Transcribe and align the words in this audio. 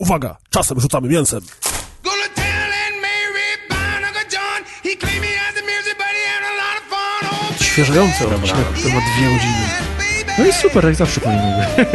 Uwaga, 0.00 0.36
czasem 0.50 0.80
rzucamy 0.80 1.08
mięsem. 1.08 1.40
Świeżający 7.60 8.28
odcinek, 8.28 8.66
który 8.66 8.94
ma 8.94 9.00
dwie 9.00 9.32
godziny. 9.32 9.66
No 10.38 10.46
i 10.46 10.52
super, 10.52 10.84
jak 10.84 10.94
zawsze 10.94 11.20
powinno 11.20 11.42
być. 11.56 11.86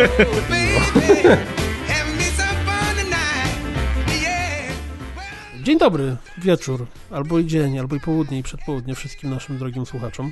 Dzień 5.64 5.80
dobry, 5.80 6.16
wieczór, 6.38 6.88
albo 7.12 7.40
i 7.40 7.46
dzień, 7.46 7.80
albo 7.80 7.96
i 7.96 8.00
południe 8.00 8.40
i 8.40 8.44
przedpołudnie 8.44 8.96
wszystkim 8.96 9.30
naszym 9.30 9.58
drogim 9.58 9.86
słuchaczom. 9.86 10.32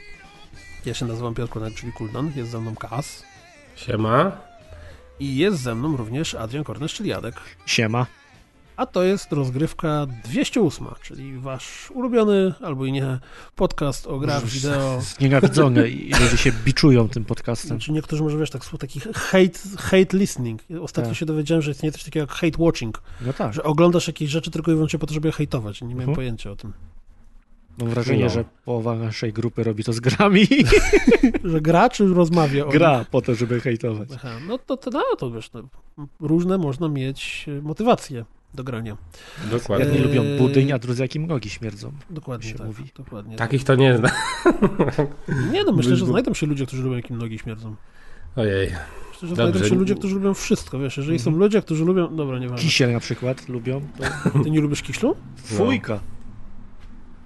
Ja 0.85 0.93
się 0.93 1.05
nazywam 1.05 1.33
Piotr 1.33 1.53
Konek, 1.53 1.73
czyli 1.75 1.93
Kuldan, 1.93 2.31
jest 2.35 2.51
ze 2.51 2.59
mną 2.59 2.75
Kas. 2.75 3.23
Siema. 3.75 4.31
I 5.20 5.38
jest 5.38 5.57
ze 5.61 5.75
mną 5.75 5.98
również 5.98 6.36
Adrian 6.36 6.64
Kornesz, 6.64 6.93
czyli 6.93 7.09
Jadek. 7.09 7.36
Siema. 7.66 8.05
A 8.77 8.86
to 8.86 9.04
jest 9.04 9.31
rozgrywka 9.31 10.05
208, 10.23 10.88
czyli 11.04 11.38
wasz 11.40 11.91
ulubiony, 11.91 12.54
albo 12.62 12.85
i 12.85 12.91
nie, 12.91 13.20
podcast 13.55 14.07
o 14.07 14.20
grach 14.20 14.45
wideo. 14.45 15.02
Znienawidzony 15.18 15.90
i 15.90 16.09
ludzie 16.23 16.38
się 16.38 16.52
biczują 16.66 17.09
tym 17.09 17.26
podcastem. 17.26 17.68
Znaczy 17.68 17.91
niektórzy 17.91 18.23
może, 18.23 18.38
wiesz, 18.38 18.49
tak 18.49 18.66
słów 18.66 18.80
taki 18.81 18.99
hate, 18.99 19.59
hate 19.77 20.18
listening. 20.18 20.62
Ostatnio 20.81 21.09
Tak. 21.12 21.18
się 21.18 21.26
dowiedziałem, 21.26 21.62
że 21.62 21.71
istnieje 21.71 21.91
coś 21.93 22.04
takiego 22.04 22.23
jak 22.23 22.32
hate 22.32 22.63
watching, 22.63 23.02
No 23.21 23.34
tak. 23.34 23.54
że 23.54 23.63
oglądasz 23.63 24.07
jakieś 24.07 24.30
rzeczy 24.30 24.52
tylko 24.52 24.71
i 24.71 24.73
wyłącznie 24.73 24.99
po 24.99 25.07
to, 25.07 25.13
żeby 25.13 25.27
je 25.27 25.32
hejtować. 25.32 25.82
Nie 25.82 25.88
miałem 25.88 25.99
Mhm. 26.02 26.16
pojęcia 26.16 26.52
o 26.52 26.55
tym. 26.55 26.73
Mam 27.77 27.90
wrażenie, 27.90 28.23
No. 28.23 28.30
że 28.30 28.45
połowa 28.66 28.95
naszej 28.95 29.34
grupy 29.34 29.63
robi 29.63 29.84
to 29.84 29.94
z 29.94 30.00
grami. 30.00 30.48
Że 31.44 31.62
gra 31.62 31.90
czy 31.90 32.08
rozmawia 32.13 32.66
o 32.66 32.70
Gra 32.70 33.05
po 33.12 33.22
to, 33.22 33.36
żeby 33.36 33.62
hejtować. 33.62 34.09
Aha, 34.16 34.30
no 34.48 34.58
to, 34.58 34.77
to, 34.77 34.91
no, 34.91 35.04
to 35.18 35.32
wiesz, 35.32 35.52
no, 35.54 35.63
różne 36.20 36.58
można 36.58 36.88
mieć 36.90 37.46
e, 37.48 37.62
motywacje 37.62 38.26
do 38.54 38.63
grania. 38.63 38.98
Dokładnie. 39.52 39.86
Jedni 39.86 40.02
lubią 40.02 40.23
budyń, 40.38 40.72
a 40.72 40.80
drudzy 40.80 41.02
jak 41.02 41.15
im 41.15 41.27
nogi 41.27 41.49
śmierdzą. 41.49 41.91
Dokładnie 42.10 42.49
się 42.49 42.55
tak. 42.55 42.68
mówi. 42.68 42.84
Dokładnie. 42.98 43.35
Takich 43.35 43.63
to 43.63 43.76
nie 43.76 43.98
zna. 43.98 44.10
Nie 45.52 45.63
no, 45.63 45.71
myślę, 45.71 45.96
że 45.96 46.05
znajdą 46.05 46.34
się 46.34 46.46
ludzie, 46.48 46.65
którzy 46.65 46.84
lubią, 46.84 46.96
jak 46.96 47.10
im 47.10 47.18
nogi 47.18 47.40
śmierdzą. 47.40 47.76
Ojej. 48.35 48.68
Myślę, 49.12 49.27
że 49.30 49.35
Dobrze. 49.35 49.52
znajdą 49.52 49.70
się 49.70 49.76
ludzie, 49.76 49.96
którzy 49.96 50.15
lubią 50.15 50.34
wszystko, 50.34 50.80
wiesz, 50.80 50.98
jeżeli 50.98 51.20
są 51.20 51.32
ludzie, 51.32 51.62
którzy 51.62 51.85
lubią... 51.85 52.15
Dobra, 52.15 52.40
nie 52.40 52.49
ważne. 52.49 52.63
Kisiel 52.65 52.93
na 52.93 52.99
przykład 52.99 53.49
lubią. 53.49 53.82
To 54.34 54.40
Ty 54.43 54.52
nie 54.52 54.62
lubisz 54.62 54.82
kiślu? 54.82 55.15
fujka. 55.43 55.99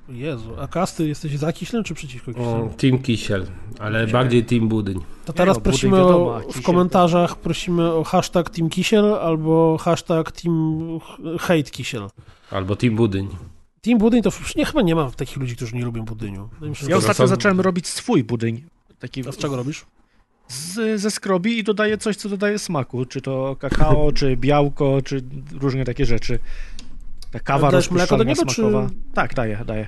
Jezu, 0.09 0.53
a 0.59 0.67
kasty 0.67 1.07
jesteś 1.07 1.37
za 1.37 1.53
kiślem 1.53 1.83
czy 1.83 1.93
przeciwko 1.93 2.31
O, 2.31 2.33
kiślu? 2.33 2.73
team 2.77 2.99
Kisiel, 2.99 3.45
ale 3.79 4.05
Nie. 4.05 4.11
bardziej 4.13 4.45
Team 4.45 4.67
Budyń. 4.67 4.99
To 5.25 5.33
teraz 5.33 5.55
no, 5.57 5.59
budyń 5.61 5.71
prosimy 5.71 5.97
wiadomo, 5.97 6.35
o, 6.35 6.39
w 6.39 6.45
kisiel 6.47 6.63
komentarzach 6.63 7.35
prosimy 7.35 7.91
o 7.93 8.03
hashtag 8.03 8.49
Team 8.49 8.69
Kisiel 8.69 9.13
albo 9.13 9.77
hashtag 9.77 10.31
Team 10.31 10.79
Hate 11.39 11.63
Kisiel. 11.63 12.07
Albo 12.51 12.75
Team 12.75 12.95
Budyń. 12.95 13.27
Team 13.81 13.97
Budyń 13.97 14.21
to 14.21 14.29
nie, 14.55 14.65
chyba 14.65 14.81
nie 14.81 14.95
ma 14.95 15.11
takich 15.11 15.37
ludzi, 15.37 15.55
którzy 15.55 15.75
nie 15.75 15.85
lubią 15.85 16.05
budyniu. 16.05 16.49
Że 16.61 16.85
Ja 16.85 16.91
to- 16.91 16.97
ostatnio 16.97 17.13
są- 17.13 17.27
zacząłem 17.27 17.61
robić 17.61 17.87
swój 17.87 18.23
budyń. 18.23 18.63
Taki 18.99 19.27
A 19.29 19.31
z 19.31 19.37
czego 19.37 19.55
robisz? 19.55 19.85
z, 20.47 21.01
ze 21.01 21.11
skrobi 21.11 21.59
i 21.59 21.63
dodaję 21.63 21.97
coś, 21.97 22.15
co 22.15 22.29
dodaje 22.29 22.59
smaku. 22.59 23.05
Czy 23.05 23.21
to 23.21 23.55
kakao, 23.59 24.11
czy 24.11 24.37
białko, 24.37 25.01
czy 25.05 25.23
różne 25.59 25.85
takie 25.85 26.05
rzeczy. 26.05 26.39
Ta 27.39 27.43
kawa 27.43 27.67
Ale 27.67 27.71
dajesz 27.71 27.91
mleko 27.91 28.17
do 28.17 28.23
rozpuszczalna, 28.23 28.71
niego, 28.71 28.85
czy- 28.85 28.91
smakowa. 28.91 29.13
Tak, 29.13 29.33
daję, 29.33 29.63
daję. 29.65 29.87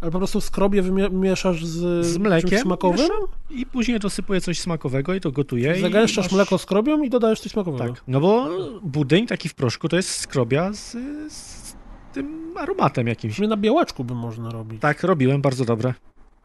Ale 0.00 0.10
po 0.10 0.18
prostu 0.18 0.40
skrobie 0.40 0.82
wymie- 0.82 1.12
mieszasz 1.12 1.64
z, 1.64 2.06
Z 2.06 2.18
mlekiem 2.18 2.58
smakowym? 2.58 3.10
I 3.50 3.66
później 3.66 3.98
dosypuję 4.00 4.40
coś 4.40 4.60
smakowego 4.60 5.14
i 5.14 5.20
to 5.20 5.32
gotuję. 5.32 5.76
i 5.78 5.80
Zagęszczasz 5.80 6.24
masz- 6.24 6.32
mleko 6.32 6.58
skrobią 6.58 7.02
i 7.02 7.10
dodajesz 7.10 7.40
coś 7.40 7.52
smakowego. 7.52 7.94
Tak, 7.94 8.02
no 8.08 8.20
bo 8.20 8.48
budyń 8.82 9.26
taki 9.26 9.48
w 9.48 9.54
proszku 9.54 9.88
to 9.88 9.96
jest 9.96 10.10
skrobia 10.10 10.72
z, 10.72 10.96
z 11.32 11.76
tym 12.12 12.54
aromatem 12.56 13.06
jakimś. 13.06 13.38
Na 13.38 13.56
białeczku 13.56 14.04
by 14.04 14.14
można 14.14 14.50
robić. 14.50 14.80
Tak, 14.80 15.02
robiłem, 15.02 15.42
bardzo 15.42 15.64
dobre. 15.64 15.94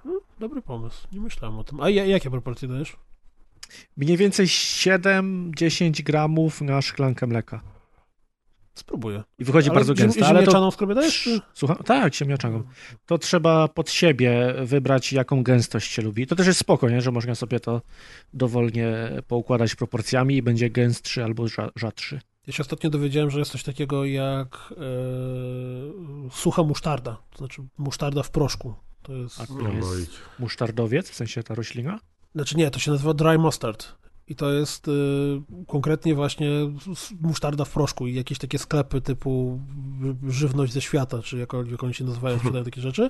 Hmm, 0.03 0.21
dobry 0.39 0.61
pomysł, 0.61 1.07
nie 1.11 1.21
myślałem 1.21 1.59
o 1.59 1.63
tym. 1.63 1.81
A 1.81 1.89
ja- 1.89 2.05
jakie 2.05 2.29
proporcje 2.29 2.67
dajesz? 2.67 2.95
Mniej 3.97 4.17
więcej 4.17 4.47
7-10 4.47 6.03
gramów 6.03 6.61
na 6.61 6.81
szklankę 6.81 7.27
mleka. 7.27 7.61
Spróbuję. 8.75 9.23
I 9.39 9.43
wychodzi 9.45 9.69
Ale 9.69 9.75
bardzo 9.75 9.93
ziem- 9.93 9.97
gęste, 9.97 10.25
ale 10.25 10.33
to... 10.33 10.39
ziemniaczaną 10.39 10.71
skrobię 10.71 10.95
dajesz? 10.95 11.21
Czy... 11.23 11.41
Słucham? 11.53 11.77
Tak, 11.77 12.15
ziemniaczaną. 12.15 12.63
To 13.05 13.17
trzeba 13.17 13.67
pod 13.67 13.89
siebie 13.91 14.53
wybrać, 14.63 15.13
jaką 15.13 15.43
gęstość 15.43 15.91
się 15.91 16.01
lubi. 16.01 16.27
To 16.27 16.35
też 16.35 16.47
jest 16.47 16.59
spoko, 16.59 16.89
nie? 16.89 17.01
że 17.01 17.11
można 17.11 17.35
sobie 17.35 17.59
to 17.59 17.81
dowolnie 18.33 18.93
poukładać 19.27 19.75
proporcjami 19.75 20.35
i 20.35 20.41
będzie 20.41 20.69
gęstszy 20.69 21.23
albo 21.23 21.43
rza- 21.43 21.69
rzadszy. 21.75 22.19
Ja 22.47 22.53
się 22.53 22.61
ostatnio 22.61 22.89
dowiedziałem, 22.89 23.29
że 23.31 23.39
jest 23.39 23.51
coś 23.51 23.63
takiego 23.63 24.05
jak 24.05 24.55
e, 24.71 24.75
sucha 26.31 26.63
musztarda, 26.63 27.17
to 27.31 27.37
znaczy 27.37 27.61
musztarda 27.77 28.23
w 28.23 28.31
proszku. 28.31 28.75
To 29.01 29.13
jest... 29.13 29.41
A 29.41 29.47
to 29.47 29.53
No, 29.53 29.69
jest 29.69 29.87
bolić. 29.89 30.09
musztardowiec, 30.39 31.09
w 31.09 31.15
sensie 31.15 31.43
ta 31.43 31.55
roślina? 31.55 31.99
Znaczy 32.35 32.57
nie, 32.57 32.71
to 32.71 32.79
się 32.79 32.91
nazywa 32.91 33.13
dry 33.13 33.37
mustard. 33.39 33.95
I 34.27 34.35
to 34.35 34.51
jest 34.51 34.87
y, 34.87 34.91
konkretnie 35.67 36.15
właśnie 36.15 36.49
musztarda 37.21 37.65
w 37.65 37.69
proszku 37.69 38.07
i 38.07 38.15
jakieś 38.15 38.37
takie 38.37 38.57
sklepy 38.59 39.01
typu 39.01 39.59
żywność 40.27 40.73
ze 40.73 40.81
świata, 40.81 41.21
czy 41.21 41.37
jakkolwiek 41.37 41.83
oni 41.83 41.93
się 41.93 42.03
nazywają, 42.03 42.37
sprzedają 42.37 42.63
takie 42.71 42.81
rzeczy. 42.81 43.09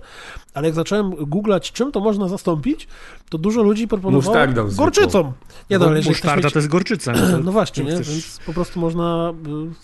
Ale 0.54 0.68
jak 0.68 0.76
zacząłem 0.76 1.12
googlać, 1.12 1.72
czym 1.72 1.92
to 1.92 2.00
można 2.00 2.28
zastąpić, 2.28 2.88
to 3.30 3.38
dużo 3.38 3.64
ludzi 3.64 3.88
proponowało 3.88 4.36
Musztardą 4.36 4.76
gorczycą. 4.76 5.34
Nie 5.70 5.80
no, 5.80 5.90
chcesz 5.90 6.06
musztarda 6.08 6.44
mieć... 6.44 6.54
to 6.54 6.60
jest 6.60 6.70
gorczyca. 6.70 7.12
No, 7.12 7.20
to 7.32 7.38
No 7.46 7.52
właśnie, 7.52 7.84
nie? 7.84 7.92
chcesz- 7.92 8.10
więc 8.10 8.40
po 8.46 8.54
prostu 8.54 8.80
można 8.80 9.34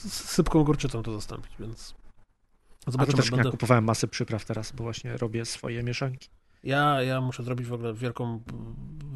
y, 0.04 0.10
z 0.10 0.14
sypką 0.30 0.64
gorczycą 0.64 1.04
to 1.04 1.14
zastąpić, 1.14 1.52
więc 1.60 1.94
A 2.82 2.86
to 2.86 2.92
zobaczymy. 2.92 3.18
też 3.18 3.32
ja 3.32 3.38
Będę... 3.38 3.52
kupowałem 3.52 3.84
masę 3.84 4.08
przypraw 4.08 4.46
teraz, 4.46 4.72
bo 4.72 4.84
właśnie 4.84 5.18
robię 5.18 5.46
swoje 5.46 5.84
mieszanki. 5.84 6.30
Ja, 6.64 7.02
ja 7.02 7.22
muszę 7.22 7.44
zrobić 7.44 7.68
w 7.68 7.74
ogóle 7.74 7.94
wielką 7.94 8.40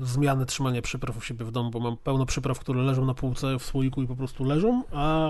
zmianę 0.01 0.45
trzymania 0.45 0.81
przypraw 0.81 1.17
u 1.17 1.21
siebie 1.21 1.45
w 1.45 1.51
domu, 1.51 1.71
bo 1.71 1.79
mam 1.79 1.97
pełno 1.97 2.25
przypraw, 2.25 2.59
które 2.59 2.81
leżą 2.81 3.05
na 3.05 3.13
półce 3.13 3.59
w 3.59 3.63
słoiku 3.63 4.01
i 4.01 4.07
po 4.07 4.15
prostu 4.15 4.43
leżą, 4.43 4.83
a 4.91 5.29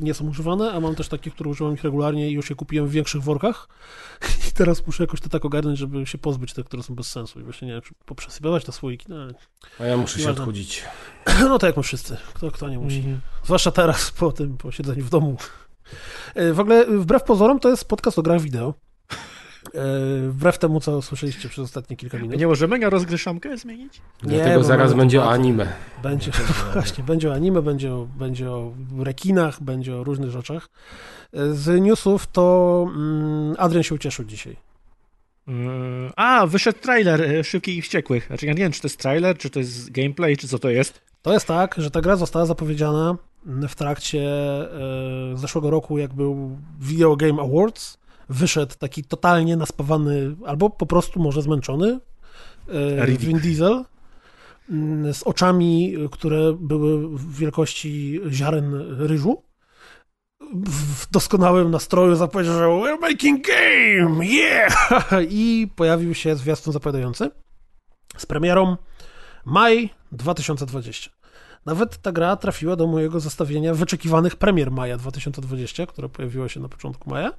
nie 0.00 0.14
są 0.14 0.28
używane, 0.28 0.72
a 0.72 0.80
mam 0.80 0.94
też 0.94 1.08
takie, 1.08 1.30
które 1.30 1.50
używam 1.50 1.74
ich 1.74 1.84
regularnie 1.84 2.30
i 2.30 2.32
już 2.32 2.50
je 2.50 2.56
kupiłem 2.56 2.88
w 2.88 2.90
większych 2.90 3.22
workach 3.22 3.68
i 4.48 4.52
teraz 4.52 4.86
muszę 4.86 5.02
jakoś 5.02 5.20
to 5.20 5.28
tak 5.28 5.44
ogarnąć, 5.44 5.78
żeby 5.78 6.06
się 6.06 6.18
pozbyć 6.18 6.52
tych, 6.52 6.64
które 6.64 6.82
są 6.82 6.94
bez 6.94 7.10
sensu 7.10 7.40
i 7.40 7.42
właśnie 7.42 7.68
nie 7.68 7.74
wiem, 7.74 7.82
czy 7.82 7.94
poprzesypywać 8.04 8.64
te 8.64 8.72
słoiki, 8.72 9.06
no, 9.08 9.16
ale... 9.16 9.34
A 9.80 9.84
ja 9.84 9.96
muszę 9.96 10.20
się 10.20 10.30
odchudzić. 10.30 10.84
no 11.40 11.58
tak 11.58 11.68
jak 11.68 11.76
my 11.76 11.82
wszyscy, 11.82 12.16
kto, 12.34 12.50
kto 12.50 12.68
nie 12.68 12.78
musi. 12.78 12.96
Mhm. 12.96 13.20
Zwłaszcza 13.44 13.70
teraz, 13.70 14.10
po 14.10 14.32
tym 14.32 14.56
posiedzeniu 14.56 15.04
w 15.04 15.10
domu. 15.10 15.36
E, 16.34 16.52
W 16.52 16.60
ogóle, 16.60 16.86
wbrew 16.86 17.22
pozorom, 17.22 17.60
to 17.60 17.68
jest 17.68 17.88
podcast 17.88 18.18
o 18.18 18.22
grach 18.22 18.40
wideo. 18.40 18.74
E, 19.74 20.28
Wbrew 20.28 20.58
temu, 20.58 20.80
co 20.80 21.02
słyszeliście 21.02 21.48
przez 21.48 21.64
ostatnie 21.64 21.96
kilka 21.96 22.18
minut. 22.18 22.38
Nie 22.38 22.46
możemy 22.46 22.78
na 22.78 22.90
rozgryszamkę 22.90 23.56
zmienić? 23.56 24.00
Nie, 24.22 24.36
Dlatego 24.36 24.64
zaraz 24.64 24.94
będzie 24.94 25.22
o 25.22 25.30
anime. 25.30 25.72
Będzie, 26.02 26.30
właśnie, 26.72 27.04
będzie 27.04 27.30
o 27.30 27.34
anime, 27.34 27.62
będzie 27.62 27.92
o, 27.92 28.06
będzie 28.18 28.50
o 28.50 28.72
rekinach, 28.98 29.62
będzie 29.62 29.96
o 29.96 30.04
różnych 30.04 30.30
rzeczach. 30.30 30.68
E, 31.32 31.52
Z 31.52 31.82
newsów 31.82 32.26
to 32.26 32.86
mm, 32.94 33.54
Adrian 33.58 33.82
się 33.82 33.94
ucieszył 33.94 34.24
dzisiaj. 34.24 34.56
Yy, 35.46 35.54
A, 36.16 36.46
wyszedł 36.46 36.78
trailer 36.78 37.22
e, 37.22 37.44
Szybkich 37.44 37.76
i 37.76 37.82
Wściekłych. 37.82 38.26
Znaczy 38.26 38.46
ja 38.46 38.52
nie 38.52 38.58
wiem, 38.58 38.72
czy 38.72 38.80
to 38.80 38.88
jest 38.88 38.98
trailer, 38.98 39.38
czy 39.38 39.50
to 39.50 39.58
jest 39.58 39.90
gameplay, 39.90 40.36
czy 40.36 40.48
co 40.48 40.58
to 40.58 40.70
jest. 40.70 41.00
To 41.22 41.32
jest 41.32 41.46
tak, 41.46 41.74
że 41.78 41.90
ta 41.90 42.00
gra 42.00 42.16
została 42.16 42.46
zapowiedziana 42.46 43.16
w 43.68 43.74
trakcie 43.74 44.22
e, 44.22 45.36
zeszłego 45.36 45.70
roku, 45.70 45.98
jak 45.98 46.14
był 46.14 46.58
Video 46.80 47.16
Game 47.16 47.42
Awards. 47.42 47.98
Wyszedł 48.30 48.74
taki 48.78 49.04
totalnie 49.04 49.56
naspawany, 49.56 50.36
albo 50.46 50.70
po 50.70 50.86
prostu 50.86 51.20
może 51.20 51.42
zmęczony 51.42 51.98
e, 52.68 53.06
Riddick. 53.06 53.24
Vin 53.24 53.38
Diesel 53.38 53.84
mm, 54.70 55.14
z 55.14 55.22
oczami, 55.22 55.94
które 56.10 56.52
były 56.52 57.18
w 57.18 57.36
wielkości 57.36 58.20
ziaren 58.30 58.74
ryżu. 58.98 59.42
W 60.66 61.10
doskonałym 61.10 61.70
nastroju 61.70 62.16
zapowiedział, 62.16 62.54
że 62.54 62.64
we're 62.64 63.00
making 63.00 63.46
game, 63.46 64.26
yeah! 64.26 64.90
I 65.30 65.68
pojawił 65.76 66.14
się 66.14 66.36
zwiastun 66.36 66.72
zapowiadający 66.72 67.30
z 68.16 68.26
premierą 68.26 68.76
maj 69.44 69.90
2020. 70.12 71.19
Nawet 71.66 72.02
ta 72.02 72.12
gra 72.12 72.36
trafiła 72.36 72.76
do 72.76 72.86
mojego 72.86 73.20
zestawienia 73.20 73.74
wyczekiwanych 73.74 74.36
premier 74.36 74.70
maja 74.70 74.96
2020, 74.96 75.86
które 75.86 76.08
pojawiło 76.08 76.48
się 76.48 76.60
na 76.60 76.68
początku 76.68 77.10
maja, 77.10 77.32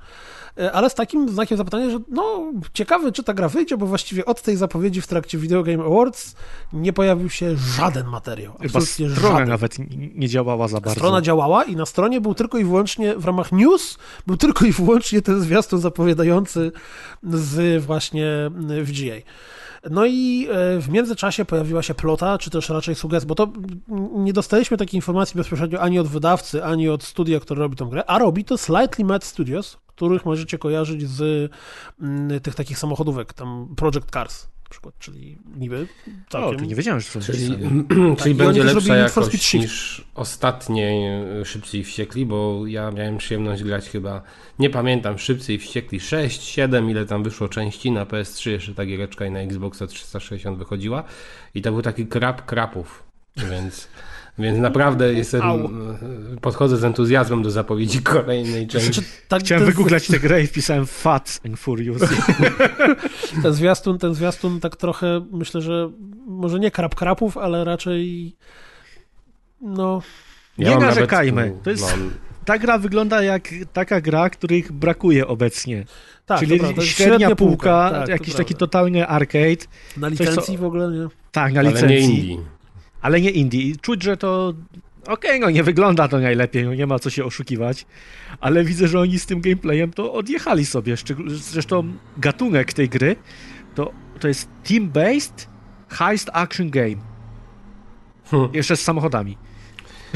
E, 0.58 0.72
ale 0.72 0.90
z 0.90 0.96
takim 0.96 1.30
znakiem 1.30 1.58
zapytania, 1.58 1.90
że 1.90 2.00
no 2.10 2.52
ciekawy, 2.74 3.12
czy 3.12 3.24
ta 3.24 3.34
gra 3.34 3.50
wyjdzie, 3.50 3.78
bo 3.78 3.86
właściwie 3.86 4.26
od 4.26 4.42
tej 4.42 4.58
zapowiedzi 4.58 5.02
w 5.02 5.08
trakcie 5.08 5.38
Video 5.38 5.64
Game 5.64 5.84
Awards 5.84 6.36
nie 6.74 6.94
pojawił 6.94 7.30
się 7.30 7.56
żaden 7.58 8.08
materiał. 8.08 8.54
Chyba 8.54 8.80
Absolutnie 8.80 9.10
strona 9.16 9.34
żaden. 9.34 9.50
nawet 9.50 9.78
nie 10.16 10.30
działała 10.30 10.68
za 10.68 10.80
bardzo. 10.82 11.00
Strona 11.00 11.22
działała 11.22 11.64
i 11.64 11.76
na 11.76 11.86
stronie 11.86 12.22
był 12.22 12.36
tylko 12.36 12.58
i 12.58 12.64
wyłącznie 12.64 13.16
w 13.16 13.26
ramach 13.26 13.52
news, 13.52 13.98
był 14.28 14.38
tylko 14.38 14.66
i 14.66 14.72
wyłącznie 14.72 15.22
ten 15.22 15.42
zwiastun 15.42 15.80
zapowiadający 15.82 16.72
z 17.24 17.84
właśnie 17.86 18.52
VGA. 18.84 19.16
No 19.90 20.06
i 20.06 20.48
e, 20.50 20.80
w 20.80 20.90
międzyczasie 20.90 21.46
pojawiła 21.46 21.82
się 21.84 21.94
plota, 21.94 22.38
czy 22.38 22.50
też 22.50 22.70
raczej 22.70 22.96
sugestia, 22.96 23.28
bo 23.28 23.36
to 23.36 23.48
nie 24.12 24.34
dostaliśmy 24.34 24.78
takiej 24.78 24.96
informacji 24.96 25.38
bezpośrednio 25.38 25.82
ani 25.82 26.00
od 26.00 26.08
wydawcy, 26.08 26.64
ani 26.64 26.90
od 26.90 27.04
studia, 27.04 27.40
które 27.40 27.60
robi 27.60 27.76
tą 27.76 27.90
grę, 27.90 28.04
a 28.08 28.20
robi 28.20 28.46
to 28.46 28.58
Slightly 28.58 29.06
Mad 29.06 29.24
Studios, 29.24 29.78
których 29.88 30.26
możecie 30.26 30.58
kojarzyć 30.58 31.10
z 31.10 31.52
mm, 32.02 32.40
tych 32.40 32.56
takich 32.56 32.78
samochodówek, 32.78 33.34
tam 33.34 33.74
Project 33.76 34.12
Cars 34.12 34.48
przykład, 34.72 34.96
czyli 35.00 35.38
niby 35.56 35.88
O, 36.28 36.32
całkiem... 36.32 36.60
to 36.60 36.66
nie 36.66 36.76
wiedziałem, 36.76 37.00
że 37.00 37.10
to 37.14 37.22
Czyli, 37.22 37.50
jest. 37.50 37.60
czyli 37.60 38.06
oni 38.26 38.36
będzie 38.36 38.64
lepsza 38.64 38.96
jakość 38.96 39.54
niż 39.54 40.06
ostatnie 40.16 41.18
y, 41.42 41.46
Szybcy 41.46 41.78
i 41.78 41.84
Wściekli, 41.84 42.26
bo 42.26 42.68
ja 42.68 42.92
miałem 42.92 43.18
przyjemność 43.18 43.64
grać 43.64 43.90
chyba, 43.90 44.22
nie 44.60 44.70
pamiętam, 44.70 45.18
Szybcy 45.18 45.54
i 45.54 45.58
Wściekli 45.58 46.00
6, 46.00 46.44
7, 46.44 46.90
ile 46.90 47.06
tam 47.06 47.24
wyszło 47.24 47.50
części 47.50 47.92
na 47.92 48.06
PS3, 48.06 48.50
jeszcze 48.50 48.76
ta 48.76 48.86
giereczka 48.86 49.26
i 49.26 49.32
na 49.32 49.40
Xboxa 49.40 49.88
360 49.88 50.58
wychodziła 50.58 51.04
i 51.56 51.62
to 51.62 51.72
był 51.72 51.82
taki 51.82 52.08
krap 52.08 52.46
krapów, 52.46 53.04
więc... 53.38 53.88
Więc 54.40 54.60
naprawdę 54.60 55.14
jestem, 55.14 55.42
Au. 55.42 55.60
y, 55.60 55.70
podchodzę 56.42 56.78
z 56.78 56.84
entuzjazmem 56.84 57.44
do 57.44 57.52
zapowiedzi 57.52 58.02
kolejnej 58.02 58.68
części. 58.68 58.94
Znaczy, 58.94 59.10
tak, 59.28 59.42
Chciałem 59.42 59.64
ten, 59.64 59.72
wygooglać 59.74 60.08
tę 60.08 60.20
grę 60.20 60.44
i 60.44 60.48
wpisałem 60.48 60.86
Fats 60.86 61.42
and 61.46 61.60
Furious. 61.60 62.02
ten 63.44 63.54
zwiastun, 63.54 63.98
ten 63.98 64.14
zwiastun 64.14 64.60
tak 64.60 64.76
trochę, 64.76 65.26
myślę, 65.32 65.62
że 65.62 65.92
może 66.28 66.60
nie 66.60 66.72
krap 66.72 66.96
krapów, 66.96 67.38
ale 67.38 67.64
raczej 67.64 68.36
no... 69.62 70.02
Nie 70.58 70.70
mam 70.70 70.80
narzekajmy. 70.80 71.46
Nawet, 71.46 71.64
To 71.64 71.70
jest- 71.70 71.92
mam, 71.98 72.12
Ta 72.46 72.58
gra 72.60 72.78
wygląda 72.78 73.24
jak 73.24 73.50
taka 73.74 74.02
gra, 74.02 74.30
których 74.30 74.72
brakuje 74.72 75.28
obecnie. 75.28 75.86
Tak, 76.26 76.40
Czyli 76.40 76.58
to 76.60 76.64
prawda, 76.64 76.82
średnia, 76.82 77.36
półka, 77.36 77.90
tak, 77.92 78.06
to 78.06 78.12
jakiś 78.12 78.34
taki 78.36 78.54
prawda. 78.54 78.60
totalny 78.60 79.08
arcade. 79.08 79.66
Na 79.98 80.10
coś, 80.10 80.18
co- 80.18 80.24
licencji 80.24 80.58
w 80.58 80.64
ogóle, 80.64 80.92
nie? 80.92 81.08
Tak, 81.32 81.54
na 81.54 81.60
ale 81.60 81.70
licencji. 81.70 81.98
nie 81.98 82.00
indie. 82.20 82.38
Ale 83.02 83.22
nie 83.22 83.30
indie. 83.30 83.62
I 83.62 83.78
Czuć, 83.78 84.04
że 84.04 84.18
to. 84.18 84.54
Okej, 85.08 85.40
no 85.40 85.50
nie 85.50 85.64
wygląda 85.64 86.08
to 86.08 86.20
najlepiej, 86.20 86.66
no 86.66 86.74
nie 86.74 86.88
ma 86.88 87.00
co 87.00 87.10
się 87.10 87.26
oszukiwać, 87.26 87.86
ale 88.40 88.64
widzę, 88.64 88.88
że 88.88 89.00
oni 89.00 89.20
z 89.20 89.26
tym 89.26 89.42
gameplayem 89.42 89.94
to 89.94 90.14
odjechali 90.14 90.66
sobie. 90.66 90.96
Zresztą 91.28 91.94
gatunek 92.18 92.74
tej 92.74 92.90
gry 92.90 93.16
to, 93.76 93.92
to 94.20 94.28
jest 94.28 94.50
team-based 94.64 95.48
heist 95.90 96.30
action 96.34 96.70
game. 96.70 96.96
Hmm. 98.26 98.50
Jeszcze 98.54 98.76
z 98.78 98.82
samochodami. 98.82 99.38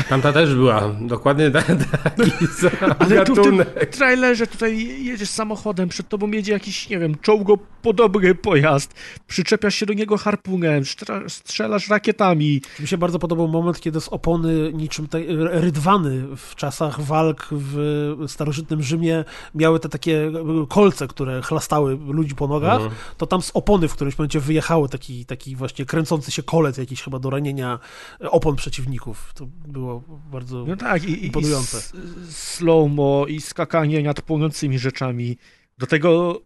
Tamta 0.09 0.33
też 0.33 0.55
była, 0.55 0.95
dokładnie 1.01 1.51
ta- 1.51 1.61
taki 2.17 2.47
sam 2.47 2.71
Ale 2.99 3.25
tu 3.25 3.35
w 3.35 3.41
tym 3.43 3.63
trailerze 3.91 4.47
tutaj 4.47 5.03
jedziesz 5.05 5.29
samochodem, 5.29 5.89
przed 5.89 6.09
tobą 6.09 6.31
jedzie 6.31 6.51
jakiś, 6.51 6.89
nie 6.89 6.99
wiem, 6.99 7.15
czołgopodobny 7.21 8.35
pojazd, 8.35 8.93
przyczepiasz 9.27 9.75
się 9.75 9.85
do 9.85 9.93
niego 9.93 10.17
harpunem, 10.17 10.83
strzelasz 11.27 11.89
rakietami. 11.89 12.61
Mi 12.79 12.87
się 12.87 12.97
bardzo 12.97 13.19
podobał 13.19 13.47
moment, 13.47 13.79
kiedy 13.79 14.01
z 14.01 14.07
opony 14.07 14.73
niczym 14.73 15.07
te, 15.07 15.19
rydwany 15.51 16.23
w 16.37 16.55
czasach 16.55 17.01
walk 17.01 17.47
w 17.51 18.15
starożytnym 18.27 18.83
Rzymie 18.83 19.23
miały 19.55 19.79
te 19.79 19.89
takie 19.89 20.31
kolce, 20.69 21.07
które 21.07 21.41
chlastały 21.41 21.97
ludzi 22.07 22.35
po 22.35 22.47
nogach, 22.47 22.75
Mhm. 22.75 22.91
to 23.17 23.27
tam 23.27 23.41
z 23.41 23.51
opony 23.53 23.87
w 23.87 23.93
którymś 23.93 24.17
momencie 24.17 24.39
wyjechały 24.39 24.89
taki, 24.89 25.25
taki 25.25 25.55
właśnie 25.55 25.85
kręcący 25.85 26.31
się 26.31 26.43
kolec 26.43 26.77
jakiś 26.77 27.01
chyba 27.01 27.19
do 27.19 27.29
ranienia 27.29 27.79
opon 28.19 28.55
przeciwników. 28.55 29.31
To 29.35 29.45
było 29.67 29.84
bardzo... 30.31 30.65
No 30.67 30.75
tak, 30.75 31.03
i, 31.03 31.07
i, 31.11 31.23
i 31.23 31.25
Imponujące. 31.25 31.77
s- 31.77 31.93
slow-mo 32.29 33.25
i 33.27 33.41
skakanie 33.41 34.03
nad 34.03 34.21
płonącymi 34.21 34.79
rzeczami. 34.79 35.37
Do 35.77 35.87
tego 35.87 36.41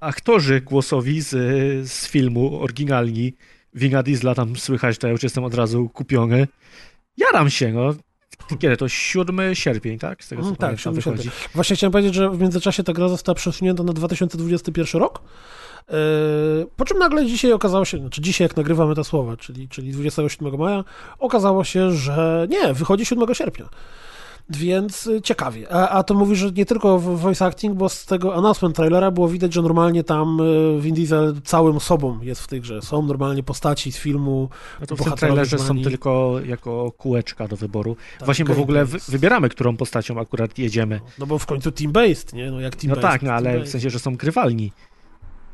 aktorzy 0.00 0.60
głosowi 0.60 1.20
z, 1.20 1.30
z 1.90 2.06
filmu, 2.08 2.60
oryginalni, 2.62 3.32
Wina 3.74 4.02
Diesla 4.02 4.34
tam 4.34 4.56
słychać, 4.56 4.98
to 4.98 5.06
ja 5.06 5.12
już 5.12 5.22
jestem 5.22 5.44
od 5.44 5.54
razu 5.54 5.88
kupiony. 5.88 6.48
Jaram 7.16 7.50
się, 7.50 7.72
no. 7.72 7.94
Kiedy 8.58 8.76
to? 8.76 8.88
7 8.88 9.54
sierpień, 9.54 9.98
tak? 9.98 10.24
Z 10.24 10.28
tego 10.28 10.42
co 10.42 10.48
Mm, 10.48 10.56
tak, 10.56 10.60
pamiętam, 10.68 10.78
7 10.78 10.94
wychodzi. 10.94 11.30
Właśnie 11.54 11.76
chciałem 11.76 11.92
powiedzieć, 11.92 12.14
że 12.14 12.30
w 12.30 12.40
międzyczasie 12.40 12.82
ta 12.84 12.92
gra 12.92 13.08
została 13.08 13.34
przesunięta 13.34 13.82
na 13.82 13.92
2021 13.92 15.00
rok. 15.00 15.22
Yy, 15.88 16.66
Po 16.76 16.84
czym 16.84 16.98
nagle 16.98 17.26
dzisiaj 17.26 17.52
okazało 17.52 17.84
się, 17.84 17.98
znaczy 17.98 18.20
dzisiaj 18.20 18.44
jak 18.44 18.56
nagrywamy 18.56 18.94
te 18.94 19.04
słowa, 19.04 19.36
czyli, 19.36 19.68
czyli 19.68 19.92
27 19.92 20.58
maja, 20.58 20.84
okazało 21.18 21.64
się, 21.64 21.92
że 21.92 22.46
nie, 22.50 22.74
wychodzi 22.74 23.06
7 23.06 23.34
sierpnia. 23.34 23.68
Więc 24.50 25.06
y, 25.06 25.20
ciekawie. 25.22 25.72
A, 25.72 25.88
a 25.88 26.02
to 26.02 26.14
mówi, 26.14 26.36
że 26.36 26.50
nie 26.50 26.66
tylko 26.66 26.98
w 26.98 27.20
voice 27.20 27.44
acting, 27.46 27.74
bo 27.76 27.88
z 27.88 28.06
tego 28.06 28.34
announcement 28.34 28.76
trailera 28.76 29.10
było 29.10 29.28
widać, 29.28 29.54
że 29.54 29.62
normalnie 29.62 30.04
tam 30.04 30.40
y, 30.40 30.80
Vin 30.80 30.94
Diesel 30.94 31.34
całym 31.44 31.80
sobą 31.80 32.20
jest 32.22 32.40
w 32.42 32.46
tej 32.46 32.60
grze. 32.60 32.82
Są 32.82 33.02
normalnie 33.02 33.42
postaci 33.42 33.92
z 33.92 33.96
filmu. 33.98 34.48
No 34.80 34.86
to 34.86 34.96
w 34.96 35.02
tym 35.02 35.12
trailerze 35.12 35.58
są 35.58 35.82
tylko 35.82 36.34
jako 36.46 36.92
kółeczka 36.98 37.48
do 37.48 37.56
wyboru. 37.56 37.96
Tak, 38.18 38.24
Właśnie, 38.24 38.44
bo 38.44 38.54
w 38.54 38.60
ogóle 38.60 38.78
gameplay. 38.78 39.00
wybieramy, 39.08 39.48
którą 39.48 39.76
postacią 39.76 40.20
akurat 40.20 40.58
jedziemy. 40.58 41.00
No 41.18 41.26
bo 41.26 41.38
w 41.38 41.46
końcu 41.46 41.70
team-based, 41.70 42.34
nie? 42.34 42.50
No 42.50 42.60
jak 42.60 42.84
No 42.84 42.94
team-based. 42.94 43.00
tak, 43.02 43.22
no 43.22 43.32
ale 43.32 43.60
w 43.60 43.68
sensie, 43.68 43.90
że 43.90 43.98
są 43.98 44.16
grywalni. 44.16 44.72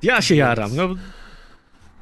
Ja 0.03 0.23
się 0.23 0.35
jaram. 0.35 0.77
No, 0.77 0.89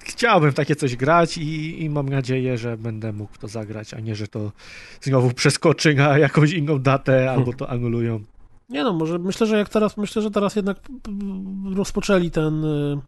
chciałbym 0.05 0.53
takie 0.53 0.77
coś 0.77 0.97
grać 0.97 1.39
i, 1.39 1.83
i 1.85 1.91
mam 1.91 2.09
nadzieję, 2.09 2.59
że 2.59 2.77
będę 2.77 3.13
mógł 3.13 3.35
w 3.35 3.39
to 3.39 3.49
zagrać, 3.49 3.95
a 3.95 4.01
nie, 4.01 4.15
że 4.17 4.29
to 4.29 4.53
znowu 5.01 5.31
przeskoczy 5.33 5.95
na 5.95 6.19
jakąś 6.19 6.53
inną 6.53 6.79
datę 6.79 7.31
albo 7.31 7.53
to 7.53 7.71
anulują. 7.71 8.21
Nie 8.69 8.85
no, 8.85 8.93
może 8.93 9.19
myślę, 9.19 9.47
że 9.47 9.59
jak 9.59 9.69
teraz, 9.69 9.97
myślę, 9.97 10.23
że 10.23 10.31
teraz 10.31 10.57
jednak 10.57 10.77
rozpoczęli 11.75 12.31
ten 12.31 12.65
y, 12.65 12.99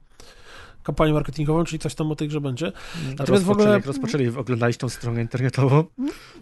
kampanię 0.82 1.12
marketingową, 1.12 1.64
czyli 1.64 1.78
coś 1.78 1.94
tam 1.94 2.12
o 2.12 2.16
tej 2.16 2.28
grze 2.28 2.40
będzie. 2.40 2.72
Natomiast 3.18 3.44
w 3.44 3.50
ogóle- 3.50 3.70
Jak 3.70 3.86
rozpoczęli 3.86 4.28
oglądać 4.28 4.76
tą 4.76 4.88
stronę 4.88 5.22
internetową, 5.22 5.84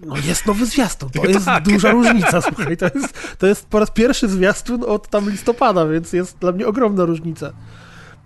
No 0.06 0.16
jest 0.16 0.46
nowy 0.46 0.66
zwiastun, 0.66 1.10
to 1.10 1.22
No 1.22 1.28
jest 1.30 1.44
tak. 1.46 1.64
duża 1.64 1.90
różnica, 1.90 2.40
słuchaj, 2.40 2.76
to 2.76 2.86
jest, 2.94 3.38
to 3.38 3.46
jest 3.46 3.66
po 3.68 3.78
raz 3.80 3.90
pierwszy 3.90 4.28
zwiastun 4.28 4.84
od 4.84 5.08
tam 5.08 5.30
listopada, 5.30 5.86
więc 5.86 6.12
jest 6.12 6.38
dla 6.38 6.52
mnie 6.52 6.66
ogromna 6.66 7.04
różnica. 7.04 7.52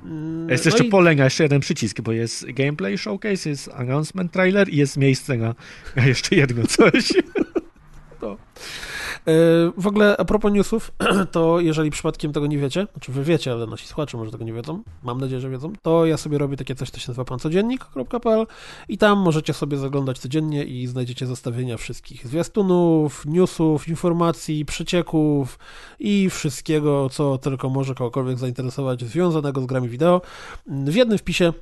Mm, 0.04 0.50
jest 0.50 0.64
no 0.64 0.68
jeszcze 0.68 0.84
i- 0.84 0.90
polenia, 0.90 1.24
jeszcze 1.24 1.42
jeden 1.42 1.60
przycisk, 1.60 2.00
bo 2.00 2.12
jest 2.12 2.46
gameplay 2.52 2.98
showcase, 2.98 3.48
jest 3.50 3.68
announcement 3.74 4.32
trailer 4.32 4.68
i 4.68 4.76
jest 4.76 4.96
miejsce 4.96 5.36
na, 5.36 5.54
na 5.96 6.06
jeszcze 6.06 6.36
jedno 6.36 6.66
coś. 6.66 7.12
W 9.76 9.86
ogóle 9.86 10.16
a 10.16 10.24
propos 10.24 10.52
newsów, 10.52 10.90
to 11.32 11.60
jeżeli 11.60 11.90
przypadkiem 11.90 12.32
tego 12.32 12.46
nie 12.46 12.58
wiecie, 12.58 12.86
znaczy 12.92 13.12
wy 13.12 13.24
wiecie, 13.24 13.52
ale 13.52 13.66
nasi 13.66 13.86
słuchacze 13.86 14.16
może 14.16 14.30
tego 14.30 14.44
nie 14.44 14.52
wiedzą, 14.52 14.82
mam 15.02 15.20
nadzieję, 15.20 15.40
że 15.40 15.50
wiedzą, 15.50 15.72
to 15.82 16.06
ja 16.06 16.16
sobie 16.16 16.38
robię 16.38 16.56
takie 16.56 16.74
coś, 16.74 16.90
to 16.90 16.98
się 16.98 17.08
nazywa 17.08 17.24
pancodziennik.pl 17.24 18.46
i 18.88 18.98
tam 18.98 19.18
możecie 19.18 19.52
sobie 19.52 19.76
zaglądać 19.76 20.18
codziennie 20.18 20.64
i 20.64 20.86
znajdziecie 20.86 21.26
zestawienia 21.26 21.76
wszystkich 21.76 22.26
zwiastunów, 22.26 23.26
newsów, 23.26 23.88
informacji, 23.88 24.64
przecieków 24.64 25.58
i 25.98 26.30
wszystkiego, 26.30 27.08
co 27.08 27.38
tylko 27.38 27.68
może 27.68 27.94
kogokolwiek 27.94 28.38
zainteresować 28.38 29.04
związanego 29.04 29.60
z 29.60 29.66
grami 29.66 29.88
wideo. 29.88 30.20
W 30.66 30.94
jednym 30.94 31.18
wpisie 31.18 31.52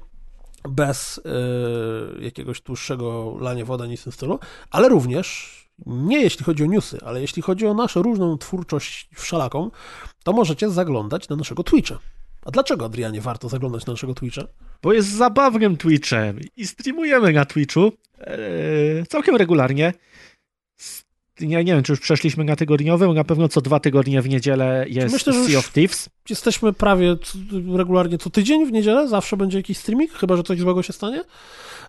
bez 0.68 1.20
e, 1.24 2.24
jakiegoś 2.24 2.60
dłuższego 2.60 3.36
lania 3.40 3.64
woda, 3.64 3.86
nic 3.86 4.00
w 4.00 4.04
tym 4.04 4.12
stylu, 4.12 4.38
ale 4.70 4.88
również 4.88 5.67
nie 5.86 6.20
jeśli 6.20 6.44
chodzi 6.44 6.62
o 6.62 6.66
newsy, 6.66 6.98
ale 7.04 7.20
jeśli 7.20 7.42
chodzi 7.42 7.66
o 7.66 7.74
naszą 7.74 8.02
różną 8.02 8.38
twórczość 8.38 9.08
wszelaką, 9.14 9.70
to 10.24 10.32
możecie 10.32 10.70
zaglądać 10.70 11.28
na 11.28 11.36
naszego 11.36 11.62
Twitcha. 11.62 11.98
A 12.46 12.50
dlaczego, 12.50 12.84
Adrianie, 12.84 13.20
warto 13.20 13.48
zaglądać 13.48 13.86
na 13.86 13.92
naszego 13.92 14.14
Twitcha? 14.14 14.42
bo 14.82 14.92
jest 14.92 15.08
zabawnym 15.08 15.76
Twitchem 15.76 16.40
i 16.56 16.66
streamujemy 16.66 17.32
na 17.32 17.44
Twitchu 17.44 17.92
e, 18.20 18.38
całkiem 19.06 19.36
regularnie. 19.36 19.92
Ja 21.40 21.62
nie 21.62 21.74
wiem, 21.74 21.82
czy 21.82 21.92
już 21.92 22.00
przeszliśmy 22.00 22.44
na 22.44 22.56
tygodniowy, 22.56 23.08
na 23.14 23.24
pewno 23.24 23.48
co 23.48 23.60
dwa 23.60 23.80
tygodnie 23.80 24.22
w 24.22 24.28
niedzielę 24.28 24.84
jest 24.88 25.12
Myślę, 25.12 25.32
że 25.32 25.44
Sea 25.44 25.58
of 25.58 25.72
Thieves. 25.72 26.08
Jesteśmy 26.30 26.72
prawie 26.72 27.16
regularnie 27.74 28.18
co 28.18 28.30
tydzień 28.30 28.66
w 28.66 28.72
niedzielę, 28.72 29.08
zawsze 29.08 29.36
będzie 29.36 29.58
jakiś 29.58 29.78
streaming, 29.78 30.12
chyba 30.12 30.36
że 30.36 30.42
coś 30.42 30.58
złego 30.58 30.82
się 30.82 30.92
stanie. 30.92 31.24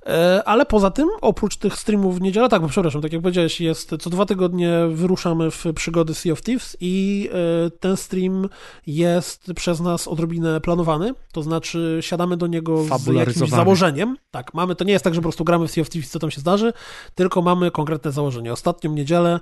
E, 0.05 0.43
Ale 0.45 0.65
poza 0.65 0.91
tym, 0.91 1.09
oprócz 1.21 1.57
tych 1.57 1.75
streamów 1.75 2.19
w 2.19 2.21
niedzielę, 2.21 2.49
tak, 2.49 2.61
bo 2.61 2.67
przepraszam, 2.67 3.01
tak 3.01 3.13
jak 3.13 3.21
powiedziałeś, 3.21 3.61
jest 3.61 3.95
co 3.99 4.09
dwa 4.09 4.25
tygodnie 4.25 4.71
wyruszamy 4.91 5.51
w 5.51 5.65
przygody 5.75 6.13
Sea 6.13 6.33
of 6.33 6.41
Thieves 6.41 6.77
i 6.79 7.29
e, 7.65 7.69
ten 7.71 7.97
stream 7.97 8.49
jest 8.87 9.53
przez 9.55 9.79
nas 9.79 10.07
odrobinę 10.07 10.61
planowany, 10.61 11.13
to 11.31 11.43
znaczy 11.43 11.97
siadamy 12.01 12.37
do 12.37 12.47
niego 12.47 12.83
z 12.83 13.07
jakimś 13.07 13.49
założeniem. 13.49 14.17
Tak, 14.31 14.53
mamy, 14.53 14.75
to 14.75 14.83
nie 14.83 14.93
jest 14.93 15.03
tak, 15.03 15.13
że 15.13 15.21
po 15.21 15.23
prostu 15.23 15.43
gramy 15.43 15.67
w 15.67 15.71
Sea 15.71 15.81
of 15.81 15.89
Thieves, 15.89 16.09
co 16.09 16.19
tam 16.19 16.31
się 16.31 16.41
zdarzy, 16.41 16.73
tylko 17.15 17.41
mamy 17.41 17.71
konkretne 17.71 18.11
założenie. 18.11 18.53
Ostatnią 18.53 18.93
niedzielę 18.93 19.38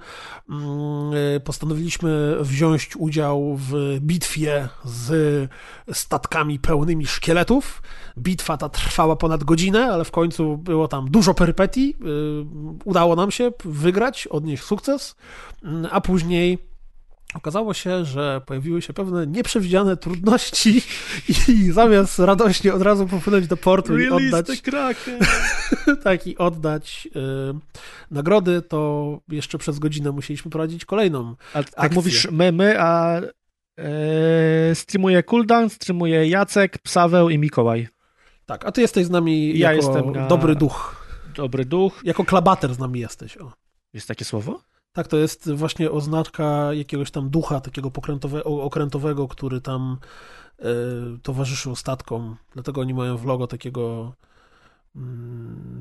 postanowiliśmy 1.43 2.37
wziąć 2.41 2.95
udział 2.95 3.57
w 3.59 3.97
bitwie 4.01 4.69
z 4.85 5.49
statkami 5.93 6.59
pełnymi 6.59 7.05
szkieletów. 7.05 7.81
Bitwa 8.17 8.57
ta 8.57 8.69
trwała 8.69 9.15
ponad 9.15 9.43
godzinę, 9.43 9.93
ale 9.93 10.03
w 10.03 10.11
końcu 10.11 10.57
było 10.57 10.87
tam 10.87 11.11
dużo 11.11 11.33
perypetii. 11.33 11.95
Y, 12.01 12.77
Udało 12.85 13.15
nam 13.15 13.31
się 13.31 13.51
wygrać, 13.65 14.27
odnieść 14.27 14.63
sukces, 14.63 15.15
Mm, 15.63 15.87
a 15.91 16.01
później 16.01 16.57
Okazało 17.33 17.73
się, 17.73 18.05
że 18.05 18.41
pojawiły 18.45 18.81
się 18.81 18.93
pewne 18.93 19.27
nieprzewidziane 19.27 19.97
trudności 19.97 20.81
i 21.47 21.71
zamiast 21.71 22.19
radośnie 22.19 22.73
od 22.73 22.81
razu 22.81 23.07
popłynąć 23.07 23.47
do 23.47 23.57
portu 23.57 23.99
i 23.99 24.09
oddać 24.09 24.47
tak 26.03 26.27
i 26.27 26.37
oddać 26.37 27.07
y, 27.15 27.19
nagrody, 28.11 28.61
to 28.61 29.19
jeszcze 29.29 29.57
przez 29.57 29.79
godzinę 29.79 30.11
musieliśmy 30.11 30.51
prowadzić 30.51 30.85
kolejną. 30.85 31.35
A 31.53 31.63
tak 31.63 31.73
akcję. 31.77 31.95
mówisz 31.95 32.31
memy, 32.31 32.81
a 32.81 33.21
e, 33.77 34.75
streamuje 34.75 35.23
Kuldan, 35.23 35.69
streamuje 35.69 36.27
Jacek, 36.27 36.77
Psaweł 36.77 37.29
i 37.29 37.37
Mikołaj. 37.37 37.87
Tak, 38.45 38.65
a 38.65 38.71
ty 38.71 38.81
jesteś 38.81 39.05
z 39.05 39.09
nami 39.09 39.57
ja 39.59 39.73
jako 39.73 39.85
jestem 39.85 40.11
na... 40.11 40.27
dobry 40.27 40.55
duch. 40.55 41.05
Dobry 41.35 41.65
duch. 41.65 42.01
Jako 42.03 42.25
klabater 42.25 42.73
z 42.73 42.79
nami 42.79 42.99
jesteś. 42.99 43.37
O. 43.37 43.51
Jest 43.93 44.07
takie 44.07 44.25
słowo? 44.25 44.59
Tak, 44.97 45.07
to 45.07 45.17
jest 45.17 45.51
właśnie 45.51 45.91
oznaczka 45.91 46.73
jakiegoś 46.73 47.11
tam 47.11 47.29
ducha, 47.29 47.61
takiego 47.61 47.91
okrętowego, 48.43 49.27
który 49.27 49.61
tam 49.61 49.97
y, 50.59 50.63
towarzyszył 51.23 51.75
statkom. 51.75 52.35
Dlatego 52.53 52.81
oni 52.81 52.93
mają 52.93 53.17
w 53.17 53.25
logo 53.25 53.47
takiego 53.47 54.13
y, 54.95 54.99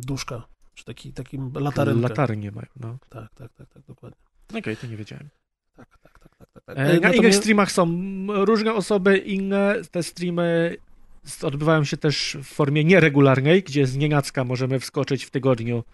duszka, 0.06 0.46
czy 0.74 0.84
taki, 0.84 1.12
taki 1.12 1.38
latarynkę. 1.54 2.08
Latarnie 2.08 2.50
mają, 2.50 2.66
no. 2.80 2.98
Tak, 3.08 3.34
tak, 3.34 3.52
tak, 3.52 3.68
tak, 3.68 3.82
dokładnie. 3.88 4.18
Okej, 4.48 4.60
okay, 4.60 4.76
to 4.76 4.86
nie 4.86 4.96
wiedziałem. 4.96 5.28
Tak, 5.76 5.88
tak, 6.02 6.18
tak. 6.18 6.36
tak, 6.38 6.48
tak, 6.52 6.64
tak. 6.64 6.78
E, 6.78 6.84
na 6.84 6.92
Natomiast... 6.92 7.16
innych 7.16 7.34
streamach 7.34 7.72
są 7.72 7.86
różne 8.44 8.74
osoby, 8.74 9.18
inne 9.18 9.74
te 9.90 10.02
streamy 10.02 10.76
odbywają 11.42 11.84
się 11.84 11.96
też 11.96 12.36
w 12.42 12.46
formie 12.46 12.84
nieregularnej, 12.84 13.62
gdzie 13.62 13.86
z 13.86 13.96
nienacka 13.96 14.44
możemy 14.44 14.80
wskoczyć 14.80 15.24
w 15.24 15.30
tygodniu 15.30 15.84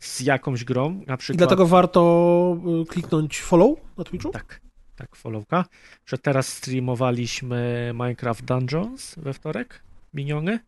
z 0.00 0.20
jakąś 0.20 0.64
grą, 0.64 1.02
na 1.06 1.16
przykład. 1.16 1.34
I 1.34 1.38
dlatego 1.38 1.66
warto 1.66 2.56
y, 2.82 2.86
kliknąć 2.86 3.40
follow 3.40 3.78
na 3.96 4.04
Twitchu? 4.04 4.30
Tak, 4.30 4.60
tak, 4.96 5.16
followka. 5.16 5.64
Że 6.06 6.18
teraz 6.18 6.48
streamowaliśmy 6.48 7.90
Minecraft 7.94 8.44
Dungeons 8.44 9.14
we 9.16 9.32
wtorek, 9.32 9.82
miniony. 10.14 10.58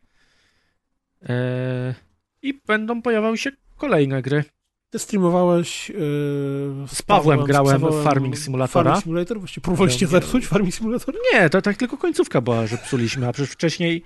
Eee, 1.23 1.95
I 2.43 2.61
będą 2.67 3.03
pojawiały 3.03 3.39
się 3.39 3.51
kolejne 3.77 4.23
gry. 4.23 4.45
Ty 4.93 4.99
streamowałeś 4.99 5.89
yy, 5.89 5.97
z, 5.97 6.93
z 6.93 7.03
Pawłem, 7.03 7.39
Pawłem 7.39 7.47
grałem 7.47 7.93
w 7.93 8.05
Farming 8.05 8.39
Simulatora. 8.39 8.91
Farming 8.91 9.05
Simulator? 9.05 9.39
Właściwie 9.39 9.63
próbowaliście 9.63 10.07
zepsuć 10.07 10.47
Farming 10.47 10.75
Simulator? 10.75 11.15
Nie, 11.33 11.51
to 11.51 11.63
tak 11.63 11.77
tylko 11.77 11.97
końcówka 11.97 12.41
była, 12.41 12.67
że 12.67 12.79
psuliśmy, 12.79 13.29
a 13.29 13.33
przecież 13.33 13.53
wcześniej 13.53 14.03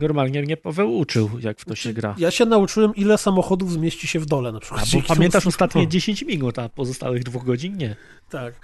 normalnie 0.00 0.42
mnie 0.42 0.56
Paweł 0.56 0.98
uczył, 0.98 1.30
jak 1.40 1.60
w 1.60 1.64
to 1.64 1.74
się 1.74 1.92
gra. 1.92 2.14
Ja 2.18 2.30
się 2.30 2.46
nauczyłem, 2.46 2.94
ile 2.94 3.18
samochodów 3.18 3.72
zmieści 3.72 4.06
się 4.06 4.20
w 4.20 4.26
dole 4.26 4.52
na 4.52 4.60
przykład. 4.60 4.82
A, 4.82 4.96
bo 4.96 5.02
pamiętasz 5.02 5.46
ostatnie 5.46 5.88
10 5.88 6.22
minut, 6.22 6.58
a 6.58 6.68
pozostałych 6.68 7.24
dwóch 7.24 7.44
godzin 7.44 7.76
nie. 7.76 7.96
Tak. 8.30 8.54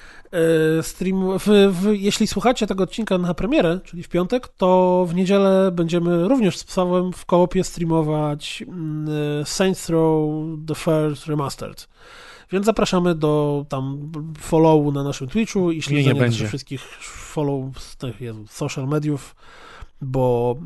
E, 0.79 0.83
stream, 0.83 1.39
w, 1.39 1.47
w, 1.73 1.93
jeśli 1.93 2.27
słuchacie 2.27 2.67
tego 2.67 2.85
odcinka 2.85 3.19
na 3.19 3.35
premierę, 3.35 3.81
czyli 3.85 4.03
w 4.03 4.09
piątek, 4.09 4.49
to 4.49 5.07
w 5.09 5.15
niedzielę 5.15 5.71
będziemy 5.73 6.29
również 6.29 6.59
z 6.59 6.65
Psawem 6.65 7.13
w 7.13 7.27
koopie 7.27 7.65
streamować 7.65 8.65
mm, 8.69 9.09
e, 9.41 9.45
Saints 9.45 9.89
Row 9.89 10.31
The 10.67 10.75
First 10.75 11.27
Więc 12.53 12.67
zapraszamy 12.67 13.15
do 13.15 13.65
tam 13.69 14.13
followu 14.39 14.93
na 14.93 15.03
naszym 15.03 15.29
Twitchu 15.29 15.71
i 15.71 15.83
śledzenia 15.83 16.13
nie, 16.13 16.29
nie 16.29 16.47
wszystkich 16.49 16.81
follow 17.01 17.79
z 17.79 17.97
tych 17.97 18.21
Jezu, 18.21 18.45
social 18.49 18.89
mediów, 18.89 19.37
bo 20.01 20.57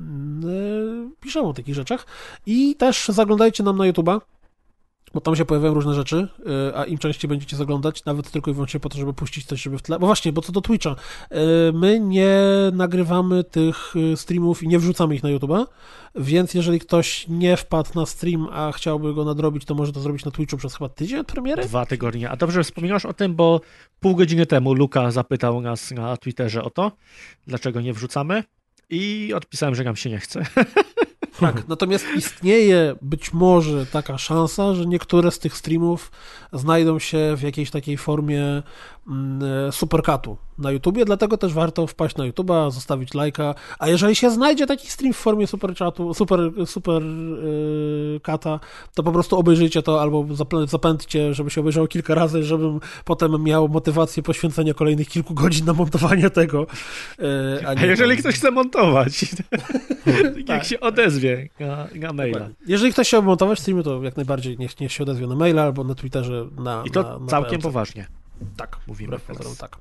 yy, 0.42 1.11
piszemy 1.21 1.49
o 1.49 1.52
takich 1.52 1.75
rzeczach. 1.75 2.07
I 2.47 2.76
też 2.76 3.09
zaglądajcie 3.09 3.62
nam 3.62 3.76
na 3.76 3.85
YouTube'a 3.85 4.21
bo 5.14 5.21
tam 5.21 5.37
się 5.37 5.45
pojawiają 5.45 5.75
różne 5.75 5.95
rzeczy, 5.95 6.29
y, 6.71 6.76
a 6.76 6.85
im 6.85 6.99
częściej 6.99 7.29
będziecie 7.29 7.57
zaglądać, 7.57 8.05
nawet 8.05 8.31
tylko 8.31 8.50
i 8.50 8.55
wyłącznie 8.55 8.81
po 8.81 8.88
to, 8.88 8.99
żeby 8.99 9.12
puścić 9.12 9.47
coś, 9.47 9.62
żeby 9.62 9.79
w 9.79 9.83
tle. 9.83 9.99
Bo 9.99 10.07
właśnie, 10.07 10.33
bo 10.33 10.43
co 10.43 10.52
do 10.52 10.61
Twitcha, 10.61 10.90
y, 10.90 11.37
my 11.73 12.00
nie 12.00 12.40
nagrywamy 12.73 13.45
tych 13.45 13.97
y, 13.97 14.17
streamów 14.17 14.62
i 14.62 14.69
nie 14.69 14.79
wrzucamy 14.79 15.14
ich 15.14 15.23
na 15.23 15.29
YouTube'a, 15.29 15.67
więc 16.14 16.55
jeżeli 16.55 16.81
ktoś 16.81 17.29
nie 17.29 17.57
wpadł 17.57 17.90
na 17.95 18.07
stream, 18.07 18.49
a 18.52 18.73
chciałby 18.73 19.14
go 19.14 19.25
nadrobić, 19.25 19.64
to 19.64 19.75
może 19.75 19.93
to 19.93 20.00
zrobić 20.00 20.25
na 20.25 20.31
Twitchu 20.31 20.57
przez 20.57 20.76
chyba 20.76 20.88
tydzień 20.88 21.19
od 21.19 21.26
premiery? 21.26 21.62
Dwa 21.62 21.87
tygodnie. 21.87 22.31
A 22.31 22.37
dobrze 22.37 22.64
wspominasz 22.64 23.05
o 23.05 23.12
tym, 23.12 23.35
bo 23.35 23.61
pół 24.00 24.17
godziny 24.17 24.47
temu 24.47 24.75
Luka 24.75 25.11
zapytał 25.11 25.61
nas 25.61 25.90
na 25.90 26.17
Twitterze 26.17 26.62
o 26.64 26.71
to, 26.71 26.93
dlaczego 27.47 27.81
nie 27.81 27.93
wrzucamy 27.93 28.45
i 28.90 29.33
odpisałem, 29.37 29.75
że 29.75 29.85
nam 29.85 29.97
się 29.97 30.11
nie 30.11 30.19
chce. 30.19 30.43
Tak, 31.40 31.62
natomiast 31.68 32.06
istnieje 32.16 32.94
być 33.02 33.32
może 33.32 33.87
taka 33.87 34.18
szansa, 34.18 34.75
że 34.75 34.87
niektóre 34.87 35.30
z 35.30 35.38
tych 35.38 35.56
streamów 35.56 36.12
znajdą 36.52 36.99
się 36.99 37.35
w 37.37 37.42
jakiejś 37.42 37.70
takiej 37.70 37.97
formie 37.97 38.62
superkatu 39.71 40.37
na 40.61 40.71
YouTubie, 40.71 41.04
dlatego 41.04 41.37
też 41.37 41.52
warto 41.52 41.87
wpaść 41.87 42.16
na 42.16 42.26
YouTuba, 42.26 42.71
zostawić 42.71 43.14
lajka, 43.14 43.54
a 43.78 43.88
jeżeli 43.88 44.16
się 44.16 44.30
znajdzie 44.30 44.66
taki 44.66 44.90
stream 44.90 45.12
w 45.12 45.16
formie 45.16 45.47
superchatu, 45.47 46.14
super, 46.14 46.40
super 46.66 47.02
yy, 47.02 48.21
kata, 48.23 48.61
to 48.95 49.02
po 49.02 49.12
prostu 49.12 49.38
obejrzyjcie 49.38 49.83
to 49.83 50.00
albo 50.00 50.26
zapędźcie, 50.66 51.35
żeby 51.35 51.50
się 51.50 51.61
obejrzało 51.61 51.87
kilka 51.87 52.14
razy, 52.14 52.42
żebym 52.42 52.80
potem 53.04 53.45
miał 53.45 53.69
motywację 53.69 54.23
poświęcenia 54.23 54.75
kolejnych 54.75 55.09
kilku 55.09 55.35
godzin 55.35 55.66
na 55.66 55.73
montowanie 55.73 56.30
tego. 56.30 56.66
Yy, 57.19 57.26
a, 57.66 57.71
a, 57.71 57.87
jeżeli 57.87 58.16
ktoś 58.16 58.35
chce 58.35 58.50
montować, 58.50 59.23
niech 60.37 60.47
tak. 60.47 60.64
się 60.64 60.80
odezwie 60.80 61.49
na, 61.61 61.88
na 61.95 62.12
maila. 62.12 62.49
Jeżeli 62.66 62.92
ktoś 62.92 63.07
chciał 63.07 63.23
montować 63.23 63.59
streamy, 63.59 63.83
to 63.83 64.02
jak 64.02 64.16
najbardziej 64.16 64.59
niech, 64.59 64.80
niech 64.80 64.92
się 64.92 65.02
odezwie 65.02 65.26
na 65.26 65.35
maila 65.35 65.62
albo 65.62 65.85
na 65.85 65.95
Twitterze 65.95 66.47
na 66.59 66.83
I 66.87 66.90
to 66.90 67.02
na, 67.02 67.19
na 67.19 67.26
całkiem 67.26 67.61
poważnie. 67.61 68.19
Tak, 68.56 68.76
mówimy 68.87 69.18
pozorom, 69.18 69.56
tak. 69.56 69.78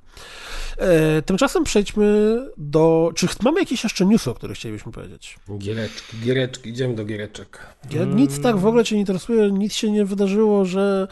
E, 0.77 1.21
tymczasem 1.21 1.63
przejdźmy 1.63 2.37
do... 2.57 3.11
Czy 3.15 3.27
mamy 3.43 3.59
jakieś 3.59 3.83
jeszcze 3.83 4.05
newsy, 4.05 4.31
o 4.31 4.33
których 4.33 4.57
chcielibyśmy 4.57 4.91
powiedzieć? 4.91 5.39
Giereczki, 5.57 6.17
giereczki, 6.17 6.69
idziemy 6.69 6.95
do 6.95 7.05
giereczek. 7.05 7.59
Nic 8.15 8.41
tak 8.41 8.57
w 8.57 8.65
ogóle 8.65 8.83
cię 8.83 8.95
nie 8.95 9.01
interesuje, 9.01 9.51
nic 9.51 9.73
się 9.73 9.91
nie 9.91 10.05
wydarzyło, 10.05 10.65
że 10.65 11.07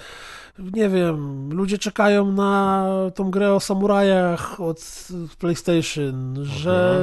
nie 0.59 0.89
wiem, 0.89 1.49
ludzie 1.53 1.77
czekają 1.77 2.31
na 2.31 2.85
tą 3.15 3.31
grę 3.31 3.53
o 3.53 3.59
samurajach 3.59 4.61
od 4.61 5.07
PlayStation, 5.39 6.35
że... 6.45 6.99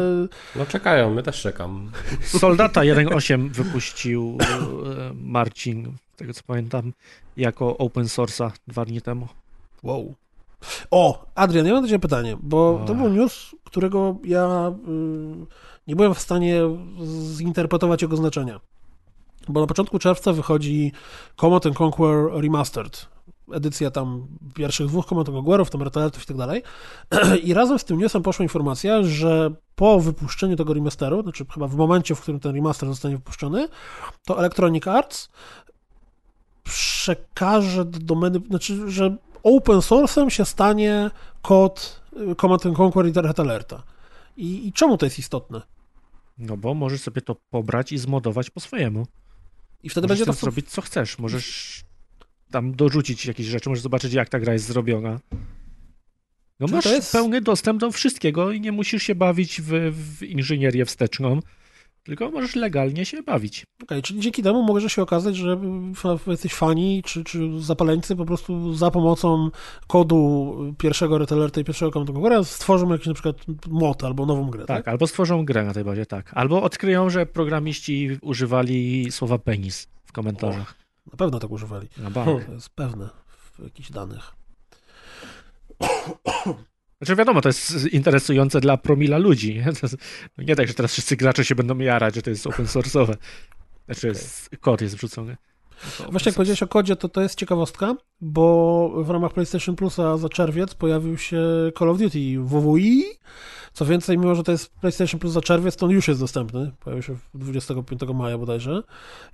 No 0.56 0.66
czekają, 0.66 1.14
my 1.14 1.22
też 1.22 1.40
czekam. 1.40 1.90
Soldata 2.24 2.80
1.8 2.80 3.50
wypuścił 3.50 4.38
e, 4.40 5.14
Marcin, 5.14 5.92
z 6.14 6.16
tego 6.16 6.34
co 6.34 6.42
pamiętam, 6.46 6.92
jako 7.36 7.76
open 7.76 8.04
source'a 8.04 8.50
dwa 8.68 8.84
dni 8.84 9.02
temu. 9.02 9.28
Wow. 9.82 10.14
O, 10.90 11.24
Adrian, 11.34 11.66
ja 11.66 11.72
mam 11.72 11.82
do 11.82 11.88
Ciebie 11.88 11.98
pytanie, 11.98 12.36
bo 12.42 12.84
to 12.86 12.94
był 12.94 13.08
news, 13.08 13.54
którego 13.64 14.16
ja 14.24 14.72
y, 14.88 15.46
nie 15.86 15.96
byłem 15.96 16.14
w 16.14 16.20
stanie 16.20 16.60
zinterpretować 17.36 18.02
jego 18.02 18.16
znaczenia. 18.16 18.60
Bo 19.48 19.60
na 19.60 19.66
początku 19.66 19.98
czerwca 19.98 20.32
wychodzi 20.32 20.92
Command 21.36 21.80
Conquer 21.80 22.42
Remastered. 22.42 23.06
Edycja 23.52 23.90
tam 23.90 24.26
pierwszych 24.54 24.86
dwóch 24.86 25.06
Command 25.06 25.28
Conquerów, 25.28 25.70
tam 25.70 25.82
Retalentów 25.82 26.22
i 26.22 26.26
tak 26.26 26.36
dalej. 26.36 26.62
I 27.44 27.54
razem 27.54 27.78
z 27.78 27.84
tym 27.84 27.98
newsem 27.98 28.22
poszła 28.22 28.42
informacja, 28.42 29.02
że 29.02 29.50
po 29.74 30.00
wypuszczeniu 30.00 30.56
tego 30.56 30.74
remasteru, 30.74 31.22
znaczy 31.22 31.46
chyba 31.54 31.68
w 31.68 31.76
momencie, 31.76 32.14
w 32.14 32.20
którym 32.20 32.40
ten 32.40 32.54
remaster 32.54 32.88
zostanie 32.88 33.16
wypuszczony, 33.16 33.68
to 34.26 34.38
Electronic 34.38 34.86
Arts 34.86 35.28
przekaże 36.62 37.84
do 37.84 37.98
domeny, 37.98 38.40
znaczy, 38.48 38.90
że 38.90 39.16
open 39.44 39.78
source'em 39.78 40.28
się 40.28 40.44
stanie 40.44 41.10
kod 41.42 42.00
Command 42.40 42.62
Conquer 42.78 43.06
i 43.06 43.12
Red 43.12 43.40
Alerta. 43.40 43.82
I, 44.36 44.66
I 44.68 44.72
czemu 44.72 44.98
to 44.98 45.06
jest 45.06 45.18
istotne? 45.18 45.62
No 46.38 46.56
bo 46.56 46.74
możesz 46.74 47.00
sobie 47.00 47.22
to 47.22 47.34
pobrać 47.34 47.92
i 47.92 47.98
zmodować 47.98 48.50
po 48.50 48.60
swojemu. 48.60 49.06
I 49.82 49.88
wtedy 49.88 50.04
możesz 50.06 50.18
będzie 50.18 50.32
to 50.32 50.40
zrobić 50.40 50.70
co 50.70 50.82
chcesz. 50.82 51.18
Możesz 51.18 51.80
tam 52.50 52.74
dorzucić 52.74 53.26
jakieś 53.26 53.46
rzeczy, 53.46 53.68
możesz 53.68 53.82
zobaczyć 53.82 54.12
jak 54.12 54.28
ta 54.28 54.40
gra 54.40 54.52
jest 54.52 54.66
zrobiona. 54.66 55.20
No 56.60 56.66
masz 56.66 56.84
jest... 56.84 57.12
pełny 57.12 57.40
dostęp 57.40 57.80
do 57.80 57.92
wszystkiego 57.92 58.52
i 58.52 58.60
nie 58.60 58.72
musisz 58.72 59.02
się 59.02 59.14
bawić 59.14 59.60
w, 59.60 59.70
w 59.92 60.22
inżynierię 60.22 60.84
wsteczną 60.84 61.40
tylko 62.04 62.30
możesz 62.30 62.56
legalnie 62.56 63.06
się 63.06 63.22
bawić. 63.22 63.62
Okej, 63.62 63.84
okay, 63.84 64.02
czyli 64.02 64.20
dzięki 64.20 64.42
temu 64.42 64.62
może 64.62 64.90
się 64.90 65.02
okazać, 65.02 65.36
że 65.36 65.60
jesteś 66.26 66.54
fani 66.54 67.02
czy, 67.04 67.24
czy 67.24 67.60
zapaleńcy 67.60 68.16
po 68.16 68.24
prostu 68.24 68.74
za 68.74 68.90
pomocą 68.90 69.50
kodu 69.86 70.54
pierwszego 70.78 71.18
retailerta 71.18 71.60
i 71.60 71.64
pierwszego 71.64 71.90
konta 71.90 72.44
stworzą 72.44 72.92
jakiś 72.92 73.06
na 73.06 73.14
przykład 73.14 73.36
mod 73.68 74.04
albo 74.04 74.26
nową 74.26 74.50
grę, 74.50 74.64
tak? 74.64 74.76
Tak, 74.76 74.88
albo 74.88 75.06
stworzą 75.06 75.44
grę 75.44 75.64
na 75.64 75.74
tej 75.74 75.84
bazie, 75.84 76.06
tak. 76.06 76.30
Albo 76.34 76.62
odkryją, 76.62 77.10
że 77.10 77.26
programiści 77.26 78.18
używali 78.22 79.12
słowa 79.12 79.38
penis 79.38 79.88
w 80.04 80.12
komentarzach. 80.12 80.74
O, 81.06 81.10
na 81.10 81.16
pewno 81.16 81.38
tak 81.38 81.50
używali. 81.50 81.88
Na 81.98 82.10
bank. 82.10 82.44
To 82.44 82.52
jest 82.52 82.68
pewne 82.68 83.08
w 83.28 83.64
jakichś 83.64 83.90
danych. 83.90 84.32
Znaczy 86.98 87.16
wiadomo, 87.16 87.40
to 87.40 87.48
jest 87.48 87.86
interesujące 87.92 88.60
dla 88.60 88.76
promila 88.76 89.18
ludzi. 89.18 89.54
Nie, 89.54 89.72
jest, 89.82 89.96
no 90.38 90.44
nie 90.44 90.56
tak, 90.56 90.68
że 90.68 90.74
teraz 90.74 90.92
wszyscy 90.92 91.16
gracze 91.16 91.44
się 91.44 91.54
będą 91.54 91.78
jarać, 91.78 92.14
że 92.14 92.22
to 92.22 92.30
jest 92.30 92.46
open 92.46 92.66
source'owe. 92.66 93.14
Znaczy 93.86 94.10
okay. 94.10 94.58
kod 94.58 94.80
jest 94.80 94.96
wrzucony. 94.96 95.36
No 96.00 96.10
Właśnie 96.10 96.30
jak 96.30 96.36
powiedziałeś 96.36 96.62
o 96.62 96.68
kodzie, 96.68 96.96
to 96.96 97.08
to 97.08 97.20
jest 97.20 97.38
ciekawostka, 97.38 97.96
bo 98.20 98.88
w 99.04 99.10
ramach 99.10 99.32
PlayStation 99.32 99.76
Plusa 99.76 100.16
za 100.16 100.28
czerwiec 100.28 100.74
pojawił 100.74 101.18
się 101.18 101.42
Call 101.78 101.90
of 101.90 101.98
Duty 101.98 102.38
WWI. 102.38 103.04
Co 103.72 103.86
więcej, 103.86 104.18
mimo 104.18 104.34
że 104.34 104.42
to 104.42 104.52
jest 104.52 104.74
PlayStation 104.74 105.20
Plus 105.20 105.32
za 105.32 105.40
czerwiec, 105.40 105.76
to 105.76 105.86
on 105.86 105.92
już 105.92 106.08
jest 106.08 106.20
dostępny. 106.20 106.72
Pojawił 106.80 107.02
się 107.02 107.16
25 107.34 108.00
maja 108.14 108.38
bodajże. 108.38 108.82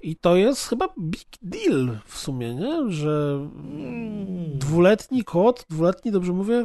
I 0.03 0.17
to 0.17 0.37
jest 0.37 0.69
chyba 0.69 0.89
big 1.01 1.29
deal 1.43 1.99
w 2.07 2.19
sumie, 2.19 2.55
nie? 2.55 2.91
Że 2.93 3.41
dwuletni 4.55 5.25
kod, 5.25 5.67
dwuletni, 5.71 6.13
dobrze 6.13 6.33
mówię, 6.33 6.65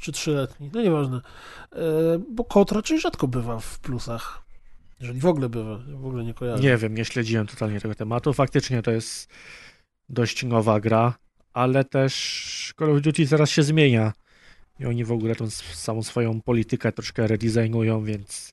czy 0.00 0.12
trzyletni, 0.12 0.70
no 0.74 0.82
nieważne. 0.82 1.20
E, 1.72 1.78
bo 2.30 2.44
kod 2.44 2.72
raczej 2.72 3.00
rzadko 3.00 3.28
bywa 3.28 3.58
w 3.58 3.78
plusach. 3.78 4.42
Jeżeli 5.00 5.20
w 5.20 5.26
ogóle 5.26 5.48
bywa, 5.48 5.76
w 5.76 6.06
ogóle 6.06 6.24
nie 6.24 6.34
kojarzę. 6.34 6.62
Nie 6.62 6.76
wiem, 6.76 6.94
nie 6.94 7.04
śledziłem 7.04 7.46
totalnie 7.46 7.80
tego 7.80 7.94
tematu. 7.94 8.32
Faktycznie 8.32 8.82
to 8.82 8.90
jest 8.90 9.30
dość 10.08 10.44
nowa 10.44 10.80
gra, 10.80 11.14
ale 11.52 11.84
też 11.84 12.74
Call 12.78 12.96
of 12.96 13.00
Duty 13.00 13.26
zaraz 13.26 13.50
się 13.50 13.62
zmienia. 13.62 14.12
I 14.80 14.86
oni 14.86 15.04
w 15.04 15.12
ogóle 15.12 15.36
tą 15.36 15.50
samą 15.74 16.02
swoją 16.02 16.40
politykę 16.40 16.92
troszkę 16.92 17.26
redesignują, 17.26 18.04
więc 18.04 18.52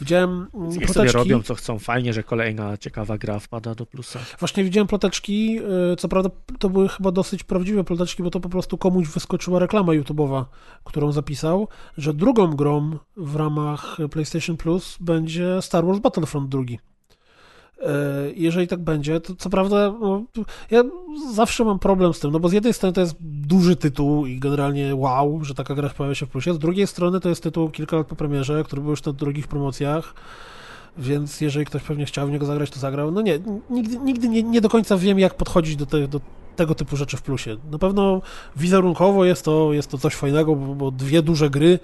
widziałem 0.00 0.46
niech 0.54 0.90
sobie 0.90 1.12
robią 1.12 1.42
co 1.42 1.54
chcą. 1.54 1.78
Fajnie, 1.78 2.12
że 2.12 2.22
kolejna 2.22 2.76
ciekawa 2.76 3.18
gra 3.18 3.38
wpada 3.38 3.74
do 3.74 3.86
plusa. 3.86 4.18
Właśnie 4.38 4.64
widziałem 4.64 4.86
ploteczki, 4.86 5.60
y, 5.92 5.96
co 5.96 6.08
prawda 6.08 6.30
to 6.58 6.70
były 6.70 6.88
chyba 6.88 7.12
dosyć 7.12 7.44
prawdziwe 7.44 7.84
ploteczki, 7.84 8.22
bo 8.22 8.30
to 8.30 8.40
po 8.40 8.48
prostu 8.48 8.78
komuś 8.78 9.08
wyskoczyła 9.08 9.58
reklama 9.58 9.92
YouTube'owa, 9.92 10.44
którą 10.84 11.12
zapisał, 11.12 11.68
że 11.98 12.14
drugą 12.14 12.50
grą 12.50 12.98
w 13.16 13.36
ramach 13.36 13.98
PlayStation 14.10 14.56
Plus 14.56 14.96
będzie 15.00 15.62
Star 15.62 15.86
Wars 15.86 15.98
Battlefront 15.98 16.48
2. 16.48 16.62
E, 17.80 17.86
jeżeli 18.36 18.68
tak 18.68 18.80
będzie, 18.80 19.20
to 19.20 19.34
co 19.34 19.50
prawda 19.50 19.94
no, 20.00 20.22
ja 20.70 20.82
zawsze 21.32 21.64
mam 21.64 21.78
problem 21.78 22.14
z 22.14 22.20
tym, 22.20 22.30
no 22.30 22.40
bo 22.40 22.48
z 22.48 22.52
jednej 22.52 22.72
strony 22.72 22.92
to 22.92 23.00
jest 23.00 23.16
duży 23.20 23.76
tytuł 23.76 24.26
i 24.26 24.38
generalnie 24.38 24.94
wow, 24.94 25.44
że 25.44 25.54
taka 25.54 25.74
gra 25.74 25.88
pojawia 25.88 26.14
się 26.14 26.26
w 26.26 26.28
plusie, 26.28 26.54
z 26.54 26.58
drugiej 26.58 26.86
strony 26.86 27.20
to 27.20 27.28
jest 27.28 27.42
tytuł 27.42 27.70
kilka 27.70 27.96
lat 27.96 28.06
po 28.06 28.16
premierze, 28.16 28.64
który 28.64 28.82
był 28.82 28.90
już 28.90 29.04
na 29.04 29.12
drugich 29.12 29.48
promocjach, 29.48 30.14
więc 30.98 31.40
jeżeli 31.40 31.66
ktoś 31.66 31.82
pewnie 31.82 32.06
chciał 32.06 32.26
w 32.26 32.30
niego 32.30 32.46
zagrać, 32.46 32.70
to 32.70 32.80
zagrał. 32.80 33.10
No 33.10 33.22
nie, 33.22 33.38
nigdy, 33.70 33.98
nigdy 33.98 34.28
nie, 34.28 34.42
nie 34.42 34.60
do 34.60 34.68
końca 34.68 34.96
wiem, 34.96 35.18
jak 35.18 35.34
podchodzić 35.34 35.76
do, 35.76 35.86
te, 35.86 36.08
do 36.08 36.20
tego 36.56 36.74
typu 36.74 36.96
rzeczy 36.96 37.16
w 37.16 37.22
plusie. 37.22 37.56
Na 37.70 37.78
pewno 37.78 38.22
wizerunkowo 38.56 39.24
jest 39.24 39.44
to, 39.44 39.72
jest 39.72 39.90
to 39.90 39.98
coś 39.98 40.14
fajnego, 40.14 40.56
bo, 40.56 40.74
bo 40.74 40.90
dwie 40.90 41.22
duże 41.22 41.50
gry, 41.50 41.78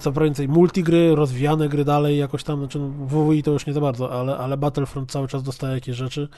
co 0.00 0.12
więcej 0.12 0.48
multigry, 0.48 1.14
rozwijane 1.14 1.68
gry 1.68 1.84
dalej 1.84 2.18
jakoś 2.18 2.44
tam, 2.44 2.58
znaczy 2.58 2.78
no, 2.78 2.88
WWI 2.88 3.42
to 3.42 3.50
już 3.50 3.66
nie 3.66 3.72
za 3.72 3.80
bardzo, 3.80 4.20
ale, 4.20 4.36
ale 4.36 4.56
Battlefront 4.56 5.10
cały 5.10 5.28
czas 5.28 5.42
dostaje 5.42 5.74
jakieś 5.74 5.96
rzeczy, 5.96 6.28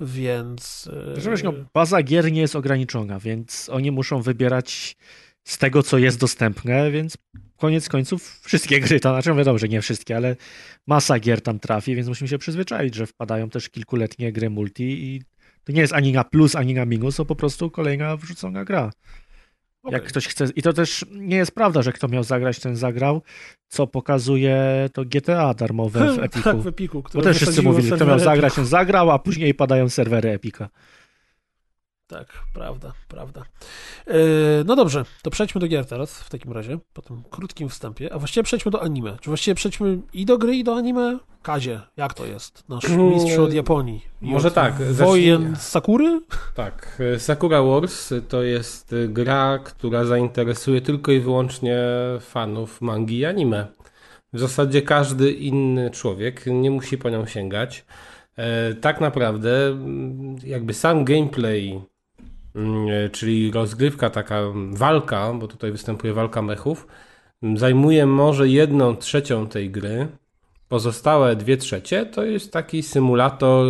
więc... 0.00 0.90
Żebyś, 1.16 1.42
no, 1.42 1.52
baza 1.74 2.02
gier 2.02 2.32
nie 2.32 2.40
jest 2.40 2.56
ograniczona, 2.56 3.18
więc 3.18 3.70
oni 3.72 3.90
muszą 3.90 4.22
wybierać 4.22 4.96
z 5.44 5.58
tego, 5.58 5.82
co 5.82 5.98
jest 5.98 6.20
dostępne, 6.20 6.90
więc 6.90 7.16
koniec 7.56 7.88
końców 7.88 8.40
wszystkie 8.42 8.80
gry 8.80 9.00
tam, 9.00 9.14
znaczy 9.14 9.38
wiadomo, 9.38 9.58
że 9.58 9.68
nie 9.68 9.82
wszystkie, 9.82 10.16
ale 10.16 10.36
masa 10.86 11.18
gier 11.18 11.40
tam 11.40 11.58
trafi, 11.58 11.96
więc 11.96 12.08
musimy 12.08 12.28
się 12.28 12.38
przyzwyczaić, 12.38 12.94
że 12.94 13.06
wpadają 13.06 13.50
też 13.50 13.68
kilkuletnie 13.68 14.32
gry 14.32 14.50
multi 14.50 15.04
i 15.04 15.22
to 15.64 15.72
nie 15.72 15.80
jest 15.80 15.92
ani 15.92 16.12
na 16.12 16.24
plus, 16.24 16.56
ani 16.56 16.74
na 16.74 16.84
minus, 16.84 17.16
to 17.16 17.24
po 17.24 17.36
prostu 17.36 17.70
kolejna 17.70 18.16
wrzucona 18.16 18.64
gra. 18.64 18.90
Okay. 19.82 19.98
Jak 19.98 20.08
ktoś 20.08 20.28
chce. 20.28 20.46
I 20.56 20.62
to 20.62 20.72
też 20.72 21.04
nie 21.10 21.36
jest 21.36 21.54
prawda, 21.54 21.82
że 21.82 21.92
kto 21.92 22.08
miał 22.08 22.22
zagrać, 22.24 22.60
ten 22.60 22.76
zagrał, 22.76 23.22
co 23.68 23.86
pokazuje 23.86 24.88
to 24.92 25.04
GTA 25.04 25.54
darmowe 25.54 26.14
w 26.14 26.18
Epiku. 26.24 26.42
tak, 26.42 26.56
w 26.56 26.66
Epiku. 26.66 27.04
Bo 27.14 27.22
też 27.22 27.36
wszyscy 27.36 27.62
mówili, 27.62 27.92
kto 27.92 28.06
miał 28.06 28.18
zagrać, 28.18 28.54
ten 28.54 28.66
zagrał, 28.66 29.10
a 29.10 29.18
później 29.18 29.54
padają 29.54 29.88
serwery 29.88 30.30
Epika. 30.30 30.68
Tak, 32.10 32.26
prawda, 32.54 32.92
prawda. 33.08 33.42
E, 34.06 34.14
no 34.66 34.76
dobrze, 34.76 35.04
to 35.22 35.30
przejdźmy 35.30 35.60
do 35.60 35.68
gier 35.68 35.86
teraz 35.86 36.20
w 36.20 36.30
takim 36.30 36.52
razie, 36.52 36.78
po 36.92 37.02
tym 37.02 37.22
krótkim 37.30 37.68
wstępie. 37.68 38.12
A 38.12 38.18
właściwie 38.18 38.44
przejdźmy 38.44 38.70
do 38.70 38.82
anime. 38.82 39.16
Czy 39.20 39.30
właściwie 39.30 39.54
przejdźmy 39.54 39.98
i 40.12 40.26
do 40.26 40.38
gry, 40.38 40.56
i 40.56 40.64
do 40.64 40.76
anime? 40.76 41.18
Kazie, 41.42 41.80
jak 41.96 42.14
to 42.14 42.26
jest? 42.26 42.64
Nasz 42.68 42.88
mistrz 42.88 43.38
od 43.38 43.52
Japonii. 43.52 44.06
Może 44.20 44.48
od 44.48 44.54
tak. 44.54 44.74
Wojen 44.82 45.42
zacznij... 45.42 45.56
Sakury? 45.56 46.20
Tak. 46.54 47.02
Sakura 47.18 47.62
Wars 47.62 48.12
to 48.28 48.42
jest 48.42 48.94
gra, 49.08 49.58
która 49.64 50.04
zainteresuje 50.04 50.80
tylko 50.80 51.12
i 51.12 51.20
wyłącznie 51.20 51.78
fanów 52.20 52.80
mangi 52.80 53.18
i 53.18 53.24
anime. 53.24 53.66
W 54.32 54.38
zasadzie 54.38 54.82
każdy 54.82 55.32
inny 55.32 55.90
człowiek 55.90 56.46
nie 56.46 56.70
musi 56.70 56.98
po 56.98 57.10
nią 57.10 57.26
sięgać. 57.26 57.84
E, 58.36 58.74
tak 58.74 59.00
naprawdę 59.00 59.78
jakby 60.44 60.74
sam 60.74 61.04
gameplay 61.04 61.72
Mm, 61.72 61.89
czyli 63.12 63.50
rozgrywka, 63.50 64.10
taka 64.10 64.42
walka, 64.70 65.32
bo 65.32 65.48
tutaj 65.48 65.72
występuje 65.72 66.12
walka 66.12 66.42
mechów, 66.42 66.86
mm, 67.42 67.56
zajmuje 67.56 68.06
może 68.06 68.48
jedną 68.48 68.96
trzecią 68.96 69.46
tej 69.46 69.70
gry. 69.70 70.08
Pozostałe 70.68 71.36
dwie 71.36 71.56
trzecie 71.56 72.06
to 72.06 72.24
jest 72.24 72.52
taki 72.52 72.82
symulator 72.82 73.66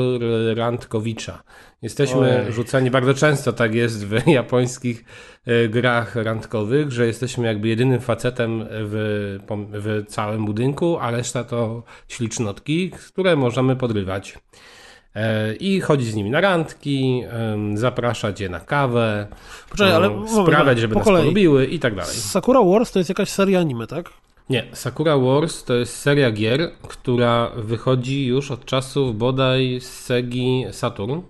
randkowicza. 0.54 1.42
Jesteśmy 1.82 2.44
Oj. 2.46 2.52
rzuceni, 2.52 2.90
bardzo 2.90 3.14
często 3.14 3.52
tak 3.52 3.74
jest 3.74 4.06
w 4.06 4.26
japońskich 4.26 5.04
e, 5.46 5.68
grach 5.68 6.16
randkowych, 6.16 6.92
że 6.92 7.06
jesteśmy 7.06 7.46
jakby 7.46 7.68
jedynym 7.68 8.00
facetem 8.00 8.64
w, 8.70 9.38
w 9.72 10.04
całym 10.08 10.44
budynku, 10.44 10.98
a 10.98 11.10
reszta 11.10 11.44
to 11.44 11.82
ślicznotki, 12.08 12.90
które 12.90 13.36
możemy 13.36 13.76
podrywać. 13.76 14.38
E, 15.14 15.54
i 15.54 15.80
chodzić 15.80 16.08
z 16.08 16.14
nimi 16.14 16.30
na 16.30 16.40
randki, 16.40 17.22
zapraszać 17.74 18.40
je 18.40 18.48
na 18.48 18.60
kawę, 18.60 19.26
Poczekaj, 19.70 19.92
ale 19.94 20.10
sprawiać, 20.44 20.78
żeby 20.78 20.94
po 20.94 21.00
nas 21.00 21.04
kolei. 21.06 21.22
polubiły 21.22 21.66
i 21.66 21.78
tak 21.78 21.94
dalej. 21.94 22.14
Sakura 22.14 22.62
Wars 22.62 22.92
to 22.92 22.98
jest 22.98 23.08
jakaś 23.08 23.28
seria 23.28 23.60
anime, 23.60 23.86
tak? 23.86 24.10
Nie, 24.50 24.64
Sakura 24.72 25.18
Wars 25.18 25.64
to 25.64 25.74
jest 25.74 25.96
seria 25.98 26.30
gier, 26.30 26.70
która 26.88 27.50
wychodzi 27.56 28.26
już 28.26 28.50
od 28.50 28.64
czasów 28.64 29.18
bodaj 29.18 29.78
z 29.80 29.88
Segi 29.88 30.64
Saturn. 30.70 31.20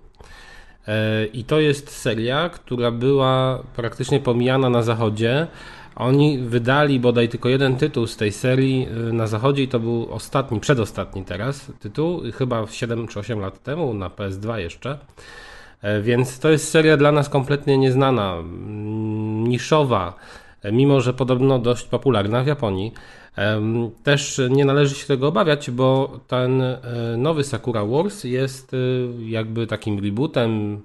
E, 0.87 1.25
I 1.25 1.43
to 1.43 1.59
jest 1.59 1.89
seria, 1.91 2.49
która 2.49 2.91
była 2.91 3.63
praktycznie 3.75 4.19
pomijana 4.19 4.69
na 4.69 4.83
zachodzie, 4.83 5.47
oni 5.95 6.37
wydali 6.37 6.99
bodaj 6.99 7.29
tylko 7.29 7.49
jeden 7.49 7.75
tytuł 7.75 8.07
z 8.07 8.17
tej 8.17 8.31
serii 8.31 8.87
y, 9.09 9.13
na 9.13 9.27
zachodzie 9.27 9.63
i 9.63 9.67
to 9.67 9.79
był 9.79 10.13
ostatni, 10.13 10.59
przedostatni 10.59 11.25
teraz 11.25 11.71
tytuł, 11.79 12.21
chyba 12.33 12.67
7 12.67 13.07
czy 13.07 13.19
8 13.19 13.39
lat 13.39 13.63
temu 13.63 13.93
na 13.93 14.09
PS2 14.09 14.55
jeszcze. 14.55 14.97
E, 15.81 16.01
więc 16.01 16.39
to 16.39 16.49
jest 16.49 16.69
seria 16.69 16.97
dla 16.97 17.11
nas 17.11 17.29
kompletnie 17.29 17.77
nieznana, 17.77 18.35
niszowa, 19.43 20.13
e, 20.63 20.71
mimo 20.71 21.01
że 21.01 21.13
podobno 21.13 21.59
dość 21.59 21.87
popularna 21.87 22.43
w 22.43 22.47
Japonii. 22.47 22.93
Też 24.03 24.41
nie 24.49 24.65
należy 24.65 24.95
się 24.95 25.07
tego 25.07 25.27
obawiać, 25.27 25.71
bo 25.71 26.19
ten 26.27 26.61
e, 26.61 26.79
nowy 27.17 27.43
Sakura 27.43 27.85
Wars 27.85 28.23
jest 28.23 28.75
jakby 29.19 29.67
takim 29.67 29.99
rebootem 29.99 30.81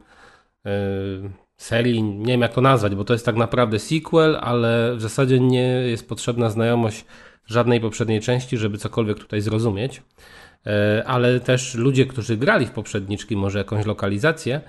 serii, 1.57 2.03
nie 2.03 2.33
wiem 2.33 2.41
jak 2.41 2.55
to 2.55 2.61
nazwać, 2.61 2.95
bo 2.95 3.05
to 3.05 3.13
jest 3.13 3.27
tak 3.27 3.37
naprawdę 3.37 3.79
sequel, 3.79 4.39
ale 4.41 4.97
w 4.97 5.03
zasadzie 5.03 5.41
nie 5.41 5.69
jest 5.69 6.09
potrzebna 6.09 6.51
znajomość 6.51 7.05
żadnej 7.47 7.81
poprzedniej 7.81 8.21
części, 8.21 8.57
żeby 8.57 8.79
cokolwiek 8.79 9.19
tutaj 9.19 9.41
zrozumieć. 9.41 10.03
E, 10.67 11.05
ale 11.07 11.41
też 11.41 11.75
ludzie, 11.75 12.07
którzy 12.07 12.37
grali 12.37 12.67
w 12.67 12.71
poprzedniczki, 12.71 13.37
może 13.37 13.59
jakąś 13.59 13.87
lokalizację, 13.87 14.61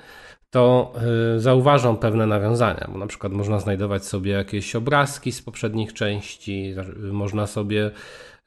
to 0.49 0.93
e, 1.35 1.39
zauważą 1.39 1.97
pewne 1.97 2.27
nawiązania, 2.27 2.87
bo 2.91 2.97
na 2.97 3.07
przykład 3.07 3.33
można 3.33 3.59
znajdować 3.59 4.05
sobie 4.05 4.31
jakieś 4.31 4.75
obrazki 4.75 5.31
z 5.31 5.41
poprzednich 5.41 5.93
części, 5.93 6.75
można 7.11 7.47
sobie 7.47 7.91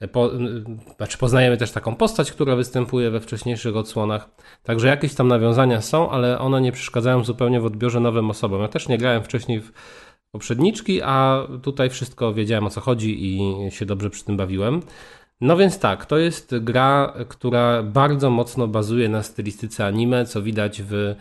po, 0.08 0.30
znaczy 0.96 1.18
poznajemy 1.18 1.56
też 1.56 1.70
taką 1.72 1.94
postać, 1.94 2.32
która 2.32 2.56
występuje 2.56 3.10
we 3.10 3.20
wcześniejszych 3.20 3.76
odsłonach. 3.76 4.30
Także 4.62 4.88
jakieś 4.88 5.14
tam 5.14 5.28
nawiązania 5.28 5.80
są, 5.80 6.10
ale 6.10 6.38
one 6.38 6.60
nie 6.60 6.72
przeszkadzają 6.72 7.24
zupełnie 7.24 7.60
w 7.60 7.64
odbiorze 7.64 8.00
nowym 8.00 8.30
osobom. 8.30 8.62
Ja 8.62 8.68
też 8.68 8.88
nie 8.88 8.98
grałem 8.98 9.22
wcześniej 9.22 9.60
w 9.60 9.72
poprzedniczki, 10.30 11.02
a 11.02 11.46
tutaj 11.62 11.90
wszystko 11.90 12.34
wiedziałem 12.34 12.66
o 12.66 12.70
co 12.70 12.80
chodzi 12.80 13.26
i 13.26 13.70
się 13.70 13.86
dobrze 13.86 14.10
przy 14.10 14.24
tym 14.24 14.36
bawiłem. 14.36 14.82
No 15.40 15.56
więc 15.56 15.78
tak, 15.78 16.06
to 16.06 16.18
jest 16.18 16.58
gra, 16.58 17.14
która 17.28 17.82
bardzo 17.82 18.30
mocno 18.30 18.68
bazuje 18.68 19.08
na 19.08 19.22
stylistyce 19.22 19.86
anime, 19.86 20.24
co 20.24 20.42
widać 20.42 20.82
w 20.82 21.14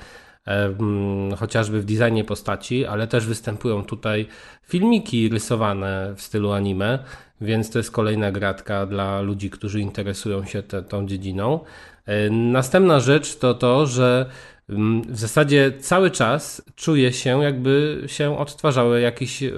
chociażby 1.38 1.82
w 1.82 1.86
designie 1.86 2.24
postaci, 2.24 2.86
ale 2.86 3.08
też 3.08 3.26
występują 3.26 3.84
tutaj 3.84 4.28
filmiki 4.64 5.30
rysowane 5.30 6.14
w 6.16 6.22
stylu 6.22 6.52
anime, 6.52 7.00
więc 7.42 7.70
to 7.70 7.80
jest 7.80 7.92
kolejna 7.92 8.32
gratka 8.32 8.86
dla 8.86 9.22
ludzi, 9.22 9.50
którzy 9.50 9.82
interesują 9.82 10.46
się 10.46 10.64
te, 10.64 10.84
tą 10.84 11.08
dziedziną. 11.08 11.60
E, 12.06 12.30
następna 12.30 13.00
rzecz 13.00 13.38
to 13.38 13.54
to, 13.54 13.86
że 13.86 14.26
mm, 14.70 15.02
w 15.02 15.20
zasadzie 15.20 15.72
cały 15.80 16.12
czas 16.12 16.62
czuje 16.76 17.14
się, 17.14 17.44
jakby 17.44 18.04
się 18.08 18.38
odtwarzały 18.38 19.02
jakiś 19.02 19.44
e, 19.44 19.52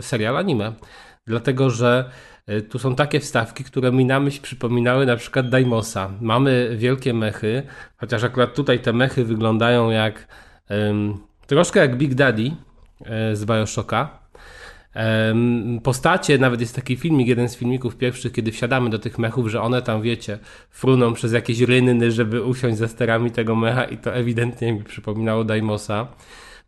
serial 0.00 0.36
anime. 0.36 0.72
dlatego 1.26 1.70
że 1.70 2.10
e, 2.46 2.60
tu 2.60 2.78
są 2.78 2.94
takie 2.94 3.20
wstawki, 3.20 3.64
które 3.64 3.92
mi 3.92 4.04
na 4.04 4.20
myśl 4.20 4.42
przypominały 4.42 5.06
na 5.06 5.16
przykład 5.16 5.48
Daimosa. 5.48 6.10
Mamy 6.20 6.76
wielkie 6.76 7.14
mechy, 7.14 7.62
chociaż 7.96 8.24
akurat 8.24 8.54
tutaj 8.54 8.80
te 8.80 8.92
mechy 8.92 9.24
wyglądają 9.24 9.90
jak 9.90 10.28
troszkę 11.46 11.80
jak 11.80 11.96
Big 11.96 12.14
Daddy 12.14 12.50
z 13.32 13.44
Bioshocka, 13.44 14.23
Postacie, 15.82 16.38
nawet 16.38 16.60
jest 16.60 16.74
taki 16.74 16.96
filmik, 16.96 17.28
jeden 17.28 17.48
z 17.48 17.56
filmików 17.56 17.96
pierwszych, 17.96 18.32
kiedy 18.32 18.52
wsiadamy 18.52 18.90
do 18.90 18.98
tych 18.98 19.18
mechów, 19.18 19.48
że 19.48 19.62
one 19.62 19.82
tam, 19.82 20.02
wiecie, 20.02 20.38
fruną 20.70 21.12
przez 21.12 21.32
jakieś 21.32 21.60
rynny, 21.60 22.10
żeby 22.10 22.42
usiąść 22.42 22.78
za 22.78 22.88
sterami 22.88 23.30
tego 23.30 23.56
mecha 23.56 23.84
i 23.84 23.98
to 23.98 24.14
ewidentnie 24.14 24.72
mi 24.72 24.84
przypominało 24.84 25.44
Daimosa. 25.44 26.06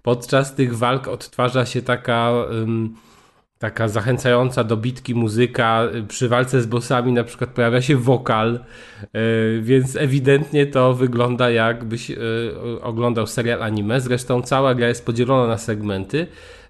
Podczas 0.03 0.55
tych 0.55 0.77
walk 0.77 1.09
odtwarza 1.09 1.67
się 1.67 1.83
taka, 1.83 2.33
taka 3.59 3.89
zachęcająca 3.89 4.65
do 4.65 4.77
bitki 4.77 5.15
muzyka. 5.15 5.83
Przy 6.09 6.29
walce 6.29 6.63
z 6.63 6.67
bossami 6.67 7.13
na 7.13 7.25
przykład 7.25 7.51
pojawia 7.51 7.83
się 7.83 7.97
wokal, 7.97 8.55
e, 8.55 9.21
więc 9.61 9.97
ewidentnie 9.97 10.67
to 10.67 10.95
wygląda 10.95 11.51
jakbyś 11.51 12.11
e, 12.11 12.17
oglądał 12.83 13.27
serial 13.27 13.63
anime. 13.63 14.01
Zresztą 14.01 14.43
cała 14.43 14.75
gra 14.75 14.89
jest 14.89 15.07
podzielona 15.07 15.47
na 15.47 15.59
segmenty 15.59 16.27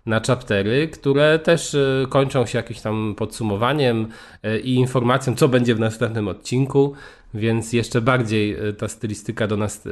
na 0.07 0.21
chaptery, 0.21 0.89
które 0.89 1.39
też 1.39 1.75
e, 1.75 2.07
kończą 2.09 2.47
się 2.47 2.59
jakimś 2.59 2.81
tam 2.81 3.15
podsumowaniem 3.17 4.09
e, 4.43 4.59
i 4.59 4.75
informacją, 4.75 5.35
co 5.35 5.49
będzie 5.49 5.75
w 5.75 5.81
następnym 5.81 6.29
odcinku, 6.29 6.93
więc 7.35 7.73
jeszcze 7.73 8.01
bardziej 8.01 8.53
e, 8.53 8.73
ta 8.73 8.89
stylistyka 8.89 9.47
do 9.47 9.57
nas 9.57 9.89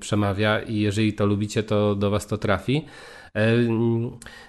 przemawia 0.00 0.60
i 0.60 0.76
jeżeli 0.76 1.12
to 1.12 1.26
lubicie, 1.26 1.62
to 1.62 1.94
do 1.94 2.10
Was 2.10 2.26
to 2.26 2.38
trafi. 2.38 2.84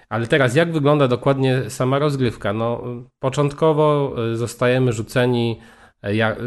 Ale 0.08 0.26
teraz, 0.26 0.54
jak 0.54 0.72
wygląda 0.72 1.08
dokładnie 1.08 1.70
sama 1.70 1.98
rozgrywka? 1.98 2.52
No, 2.52 2.82
początkowo 3.18 4.16
zostajemy 4.34 4.92
rzuceni, 4.92 5.58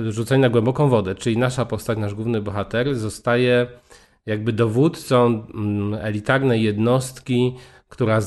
rzuceni 0.09 0.41
na 0.41 0.49
głęboką 0.49 0.89
wodę, 0.89 1.15
czyli 1.15 1.37
nasza 1.37 1.65
postać, 1.65 1.97
nasz 1.97 2.13
główny 2.13 2.41
bohater 2.41 2.95
zostaje 2.95 3.67
jakby 4.25 4.53
dowódcą 4.53 5.25
mm, 5.25 5.93
elitarnej 5.93 6.63
jednostki, 6.63 7.55
która 7.93 8.21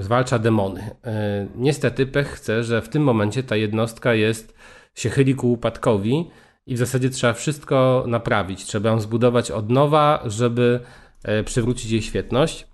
zwalcza 0.00 0.38
demony. 0.38 0.90
E, 1.04 1.46
niestety 1.56 2.06
pech 2.06 2.28
chce, 2.28 2.64
że 2.64 2.82
w 2.82 2.88
tym 2.88 3.02
momencie 3.02 3.42
ta 3.42 3.56
jednostka 3.56 4.14
jest, 4.14 4.54
się 4.94 5.10
chyli 5.10 5.34
ku 5.34 5.52
upadkowi 5.52 6.30
i 6.66 6.74
w 6.74 6.78
zasadzie 6.78 7.10
trzeba 7.10 7.32
wszystko 7.32 8.04
naprawić. 8.06 8.64
Trzeba 8.64 8.90
ją 8.90 9.00
zbudować 9.00 9.50
od 9.50 9.70
nowa, 9.70 10.22
żeby 10.26 10.80
e, 11.24 11.44
przywrócić 11.44 11.90
jej 11.90 12.02
świetność. 12.02 12.66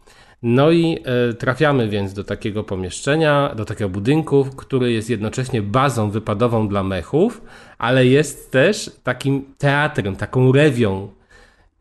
No 0.43 0.71
i 0.71 0.99
e, 1.05 1.35
trafiamy 1.35 1.89
więc 1.89 2.13
do 2.15 2.25
takiego 2.25 2.65
pomieszczenia, 2.65 3.55
do 3.57 3.65
takiego 3.65 3.91
budynku, 3.91 4.45
który 4.57 4.93
jest 4.93 5.11
jednocześnie 5.11 5.63
bazą 5.63 6.11
wypadową 6.11 6.69
dla 6.69 6.83
mechów, 6.83 7.43
ale 7.79 8.07
jest 8.07 8.53
też 8.53 8.91
takim 9.03 9.55
teatrem, 9.59 10.17
taką 10.17 10.53
rewią 10.53 11.09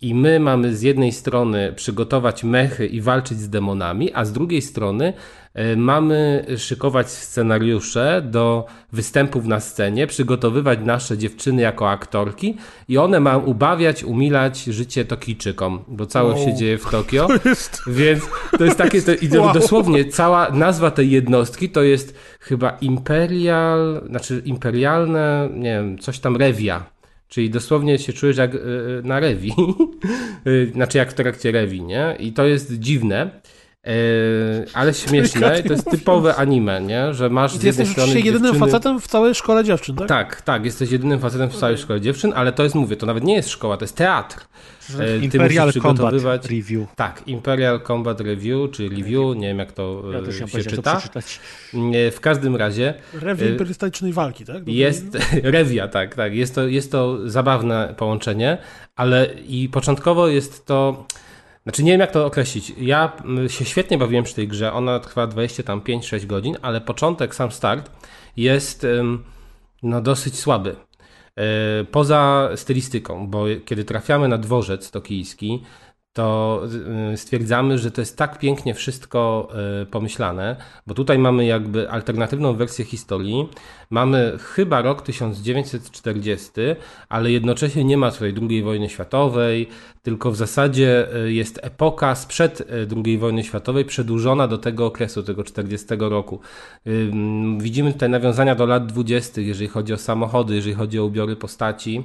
i 0.04 0.16
my 0.16 0.40
mamy 0.40 0.76
z 0.76 0.82
jednej 0.82 1.12
strony 1.12 1.74
przygotować 1.76 2.44
mechy 2.44 2.86
i 2.86 3.02
walczyć 3.02 3.40
z 3.40 3.50
demonami, 3.50 4.14
a 4.14 4.26
z 4.26 4.32
drugiej 4.32 4.62
strony 4.62 5.14
e, 5.54 5.76
mamy 5.76 6.46
szykować 6.58 7.10
scenariusze 7.10 8.22
do 8.26 8.66
występów 8.92 9.46
na 9.46 9.60
scenie, 9.60 10.08
przygotowywać 10.08 10.80
nasze 10.86 11.18
dziewczyny 11.18 11.62
jako 11.62 11.90
aktorki 11.90 12.58
i 12.88 12.98
one 12.98 13.20
mają 13.20 13.40
ubawiać, 13.40 14.04
umilać 14.04 14.64
życie 14.64 15.06
Tokijczykom, 15.06 15.84
bo 15.88 16.06
całe 16.06 16.34
wow. 16.34 16.46
się 16.46 16.54
dzieje 16.54 16.78
w 16.78 16.90
Tokio. 16.92 17.28
To 17.44 17.50
jest... 17.50 17.82
Więc 17.88 18.24
to 18.58 18.66
jest 18.66 18.78
takie, 18.78 19.02
to, 19.02 19.12
wow. 19.42 19.54
dosłownie 19.54 20.06
cała 20.06 20.50
nazwa 20.50 20.92
tej 20.92 21.12
jednostki 21.12 21.70
to 21.70 21.84
jest 21.84 22.18
chyba 22.40 22.78
Imperial, 22.82 24.02
znaczy 24.10 24.42
imperialne, 24.46 25.50
nie 25.54 25.74
wiem, 25.76 25.98
coś 25.98 26.20
tam 26.20 26.38
Revia 26.38 26.94
Czyli 27.34 27.50
dosłownie 27.50 28.00
się 28.00 28.14
czujesz 28.14 28.38
jak 28.38 28.56
e, 28.56 28.60
na 29.04 29.20
rewi, 29.20 29.54
e, 30.46 30.66
znaczy 30.74 30.98
jak 30.98 31.12
w 31.12 31.14
trakcie 31.14 31.52
rewi, 31.52 31.82
nie? 31.82 32.16
I 32.20 32.34
to 32.34 32.46
jest 32.46 32.80
dziwne, 32.80 33.42
e, 33.88 33.92
ale 34.74 34.94
śmieszne. 34.94 35.64
To 35.64 35.74
jest 35.74 35.92
typowe 35.92 36.36
anime, 36.36 36.82
nie? 36.82 37.14
Że 37.14 37.30
masz 37.30 37.56
I 37.56 37.60
ty 37.60 37.68
jesteś 37.68 37.90
strony 37.90 38.14
jedynym 38.14 38.42
dziewczyny... 38.42 38.60
facetem 38.60 39.00
w 39.00 39.08
całej 39.08 39.36
szkole 39.36 39.64
dziewczyn, 39.64 39.96
tak? 39.96 40.08
Tak, 40.08 40.42
tak, 40.42 40.66
jesteś 40.66 40.92
jedynym 40.92 41.20
facetem 41.20 41.50
w 41.50 41.56
całej 41.56 41.78
szkole 41.78 42.02
dziewczyn, 42.02 42.34
ale 42.36 42.52
to 42.52 42.64
jest, 42.64 42.76
mówię, 42.76 42.96
to 42.96 43.06
nawet 43.06 43.24
nie 43.24 43.36
jest 43.36 43.50
szkoła, 43.50 43.78
to 43.78 43.84
jest 43.84 43.96
teatr. 43.96 44.46
Ty 44.98 45.20
Imperial 45.22 45.74
Combat 45.74 46.14
Review. 46.46 46.88
Tak, 46.96 47.24
Imperial 47.28 47.82
Combat 47.82 48.22
Review, 48.22 48.72
czy 48.72 48.90
Review, 48.90 49.36
nie 49.36 49.48
wiem 49.48 49.60
jak 49.60 49.72
to 49.72 50.04
ja 50.14 50.22
też 50.22 50.38
się 50.38 50.70
czyta. 50.70 51.02
W 52.12 52.20
każdym 52.22 52.56
razie... 52.56 52.94
Review 53.14 53.50
imperialistycznej 53.50 54.14
walki, 54.14 54.46
tak? 54.46 54.68
Jest, 54.68 55.06
rewia, 55.44 55.88
tak, 55.88 56.16
tak. 56.16 56.36
Jest 56.36 56.56
to, 56.56 56.68
jest 56.68 56.92
to 56.92 57.30
zabawne 57.30 57.94
połączenie, 57.98 58.58
ale 58.96 59.30
i 59.48 59.70
początkowo 59.70 60.28
jest 60.28 60.66
to... 60.66 61.06
Znaczy 61.64 61.84
nie 61.84 61.92
wiem 61.92 62.02
jak 62.02 62.12
to 62.12 62.26
określić. 62.26 62.74
Ja 62.78 63.12
się 63.48 63.66
świetnie 63.66 63.98
bawiłem 63.98 64.24
przy 64.24 64.36
tej 64.36 64.48
grze. 64.48 64.74
Ona 64.74 65.00
trwa 65.00 65.28
25-6 65.28 66.26
godzin, 66.26 66.58
ale 66.62 66.82
początek, 66.82 67.36
sam 67.36 67.52
start 67.52 67.92
jest 68.38 68.88
no, 69.84 70.02
dosyć 70.02 70.40
słaby. 70.40 70.76
E, 71.38 71.84
poza 71.84 72.50
stylistyką, 72.56 73.28
bo 73.28 73.46
kiedy 73.66 73.86
trafiamy 73.86 74.28
na 74.28 74.38
dworzec 74.38 74.92
tokijski, 74.92 75.64
to 76.14 76.62
y, 77.14 77.18
stwierdzamy, 77.18 77.78
że 77.78 77.92
to 77.92 78.02
jest 78.02 78.18
tak 78.18 78.40
pięknie 78.40 78.74
wszystko 78.74 79.48
y, 79.82 79.86
pomyślane, 79.86 80.56
bo 80.88 80.94
tutaj 80.94 81.20
mamy 81.20 81.46
jakby 81.46 81.90
alternatywną 81.90 82.54
wersję 82.54 82.86
historii. 82.86 83.50
Mamy 83.90 84.38
chyba 84.42 84.82
rok 84.82 85.02
1940, 85.02 86.52
ale 87.10 87.32
jednocześnie 87.32 87.84
nie 87.84 87.98
ma 87.98 88.12
tutaj 88.12 88.34
II 88.50 88.64
wojny 88.64 88.90
światowej, 88.90 89.68
tylko 90.04 90.32
w 90.32 90.36
zasadzie 90.36 91.16
y, 91.26 91.34
jest 91.34 91.60
epoka 91.64 92.16
sprzed 92.16 92.64
II 93.06 93.18
wojny 93.18 93.44
światowej 93.44 93.86
przedłużona 93.86 94.48
do 94.48 94.58
tego 94.58 94.86
okresu, 94.86 95.24
tego 95.24 95.44
40 95.44 95.88
roku. 96.00 96.40
Widzimy 97.58 97.94
tutaj 97.94 98.10
nawiązania 98.10 98.56
do 98.56 98.66
lat 98.66 98.86
20., 98.86 99.42
jeżeli 99.42 99.68
chodzi 99.68 99.94
o 99.94 99.98
samochody, 99.98 100.56
jeżeli 100.56 100.76
chodzi 100.76 101.00
o 101.00 101.06
ubiory 101.06 101.36
postaci. 101.36 102.04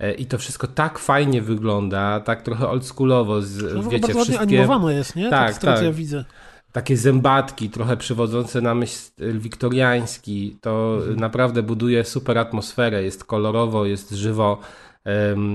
E, 0.00 0.12
i 0.12 0.26
to 0.26 0.38
wszystko 0.38 0.66
tak 0.66 0.98
fajnie 0.98 1.42
wygląda, 1.42 2.20
tak 2.20 2.42
trochę 2.42 2.68
oldschoolowo, 2.68 3.42
z, 3.42 3.74
no, 3.74 3.82
wiecie, 3.82 4.00
bardzo 4.00 4.24
wszystkie... 4.24 4.40
animowane 4.40 4.94
jest, 4.94 5.16
nie? 5.16 5.30
Tak, 5.30 5.52
tak. 5.52 5.62
tak. 5.62 5.84
Ja 5.84 5.92
widzę. 5.92 6.24
Takie 6.72 6.96
zębatki, 6.96 7.70
trochę 7.70 7.96
przywodzące 7.96 8.60
na 8.60 8.74
myśl 8.74 9.10
wiktoriański, 9.18 10.56
to 10.60 10.94
mhm. 10.96 11.20
naprawdę 11.20 11.62
buduje 11.62 12.04
super 12.04 12.38
atmosferę, 12.38 13.02
jest 13.02 13.24
kolorowo, 13.24 13.86
jest 13.86 14.10
żywo. 14.10 14.58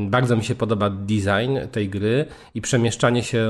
Bardzo 0.07 0.35
mi 0.35 0.43
się 0.43 0.55
podoba 0.55 0.89
design 0.89 1.57
tej 1.71 1.89
gry 1.89 2.25
i 2.53 2.61
przemieszczanie 2.61 3.23
się, 3.23 3.49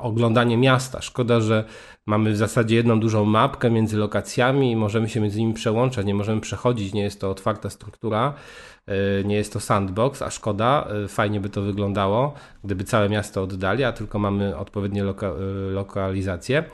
oglądanie 0.00 0.56
miasta. 0.56 1.02
Szkoda, 1.02 1.40
że 1.40 1.64
mamy 2.06 2.32
w 2.32 2.36
zasadzie 2.36 2.76
jedną 2.76 3.00
dużą 3.00 3.24
mapkę 3.24 3.70
między 3.70 3.96
lokacjami 3.96 4.70
i 4.70 4.76
możemy 4.76 5.08
się 5.08 5.20
między 5.20 5.38
nimi 5.38 5.54
przełączać, 5.54 6.06
nie 6.06 6.14
możemy 6.14 6.40
przechodzić, 6.40 6.92
nie 6.92 7.02
jest 7.02 7.20
to 7.20 7.30
otwarta 7.30 7.70
struktura. 7.70 8.34
E, 8.86 9.24
nie 9.24 9.36
jest 9.36 9.52
to 9.52 9.60
sandbox, 9.60 10.22
a 10.22 10.30
szkoda, 10.30 10.88
e, 11.04 11.08
fajnie 11.08 11.40
by 11.40 11.50
to 11.50 11.62
wyglądało, 11.62 12.34
gdyby 12.64 12.84
całe 12.84 13.08
miasto 13.08 13.42
oddali, 13.42 13.84
a 13.84 13.92
tylko 13.92 14.18
mamy 14.18 14.56
odpowiednie 14.56 15.04
loka 15.04 15.26
e, 15.26 15.32
lokalizacje. 15.70 16.64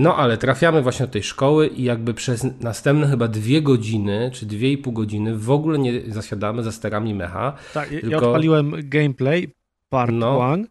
No 0.00 0.16
ale 0.16 0.36
trafiamy 0.36 0.82
właśnie 0.82 1.06
do 1.06 1.12
tej 1.12 1.22
szkoły 1.22 1.66
i 1.66 1.84
jakby 1.84 2.14
przez 2.14 2.46
następne 2.60 3.08
chyba 3.08 3.28
dwie 3.28 3.62
godziny, 3.62 4.30
czy 4.34 4.46
dwie 4.46 4.72
i 4.72 4.78
pół 4.78 4.92
godziny 4.92 5.36
w 5.36 5.50
ogóle 5.50 5.78
nie 5.78 6.00
zasiadamy 6.08 6.62
za 6.62 6.72
sterami 6.72 7.14
mecha. 7.14 7.56
Tak, 7.74 7.88
tylko... 7.88 8.08
ja 8.08 8.16
odpaliłem 8.16 8.74
gameplay 8.82 9.54
part 9.88 10.12
no. 10.12 10.38
one 10.38 10.64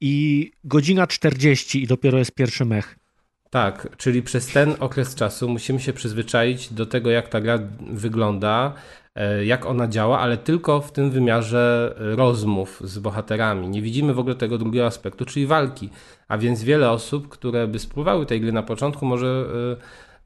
i 0.00 0.50
godzina 0.64 1.06
40 1.06 1.82
i 1.82 1.86
dopiero 1.86 2.18
jest 2.18 2.32
pierwszy 2.32 2.64
mech. 2.64 2.98
Tak, 3.50 3.96
czyli 3.96 4.22
przez 4.22 4.46
ten 4.46 4.74
okres 4.80 5.14
czasu 5.14 5.48
musimy 5.48 5.80
się 5.80 5.92
przyzwyczaić 5.92 6.72
do 6.72 6.86
tego, 6.86 7.10
jak 7.10 7.28
ta 7.28 7.40
gra 7.40 7.58
wygląda, 7.90 8.74
jak 9.44 9.66
ona 9.66 9.88
działa, 9.88 10.18
ale 10.18 10.36
tylko 10.36 10.80
w 10.80 10.92
tym 10.92 11.10
wymiarze 11.10 11.94
rozmów 11.98 12.80
z 12.84 12.98
bohaterami. 12.98 13.68
Nie 13.68 13.82
widzimy 13.82 14.14
w 14.14 14.18
ogóle 14.18 14.34
tego 14.34 14.58
drugiego 14.58 14.86
aspektu, 14.86 15.24
czyli 15.24 15.46
walki. 15.46 15.90
A 16.28 16.38
więc 16.38 16.62
wiele 16.62 16.90
osób, 16.90 17.28
które 17.28 17.66
by 17.66 17.78
spróbowały 17.78 18.26
tej 18.26 18.40
gry 18.40 18.52
na 18.52 18.62
początku, 18.62 19.06
może, 19.06 19.46
e, 19.72 19.76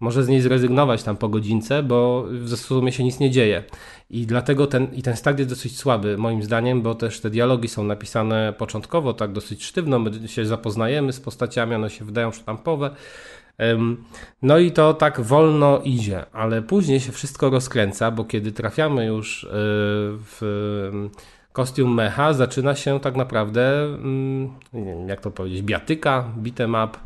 może 0.01 0.25
z 0.25 0.29
niej 0.29 0.41
zrezygnować 0.41 1.03
tam 1.03 1.17
po 1.17 1.29
godzince, 1.29 1.83
bo 1.83 2.25
w 2.31 2.57
sumie 2.57 2.93
się 2.93 3.05
nic 3.05 3.21
nie 3.21 3.31
dzieje. 3.31 3.65
I 4.11 4.27
dlatego 4.27 4.67
ten, 4.67 4.95
i 4.95 5.03
ten 5.03 5.17
start 5.17 5.39
jest 5.39 5.51
dosyć 5.51 5.79
słaby, 5.79 6.19
moim 6.19 6.43
zdaniem, 6.43 6.83
bo 6.83 6.95
też 6.95 7.21
te 7.21 7.31
dialogi 7.31 7.69
są 7.69 7.85
napisane 7.85 8.55
początkowo 8.59 9.15
tak 9.15 9.33
dosyć 9.33 9.65
sztywno. 9.65 9.99
My 9.99 10.29
się 10.29 10.47
zapoznajemy 10.47 11.13
z 11.13 11.21
postaciami, 11.21 11.75
one 11.75 11.91
się 11.91 12.05
wydają 12.05 12.33
sztampowe 12.33 12.91
no 14.43 14.59
i 14.59 14.73
to 14.73 14.95
tak 14.95 15.21
wolno 15.21 15.81
idzie, 15.85 16.25
ale 16.33 16.63
później 16.63 17.01
się 17.01 17.13
wszystko 17.13 17.51
rozkręca, 17.51 18.11
bo 18.11 18.25
kiedy 18.25 18.53
trafiamy 18.53 19.07
już 19.07 19.45
e, 19.45 19.49
w 19.51 20.91
kostium 21.53 21.95
mecha, 21.95 22.33
zaczyna 22.33 22.75
się 22.75 23.01
tak 23.01 23.17
naprawdę, 23.17 23.85
mm, 23.85 24.51
jak 25.09 25.21
to 25.21 25.31
powiedzieć, 25.31 25.63
biatyka, 25.63 26.25
beat'em 26.43 26.85
up, 26.85 26.99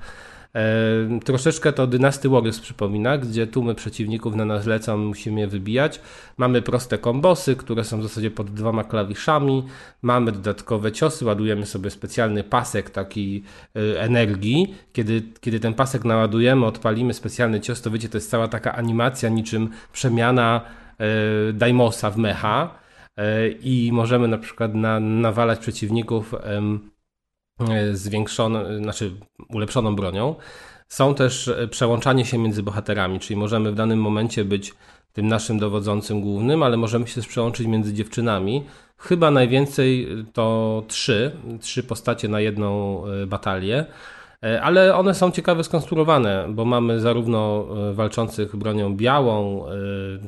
troszeczkę 1.24 1.72
to 1.72 1.86
Dynasty 1.86 2.28
Warriors 2.28 2.60
przypomina, 2.60 3.18
gdzie 3.18 3.46
tłumy 3.46 3.74
przeciwników 3.74 4.34
na 4.34 4.44
nas 4.44 4.66
lecą, 4.66 4.98
musimy 4.98 5.40
je 5.40 5.46
wybijać. 5.46 6.00
Mamy 6.36 6.62
proste 6.62 6.98
kombosy, 6.98 7.56
które 7.56 7.84
są 7.84 8.00
w 8.00 8.02
zasadzie 8.02 8.30
pod 8.30 8.50
dwoma 8.50 8.84
klawiszami. 8.84 9.64
Mamy 10.02 10.32
dodatkowe 10.32 10.92
ciosy, 10.92 11.24
ładujemy 11.24 11.66
sobie 11.66 11.90
specjalny 11.90 12.44
pasek 12.44 12.90
taki 12.90 13.42
e, 13.76 14.00
energii. 14.00 14.74
Kiedy, 14.92 15.22
kiedy 15.40 15.60
ten 15.60 15.74
pasek 15.74 16.04
naładujemy, 16.04 16.66
odpalimy 16.66 17.14
specjalny 17.14 17.60
cios, 17.60 17.82
to 17.82 17.90
wiecie, 17.90 18.08
to 18.08 18.16
jest 18.16 18.30
cała 18.30 18.48
taka 18.48 18.74
animacja 18.74 19.28
niczym 19.28 19.70
przemiana 19.92 20.60
e, 20.98 21.52
Daimosa 21.52 22.10
w 22.10 22.16
mecha 22.16 22.74
e, 23.16 23.48
i 23.48 23.90
możemy 23.92 24.28
na 24.28 24.38
przykład 24.38 24.74
na, 24.74 25.00
nawalać 25.00 25.58
przeciwników 25.58 26.34
zwiększoną, 27.92 28.78
znaczy 28.78 29.10
ulepszoną 29.48 29.96
bronią. 29.96 30.34
Są 30.88 31.14
też 31.14 31.48
e, 31.48 31.68
przełączanie 31.68 32.24
się 32.24 32.38
między 32.38 32.62
bohaterami, 32.62 33.20
czyli 33.20 33.36
możemy 33.36 33.72
w 33.72 33.74
danym 33.74 34.00
momencie 34.00 34.44
być 34.44 34.74
tym 35.12 35.28
naszym 35.28 35.58
dowodzącym 35.58 36.20
głównym, 36.20 36.62
ale 36.62 36.76
możemy 36.76 37.06
się 37.06 37.20
przełączyć 37.20 37.66
między 37.66 37.94
dziewczynami. 37.94 38.64
Chyba 38.98 39.30
najwięcej 39.30 40.08
to 40.32 40.82
trzy, 40.88 41.32
trzy 41.60 41.82
postacie 41.82 42.28
na 42.28 42.40
jedną 42.40 43.02
e, 43.06 43.26
batalię, 43.26 43.86
ale 44.62 44.94
one 44.94 45.14
są 45.14 45.30
ciekawe 45.30 45.64
skonstruowane, 45.64 46.46
bo 46.48 46.64
mamy 46.64 47.00
zarówno 47.00 47.66
walczących 47.92 48.56
bronią 48.56 48.96
białą, 48.96 49.64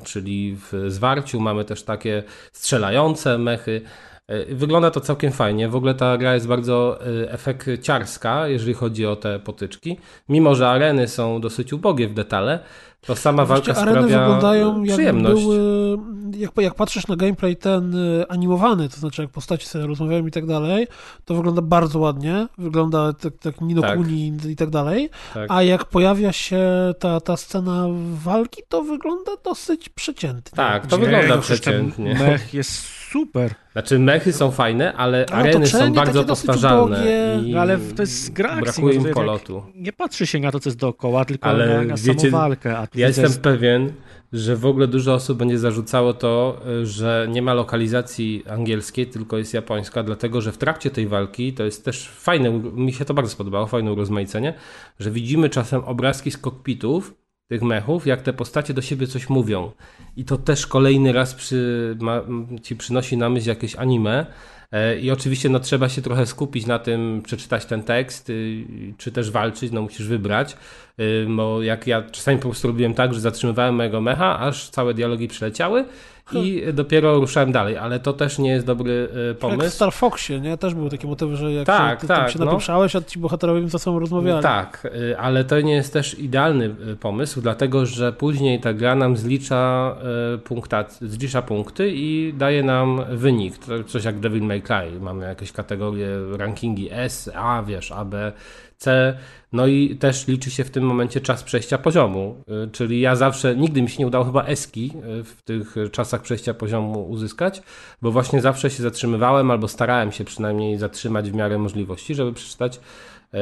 czyli 0.05 0.57
w 0.57 0.85
zwarciu, 0.89 1.41
mamy 1.41 1.65
też 1.65 1.83
takie 1.83 2.23
strzelające 2.53 3.39
mechy, 3.39 3.83
E, 4.14 4.14
wygląda 4.49 4.91
to 4.91 5.01
całkiem 5.01 5.33
fajnie. 5.33 5.69
W 5.69 5.77
ogóle 5.77 5.95
ta 5.95 6.19
gra 6.19 6.35
jest 6.35 6.47
bardzo 6.47 6.99
e, 7.01 7.33
efekciarska, 7.33 8.49
jeżeli 8.49 8.75
chodzi 8.75 9.07
o 9.07 9.17
te 9.17 9.39
potyczki. 9.39 9.99
Mimo, 10.29 10.55
że 10.55 10.69
areny 10.69 11.09
są 11.09 11.41
dosyć 11.41 11.73
ubogie 11.73 12.09
w 12.09 12.15
detale, 12.15 12.59
to 13.07 13.17
sama 13.17 13.45
walka 13.45 13.75
areny 13.75 13.91
sprawia 13.91 14.19
wyglądają 14.19 14.85
przyjemność. 14.85 15.43
Jak, 15.43 15.47
były, 15.47 15.99
jak, 16.37 16.51
jak 16.57 16.75
patrzysz 16.75 17.07
na 17.07 17.17
gameplay 17.17 17.57
ten 17.57 17.95
e, 17.95 18.31
animowany, 18.33 18.89
to 18.89 18.97
znaczy 18.97 19.23
jak 19.23 19.31
postaci 19.31 19.67
sobie 19.67 19.87
rozmawiają 19.87 20.27
i 20.27 20.31
tak 20.31 20.47
dalej, 20.47 20.87
to 21.25 21.35
wygląda 21.35 21.63
bardzo 21.63 21.99
ładnie, 21.99 22.47
wygląda 22.59 23.13
tak, 23.13 23.33
tak 23.41 23.61
Nino 23.61 23.83
tak. 23.83 23.97
Kuni 23.97 24.33
i 24.49 24.57
tak 24.57 24.71
dalej, 24.71 25.11
tak. 25.35 25.51
a 25.51 25.63
jak 25.63 25.85
pojawia 25.85 26.33
się 26.33 26.63
ta, 26.99 27.21
ta 27.21 27.37
scena 27.37 27.87
walki, 28.15 28.63
to 28.69 28.83
wygląda 28.83 29.33
dosyć 29.45 29.89
przeciętnie. 29.89 30.57
Tak, 30.57 30.87
to 30.87 30.99
wygląda 30.99 31.39
przeciętnie. 31.39 32.15
Mech 32.15 32.55
jest 32.55 33.04
super. 33.15 33.55
Znaczy 33.73 33.99
mechy 33.99 34.33
są 34.33 34.51
fajne, 34.51 34.93
ale 34.93 35.27
no, 35.31 35.37
areny 35.37 35.67
są 35.67 35.93
bardzo 35.93 36.25
powtarzalne. 36.25 37.05
I 37.45 37.57
ale 37.57 37.79
to 37.97 38.03
jest 38.03 38.33
gra 38.33 38.51
akcji, 38.51 38.63
brakuje 38.65 38.95
im 38.95 39.15
polotu. 39.15 39.63
Nie 39.75 39.93
patrzy 39.93 40.27
się 40.27 40.41
na 40.41 40.53
to, 40.53 40.61
co 40.61 40.69
jest 40.69 40.79
dookoła, 40.79 41.25
tylko 41.25 41.49
ale 41.49 41.67
na, 41.67 41.83
na 41.85 41.97
wiecie, 41.97 42.31
samą 42.31 42.31
walkę. 42.31 42.87
ja 42.95 43.07
jestem 43.07 43.25
jest... 43.25 43.41
pewien, 43.41 43.93
że 44.33 44.57
w 44.57 44.67
ogóle 44.67 44.87
dużo 44.87 45.15
osób 45.15 45.39
będzie 45.39 45.59
zarzucało 45.59 46.15
to, 46.15 46.61
że 46.83 47.27
nie 47.31 47.43
ma 47.43 47.55
lokalizacji 47.55 48.43
angielskiej, 48.51 49.07
tylko 49.07 49.39
jest 49.39 49.55
japońska, 49.55 50.03
dlatego 50.03 50.41
że 50.41 50.53
w 50.53 50.59
trakcie 50.59 50.91
tej 50.91 51.07
walki 51.07 51.53
to 51.53 51.65
jest 51.65 51.85
też 51.85 52.09
fajne, 52.09 52.51
mi 52.51 52.93
się 52.93 53.05
to 53.05 53.15
bardzo 53.15 53.31
spodobało, 53.31 53.67
fajne 53.67 53.93
urozmaicenie, 53.93 54.55
że 54.99 55.11
widzimy 55.11 55.51
czasem 55.51 55.85
obrazki 55.85 56.31
z 56.31 56.39
kokpitów, 56.39 57.15
tych 57.49 57.63
mechów, 57.63 58.07
jak 58.07 58.23
te 58.23 58.33
postacie 58.33 58.75
do 58.75 58.83
siebie 58.83 59.07
coś 59.07 59.29
mówią. 59.29 59.71
I 60.17 60.25
to 60.25 60.39
też 60.39 60.67
kolejny 60.67 61.13
raz 61.13 61.35
przy, 61.35 61.97
ma, 62.01 62.21
ci 62.63 62.77
przynosi 62.77 63.17
na 63.17 63.31
myśl 63.31 63.49
jakieś 63.49 63.77
anime. 63.77 64.27
E, 64.73 64.99
I 64.99 65.11
oczywiście 65.11 65.49
no, 65.49 65.61
trzeba 65.61 65.89
się 65.89 66.03
trochę 66.03 66.27
skupić 66.27 66.67
na 66.67 66.79
tym, 66.79 67.23
przeczytać 67.25 67.67
ten 67.67 67.83
tekst, 67.83 68.31
y, 68.31 68.65
czy 68.99 69.13
też 69.13 69.31
walczyć, 69.31 69.73
no 69.73 69.83
musisz 69.83 70.07
wybrać. 70.07 70.57
Y, 71.01 71.27
bo 71.37 71.63
jak 71.63 71.87
ja 71.87 72.03
czasami 72.03 72.39
po 72.39 72.49
prostu 72.49 72.69
robiłem 72.69 72.95
tak, 72.95 73.15
że 73.15 73.21
zatrzymywałem 73.21 73.75
mojego 73.75 74.01
mecha, 74.01 74.39
aż 74.39 74.71
całe 74.71 74.95
dialogi 74.95 75.29
przyleciały 75.29 75.85
i 76.33 76.63
dopiero 76.73 77.21
ruszałem 77.21 77.53
dalej, 77.53 77.77
ale 77.77 78.01
to 78.01 78.13
też 78.13 78.39
nie 78.39 78.51
jest 78.51 78.67
dobry 78.67 79.09
e, 79.31 79.35
pomysł. 79.35 79.63
Jak 79.63 79.71
w 79.71 79.75
Star 79.75 79.93
Foxie, 79.93 80.41
nie? 80.41 80.59
Też 80.59 80.75
były 80.75 80.91
takie 80.91 81.07
motywy, 81.07 81.37
że 81.37 81.53
jak 81.53 81.67
tak, 81.67 82.01
się, 82.01 82.07
tak, 82.07 82.19
tam 82.19 82.31
się 82.31 82.39
no. 82.39 82.45
napieprzałeś, 82.45 82.97
a 82.97 83.03
ci 83.03 83.19
bohaterowie 83.19 83.69
ze 83.69 83.79
sobą 83.79 83.99
rozmawiali. 83.99 84.43
Tak, 84.43 84.87
e, 85.13 85.19
ale 85.19 85.45
to 85.45 85.61
nie 85.61 85.75
jest 85.75 85.93
też 85.93 86.19
idealny 86.19 86.75
e, 86.93 86.97
pomysł, 86.97 87.41
dlatego 87.41 87.87
że 87.87 88.13
później 88.13 88.61
ta 88.61 88.73
gra 88.73 88.95
nam 88.95 89.17
zlicza, 89.17 89.97
punktację, 90.45 91.09
zlicza 91.09 91.43
punkty 91.43 91.91
i 91.95 92.35
daje 92.37 92.63
nam 92.63 93.01
wynik. 93.11 93.55
Coś 93.87 94.05
jak 94.05 94.21
Devil 94.21 94.43
May 94.43 94.63
Cry. 94.63 95.01
Mamy 95.01 95.27
jakieś 95.27 95.53
kategorie, 95.53 96.09
rankingi 96.37 96.89
S, 96.93 97.31
A, 97.35 97.63
wiesz, 97.63 97.93
A, 97.93 98.05
B, 98.05 98.33
C. 98.79 99.19
No 99.53 99.67
i 99.67 99.97
też 99.97 100.27
liczy 100.29 100.51
się 100.51 100.65
w 100.65 100.71
tym 100.71 100.85
momencie 100.85 101.21
czas 101.21 101.43
przejścia 101.43 101.79
poziomu. 101.79 102.45
Y, 102.67 102.71
czyli 102.71 103.01
ja 103.01 103.17
zawsze, 103.17 103.57
nigdy 103.57 103.83
mi 103.83 103.91
się 103.91 103.99
nie 103.99 104.07
udało 104.07 104.25
chyba 104.25 104.45
eski 104.45 104.93
y, 105.21 105.25
w 105.25 105.43
tych 105.43 105.75
czasach 105.93 106.23
przejścia 106.23 106.55
poziomu 106.55 107.09
uzyskać, 107.09 107.63
bo 108.03 108.13
właśnie 108.13 108.41
zawsze 108.41 108.71
się 108.71 108.83
zatrzymywałem 108.83 109.51
albo 109.51 109.69
starałem 109.69 110.13
się 110.13 110.25
przynajmniej 110.25 110.79
zatrzymać 110.79 111.31
w 111.31 111.35
miarę 111.35 111.59
możliwości, 111.59 112.15
żeby 112.15 112.33
przeczytać 112.33 112.77
y, 112.77 113.39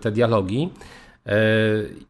te 0.00 0.10
dialogi. 0.10 0.68
E, 1.26 1.36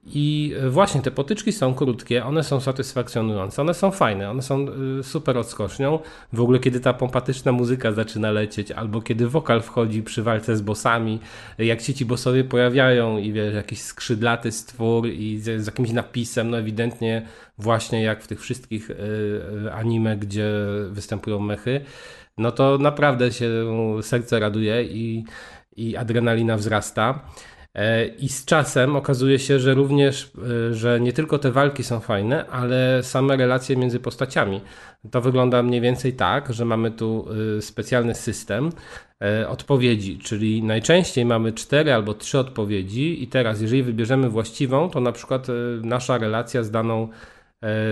I 0.06 0.54
właśnie 0.70 1.00
te 1.00 1.10
potyczki 1.10 1.52
są 1.52 1.74
krótkie, 1.74 2.24
one 2.24 2.42
są 2.42 2.60
satysfakcjonujące, 2.60 3.62
one 3.62 3.74
są 3.74 3.90
fajne, 3.90 4.30
one 4.30 4.42
są 4.42 4.66
y, 5.00 5.02
super 5.02 5.38
odskocznią. 5.38 5.98
W 6.32 6.40
ogóle, 6.40 6.58
kiedy 6.58 6.80
ta 6.80 6.92
pompatyczna 6.92 7.52
muzyka 7.52 7.92
zaczyna 7.92 8.30
lecieć, 8.30 8.70
albo 8.70 9.02
kiedy 9.02 9.28
wokal 9.28 9.62
wchodzi 9.62 10.02
przy 10.02 10.22
walce 10.22 10.56
z 10.56 10.62
bossami, 10.62 11.20
jak 11.58 11.80
się 11.80 11.94
ci 11.94 12.04
bossowie 12.04 12.44
pojawiają 12.44 13.18
i 13.18 13.32
wiesz, 13.32 13.54
jakiś 13.54 13.80
skrzydlaty 13.82 14.52
stwór 14.52 15.06
i 15.08 15.38
z, 15.38 15.62
z 15.62 15.66
jakimś 15.66 15.90
napisem, 15.90 16.50
no 16.50 16.58
ewidentnie 16.58 17.26
właśnie 17.58 18.02
jak 18.02 18.22
w 18.22 18.26
tych 18.26 18.40
wszystkich 18.40 18.90
y, 18.90 19.72
anime, 19.72 20.16
gdzie 20.16 20.50
występują 20.90 21.38
mechy, 21.38 21.80
no 22.38 22.52
to 22.52 22.78
naprawdę 22.78 23.32
się 23.32 23.50
serce 24.02 24.38
raduje 24.40 24.84
i, 24.84 25.24
i 25.76 25.96
adrenalina 25.96 26.56
wzrasta. 26.56 27.20
E, 27.74 28.06
I 28.06 28.28
z 28.28 28.44
czasem 28.44 28.96
okazuje 28.96 29.38
się, 29.38 29.58
że 29.58 29.74
również, 29.74 30.30
e, 30.70 30.74
że 30.74 31.00
nie 31.00 31.12
tylko 31.12 31.38
te 31.38 31.50
walki 31.50 31.84
są 31.84 32.00
fajne, 32.00 32.46
ale 32.46 33.02
same 33.02 33.36
relacje 33.36 33.76
między 33.76 34.00
postaciami. 34.00 34.60
To 35.10 35.20
wygląda 35.20 35.62
mniej 35.62 35.80
więcej 35.80 36.12
tak, 36.12 36.52
że 36.52 36.64
mamy 36.64 36.90
tu 36.90 37.26
e, 37.58 37.62
specjalny 37.62 38.14
system 38.14 38.70
odpowiedzi, 39.48 40.18
czyli 40.18 40.62
najczęściej 40.62 41.24
mamy 41.24 41.52
cztery 41.52 41.92
albo 41.92 42.14
trzy 42.14 42.38
odpowiedzi 42.38 43.22
i 43.22 43.26
teraz 43.26 43.60
jeżeli 43.60 43.82
wybierzemy 43.82 44.28
właściwą, 44.28 44.90
to 44.90 45.00
na 45.00 45.12
przykład 45.12 45.46
nasza 45.82 46.18
relacja 46.18 46.62
z 46.62 46.70
daną 46.70 47.08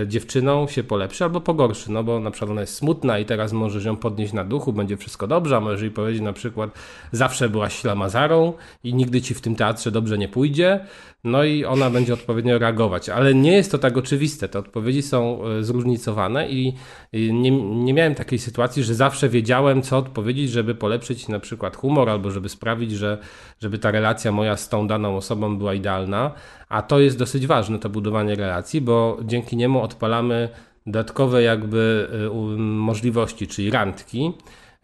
dziewczyną 0.07 0.67
się 0.67 0.83
polepszy 0.83 1.23
albo 1.23 1.41
pogorszy, 1.41 1.91
no 1.91 2.03
bo 2.03 2.19
na 2.19 2.31
przykład 2.31 2.51
ona 2.51 2.61
jest 2.61 2.75
smutna 2.75 3.19
i 3.19 3.25
teraz 3.25 3.53
możesz 3.53 3.85
ją 3.85 3.95
podnieść 3.95 4.33
na 4.33 4.43
duchu, 4.43 4.73
będzie 4.73 4.97
wszystko 4.97 5.27
dobrze, 5.27 5.57
a 5.57 5.59
możesz 5.59 5.81
jej 5.81 5.91
powiedzieć 5.91 6.21
na 6.21 6.33
przykład 6.33 6.69
zawsze 7.11 7.49
byłaś 7.49 7.75
ślamazarą 7.75 8.53
i 8.83 8.93
nigdy 8.93 9.21
ci 9.21 9.33
w 9.33 9.41
tym 9.41 9.55
teatrze 9.55 9.91
dobrze 9.91 10.17
nie 10.17 10.27
pójdzie, 10.27 10.79
no 11.23 11.43
i 11.43 11.65
ona 11.65 11.89
będzie 11.89 12.13
odpowiednio 12.13 12.59
reagować, 12.59 13.09
ale 13.09 13.33
nie 13.33 13.51
jest 13.51 13.71
to 13.71 13.77
tak 13.77 13.97
oczywiste, 13.97 14.49
te 14.49 14.59
odpowiedzi 14.59 15.01
są 15.01 15.45
e, 15.45 15.63
zróżnicowane 15.63 16.49
i 16.49 16.73
nie, 17.13 17.51
nie 17.61 17.93
miałem 17.93 18.15
takiej 18.15 18.39
sytuacji, 18.39 18.83
że 18.83 18.95
zawsze 18.95 19.29
wiedziałem 19.29 19.81
co 19.81 19.97
odpowiedzieć, 19.97 20.51
żeby 20.51 20.75
polepszyć 20.75 21.27
na 21.27 21.39
przykład 21.39 21.75
humor 21.75 22.09
albo 22.09 22.31
żeby 22.31 22.49
sprawić, 22.49 22.91
że 22.91 23.17
żeby 23.61 23.79
ta 23.79 23.91
relacja 23.91 24.31
moja 24.31 24.57
z 24.57 24.69
tą 24.69 24.87
daną 24.87 25.17
osobą 25.17 25.57
była 25.57 25.73
idealna, 25.73 26.31
a 26.73 26.81
to 26.81 26.99
jest 26.99 27.17
dosyć 27.17 27.47
ważne, 27.47 27.79
to 27.79 27.89
budowanie 27.89 28.35
relacji, 28.35 28.81
bo 28.81 29.17
dzięki 29.23 29.57
niemu 29.57 29.81
odpalamy 29.81 30.49
dodatkowe 30.85 31.43
jakby 31.43 32.07
y, 32.55 32.57
możliwości, 32.57 33.47
czyli 33.47 33.71
randki. 33.71 34.33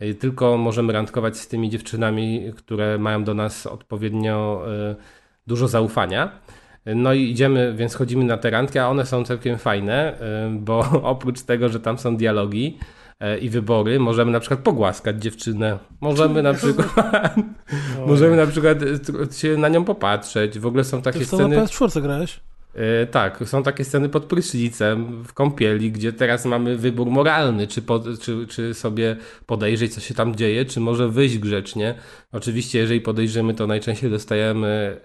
Y, 0.02 0.16
tylko 0.16 0.58
możemy 0.58 0.94
randkować 0.94 1.38
z 1.38 1.48
tymi 1.48 1.70
dziewczynami, 1.70 2.54
które 2.58 2.98
mają 2.98 3.24
do 3.24 3.34
nas 3.34 3.68
odpowiednio 3.68 4.66
y, 4.92 4.96
dużo 5.48 5.68
zaufania. 5.68 6.32
No 6.86 7.14
i 7.14 7.22
idziemy, 7.24 7.74
więc 7.78 7.96
chodzimy 7.96 8.26
na 8.26 8.38
te 8.38 8.50
randki, 8.50 8.80
a 8.80 8.88
one 8.88 9.06
są 9.06 9.24
całkiem 9.24 9.58
fajne, 9.58 10.18
bo 10.52 10.80
oprócz 11.04 11.42
tego, 11.42 11.70
że 11.70 11.80
tam 11.80 11.98
są 11.98 12.18
dialogi, 12.18 12.78
i 13.42 13.50
wybory. 13.50 14.00
Możemy 14.00 14.32
na 14.32 14.40
przykład 14.40 14.60
pogłaskać 14.60 15.22
dziewczynę. 15.22 15.80
Możemy 16.02 16.44
na 16.44 16.54
przykład 16.54 17.36
możemy 18.08 18.36
na 18.36 18.48
przykład 18.48 18.78
e, 18.84 19.34
się 19.34 19.58
na 19.58 19.70
nią 19.70 19.86
popatrzeć. 19.86 20.60
W 20.60 20.66
ogóle 20.66 20.84
są 20.84 21.02
takie 21.02 21.20
Ty 21.20 21.26
sceny... 21.26 21.56
na 21.58 21.64
PS4 21.64 22.02
grałeś? 22.02 22.40
E, 22.74 23.08
tak, 23.08 23.44
są 23.46 23.64
takie 23.64 23.86
sceny 23.86 24.10
pod 24.10 24.26
prysznicem, 24.26 25.24
w 25.24 25.34
kąpieli, 25.34 25.92
gdzie 25.92 26.14
teraz 26.14 26.46
mamy 26.46 26.78
wybór 26.78 27.08
moralny, 27.08 27.68
czy, 27.68 27.82
po, 27.82 28.04
czy, 28.22 28.48
czy 28.48 28.74
sobie 28.74 29.16
podejrzeć, 29.46 29.94
co 29.94 30.02
się 30.02 30.14
tam 30.14 30.36
dzieje, 30.36 30.66
czy 30.66 30.80
może 30.80 31.10
wyjść 31.10 31.38
grzecznie. 31.38 31.96
Oczywiście, 32.32 32.80
jeżeli 32.80 33.02
podejrzymy, 33.02 33.54
to 33.54 33.68
najczęściej 33.68 34.10
dostajemy 34.10 34.98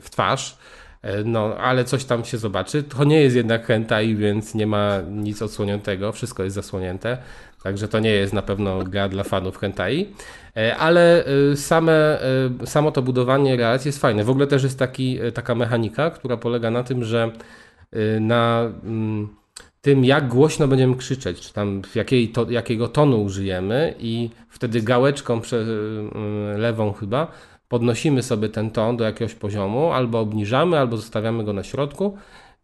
w 0.00 0.06
twarz 0.10 0.56
E, 0.56 0.81
no, 1.24 1.56
ale 1.56 1.84
coś 1.84 2.04
tam 2.04 2.24
się 2.24 2.38
zobaczy. 2.38 2.82
To 2.82 3.04
nie 3.04 3.20
jest 3.20 3.36
jednak 3.36 3.66
hentai, 3.66 4.16
więc 4.16 4.54
nie 4.54 4.66
ma 4.66 5.00
nic 5.10 5.42
odsłoniętego, 5.42 6.12
wszystko 6.12 6.42
jest 6.44 6.54
zasłonięte. 6.54 7.18
Także 7.62 7.88
to 7.88 8.00
nie 8.00 8.10
jest 8.10 8.32
na 8.32 8.42
pewno 8.42 8.82
gra 8.82 9.08
dla 9.08 9.24
fanów 9.24 9.58
hentai. 9.58 10.14
E, 10.56 10.76
ale 10.76 11.24
e, 11.24 11.56
same, 11.56 12.18
samo 12.64 12.90
to 12.90 13.02
budowanie 13.02 13.56
relacji 13.56 13.88
jest 13.88 14.00
fajne. 14.00 14.24
W 14.24 14.30
ogóle 14.30 14.46
też 14.46 14.62
jest 14.62 14.78
taki, 14.78 15.18
taka 15.34 15.54
mechanika, 15.54 16.10
która 16.10 16.36
polega 16.36 16.70
na 16.70 16.82
tym, 16.82 17.04
że 17.04 17.30
na 18.20 18.70
mm, 18.84 19.28
tym, 19.82 20.04
jak 20.04 20.28
głośno 20.28 20.68
będziemy 20.68 20.96
krzyczeć, 20.96 21.40
czy 21.40 21.52
tam 21.52 21.82
jakiej 21.94 22.28
to, 22.28 22.50
jakiego 22.50 22.88
tonu 22.88 23.22
użyjemy 23.22 23.94
i 23.98 24.30
wtedy 24.48 24.82
gałeczką 24.82 25.40
prze, 25.40 25.64
lewą 26.56 26.92
chyba 26.92 27.32
podnosimy 27.72 28.22
sobie 28.22 28.48
ten 28.48 28.70
ton 28.70 28.96
do 28.96 29.04
jakiegoś 29.04 29.34
poziomu, 29.34 29.92
albo 29.92 30.20
obniżamy, 30.20 30.78
albo 30.78 30.96
zostawiamy 30.96 31.44
go 31.44 31.52
na 31.52 31.62
środku 31.62 32.16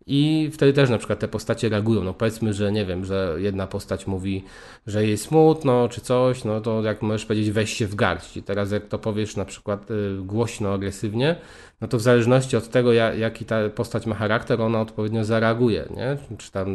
i 0.07 0.51
wtedy 0.53 0.73
też 0.73 0.91
na 0.91 0.99
przykład 0.99 1.19
te 1.19 1.29
postacie 1.29 1.69
reagują. 1.69 2.05
No 2.05 2.15
powiedzmy, 2.15 2.55
że 2.55 2.73
nie 2.73 2.87
wiem, 2.87 3.05
że 3.05 3.37
jedna 3.39 3.67
postać 3.67 4.07
mówi, 4.07 4.45
że 4.87 5.05
jej 5.05 5.19
smutno 5.19 5.89
czy 5.89 6.01
coś, 6.01 6.45
no 6.45 6.61
to 6.61 6.83
jak 6.83 7.03
możesz 7.03 7.27
powiedzieć 7.27 7.51
weź 7.51 7.73
się 7.73 7.87
w 7.87 7.95
garść. 7.95 8.37
I 8.37 8.43
teraz 8.43 8.71
jak 8.73 8.87
to 8.87 8.99
powiesz 8.99 9.37
na 9.37 9.45
przykład 9.45 9.91
y, 9.91 10.19
głośno, 10.23 10.73
agresywnie, 10.73 11.37
no 11.81 11.89
to 11.89 11.99
w 11.99 12.03
zależności 12.03 12.57
od 12.57 12.69
tego, 12.69 12.93
jaki 12.93 13.45
ta 13.45 13.69
postać 13.69 14.07
ma 14.07 14.15
charakter, 14.15 14.61
ona 14.61 14.81
odpowiednio 14.81 15.25
zareaguje, 15.25 15.89
nie? 15.97 16.37
Czy 16.39 16.53
tam, 16.53 16.69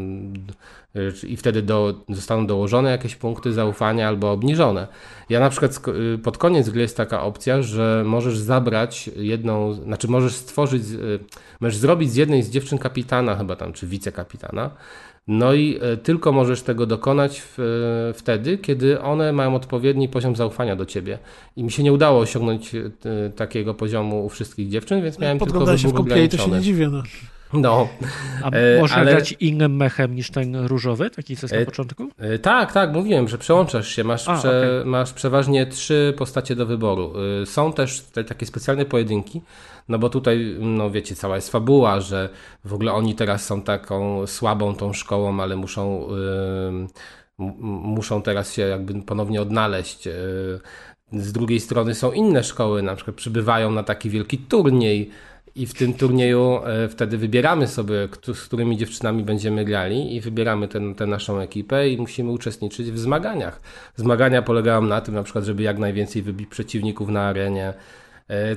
i 1.28 1.38
wtedy 1.38 1.62
do, 1.62 1.94
zostaną 2.10 2.48
dołożone 2.48 2.92
jakieś 2.92 3.16
punkty 3.16 3.54
zaufania 3.54 4.08
albo 4.08 4.32
obniżone. 4.32 4.88
Ja 5.30 5.40
na 5.40 5.50
przykład 5.50 5.80
pod 6.24 6.38
koniec 6.38 6.70
gry 6.70 6.82
jest 6.82 6.98
taka 6.98 7.24
opcja, 7.24 7.62
że 7.62 8.04
możesz 8.06 8.38
zabrać 8.38 9.10
jedną, 9.16 9.74
znaczy 9.74 10.08
możesz 10.08 10.34
stworzyć, 10.34 10.84
możesz 11.60 11.78
zrobić 11.78 12.12
z 12.12 12.16
jednej 12.16 12.44
z 12.44 12.50
dziewczyn 12.50 12.78
kapitana 12.78 13.36
chyba 13.36 13.56
tam, 13.56 13.74
czy 13.74 13.88
wicekapitana, 13.88 14.70
no 15.28 15.54
i 15.54 15.80
e, 15.82 15.98
tylko 15.98 16.32
możesz 16.32 16.62
tego 16.62 16.86
dokonać 16.86 17.42
w, 17.42 17.60
e, 17.60 18.14
wtedy, 18.14 18.58
kiedy 18.58 19.02
one 19.02 19.34
mają 19.34 19.56
odpowiedni 19.56 20.10
poziom 20.10 20.36
zaufania 20.36 20.76
do 20.76 20.86
ciebie. 20.86 21.20
I 21.56 21.64
mi 21.64 21.72
się 21.72 21.84
nie 21.84 21.94
udało 21.94 22.20
osiągnąć 22.20 22.76
e, 22.76 22.90
takiego 23.36 23.74
poziomu 23.74 24.26
u 24.26 24.30
wszystkich 24.30 24.70
dziewczyn, 24.70 25.04
więc 25.04 25.20
miałem 25.20 25.40
tylko 25.40 25.60
wybór 25.60 25.80
się 25.80 25.88
w 25.88 25.94
gameplay, 25.94 26.30
to 26.30 26.38
się 26.38 26.52
nie 26.52 26.62
dziwię. 26.62 26.90
No. 26.90 27.04
No. 27.54 27.88
A 28.44 28.52
można 28.82 28.98
ale... 28.98 29.12
grać 29.12 29.36
innym 29.40 29.76
mechem 29.76 30.16
niż 30.16 30.32
ten 30.32 30.56
różowy, 30.56 31.10
taki 31.10 31.38
co 31.38 31.46
jest 31.46 31.56
na 31.56 31.66
początku? 31.66 32.10
tak, 32.42 32.74
tak, 32.74 32.94
mówiłem, 32.94 33.28
że 33.28 33.38
przełączasz 33.38 33.88
się. 33.88 34.04
Masz, 34.04 34.30
A, 34.30 34.38
prze, 34.38 34.80
okay. 34.80 34.86
masz 34.86 35.14
przeważnie 35.14 35.66
trzy 35.66 36.14
postacie 36.18 36.56
do 36.56 36.66
wyboru. 36.66 37.14
są 37.46 37.74
też 37.74 38.02
te, 38.02 38.24
takie 38.24 38.46
specjalne 38.46 38.86
pojedynki, 38.86 39.42
no 39.90 40.00
bo 40.00 40.10
tutaj, 40.10 40.56
no 40.60 40.92
wiecie, 40.92 41.16
cała 41.16 41.36
jest 41.36 41.52
fabuła, 41.52 42.02
że 42.02 42.30
w 42.66 42.74
ogóle 42.74 42.94
oni 42.94 43.16
teraz 43.16 43.46
są 43.46 43.62
taką 43.62 44.28
słabą 44.28 44.76
tą 44.76 44.94
szkołą, 44.94 45.42
ale 45.42 45.56
muszą, 45.56 46.08
yy, 47.40 47.54
muszą 47.62 48.22
teraz 48.22 48.54
się 48.54 48.62
jakby 48.62 49.02
ponownie 49.02 49.42
odnaleźć. 49.42 50.06
Yy, 50.06 50.14
z 51.14 51.32
drugiej 51.32 51.60
strony 51.60 51.96
są 51.96 52.12
inne 52.12 52.44
szkoły, 52.44 52.82
na 52.82 52.96
przykład 52.96 53.16
przybywają 53.18 53.72
na 53.72 53.84
taki 53.84 54.10
wielki 54.10 54.38
turniej 54.38 55.10
i 55.56 55.66
w 55.66 55.74
tym 55.74 55.94
turnieju 55.94 56.60
yy, 56.82 56.90
wtedy 56.90 57.18
wybieramy 57.18 57.68
sobie, 57.68 58.08
z 58.34 58.42
którymi 58.42 58.78
dziewczynami 58.78 59.24
będziemy 59.24 59.66
grali 59.66 60.16
i 60.16 60.22
wybieramy 60.22 60.68
tę 60.98 61.08
naszą 61.08 61.40
ekipę 61.40 61.90
i 61.90 61.98
musimy 61.98 62.32
uczestniczyć 62.32 62.92
w 62.92 63.00
zmaganiach. 63.00 63.62
Zmagania 63.96 64.42
polegają 64.42 64.82
na 64.82 65.02
tym 65.02 65.16
na 65.16 65.24
przykład, 65.24 65.46
żeby 65.46 65.64
jak 65.64 65.78
najwięcej 65.78 66.22
wybić 66.22 66.50
przeciwników 66.50 67.10
na 67.10 67.22
arenie, 67.22 67.74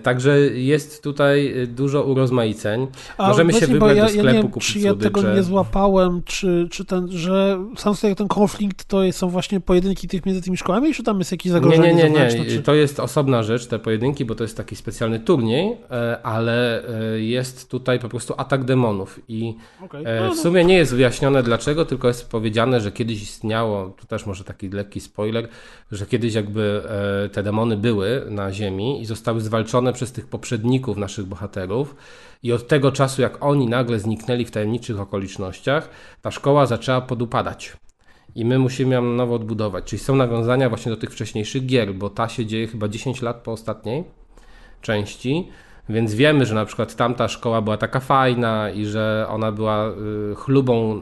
także 0.02 0.38
jest 0.40 1.02
tutaj 1.02 1.54
dużo 1.68 2.02
urozmaiceń. 2.02 2.86
A 3.18 3.28
Możemy 3.28 3.52
się 3.52 3.66
wybrać 3.66 3.96
ja, 3.96 4.02
do 4.04 4.08
sklepu, 4.08 4.26
ja 4.26 4.32
wiem, 4.32 4.50
kupić 4.50 4.72
czy 4.72 4.78
ja 4.78 4.94
tego 4.94 5.22
nie 5.22 5.42
złapałem, 5.42 6.22
czy, 6.24 6.68
czy 6.70 6.84
ten, 6.84 7.08
że 7.10 7.64
sam 7.76 7.94
sobie 7.94 8.14
ten 8.14 8.28
konflikt 8.28 8.84
to 8.84 9.12
są 9.12 9.28
właśnie 9.28 9.60
pojedynki 9.60 10.08
tych 10.08 10.26
między 10.26 10.42
tymi 10.42 10.56
szkołami, 10.56 10.94
czy 10.94 11.02
tam 11.02 11.18
jest 11.18 11.32
jakieś 11.32 11.52
zagrożenie 11.52 11.94
Nie, 11.94 11.94
nie, 11.94 12.10
nie, 12.10 12.38
nie. 12.38 12.44
Czy... 12.44 12.62
to 12.62 12.74
jest 12.74 13.00
osobna 13.00 13.42
rzecz, 13.42 13.66
te 13.66 13.78
pojedynki, 13.78 14.24
bo 14.24 14.34
to 14.34 14.44
jest 14.44 14.56
taki 14.56 14.76
specjalny 14.76 15.20
turniej, 15.20 15.76
e, 15.90 16.18
ale 16.22 16.84
e, 16.88 17.20
jest 17.20 17.70
tutaj 17.70 17.98
po 17.98 18.08
prostu 18.08 18.34
atak 18.36 18.64
demonów 18.64 19.20
i 19.28 19.54
okay. 19.84 20.04
no, 20.20 20.34
w 20.34 20.38
sumie 20.38 20.64
nie 20.64 20.74
jest 20.74 20.94
wyjaśnione 20.94 21.42
dlaczego, 21.42 21.84
tylko 21.84 22.08
jest 22.08 22.30
powiedziane, 22.30 22.80
że 22.80 22.92
kiedyś 22.92 23.22
istniało, 23.22 23.90
tu 23.90 24.06
też 24.06 24.26
może 24.26 24.44
taki 24.44 24.68
lekki 24.68 25.00
spoiler, 25.00 25.48
że 25.92 26.06
kiedyś 26.06 26.34
jakby 26.34 26.82
te 27.32 27.42
demony 27.42 27.76
były 27.76 28.26
na 28.30 28.52
ziemi 28.52 29.02
i 29.02 29.06
zostały 29.06 29.40
zwalczone 29.40 29.55
zwalczone 29.56 29.92
przez 29.92 30.12
tych 30.12 30.26
poprzedników 30.26 30.96
naszych 30.96 31.26
bohaterów. 31.26 31.96
I 32.42 32.52
od 32.52 32.68
tego 32.68 32.92
czasu, 32.92 33.22
jak 33.22 33.44
oni 33.44 33.66
nagle 33.66 33.98
zniknęli 33.98 34.44
w 34.44 34.50
tajemniczych 34.50 35.00
okolicznościach, 35.00 35.90
ta 36.22 36.30
szkoła 36.30 36.66
zaczęła 36.66 37.00
podupadać. 37.00 37.76
I 38.34 38.44
my 38.44 38.58
musimy 38.58 38.94
ją 38.94 39.02
nowo 39.02 39.34
odbudować. 39.34 39.84
Czyli 39.84 40.00
są 40.00 40.16
nawiązania 40.16 40.68
właśnie 40.68 40.90
do 40.92 40.96
tych 40.96 41.10
wcześniejszych 41.10 41.66
gier, 41.66 41.94
bo 41.94 42.10
ta 42.10 42.28
się 42.28 42.46
dzieje 42.46 42.66
chyba 42.66 42.88
10 42.88 43.22
lat 43.22 43.36
po 43.36 43.52
ostatniej 43.52 44.04
części. 44.82 45.48
Więc 45.88 46.14
wiemy, 46.14 46.46
że 46.46 46.54
na 46.54 46.64
przykład 46.64 46.96
tamta 46.96 47.28
szkoła 47.28 47.62
była 47.62 47.76
taka 47.76 48.00
fajna 48.00 48.70
i 48.70 48.84
że 48.84 49.26
ona 49.28 49.52
była 49.52 49.88
y, 49.88 50.34
chlubą 50.34 51.00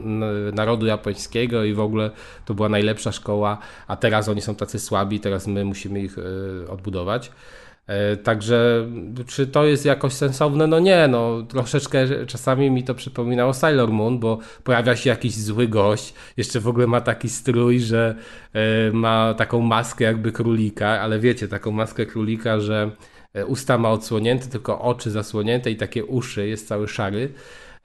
narodu 0.53 0.85
japońskiego 0.85 1.63
i 1.63 1.73
w 1.73 1.79
ogóle 1.79 2.11
to 2.45 2.53
była 2.53 2.69
najlepsza 2.69 3.11
szkoła, 3.11 3.57
a 3.87 3.95
teraz 3.95 4.29
oni 4.29 4.41
są 4.41 4.55
tacy 4.55 4.79
słabi, 4.79 5.19
teraz 5.19 5.47
my 5.47 5.65
musimy 5.65 5.99
ich 5.99 6.17
y, 6.17 6.69
odbudować. 6.69 7.31
E, 7.87 8.17
także 8.17 8.87
czy 9.27 9.47
to 9.47 9.65
jest 9.65 9.85
jakoś 9.85 10.13
sensowne? 10.13 10.67
No 10.67 10.79
nie, 10.79 11.07
no 11.07 11.43
troszeczkę 11.43 12.25
czasami 12.27 12.71
mi 12.71 12.83
to 12.83 12.95
przypominało 12.95 13.53
Sailor 13.53 13.89
Moon, 13.89 14.19
bo 14.19 14.39
pojawia 14.63 14.95
się 14.95 15.09
jakiś 15.09 15.35
zły 15.35 15.67
gość, 15.67 16.13
jeszcze 16.37 16.59
w 16.59 16.67
ogóle 16.67 16.87
ma 16.87 17.01
taki 17.01 17.29
strój, 17.29 17.79
że 17.79 18.15
e, 18.53 18.91
ma 18.91 19.33
taką 19.33 19.61
maskę 19.61 20.03
jakby 20.03 20.31
królika, 20.31 20.87
ale 21.01 21.19
wiecie, 21.19 21.47
taką 21.47 21.71
maskę 21.71 22.05
królika, 22.05 22.59
że 22.59 22.91
e, 23.33 23.45
usta 23.45 23.77
ma 23.77 23.91
odsłonięte, 23.91 24.47
tylko 24.47 24.81
oczy 24.81 25.11
zasłonięte 25.11 25.71
i 25.71 25.75
takie 25.75 26.05
uszy, 26.05 26.47
jest 26.47 26.67
cały 26.67 26.87
szary. 26.87 27.33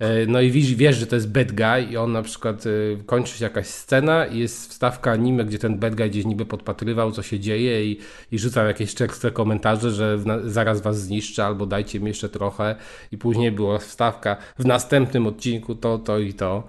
E, 0.01 0.27
no 0.27 0.41
i 0.41 0.51
wiesz, 0.51 0.75
wiesz, 0.75 0.97
że 0.97 1.07
to 1.07 1.15
jest 1.15 1.33
bad 1.33 1.53
guy 1.53 1.83
i 1.91 1.97
on 1.97 2.13
na 2.13 2.23
przykład 2.23 2.65
e, 2.67 2.71
kończy 3.07 3.39
się 3.39 3.45
jakaś 3.45 3.67
scena 3.67 4.27
i 4.27 4.39
jest 4.39 4.71
wstawka 4.71 5.13
anime, 5.13 5.45
gdzie 5.45 5.59
ten 5.59 5.79
bad 5.79 5.95
guy 5.95 6.09
gdzieś 6.09 6.25
niby 6.25 6.47
podpatrywał, 6.47 7.13
co 7.13 7.23
się 7.23 7.41
dzieje 7.41 7.85
i, 7.85 7.99
i 8.33 8.39
rzucał 8.39 8.67
jakieś 8.67 8.95
czerstwe 8.95 9.31
komentarze, 9.31 9.91
że 9.91 10.19
zaraz 10.45 10.81
was 10.81 11.01
zniszczę 11.01 11.45
albo 11.45 11.67
dajcie 11.67 12.01
mi 12.01 12.09
jeszcze 12.09 12.29
trochę 12.29 12.77
i 13.13 13.19
później 13.19 13.53
była 13.53 13.79
wstawka 13.79 14.37
w 14.59 14.65
następnym 14.65 15.27
odcinku 15.27 15.75
to, 15.75 15.99
to 15.99 16.19
i 16.19 16.35
to. 16.35 16.69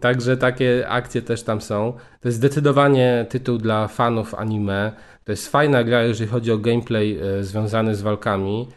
Także 0.00 0.36
takie 0.36 0.88
akcje 0.88 1.22
też 1.22 1.42
tam 1.42 1.60
są. 1.60 1.92
To 2.20 2.28
jest 2.28 2.38
zdecydowanie 2.38 3.26
tytuł 3.28 3.58
dla 3.58 3.88
fanów 3.88 4.34
anime. 4.34 4.92
To 5.24 5.32
jest 5.32 5.48
fajna 5.48 5.84
gra, 5.84 6.02
jeżeli 6.02 6.30
chodzi 6.30 6.52
o 6.52 6.58
gameplay 6.58 7.18
e, 7.18 7.44
związany 7.44 7.94
z 7.94 8.02
walkami. 8.02 8.68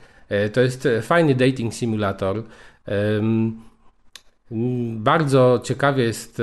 To 0.54 0.62
jest 0.62 0.88
fajny 1.02 1.36
dating 1.36 1.74
simulator. 1.74 2.44
Bardzo 4.92 5.62
ciekawie 5.64 6.04
jest 6.04 6.42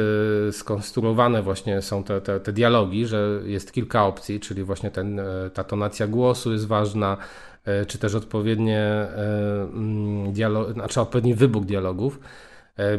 e, 0.48 0.52
skonstruowane 0.52 1.42
właśnie 1.42 1.82
są 1.82 2.04
te, 2.04 2.20
te, 2.20 2.40
te, 2.40 2.52
dialogi, 2.52 3.06
że 3.06 3.40
jest 3.44 3.72
kilka 3.72 4.06
opcji, 4.06 4.40
czyli 4.40 4.64
właśnie 4.64 4.90
ten, 4.90 5.20
e, 5.20 5.24
ta 5.54 5.64
tonacja 5.64 6.06
głosu 6.06 6.52
jest 6.52 6.66
ważna, 6.66 7.16
e, 7.64 7.86
czy 7.86 7.98
też 7.98 8.14
odpowiednie 8.14 9.06
mm, 9.72 10.32
dialog, 10.32 10.72
znaczy 10.72 11.00
odpowiedni 11.00 11.34
wybuch 11.34 11.64
dialogów. 11.64 12.20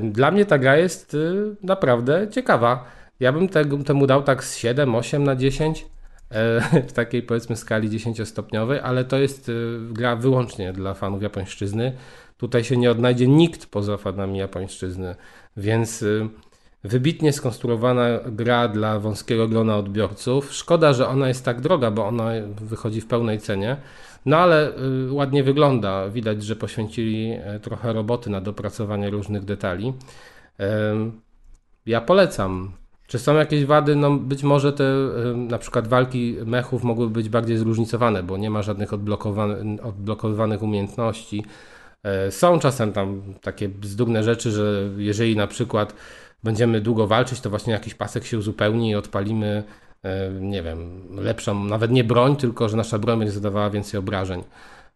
Dla 0.02 0.32
mnie 0.32 0.46
ta 0.46 0.58
gra 0.58 0.78
jest 0.78 1.18
naprawdę 1.64 2.28
ciekawa. 2.32 2.86
Ja 3.20 3.34
bym 3.34 3.50
temu 3.86 4.08
dał 4.08 4.24
tak 4.24 4.44
z 4.44 4.58
7, 4.58 4.96
8 4.96 5.24
na 5.24 5.36
10 5.36 5.86
w 6.90 6.92
takiej 6.92 7.24
powiedzmy 7.24 7.56
skali 7.56 7.90
10-stopniowej, 7.90 8.80
ale 8.84 9.06
to 9.06 9.18
jest 9.18 9.52
gra 9.92 10.16
wyłącznie 10.16 10.74
dla 10.74 10.94
fanów 10.94 11.24
japońszczyzny. 11.24 11.94
Tutaj 12.40 12.64
się 12.64 12.78
nie 12.78 12.92
odnajdzie 12.92 13.28
nikt 13.28 13.66
poza 13.66 13.98
fanami 13.98 14.38
japońszczyzny, 14.38 15.16
więc 15.58 16.02
y, 16.02 16.30
wybitnie 16.84 17.34
skonstruowana 17.34 18.06
gra 18.26 18.68
dla 18.68 19.00
wąskiego 19.00 19.48
grona 19.48 19.78
odbiorców. 19.78 20.54
Szkoda, 20.54 20.94
że 20.94 21.08
ona 21.08 21.28
jest 21.28 21.46
tak 21.46 21.62
droga, 21.62 21.92
bo 21.92 22.08
ona 22.08 22.32
wychodzi 22.62 23.02
w 23.02 23.08
pełnej 23.08 23.40
cenie. 23.40 23.78
No 24.26 24.38
ale 24.38 24.78
y, 25.08 25.12
ładnie 25.12 25.44
wygląda. 25.44 26.10
Widać, 26.10 26.44
że 26.44 26.56
poświęcili 26.56 27.32
e, 27.32 27.60
trochę 27.60 27.94
roboty 27.94 28.30
na 28.30 28.42
dopracowanie 28.42 29.10
różnych 29.10 29.46
detali. 29.46 29.94
Ja 31.86 32.02
polecam. 32.02 32.72
Czy 33.08 33.20
są 33.20 33.36
jakieś 33.36 33.66
wady? 33.66 33.96
No 33.96 34.12
być 34.12 34.44
może 34.44 34.74
te 34.74 34.84
na 35.36 35.58
przykład 35.58 35.88
walki 35.88 36.36
mechów 36.46 36.84
mogły 36.84 37.10
być 37.10 37.30
bardziej 37.30 37.58
zróżnicowane, 37.58 38.24
bo 38.24 38.38
nie 38.38 38.50
ma 38.50 38.62
żadnych 38.62 38.94
odblokowanych 38.94 40.64
umiejętności. 40.64 41.44
E, 42.04 42.32
są 42.32 42.60
czasem 42.60 42.94
tam 42.94 43.22
takie 43.42 43.70
bzdurne 43.70 44.24
rzeczy, 44.24 44.52
że 44.52 44.90
jeżeli 44.98 45.36
na 45.36 45.48
przykład 45.48 45.94
będziemy 46.44 46.82
długo 46.82 47.08
walczyć, 47.08 47.42
to 47.42 47.50
właśnie 47.50 47.74
jakiś 47.74 47.94
pasek 47.94 48.26
się 48.26 48.38
uzupełni 48.38 48.90
i 48.90 48.96
odpalimy, 48.96 49.64
e, 50.04 50.30
nie 50.32 50.64
wiem, 50.64 51.02
lepszą, 51.16 51.64
nawet 51.64 51.92
nie 51.92 52.04
broń, 52.04 52.36
tylko 52.36 52.70
że 52.70 52.78
nasza 52.78 53.00
broń 53.00 53.20
będzie 53.20 53.34
zadawała 53.34 53.70
więcej 53.70 54.00
obrażeń. 54.00 54.44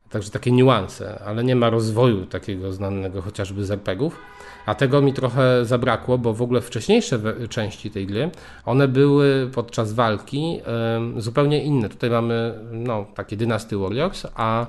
Także 0.10 0.32
takie 0.32 0.52
niuanse, 0.52 1.20
ale 1.26 1.44
nie 1.44 1.56
ma 1.56 1.70
rozwoju 1.70 2.26
takiego 2.26 2.74
znanego 2.74 3.22
chociażby 3.22 3.66
z 3.66 3.72
RPGów. 3.72 4.20
A 4.66 4.76
tego 4.76 5.02
mi 5.02 5.14
trochę 5.14 5.66
zabrakło, 5.66 6.18
bo 6.18 6.34
w 6.34 6.42
ogóle 6.42 6.62
wcześniejsze 6.62 7.20
części 7.50 7.92
tej 7.92 8.08
gry, 8.08 8.30
one 8.66 8.88
były 8.88 9.50
podczas 9.54 9.94
walki 9.94 10.60
zupełnie 11.18 11.64
inne. 11.64 11.90
Tutaj 11.90 12.10
mamy 12.10 12.60
no, 12.72 13.06
takie 13.16 13.38
Dynasty 13.38 13.78
Warriors, 13.78 14.28
a 14.36 14.66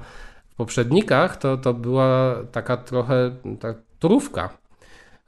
w 0.54 0.56
poprzednikach 0.56 1.36
to, 1.36 1.56
to 1.56 1.74
była 1.74 2.34
taka 2.52 2.76
trochę 2.76 3.30
ta 3.60 3.74
turówka, 3.98 4.48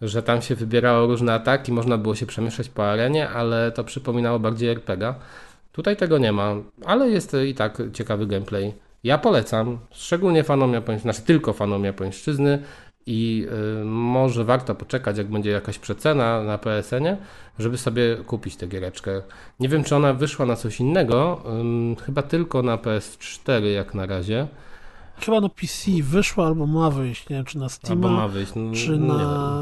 że 0.01 0.23
tam 0.23 0.43
się 0.43 0.55
wybierało 0.55 1.07
różne 1.07 1.35
ataki, 1.35 1.73
można 1.73 1.99
było 1.99 2.15
się 2.15 2.27
przemieszczać 2.27 2.69
po 2.69 2.91
arenie, 2.91 3.29
ale 3.29 3.73
to 3.73 3.85
przypominało 3.85 4.39
bardziej 4.39 4.69
RPG. 4.69 5.15
Tutaj 5.73 5.97
tego 5.97 6.19
nie 6.19 6.33
ma, 6.33 6.55
ale 6.85 7.09
jest 7.09 7.37
i 7.47 7.55
tak 7.55 7.83
ciekawy 7.93 8.27
gameplay. 8.27 8.75
Ja 9.05 9.19
polecam, 9.19 9.79
szczególnie 9.91 10.45
fanom 10.45 10.73
japońszczyzny, 10.73 11.13
znaczy 11.13 11.27
tylko 11.27 11.53
fanom 11.53 11.85
japońszczyzny 11.85 12.63
i 13.07 13.47
y, 13.81 13.85
może 13.85 14.45
warto 14.45 14.75
poczekać, 14.75 15.19
jak 15.19 15.27
będzie 15.27 15.51
jakaś 15.51 15.79
przecena 15.79 16.43
na 16.43 16.59
PSN-ie, 16.59 17.17
żeby 17.59 17.79
sobie 17.79 18.17
kupić 18.17 18.57
tę 18.57 18.67
giereczkę. 18.67 19.23
Nie 19.61 19.69
wiem, 19.69 19.85
czy 19.85 19.97
ona 19.97 20.13
wyszła 20.13 20.47
na 20.47 20.57
coś 20.57 20.81
innego, 20.81 21.43
chyba 22.07 22.23
tylko 22.23 22.63
na 22.63 22.77
PS4 22.77 23.65
jak 23.65 23.95
na 23.95 24.07
razie. 24.07 24.47
Chyba 25.21 25.41
na 25.41 25.49
PC 25.49 25.91
wyszła 26.03 26.47
albo 26.47 26.67
ma 26.67 26.91
wyjść, 26.91 27.29
nie 27.29 27.37
wiem, 27.37 27.45
czy 27.45 27.59
na 27.59 27.69
Steam, 27.69 28.05
albo 28.05 28.17
ma 28.17 28.29
wyjść, 28.29 28.53
no, 28.57 28.73
czy 28.75 28.97
na... 28.99 29.57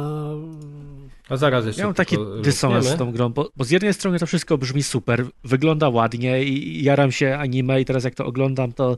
A 1.28 1.36
zaraz 1.36 1.66
jeszcze 1.66 1.80
Ja 1.80 1.86
mam 1.86 1.94
taki 1.94 2.16
dysonans 2.42 2.86
z 2.86 2.96
tą 2.96 3.12
grą, 3.12 3.28
bo, 3.28 3.50
bo, 3.56 3.64
z 3.64 3.70
jednej 3.70 3.94
strony 3.94 4.18
to 4.18 4.26
wszystko 4.26 4.58
brzmi 4.58 4.82
super, 4.82 5.26
wygląda 5.44 5.88
ładnie 5.88 6.44
i 6.44 6.84
jaram 6.84 7.12
się 7.12 7.36
anime 7.38 7.80
i 7.80 7.84
teraz 7.84 8.04
jak 8.04 8.14
to 8.14 8.26
oglądam, 8.26 8.72
to 8.72 8.96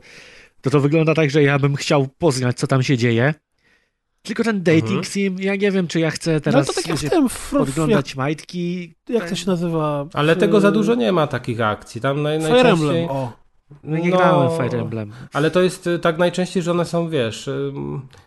to, 0.61 0.69
to 0.69 0.79
wygląda 0.79 1.13
tak, 1.13 1.29
że 1.29 1.43
ja 1.43 1.59
bym 1.59 1.75
chciał 1.75 2.07
poznać, 2.17 2.57
co 2.57 2.67
tam 2.67 2.83
się 2.83 2.97
dzieje. 2.97 3.33
Tylko 4.21 4.43
ten 4.43 4.63
dating 4.63 4.85
mhm. 4.85 5.03
sim, 5.03 5.35
ja 5.39 5.55
nie 5.55 5.71
wiem, 5.71 5.87
czy 5.87 5.99
ja 5.99 6.11
chcę 6.11 6.41
teraz 6.41 6.67
no 6.67 6.73
to 6.73 6.81
tak 6.81 7.03
jak 7.03 7.11
podglądać 7.51 8.09
jak, 8.09 8.17
majtki. 8.17 8.93
Jak 9.09 9.29
to 9.29 9.35
się 9.35 9.47
nazywa? 9.47 10.05
Ale 10.13 10.35
tego 10.35 10.59
za 10.59 10.71
dużo 10.71 10.95
nie 10.95 11.11
ma 11.11 11.27
takich 11.27 11.61
akcji. 11.61 12.01
Tam 12.01 12.21
naj, 12.21 12.39
Fire 12.39 12.53
najczęściej... 12.53 12.87
Emblem, 12.87 13.09
o. 13.09 13.46
No 13.83 13.97
nie 13.97 14.09
no, 14.09 14.17
grałem 14.17 14.51
Fire 14.57 14.81
Emblem. 14.81 15.11
Ale 15.33 15.51
to 15.51 15.61
jest 15.61 15.87
y, 15.87 15.99
tak 15.99 16.17
najczęściej, 16.17 16.63
że 16.63 16.71
one 16.71 16.85
są, 16.85 17.09
wiesz, 17.09 17.49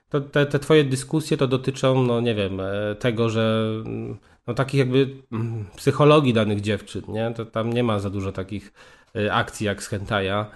to, 0.08 0.20
te, 0.20 0.46
te 0.46 0.58
twoje 0.58 0.84
dyskusje 0.84 1.36
to 1.36 1.46
dotyczą, 1.46 2.02
no 2.02 2.20
nie 2.20 2.34
wiem, 2.34 2.60
e, 2.60 2.94
tego, 2.94 3.28
że 3.28 3.72
mm, 3.86 4.16
no 4.46 4.54
takich 4.54 4.78
jakby 4.78 5.08
mm, 5.32 5.64
psychologii 5.76 6.32
danych 6.32 6.60
dziewczyn, 6.60 7.02
nie? 7.08 7.32
To 7.36 7.44
tam 7.44 7.72
nie 7.72 7.82
ma 7.82 7.98
za 7.98 8.10
dużo 8.10 8.32
takich 8.32 8.72
e, 9.16 9.32
akcji 9.32 9.66
jak 9.66 9.82
z 9.82 9.86
Hentaja. 9.86 10.46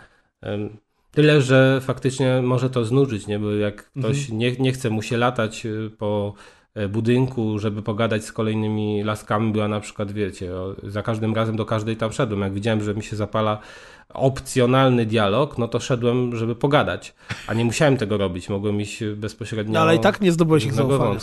Tyle, 1.10 1.42
że 1.42 1.80
faktycznie 1.80 2.42
może 2.42 2.70
to 2.70 2.84
znużyć, 2.84 3.26
nie? 3.26 3.38
Bo 3.38 3.50
jak 3.50 3.90
ktoś 3.90 4.20
mhm. 4.20 4.38
nie, 4.38 4.52
nie 4.52 4.72
chce 4.72 4.90
mu 4.90 5.02
się 5.02 5.16
latać 5.16 5.66
y, 5.66 5.90
po 5.98 6.34
e, 6.74 6.88
budynku, 6.88 7.58
żeby 7.58 7.82
pogadać 7.82 8.24
z 8.24 8.32
kolejnymi 8.32 9.02
laskami, 9.02 9.52
była 9.52 9.68
na 9.68 9.80
przykład, 9.80 10.12
wiecie, 10.12 10.50
za 10.82 11.02
każdym 11.02 11.34
razem 11.34 11.56
do 11.56 11.66
każdej 11.66 11.96
tam 11.96 12.12
szedłem. 12.12 12.40
Jak 12.40 12.52
widziałem, 12.52 12.82
że 12.82 12.94
mi 12.94 13.02
się 13.02 13.16
zapala 13.16 13.58
opcjonalny 14.14 15.06
dialog, 15.06 15.58
no 15.58 15.68
to 15.68 15.80
szedłem, 15.80 16.36
żeby 16.36 16.54
pogadać. 16.54 17.14
A 17.46 17.54
nie 17.54 17.64
musiałem 17.64 17.96
tego 17.96 18.16
robić, 18.16 18.48
mogłem 18.48 18.80
iść 18.80 19.04
bezpośrednio. 19.04 19.74
No, 19.74 19.80
ale 19.80 19.96
i 19.96 19.98
tak 19.98 20.20
nie 20.20 20.32
zdobyłeś 20.32 20.64
ich 20.64 20.74
zaufania. 20.74 21.18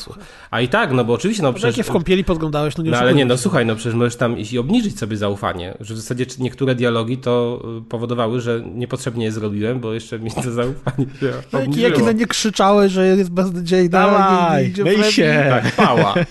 A 0.52 0.62
i 0.62 0.68
tak, 0.68 0.92
no 0.92 1.06
bo 1.06 1.14
oczywiście, 1.14 1.44
no 1.44 1.54
przecież... 1.54 1.78
Jakie 1.78 1.90
w 1.90 1.94
kąpieli 1.94 2.24
podglądałeś, 2.24 2.78
no 2.78 2.84
nie 2.84 2.92
No 2.92 2.98
ale 2.98 3.14
nie, 3.14 3.26
no 3.26 3.38
słuchaj, 3.38 3.66
no 3.66 3.76
przecież 3.76 3.94
możesz 3.94 4.16
tam 4.16 4.38
iść 4.38 4.54
i 4.54 4.60
obniżyć 4.60 5.00
sobie 5.00 5.18
zaufanie. 5.18 5.78
Że 5.80 5.94
w 5.94 5.98
zasadzie 5.98 6.26
niektóre 6.40 6.76
dialogi 6.76 7.18
to 7.18 7.64
y, 7.80 7.90
powodowały, 7.90 8.42
że 8.42 8.64
niepotrzebnie 8.76 9.26
je 9.26 9.32
zrobiłem, 9.32 9.80
bo 9.80 9.94
jeszcze 9.94 10.20
mi 10.20 10.32
to 10.32 10.52
zaufanie 10.52 11.06
się 11.20 11.34
no, 11.54 11.60
Jakie 11.78 12.02
na 12.02 12.12
nie 12.12 12.26
krzyczały, 12.26 12.90
że 12.90 13.08
jest 13.08 13.32
beznadziejna. 13.32 13.90
Dawaj, 13.90 14.74
myj 14.84 15.04
się. 15.04 15.46
Tak, 15.50 15.76
pała. 15.76 16.14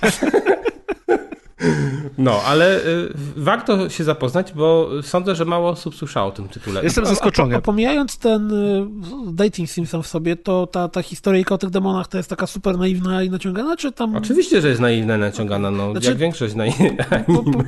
No, 2.19 2.43
ale 2.47 2.87
y, 2.87 3.13
warto 3.37 3.89
się 3.89 4.05
zapoznać, 4.05 4.53
bo 4.53 4.91
sądzę, 5.03 5.35
że 5.35 5.45
mało 5.45 5.69
osób 5.69 5.95
słyszało 5.95 6.29
o 6.29 6.31
tym 6.31 6.49
tytule. 6.49 6.83
Jestem 6.83 7.07
zaskoczony. 7.07 7.55
A, 7.55 7.59
a, 7.59 7.61
pomijając 7.61 8.19
ten 8.19 8.53
y, 8.53 8.87
dating 9.33 9.71
sim 9.71 9.87
sam 9.87 10.03
w 10.03 10.07
sobie, 10.07 10.37
to 10.37 10.67
ta, 10.67 10.89
ta 10.89 11.03
historyjka 11.03 11.55
o 11.55 11.59
tych 11.59 11.71
demonach 11.71 12.09
to 12.09 12.17
jest 12.17 12.31
taka 12.31 12.47
super 12.47 12.79
naiwna 12.79 13.23
i 13.23 13.31
naciągana, 13.31 13.77
czy 13.77 13.93
tam... 13.93 14.17
Oczywiście, 14.17 14.61
że 14.61 14.69
jest 14.69 14.81
naiwna 14.81 15.17
i 15.17 15.19
naciągana, 15.19 15.71
no, 15.71 15.93
znaczy, 15.93 16.09
jak 16.09 16.19
większość 16.19 16.55
naiwna. 16.55 17.05
Bo, 17.29 17.43
bo, 17.43 17.59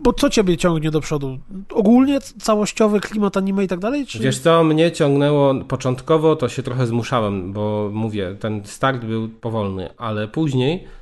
bo, 0.00 0.12
co 0.12 0.30
ciebie 0.30 0.56
ciągnie 0.56 0.90
do 0.90 1.00
przodu? 1.00 1.38
Ogólnie 1.72 2.20
całościowy 2.20 3.00
klimat 3.00 3.36
anime 3.36 3.64
i 3.64 3.68
tak 3.68 3.78
dalej? 3.78 4.06
Czy... 4.06 4.18
Wiesz 4.18 4.38
co, 4.38 4.64
mnie 4.64 4.92
ciągnęło 4.92 5.54
początkowo, 5.54 6.36
to 6.36 6.48
się 6.48 6.62
trochę 6.62 6.86
zmuszałem, 6.86 7.52
bo 7.52 7.90
mówię, 7.92 8.36
ten 8.40 8.62
start 8.64 9.04
był 9.04 9.28
powolny, 9.28 9.88
ale 9.96 10.28
później 10.28 10.97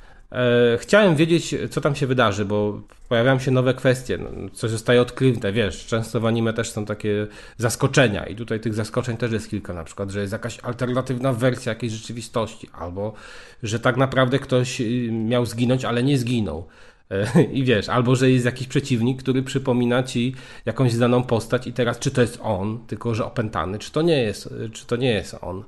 chciałem 0.77 1.15
wiedzieć, 1.15 1.55
co 1.69 1.81
tam 1.81 1.95
się 1.95 2.07
wydarzy, 2.07 2.45
bo 2.45 2.81
pojawiają 3.09 3.39
się 3.39 3.51
nowe 3.51 3.73
kwestie, 3.73 4.17
no, 4.17 4.49
coś 4.49 4.71
zostaje 4.71 5.01
odkryte, 5.01 5.51
wiesz, 5.51 5.85
często 5.85 6.19
w 6.19 6.25
anime 6.25 6.53
też 6.53 6.71
są 6.71 6.85
takie 6.85 7.27
zaskoczenia 7.57 8.25
i 8.25 8.35
tutaj 8.35 8.59
tych 8.59 8.73
zaskoczeń 8.73 9.17
też 9.17 9.31
jest 9.31 9.49
kilka, 9.49 9.73
na 9.73 9.83
przykład, 9.83 10.09
że 10.09 10.21
jest 10.21 10.33
jakaś 10.33 10.59
alternatywna 10.59 11.33
wersja 11.33 11.69
jakiejś 11.69 11.93
rzeczywistości, 11.93 12.69
albo 12.73 13.13
że 13.63 13.79
tak 13.79 13.97
naprawdę 13.97 14.39
ktoś 14.39 14.81
y, 14.81 15.09
miał 15.11 15.45
zginąć, 15.45 15.85
ale 15.85 16.03
nie 16.03 16.17
zginął. 16.17 16.67
E, 17.11 17.43
I 17.59 17.63
wiesz, 17.63 17.89
albo 17.89 18.15
że 18.15 18.31
jest 18.31 18.45
jakiś 18.45 18.67
przeciwnik, 18.67 19.23
który 19.23 19.43
przypomina 19.43 20.03
ci 20.03 20.35
jakąś 20.65 20.91
znaną 20.91 21.23
postać 21.23 21.67
i 21.67 21.73
teraz 21.73 21.99
czy 21.99 22.11
to 22.11 22.21
jest 22.21 22.39
on, 22.41 22.79
tylko 22.87 23.15
że 23.15 23.25
opętany, 23.25 23.79
czy 23.79 23.91
to 23.91 24.01
nie 24.01 24.23
jest, 24.23 24.53
czy 24.73 24.85
to 24.85 24.95
nie 24.95 25.11
jest 25.11 25.35
on. 25.41 25.63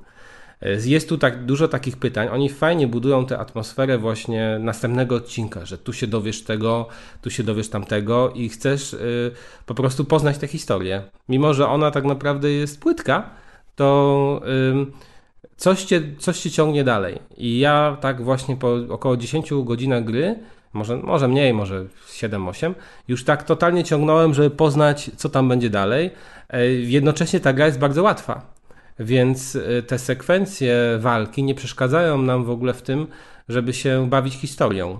Jest 0.84 1.08
tu 1.08 1.18
tak 1.18 1.44
dużo 1.44 1.68
takich 1.68 1.96
pytań. 1.96 2.28
Oni 2.32 2.48
fajnie 2.48 2.86
budują 2.86 3.26
tę 3.26 3.38
atmosferę 3.38 3.98
właśnie 3.98 4.56
następnego 4.60 5.14
odcinka, 5.14 5.64
że 5.64 5.78
tu 5.78 5.92
się 5.92 6.06
dowiesz 6.06 6.42
tego, 6.42 6.88
tu 7.22 7.30
się 7.30 7.42
dowiesz 7.42 7.68
tamtego 7.68 8.30
i 8.34 8.48
chcesz 8.48 8.92
y, 8.92 9.30
po 9.66 9.74
prostu 9.74 10.04
poznać 10.04 10.38
tę 10.38 10.46
historię. 10.46 11.02
Mimo, 11.28 11.54
że 11.54 11.68
ona 11.68 11.90
tak 11.90 12.04
naprawdę 12.04 12.50
jest 12.50 12.80
płytka, 12.80 13.30
to 13.76 14.42
coś, 15.56 15.84
cię, 15.84 16.02
coś 16.18 16.40
cię 16.40 16.50
ciągnie 16.50 16.84
dalej. 16.84 17.18
I 17.36 17.58
ja 17.58 17.96
tak 18.00 18.22
właśnie 18.22 18.56
po 18.56 18.74
około 18.88 19.16
10 19.16 19.50
godzinach 19.64 20.04
gry 20.04 20.38
może, 20.72 20.96
może 20.96 21.28
mniej, 21.28 21.54
może 21.54 21.84
7-8, 22.08 22.74
już 23.08 23.24
tak 23.24 23.42
totalnie 23.42 23.84
ciągnąłem, 23.84 24.34
żeby 24.34 24.50
poznać, 24.50 25.10
co 25.16 25.28
tam 25.28 25.48
będzie 25.48 25.70
dalej. 25.70 26.10
E, 26.48 26.66
jednocześnie 26.66 27.40
ta 27.40 27.52
gra 27.52 27.66
jest 27.66 27.78
bardzo 27.78 28.02
łatwa. 28.02 28.59
Więc 29.00 29.54
y, 29.54 29.82
te 29.86 29.98
sekwencje 29.98 30.98
walki 30.98 31.42
nie 31.42 31.54
przeszkadzają 31.54 32.22
nam 32.22 32.44
w 32.44 32.50
ogóle 32.50 32.74
w 32.74 32.82
tym, 32.82 33.06
żeby 33.48 33.72
się 33.72 34.10
bawić 34.10 34.34
historią. 34.34 34.92
E, 34.92 34.98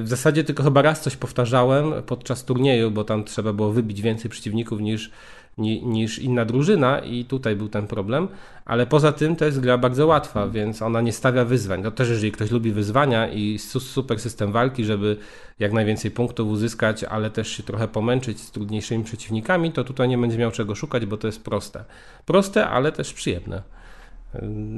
w 0.00 0.08
zasadzie 0.08 0.44
tylko 0.44 0.62
chyba 0.62 0.82
raz 0.82 1.00
coś 1.00 1.16
powtarzałem 1.16 2.02
podczas 2.02 2.44
turnieju, 2.44 2.90
bo 2.90 3.04
tam 3.04 3.24
trzeba 3.24 3.52
było 3.52 3.72
wybić 3.72 4.02
więcej 4.02 4.30
przeciwników 4.30 4.80
niż, 4.80 5.10
niż 5.58 6.18
inna 6.18 6.44
drużyna 6.44 6.98
i 6.98 7.24
tutaj 7.24 7.56
był 7.56 7.68
ten 7.68 7.86
problem, 7.86 8.28
ale 8.64 8.86
poza 8.86 9.12
tym 9.12 9.36
to 9.36 9.44
jest 9.44 9.60
gra 9.60 9.78
bardzo 9.78 10.06
łatwa, 10.06 10.48
więc 10.48 10.82
ona 10.82 11.00
nie 11.00 11.12
stawia 11.12 11.44
wyzwań. 11.44 11.82
To 11.82 11.90
też 11.90 12.08
jeżeli 12.08 12.32
ktoś 12.32 12.50
lubi 12.50 12.72
wyzwania 12.72 13.28
i 13.28 13.58
super 13.58 14.20
system 14.20 14.52
walki, 14.52 14.84
żeby 14.84 15.16
jak 15.58 15.72
najwięcej 15.72 16.10
punktów 16.10 16.48
uzyskać, 16.48 17.04
ale 17.04 17.30
też 17.30 17.48
się 17.48 17.62
trochę 17.62 17.88
pomęczyć 17.88 18.40
z 18.40 18.50
trudniejszymi 18.50 19.04
przeciwnikami, 19.04 19.72
to 19.72 19.84
tutaj 19.84 20.08
nie 20.08 20.18
będzie 20.18 20.38
miał 20.38 20.50
czego 20.50 20.74
szukać, 20.74 21.06
bo 21.06 21.16
to 21.16 21.26
jest 21.26 21.44
proste. 21.44 21.84
Proste, 22.26 22.68
ale 22.68 22.92
też 22.92 23.12
przyjemne. 23.12 23.62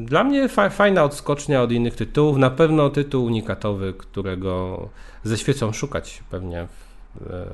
Dla 0.04 0.24
mnie 0.24 0.48
fa 0.48 0.68
fajna 0.70 1.04
odskocznia 1.04 1.62
od 1.62 1.72
innych 1.72 1.94
tytułów, 1.94 2.36
na 2.36 2.50
pewno 2.50 2.90
tytuł 2.90 3.24
unikatowy, 3.24 3.94
którego 3.98 4.88
ze 5.24 5.38
świecą 5.38 5.72
szukać 5.72 6.22
pewnie 6.30 6.66
w, 6.66 6.85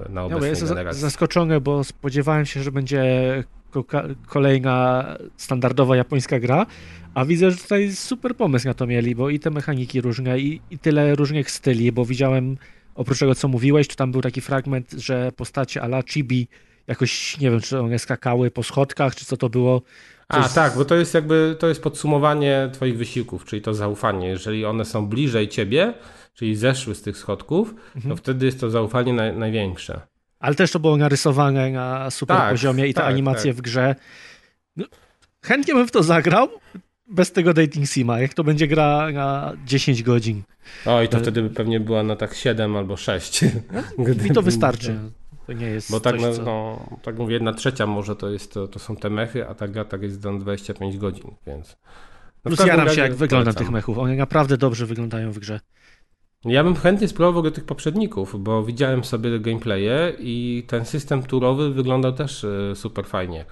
na 0.08 0.24
obecnej 0.24 0.40
no, 0.40 0.46
jestem 0.46 0.68
generacji. 0.68 1.02
zaskoczony, 1.02 1.60
bo 1.60 1.84
spodziewałem 1.84 2.46
się, 2.46 2.62
że 2.62 2.72
będzie 2.72 3.04
kolejna 4.26 5.06
standardowa 5.36 5.96
japońska 5.96 6.40
gra, 6.40 6.66
a 7.14 7.24
widzę, 7.24 7.50
że 7.50 7.56
tutaj 7.56 7.92
super 7.92 8.36
pomysł 8.36 8.68
na 8.68 8.74
to 8.74 8.86
mieli, 8.86 9.14
bo 9.14 9.30
i 9.30 9.40
te 9.40 9.50
mechaniki 9.50 10.00
różne, 10.00 10.38
i, 10.38 10.60
i 10.70 10.78
tyle 10.78 11.14
różnych 11.14 11.50
styli, 11.50 11.92
bo 11.92 12.04
widziałem, 12.04 12.56
oprócz 12.94 13.18
tego, 13.18 13.34
co 13.34 13.48
mówiłeś, 13.48 13.88
to 13.88 13.94
tam 13.94 14.12
był 14.12 14.20
taki 14.20 14.40
fragment, 14.40 14.92
że 14.92 15.32
postacie 15.36 15.82
ala 15.82 16.02
chibi 16.02 16.48
jakoś, 16.86 17.40
nie 17.40 17.50
wiem, 17.50 17.60
czy 17.60 17.80
one 17.80 17.98
skakały 17.98 18.50
po 18.50 18.62
schodkach, 18.62 19.14
czy 19.14 19.24
co 19.24 19.36
to 19.36 19.48
było. 19.48 19.82
A, 20.28 20.48
tak, 20.48 20.76
bo 20.76 20.84
to 20.84 20.94
jest 20.94 21.14
jakby, 21.14 21.56
to 21.58 21.68
jest 21.68 21.82
podsumowanie 21.82 22.70
twoich 22.72 22.98
wysiłków, 22.98 23.44
czyli 23.44 23.62
to 23.62 23.74
zaufanie. 23.74 24.28
Jeżeli 24.28 24.64
one 24.64 24.84
są 24.84 25.06
bliżej 25.06 25.48
ciebie, 25.48 25.94
czyli 26.34 26.56
zeszły 26.56 26.94
z 26.94 27.02
tych 27.02 27.16
schodków, 27.16 27.74
mhm. 27.96 28.14
to 28.14 28.16
wtedy 28.16 28.46
jest 28.46 28.60
to 28.60 28.70
zaufanie 28.70 29.12
naj, 29.12 29.36
największe. 29.36 30.00
Ale 30.38 30.54
też 30.54 30.72
to 30.72 30.80
było 30.80 30.96
narysowane 30.96 31.70
na 31.70 32.10
super 32.10 32.36
tak, 32.36 32.50
poziomie 32.50 32.86
i 32.86 32.94
te 32.94 33.00
tak, 33.00 33.10
animacje 33.10 33.52
tak. 33.52 33.58
w 33.58 33.60
grze. 33.60 33.94
No, 34.76 34.84
chętnie 35.42 35.74
bym 35.74 35.88
w 35.88 35.90
to 35.90 36.02
zagrał, 36.02 36.48
bez 37.06 37.32
tego 37.32 37.54
dating 37.54 37.88
sima, 37.88 38.20
jak 38.20 38.34
to 38.34 38.44
będzie 38.44 38.68
gra 38.68 39.10
na 39.12 39.52
10 39.64 40.02
godzin. 40.02 40.42
O, 40.86 41.02
i 41.02 41.08
to 41.08 41.18
wtedy 41.18 41.42
by 41.42 41.50
pewnie 41.50 41.80
była 41.80 42.02
na 42.02 42.16
tak 42.16 42.34
7 42.34 42.76
albo 42.76 42.96
6. 42.96 43.44
Mi 44.24 44.30
to 44.30 44.42
wystarczy. 44.42 44.98
To 45.46 45.52
nie 45.52 45.66
jest 45.66 45.90
Bo 45.90 46.00
tak, 46.00 46.12
coś, 46.12 46.22
no, 46.22 46.32
co... 46.32 46.42
no, 46.42 46.86
tak 47.02 47.18
mówię, 47.18 47.34
jedna 47.34 47.52
trzecia 47.52 47.86
może 47.86 48.16
to, 48.16 48.30
jest, 48.30 48.52
to, 48.52 48.68
to 48.68 48.78
są 48.78 48.96
te 48.96 49.10
mechy, 49.10 49.48
a 49.48 49.54
ta 49.54 49.68
gra 49.68 49.84
tak 49.84 50.02
jest 50.02 50.22
za 50.22 50.32
25 50.32 50.98
godzin, 50.98 51.30
więc... 51.46 51.76
No 52.44 52.48
Plus 52.48 52.66
jaram 52.66 52.88
się, 52.88 53.00
jak 53.00 53.14
wygląda 53.14 53.52
tych 53.52 53.70
mechów. 53.70 53.98
One 53.98 54.16
naprawdę 54.16 54.56
dobrze 54.56 54.86
wyglądają 54.86 55.32
w 55.32 55.38
grze. 55.38 55.60
Ja 56.44 56.64
bym 56.64 56.74
chętnie 56.76 57.08
spróbował 57.08 57.32
w 57.34 57.36
ogóle 57.36 57.52
tych 57.52 57.64
poprzedników, 57.64 58.42
bo 58.42 58.62
widziałem 58.64 59.04
sobie 59.04 59.40
gameplaye 59.40 60.12
i 60.18 60.64
ten 60.66 60.84
system 60.84 61.22
turowy 61.22 61.70
wyglądał 61.70 62.12
też 62.12 62.44
e, 62.44 62.76
super 62.76 63.06
fajnie. 63.06 63.44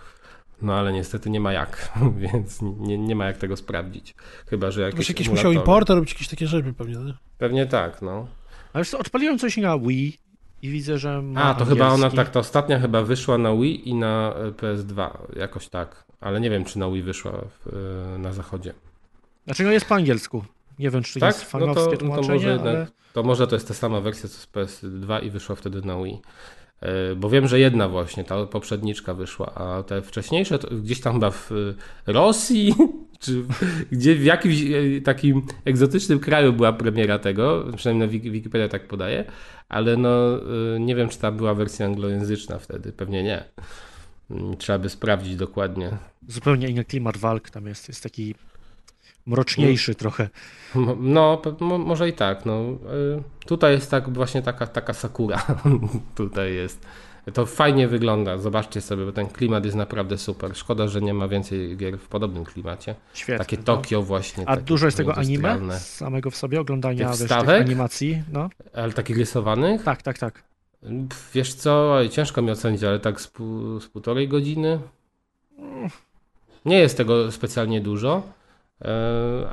No 0.63 0.75
ale 0.75 0.93
niestety 0.93 1.31
nie 1.31 1.41
ma 1.41 1.53
jak, 1.53 1.93
więc 2.33 2.63
nie, 2.63 2.99
nie 2.99 3.17
ma 3.17 3.27
jak 3.27 3.37
tego 3.37 3.57
sprawdzić. 3.57 4.15
Chyba, 4.47 4.71
że 4.71 4.81
Jakieś, 4.81 4.99
jakieś 4.99 5.09
jakieś 5.09 5.29
musiał 5.29 5.53
importer 5.53 5.97
robić 5.97 6.13
jakieś 6.13 6.29
takie 6.29 6.47
rzeczy 6.47 6.73
pewnie, 6.73 6.97
nie? 6.97 7.15
Pewnie 7.39 7.67
tak, 7.67 8.03
no. 8.03 8.27
Ale 8.73 8.85
odpaliłem 8.99 9.39
coś 9.39 9.57
na 9.57 9.79
Wii 9.79 10.19
i 10.63 10.69
widzę, 10.69 10.99
że 10.99 11.23
ma 11.23 11.43
A, 11.43 11.55
to 11.55 11.65
chyba 11.65 11.85
ona 11.85 11.95
angielski. 11.95 12.17
tak, 12.17 12.31
ta 12.31 12.41
ostatnia 12.41 12.79
chyba 12.79 13.03
wyszła 13.03 13.39
na 13.39 13.55
Wii 13.57 13.89
i 13.89 13.95
na 13.95 14.35
e, 14.37 14.51
PS2, 14.51 15.11
jakoś 15.37 15.69
tak. 15.69 16.05
Ale 16.21 16.41
nie 16.41 16.51
wiem, 16.51 16.65
czy 16.65 16.79
na 16.79 16.91
Wii 16.91 17.03
wyszła 17.03 17.33
w, 17.33 17.69
e, 18.15 18.19
na 18.19 18.33
zachodzie. 18.33 18.75
Znaczy, 19.45 19.65
no 19.65 19.71
jest 19.71 19.87
po 19.87 19.95
angielsku. 19.95 20.45
Nie 20.81 20.91
wiem, 20.91 21.03
czy 21.03 21.15
to 21.15 21.21
Tak? 21.21 21.35
jest 21.35 21.53
No 21.55 21.61
to, 21.61 21.67
fanowskie 21.67 21.85
no 21.85 21.91
to 21.91 21.97
tłumaczenie, 21.97 22.35
może 22.35 22.49
jednak, 22.49 22.77
ale... 22.77 22.87
to 23.13 23.23
może 23.23 23.47
to 23.47 23.57
jest 23.57 23.69
ta 23.69 23.75
sama 23.75 24.01
wersja 24.01 24.29
co 24.29 24.35
z 24.39 24.47
PS2 24.53 25.25
i 25.25 25.31
wyszła 25.31 25.57
wtedy 25.57 25.83
na 25.83 26.03
Wii. 26.03 26.21
E, 26.81 27.15
Bo 27.17 27.31
wiem, 27.31 27.49
że 27.49 27.59
jedna 27.61 27.89
właśnie, 27.89 28.25
ta 28.25 28.47
poprzedniczka 28.47 29.15
wyszła, 29.15 29.55
a 29.55 29.83
te 29.83 30.03
wcześniejsze 30.03 30.59
to 30.59 30.77
gdzieś 30.77 31.01
tam 31.01 31.13
chyba 31.13 31.31
w 31.31 31.53
e, 32.09 32.13
Rosji, 32.13 32.75
czy 33.21 33.45
gdzie 33.93 34.15
w 34.15 34.25
jakimś 34.25 34.63
e, 34.63 35.01
takim 35.01 35.43
egzotycznym 35.65 36.21
kraju 36.21 36.53
była 36.53 36.73
premiera 36.73 37.19
tego, 37.19 37.65
przynajmniej 37.77 38.09
na 38.09 38.13
Wiki- 38.15 38.31
Wikipedia 38.31 38.69
tak 38.69 38.89
podaje, 38.89 39.25
ale 39.69 39.97
no 39.97 40.11
nie 40.81 40.95
wiem, 40.97 41.09
czy 41.09 41.19
tam 41.19 41.37
była 41.37 41.55
wersja 41.55 41.87
anglojęzyczna 41.87 42.59
wtedy, 42.59 42.93
pewnie 42.93 43.23
nie. 43.23 43.45
Mm, 44.31 44.57
Trzeba 44.57 44.79
by 44.79 44.89
sprawdzić 44.89 45.37
dokładnie. 45.37 45.91
Zupełnie 46.29 46.69
inny 46.69 46.85
klimat 46.85 47.17
walk 47.17 47.51
tam 47.51 47.67
jest. 47.67 47.89
Jest 47.89 48.03
taki 48.03 48.35
mroczniejszy 49.27 49.95
trochę. 49.95 50.29
Mo- 50.75 50.97
No, 51.01 51.43
może 51.79 52.09
i 52.09 52.13
tak. 52.13 52.47
No. 52.47 52.61
Y, 52.61 53.23
Tutaj 53.47 53.73
jest 53.73 53.91
tak 53.91 54.13
właśnie 54.15 54.43
taka, 54.43 54.67
taka 54.67 54.93
sakura. 54.95 55.47
Tutaj 56.15 56.55
jest. 56.55 56.87
To 57.35 57.47
fajnie 57.47 57.89
wygląda. 57.89 58.39
Zobaczcie 58.39 58.81
sobie, 58.81 59.05
bo 59.05 59.13
ten 59.13 59.27
klimat 59.29 59.65
jest 59.65 59.77
naprawdę 59.77 60.19
super. 60.19 60.57
Szkoda, 60.57 60.89
że 60.89 61.01
nie 61.01 61.15
ma 61.15 61.29
więcej 61.29 61.77
gier 61.77 61.99
w 61.99 62.09
podobnym 62.09 62.45
klimacie. 62.45 62.95
Świetnie. 63.15 63.39
Takie 63.39 63.57
no. 63.57 63.63
Tokio 63.63 64.03
właśnie. 64.03 64.49
A 64.49 64.57
dużo 64.57 64.87
jest 64.87 64.97
tego 64.97 65.15
anime 65.17 65.79
samego 65.79 66.31
w 66.31 66.37
sobie, 66.37 66.61
oglądania 66.61 66.99
Tych 66.99 67.09
wiesz, 67.09 67.19
tych 67.19 67.29
wstawek? 67.39 67.63
animacji. 67.67 68.23
No, 68.33 68.49
Ale 68.75 68.93
takich 68.93 69.17
rysowanych? 69.19 69.83
tak, 69.83 70.03
tak, 70.03 70.19
tak. 70.19 70.43
Wiesz 71.35 71.55
co, 71.55 71.97
ciężko 72.11 72.43
mi 72.43 72.51
ocenić, 72.51 72.85
ale 72.85 73.01
tak 73.01 73.21
z, 73.21 73.27
pół, 73.27 73.81
z 73.81 73.89
półtorej 73.89 74.29
godziny. 74.29 74.79
Nie 76.65 76.79
jest 76.79 76.97
tego 76.97 77.33
specjalnie 77.33 77.81
dużo, 77.81 78.23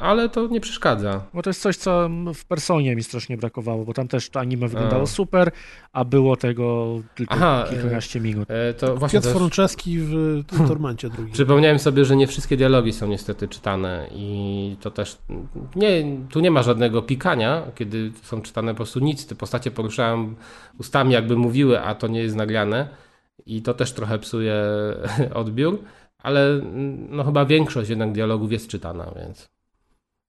ale 0.01 0.29
to 0.29 0.47
nie 0.47 0.61
przeszkadza. 0.61 1.21
Bo 1.33 1.41
to 1.41 1.49
jest 1.49 1.61
coś, 1.61 1.77
co 1.77 2.09
w 2.35 2.45
Personie 2.45 2.95
mi 2.95 3.03
strasznie 3.03 3.37
brakowało, 3.37 3.85
bo 3.85 3.93
tam 3.93 4.07
też 4.07 4.29
to 4.29 4.39
anime 4.39 4.67
wyglądało 4.67 5.03
A. 5.03 5.05
super, 5.05 5.51
a 5.93 6.05
było 6.05 6.35
tego 6.35 6.95
tylko 7.15 7.33
Aha, 7.33 7.65
kilkanaście 7.69 8.19
minut. 8.19 8.51
E, 8.51 8.73
To 8.73 8.95
właśnie 8.95 9.19
Piotr 9.19 9.27
też... 9.27 9.37
Franceski 9.37 9.99
w 9.99 10.67
Tormencie 10.67 11.09
drugim. 11.09 11.33
Przypomniałem 11.33 11.79
sobie, 11.79 12.05
że 12.05 12.15
nie 12.15 12.27
wszystkie 12.27 12.57
dialogi 12.57 12.93
są 12.93 13.07
niestety 13.07 13.47
czytane 13.47 14.07
i 14.11 14.75
to 14.81 14.91
też 14.91 15.17
nie, 15.75 15.89
tu 16.29 16.39
nie 16.39 16.51
ma 16.51 16.63
żadnego 16.63 17.01
pikania, 17.01 17.63
kiedy 17.75 18.11
są 18.23 18.41
czytane 18.41 18.71
po 18.71 18.77
prostu 18.77 18.99
nic. 18.99 19.27
Te 19.27 19.35
postacie 19.35 19.71
poruszają 19.71 20.35
ustami, 20.79 21.13
jakby 21.13 21.35
mówiły, 21.35 21.81
a 21.81 21.95
to 21.95 22.07
nie 22.07 22.19
jest 22.21 22.35
nagrane 22.35 22.89
i 23.45 23.61
to 23.61 23.73
też 23.73 23.91
trochę 23.93 24.19
psuje 24.19 24.55
odbiór, 25.33 25.79
ale 26.23 26.61
no 27.09 27.23
chyba 27.23 27.45
większość 27.45 27.89
jednak 27.89 28.11
dialogów 28.11 28.51
jest 28.51 28.67
czytana, 28.67 29.11
więc 29.15 29.49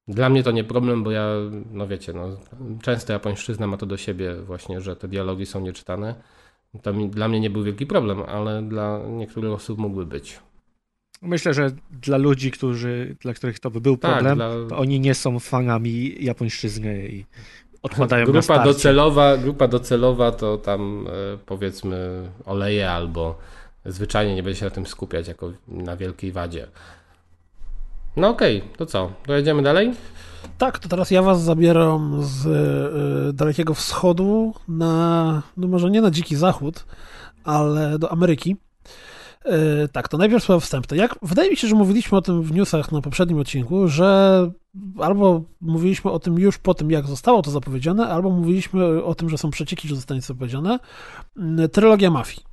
dla 0.09 0.28
mnie 0.28 0.43
to 0.43 0.51
nie 0.51 0.64
problem, 0.64 1.03
bo 1.03 1.11
ja, 1.11 1.28
no 1.72 1.86
wiecie, 1.89 2.12
no, 2.12 2.28
często 2.82 3.12
japońszczyzna 3.12 3.66
ma 3.66 3.76
to 3.76 3.86
do 3.86 3.97
siebie 3.97 4.34
właśnie, 4.34 4.80
że 4.80 4.97
te 4.97 5.09
dialogi 5.09 5.47
są 5.47 5.61
nieczytane. 5.61 6.14
To 6.82 6.93
mi, 6.93 7.09
dla 7.09 7.28
mnie 7.28 7.41
nie 7.41 7.51
był 7.51 7.62
wielki 7.62 7.86
problem, 7.86 8.22
ale 8.22 8.62
dla 8.62 9.01
niektórych 9.09 9.53
osób 9.53 9.78
mógłby 9.78 10.07
być. 10.07 10.41
Myślę, 11.22 11.55
że 11.55 11.70
dla 11.91 12.16
ludzi, 12.16 12.51
którzy, 12.51 13.16
dla 13.20 13.34
których 13.34 13.61
to 13.61 13.70
by 13.70 13.80
był 13.80 13.97
Tak, 13.97 14.11
problem, 14.12 14.36
dla- 14.36 14.68
to 14.68 14.78
oni 14.78 15.01
nie 15.01 15.14
są 15.14 15.39
fanami 15.39 16.24
japońszczyzny 16.24 17.09
i 17.09 17.24
odpadają 17.82 18.26
na 18.26 18.32
Grupa 18.32 18.64
docelowa, 18.64 19.36
grupa 19.36 19.68
docelowa 19.68 20.32
to 20.32 20.57
tam 20.59 21.07
e, 21.34 21.39
powiedzmy 21.47 22.28
oleje 22.45 22.91
albo 22.91 23.39
zwyczajnie 23.89 24.34
nie 24.34 24.43
będzie 24.43 24.59
się 24.61 24.64
na 24.64 24.70
tym 24.70 24.86
skupiać 24.86 25.28
jako 25.28 25.53
na 25.68 25.97
wielkiej 25.97 26.32
wadzie. 26.32 26.66
No 28.16 28.28
okej, 28.28 28.62
to 28.76 28.86
co? 28.86 29.12
Dojedziemy 29.26 29.62
dalej? 29.62 29.93
Tak, 30.59 30.78
to 30.78 30.89
teraz 30.89 31.11
ja 31.11 31.22
was 31.22 31.43
zabieram 31.43 32.22
z 32.22 32.47
y, 32.47 33.32
Dalekiego 33.32 33.74
Wschodu 33.74 34.55
na, 34.68 35.43
no 35.57 35.68
może 35.68 35.91
nie 35.91 36.01
na 36.01 36.11
Dziki 36.11 36.36
Zachód, 36.36 36.84
ale 37.45 37.99
do 37.99 38.12
Ameryki. 38.12 38.57
Y, 39.47 39.89
tak, 39.93 40.09
to 40.09 40.18
najpierw 40.18 40.45
słowa 40.45 40.61
wstępne. 40.61 40.97
Jak, 40.97 41.18
wydaje 41.22 41.51
mi 41.51 41.57
się, 41.57 41.68
że 41.68 41.74
mówiliśmy 41.74 42.18
o 42.18 42.22
tym 42.22 42.43
w 42.43 42.53
newsach 42.53 42.93
na 42.93 43.01
poprzednim 43.01 43.39
odcinku, 43.39 43.89
że 43.89 44.51
albo 45.01 45.43
mówiliśmy 45.61 46.11
o 46.11 46.18
tym 46.18 46.39
już 46.39 46.59
po 46.59 46.74
tym, 46.74 46.91
jak 46.91 47.07
zostało 47.07 47.43
to 47.43 47.51
zapowiedziane, 47.51 48.09
albo 48.09 48.30
mówiliśmy 48.30 49.05
o 49.05 49.14
tym, 49.14 49.28
że 49.28 49.39
są 49.39 49.51
przecieki, 49.51 49.89
że 49.89 49.95
zostanie 49.95 50.20
zapowiedziane. 50.20 50.78
Y, 51.64 51.68
Trylogia 51.68 52.11
Mafii. 52.11 52.48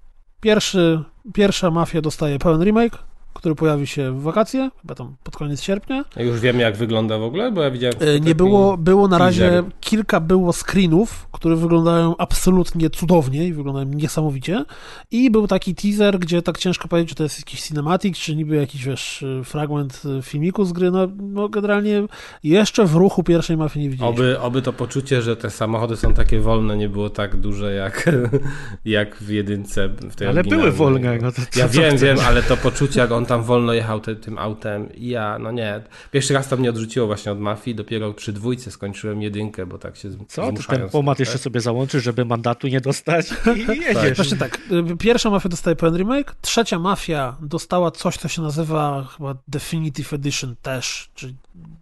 Pierwszy, 0.46 1.04
pierwsza 1.34 1.72
Mafia 1.72 2.02
dostaje 2.02 2.40
pełen 2.40 2.64
remake, 2.64 2.98
który 3.46 3.56
pojawi 3.56 3.88
się 3.88 4.12
w 4.12 4.22
wakacje, 4.22 4.70
chyba 4.82 4.96
tam 4.96 5.16
pod 5.24 5.36
koniec 5.36 5.62
sierpnia. 5.62 6.06
Już 6.18 6.40
wiemy 6.40 6.62
jak 6.62 6.78
wygląda 6.78 7.18
w 7.18 7.24
ogóle, 7.24 7.52
bo 7.52 7.62
ja 7.62 7.72
widziałem... 7.72 7.96
E, 8.00 8.20
Nie 8.20 8.36
było, 8.36 8.78
było 8.78 9.08
na 9.08 9.18
razie 9.18 9.50
teaser. 9.50 9.64
kilka 9.80 10.20
było 10.20 10.54
screenów, 10.54 11.28
które 11.32 11.56
wyglądają 11.56 12.18
absolutnie 12.18 12.90
cudownie 12.90 13.48
i 13.48 13.54
wyglądają 13.54 13.86
niesamowicie. 13.88 14.66
I 15.12 15.32
był 15.32 15.48
taki 15.48 15.76
teaser, 15.76 16.20
gdzie 16.20 16.42
tak 16.42 16.58
ciężko 16.58 16.88
powiedzieć, 16.88 17.10
czy 17.10 17.16
to 17.16 17.24
jest 17.24 17.40
jakiś 17.40 17.62
cinematic, 17.62 18.18
czy 18.18 18.36
niby 18.36 18.56
jakiś 18.56 18.86
wiesz, 18.86 19.26
fragment 19.44 20.02
e, 20.20 20.22
filmiku 20.22 20.66
z 20.66 20.72
gry. 20.74 20.92
No, 20.92 21.08
no 21.20 21.50
generalnie 21.50 22.04
jeszcze 22.44 22.86
w 22.86 22.96
ruchu 22.96 23.24
pierwszej 23.24 23.58
mafii 23.58 23.84
nie 23.86 23.90
widzieliśmy. 23.90 24.26
Oby, 24.26 24.40
oby 24.40 24.62
to 24.62 24.74
poczucie, 24.74 25.22
że 25.22 25.36
te 25.36 25.50
samochody 25.50 25.98
są 25.98 26.14
takie 26.14 26.40
wolne, 26.40 26.78
nie 26.78 26.90
było 26.90 27.10
tak 27.10 27.36
duże 27.36 27.74
jak, 27.74 28.10
jak 28.86 29.16
w 29.16 29.30
jedynce. 29.30 29.90
W 29.90 30.16
tej 30.16 30.28
Ale 30.28 30.44
były 30.44 30.72
wolne. 30.72 31.18
No 31.22 31.32
to, 31.32 31.42
co- 31.52 31.60
Ja 31.60 31.68
wiem, 31.68 31.98
wiem, 31.98 32.18
ale 32.28 32.44
to 32.44 32.58
poczucie, 32.58 33.00
jak 33.00 33.12
on 33.12 33.26
tam 33.26 33.35
wolno 33.44 33.74
jechał 33.74 34.00
te, 34.00 34.16
tym 34.16 34.38
autem, 34.38 34.94
i 34.94 35.08
ja, 35.08 35.40
no 35.40 35.52
nie. 35.52 35.82
Pierwszy 36.12 36.34
raz 36.34 36.48
to 36.48 36.58
mnie 36.58 36.70
odrzuciło 36.70 37.08
właśnie 37.08 37.32
od 37.32 37.40
mafii, 37.40 37.76
dopiero 37.76 38.14
przy 38.14 38.34
dwójce 38.34 38.72
skończyłem 38.72 39.22
jedynkę, 39.22 39.66
bo 39.66 39.78
tak 39.78 39.98
się 39.98 40.10
Co? 40.28 40.52
Ty 40.52 40.64
ten 40.64 40.90
pomat 40.90 41.18
trochę. 41.18 41.32
jeszcze 41.32 41.38
sobie 41.38 41.62
załączysz, 41.62 42.04
żeby 42.04 42.26
mandatu 42.26 42.68
nie 42.68 42.82
dostać 42.82 43.34
i 43.56 43.82
jedziesz. 43.88 44.16
Właśnie 44.16 44.38
tak, 44.38 44.60
y, 44.92 44.98
pierwsza 44.98 45.30
mafia 45.30 45.50
dostaje 45.50 45.76
pełen 45.76 45.98
remake, 45.98 46.36
trzecia 46.42 46.80
mafia 46.80 47.38
dostała 47.42 47.92
coś, 47.92 48.18
co 48.18 48.28
się 48.28 48.42
nazywa 48.42 49.08
chyba 49.18 49.36
Definitive 49.48 50.14
Edition 50.14 50.56
też, 50.62 51.10
czyli 51.16 51.36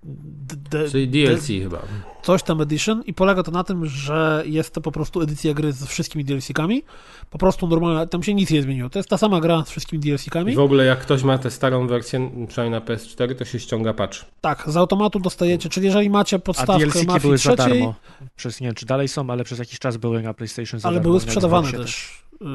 d- 0.03 0.55
d- 0.69 0.89
Czyli 0.91 1.07
DLC 1.09 1.47
chyba. 1.47 1.79
coś 2.23 2.43
tam 2.43 2.61
edition 2.61 3.03
i 3.05 3.13
polega 3.13 3.43
to 3.43 3.51
na 3.51 3.63
tym, 3.63 3.85
że 3.85 4.43
jest 4.45 4.73
to 4.73 4.81
po 4.81 4.91
prostu 4.91 5.21
edycja 5.21 5.53
gry 5.53 5.71
z 5.73 5.85
wszystkimi 5.85 6.25
DLC-kami. 6.25 6.83
Po 7.29 7.37
prostu 7.37 7.67
normalna, 7.67 8.05
tam 8.07 8.23
się 8.23 8.33
nic 8.33 8.51
nie 8.51 8.61
zmieniło. 8.61 8.89
To 8.89 8.99
jest 8.99 9.09
ta 9.09 9.17
sama 9.17 9.41
gra 9.41 9.63
z 9.65 9.69
wszystkimi 9.69 9.99
I 9.99 10.09
DLC-kami. 10.09 10.55
w 10.55 10.59
ogóle 10.59 10.85
jak 10.85 10.99
ktoś 10.99 11.23
ma 11.23 11.37
tę 11.37 11.51
starą 11.51 11.87
wersję, 11.87 12.31
przynajmniej 12.47 12.79
na 12.79 12.85
PS4, 12.85 13.35
to 13.35 13.45
się 13.45 13.59
ściąga 13.59 13.93
patch. 13.93 14.25
Tak, 14.41 14.63
z 14.67 14.77
automatu 14.77 15.19
dostajecie, 15.19 15.69
czyli 15.69 15.85
jeżeli 15.85 16.09
macie 16.09 16.35
A 16.35 16.39
podstawkę 16.39 16.77
DLC-ki 16.85 17.07
mafii 17.07 17.21
były 17.21 17.37
za 17.37 17.55
trzeciej, 17.55 17.79
darmo. 17.79 17.95
Przez, 18.35 18.61
nie 18.61 18.67
wiem, 18.67 18.75
czy 18.75 18.85
dalej 18.85 19.07
są, 19.07 19.29
ale 19.29 19.43
przez 19.43 19.59
jakiś 19.59 19.79
czas 19.79 19.97
były 19.97 20.21
na 20.23 20.33
PlayStation 20.33 20.79
za 20.79 20.87
ale 20.87 20.95
darmo, 20.97 21.09
były 21.09 21.19
sprzedawane 21.19 21.71
też. 21.71 22.23
yy, 22.41 22.47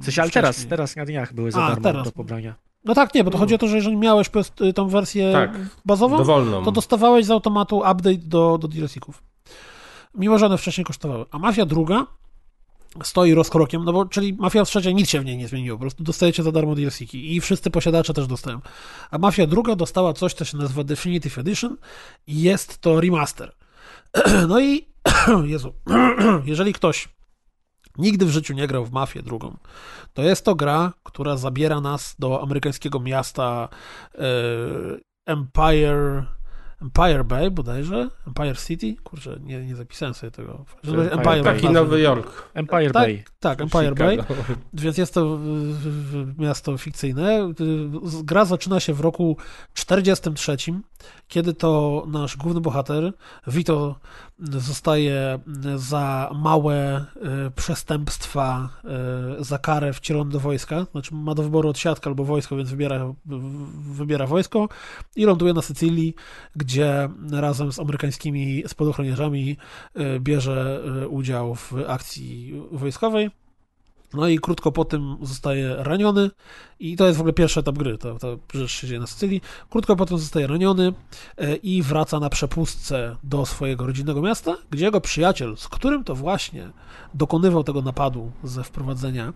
W 0.00 0.04
sensie, 0.04 0.22
ale 0.22 0.30
teraz, 0.30 0.66
teraz 0.66 0.96
na 0.96 1.04
dniach 1.04 1.32
były 1.34 1.52
za 1.52 1.64
A, 1.64 1.68
darmo 1.68 1.82
teraz. 1.82 2.04
do 2.04 2.12
pobrania. 2.12 2.54
No 2.84 2.94
tak, 2.94 3.14
nie, 3.14 3.24
bo 3.24 3.30
to 3.30 3.38
chodzi 3.38 3.54
o 3.54 3.58
to, 3.58 3.68
że 3.68 3.76
jeżeli 3.76 3.96
miałeś 3.96 4.30
y, 4.60 4.72
tą 4.72 4.88
wersję 4.88 5.32
Tak, 5.32 5.58
bazową, 5.84 6.18
Dowolną. 6.18 6.64
to 6.64 6.72
dostawałeś 6.72 7.26
z 7.26 7.30
automatu 7.30 7.76
update 7.76 8.18
do, 8.18 8.58
do 8.58 8.68
DLC-ków. 8.68 9.22
Mimo, 10.14 10.38
że 10.38 10.46
one 10.46 10.58
wcześniej 10.58 10.84
kosztowały. 10.84 11.24
A 11.30 11.38
Mafia 11.38 11.66
druga 11.66 12.06
stoi 13.02 13.34
rozkrokiem, 13.34 13.84
no 13.84 13.92
bo 13.92 14.06
czyli 14.06 14.32
Mafia 14.34 14.64
trzecia 14.64 14.90
nic 14.90 15.10
się 15.10 15.20
w 15.20 15.24
niej 15.24 15.36
nie 15.36 15.48
zmieniło, 15.48 15.76
po 15.76 15.80
prostu 15.80 16.04
dostajecie 16.04 16.42
za 16.42 16.52
darmo 16.52 16.74
DLC-ki 16.74 17.36
i 17.36 17.40
wszyscy 17.40 17.70
posiadacze 17.70 18.14
też 18.14 18.26
dostają. 18.26 18.60
A 19.10 19.18
Mafia 19.18 19.46
druga 19.46 19.76
dostała 19.76 20.12
coś, 20.12 20.34
co 20.34 20.44
się 20.44 20.56
nazywa 20.56 20.84
Definitive 20.84 21.38
Edition 21.38 21.76
i 22.26 22.42
jest 22.42 22.78
to 22.80 23.00
remaster. 23.00 23.52
No 24.48 24.60
i 24.60 24.86
Jezu, 25.44 25.72
jeżeli 26.44 26.72
ktoś 26.72 27.08
nigdy 27.98 28.26
w 28.26 28.30
życiu 28.30 28.54
nie 28.54 28.66
grał 28.66 28.84
w 28.84 28.92
Mafię 28.92 29.22
drugą, 29.22 29.56
to 30.12 30.22
jest 30.22 30.44
to 30.44 30.54
gra, 30.54 30.92
która 31.02 31.36
zabiera 31.36 31.80
nas 31.80 32.16
do 32.18 32.42
amerykańskiego 32.42 33.00
miasta 33.00 33.68
e, 34.14 34.18
Empire 35.26 36.26
Empire 36.82 37.24
Bay 37.24 37.50
bodajże, 37.50 38.08
Empire 38.26 38.58
City, 38.58 38.96
kurczę, 39.04 39.38
nie, 39.40 39.66
nie 39.66 39.76
zapisałem 39.76 40.14
sobie 40.14 40.30
tego. 40.30 40.64
Empire 40.84 41.22
Bay. 41.22 41.42
Taki 41.42 41.70
Nowy 41.70 42.00
Jork. 42.00 42.50
Empire 42.54 42.92
Tak, 42.92 43.02
Bay. 43.02 43.24
Tak, 43.44 43.60
Empire 43.60 43.94
Bay. 43.94 44.18
Więc 44.72 44.98
jest 44.98 45.14
to 45.14 45.20
y, 45.20 45.28
y, 46.18 46.34
miasto 46.38 46.78
fikcyjne. 46.78 47.50
Y, 47.60 48.24
Gra 48.24 48.44
zaczyna 48.44 48.80
się 48.80 48.94
w 48.94 49.00
roku 49.00 49.36
43, 49.74 50.56
kiedy 51.28 51.54
to 51.54 52.04
nasz 52.08 52.36
główny 52.36 52.60
bohater, 52.60 53.12
Vito, 53.46 53.96
zostaje 54.38 55.38
za 55.76 56.30
małe 56.34 57.04
przestępstwa, 57.56 58.68
za 59.38 59.58
karę 59.58 59.92
wcielony 59.92 60.30
do 60.30 60.40
wojska. 60.40 60.86
Znaczy 60.92 61.14
ma 61.14 61.34
do 61.34 61.42
wyboru 61.42 61.68
odsiadkę 61.68 62.10
albo 62.10 62.24
wojsko, 62.24 62.56
więc 62.56 62.70
wybiera, 62.70 63.14
wybiera 63.76 64.26
wojsko 64.26 64.68
i 65.16 65.24
ląduje 65.24 65.52
na 65.52 65.62
Sycylii, 65.62 66.14
gdzie 66.56 67.08
razem 67.32 67.72
z 67.72 67.78
amerykańskimi 67.78 68.62
spadochroniarzami 68.66 69.56
bierze 70.20 70.82
udział 71.08 71.54
w 71.54 71.72
akcji 71.88 72.62
wojskowej. 72.72 73.30
No 74.14 74.28
i 74.28 74.38
krótko 74.38 74.72
po 74.72 74.84
tym 74.84 75.16
zostaje 75.22 75.76
raniony 75.78 76.30
i 76.84 76.96
to 76.96 77.06
jest 77.06 77.18
w 77.18 77.20
ogóle 77.20 77.32
pierwszy 77.32 77.60
etap 77.60 77.78
gry, 77.78 77.98
to, 77.98 78.18
to 78.18 78.38
rzecz 78.54 78.70
się 78.70 78.86
dzieje 78.86 79.00
na 79.00 79.06
Sycylii. 79.06 79.40
Krótko 79.70 79.96
potem 79.96 80.18
zostaje 80.18 80.46
raniony 80.46 80.92
e, 81.38 81.56
i 81.56 81.82
wraca 81.82 82.20
na 82.20 82.30
przepustce 82.30 83.16
do 83.22 83.46
swojego 83.46 83.86
rodzinnego 83.86 84.22
miasta, 84.22 84.56
gdzie 84.70 84.84
jego 84.84 85.00
przyjaciel, 85.00 85.56
z 85.56 85.68
którym 85.68 86.04
to 86.04 86.14
właśnie 86.14 86.70
dokonywał 87.14 87.64
tego 87.64 87.82
napadu 87.82 88.32
ze 88.44 88.64
wprowadzenia, 88.64 89.32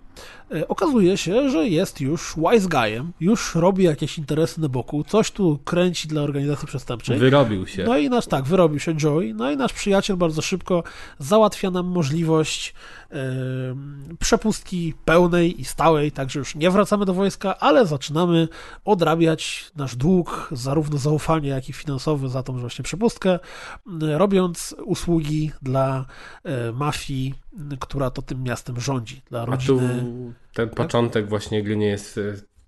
e, 0.54 0.68
okazuje 0.68 1.16
się, 1.16 1.50
że 1.50 1.68
jest 1.68 2.00
już 2.00 2.34
wise 2.36 2.68
guyem, 2.68 3.12
już 3.20 3.54
robi 3.54 3.84
jakieś 3.84 4.18
interesy 4.18 4.60
na 4.60 4.68
boku, 4.68 5.04
coś 5.04 5.30
tu 5.30 5.58
kręci 5.64 6.08
dla 6.08 6.22
organizacji 6.22 6.68
przestępczej. 6.68 7.18
Wyrobił 7.18 7.66
się. 7.66 7.84
No 7.84 7.98
i 7.98 8.10
nasz, 8.10 8.26
tak, 8.26 8.44
wyrobił 8.44 8.80
się 8.80 8.94
Joey, 9.02 9.34
no 9.34 9.50
i 9.50 9.56
nasz 9.56 9.72
przyjaciel 9.72 10.16
bardzo 10.16 10.42
szybko 10.42 10.82
załatwia 11.18 11.70
nam 11.70 11.86
możliwość 11.86 12.74
em, 13.10 14.16
przepustki 14.18 14.94
pełnej 15.04 15.60
i 15.60 15.64
stałej, 15.64 16.12
także 16.12 16.38
już 16.38 16.54
nie 16.54 16.70
wracamy 16.70 17.04
do 17.04 17.14
wojska, 17.14 17.37
ale 17.44 17.86
zaczynamy 17.86 18.48
odrabiać 18.84 19.70
nasz 19.76 19.96
dług, 19.96 20.48
zarówno 20.52 20.98
zaufanie, 20.98 21.48
jak 21.48 21.68
i 21.68 21.72
finansowy 21.72 22.28
za 22.28 22.42
tą 22.42 22.58
właśnie 22.58 22.82
przepustkę, 22.82 23.38
robiąc 24.00 24.74
usługi 24.84 25.52
dla 25.62 26.04
e, 26.44 26.72
mafii, 26.72 27.34
która 27.80 28.10
to 28.10 28.22
tym 28.22 28.42
miastem 28.42 28.80
rządzi, 28.80 29.22
dla 29.30 29.42
A 29.42 29.44
tu 29.44 29.50
rodziny. 29.50 30.04
ten 30.54 30.68
początek 30.68 31.28
właśnie 31.28 31.62
gry 31.62 31.76
nie 31.76 31.86
jest. 31.86 32.20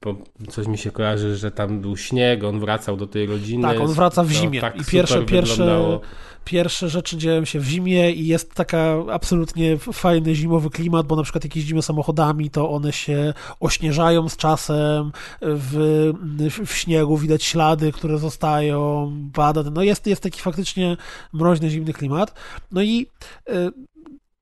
Bo 0.02 0.16
coś 0.48 0.66
mi 0.66 0.78
się 0.78 0.90
kojarzy, 0.90 1.36
że 1.36 1.50
tam 1.50 1.80
był 1.80 1.96
śnieg, 1.96 2.44
on 2.44 2.60
wracał 2.60 2.96
do 2.96 3.06
tej 3.06 3.26
rodziny. 3.26 3.62
Tak, 3.62 3.80
on 3.80 3.92
wraca 3.92 4.24
w 4.24 4.28
To 4.28 4.34
zimie 4.34 4.60
tak 4.60 4.76
i 4.80 4.84
pierwsze, 4.84 5.22
pierwsze, 5.22 5.98
pierwsze 6.44 6.88
rzeczy 6.88 7.16
dzieją 7.16 7.44
się 7.44 7.60
w 7.60 7.64
zimie 7.64 8.12
i 8.12 8.26
jest 8.26 8.54
taka 8.54 8.96
absolutnie 9.10 9.78
fajny 9.78 10.34
zimowy 10.34 10.70
klimat, 10.70 11.06
bo 11.06 11.16
na 11.16 11.22
przykład 11.22 11.44
jak 11.44 11.56
jeździmy 11.56 11.82
samochodami, 11.82 12.50
to 12.50 12.70
one 12.70 12.92
się 12.92 13.34
ośnieżają 13.60 14.28
z 14.28 14.36
czasem, 14.36 15.12
w, 15.42 16.12
w, 16.38 16.66
w 16.66 16.74
śniegu 16.74 17.16
widać 17.16 17.44
ślady, 17.44 17.92
które 17.92 18.18
zostają, 18.18 19.12
pada, 19.32 19.62
no 19.62 19.82
jest, 19.82 20.06
jest 20.06 20.22
taki 20.22 20.40
faktycznie 20.40 20.96
mroźny, 21.32 21.70
zimny 21.70 21.92
klimat. 21.92 22.34
No 22.72 22.82
i 22.82 23.06
y, 23.48 23.52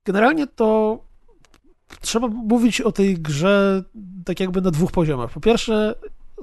generalnie 0.04 0.46
to 0.46 0.98
trzeba 2.00 2.28
mówić 2.28 2.80
o 2.80 2.92
tej 2.92 3.14
grze 3.14 3.82
tak 4.24 4.40
jakby 4.40 4.60
na 4.60 4.70
dwóch 4.70 4.92
poziomach. 4.92 5.30
Po 5.30 5.40
pierwsze, 5.40 5.94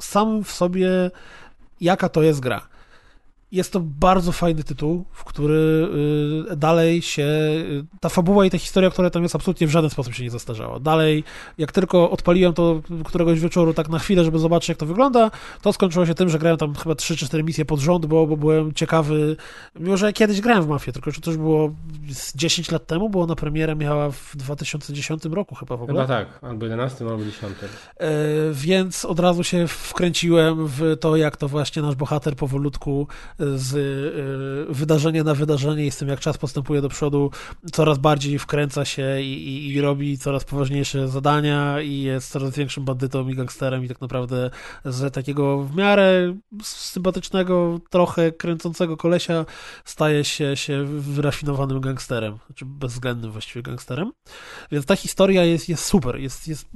sam 0.01 0.43
w 0.43 0.51
sobie 0.51 1.11
jaka 1.81 2.09
to 2.09 2.23
jest 2.23 2.39
gra. 2.39 2.67
Jest 3.51 3.73
to 3.73 3.79
bardzo 3.79 4.31
fajny 4.31 4.63
tytuł, 4.63 5.05
w 5.11 5.23
który 5.23 5.87
y, 6.51 6.55
dalej 6.55 7.01
się. 7.01 7.23
y, 7.23 7.85
Ta 7.99 8.09
fabuła 8.09 8.45
i 8.45 8.49
ta 8.49 8.57
historia, 8.57 8.89
która 8.89 9.09
tam 9.09 9.23
jest, 9.23 9.35
absolutnie 9.35 9.67
w 9.67 9.69
żaden 9.69 9.89
sposób 9.89 10.13
się 10.13 10.23
nie 10.23 10.29
zastarzała. 10.29 10.79
Dalej, 10.79 11.23
jak 11.57 11.71
tylko 11.71 12.11
odpaliłem 12.11 12.53
to 12.53 12.81
któregoś 13.05 13.39
wieczoru, 13.39 13.73
tak 13.73 13.89
na 13.89 13.99
chwilę, 13.99 14.23
żeby 14.23 14.39
zobaczyć, 14.39 14.69
jak 14.69 14.77
to 14.77 14.85
wygląda, 14.85 15.31
to 15.61 15.73
skończyło 15.73 16.05
się 16.05 16.13
tym, 16.15 16.29
że 16.29 16.39
grałem 16.39 16.57
tam 16.57 16.75
chyba 16.75 16.95
3 16.95 17.17
czy 17.17 17.25
4 17.25 17.43
misje 17.43 17.65
pod 17.65 17.79
rząd, 17.79 18.05
bo, 18.05 18.27
bo 18.27 18.37
byłem 18.37 18.73
ciekawy. 18.73 19.35
Mimo, 19.79 19.97
że 19.97 20.13
kiedyś 20.13 20.41
grałem 20.41 20.63
w 20.63 20.67
Mafię, 20.67 20.91
tylko 20.91 21.11
że 21.11 21.21
to 21.21 21.31
już 21.31 21.37
było 21.37 21.71
z 22.09 22.35
10 22.35 22.71
lat 22.71 22.87
temu, 22.87 23.09
było 23.09 23.25
na 23.27 23.35
premierę, 23.35 23.75
miała 23.75 24.11
w 24.11 24.31
2010 24.35 25.25
roku 25.25 25.55
chyba 25.55 25.77
w 25.77 25.81
ogóle. 25.83 26.01
Chyba 26.01 26.15
tak, 26.17 26.39
albo 26.41 26.65
11, 26.65 27.05
albo 27.05 27.25
10. 27.25 27.53
E, 27.99 28.07
Więc 28.53 29.05
od 29.05 29.19
razu 29.19 29.43
się 29.43 29.67
wkręciłem 29.67 30.67
w 30.67 30.97
to, 30.99 31.15
jak 31.15 31.37
to 31.37 31.47
właśnie 31.47 31.81
nasz 31.81 31.95
bohater 31.95 32.35
powolutku 32.35 33.07
z 33.39 33.75
e, 33.75 34.73
wydarzenia 34.73 35.23
na 35.23 35.33
wydarzenie 35.33 35.85
i 35.85 35.91
z 35.91 35.97
tym, 35.97 36.07
jak 36.07 36.19
czas 36.19 36.37
postępuje 36.37 36.81
do 36.81 36.89
przodu, 36.89 37.31
coraz 37.71 37.97
bardziej 37.97 38.39
wkręca 38.39 38.85
się 38.85 39.21
i, 39.21 39.47
i, 39.47 39.73
i 39.73 39.81
robi 39.81 40.17
coraz 40.17 40.43
poważniejsze 40.43 41.07
zadania 41.07 41.81
i 41.81 42.01
jest 42.01 42.31
coraz 42.31 42.55
większym 42.55 42.85
bandytą 42.85 43.27
i 43.27 43.35
gangsterem 43.35 43.85
i 43.85 43.87
tak 43.87 44.01
naprawdę 44.01 44.49
z 44.85 45.13
takiego 45.13 45.63
w 45.63 45.75
miarę 45.75 46.37
sympatycznego, 46.63 47.79
trochę 47.89 48.31
kręcącego 48.31 48.97
kolesia 48.97 49.45
staje 49.85 50.23
się, 50.23 50.55
się 50.55 50.85
wyrafinowanym 50.85 51.81
gangsterem, 51.81 52.37
znaczy 52.45 52.65
bezwzględnym 52.65 53.31
właściwie 53.31 53.63
gangsterem. 53.63 54.11
Więc 54.71 54.85
ta 54.85 54.95
historia 54.95 55.45
jest, 55.45 55.69
jest 55.69 55.85
super. 55.85 56.15
Jest, 56.15 56.47
jest, 56.47 56.67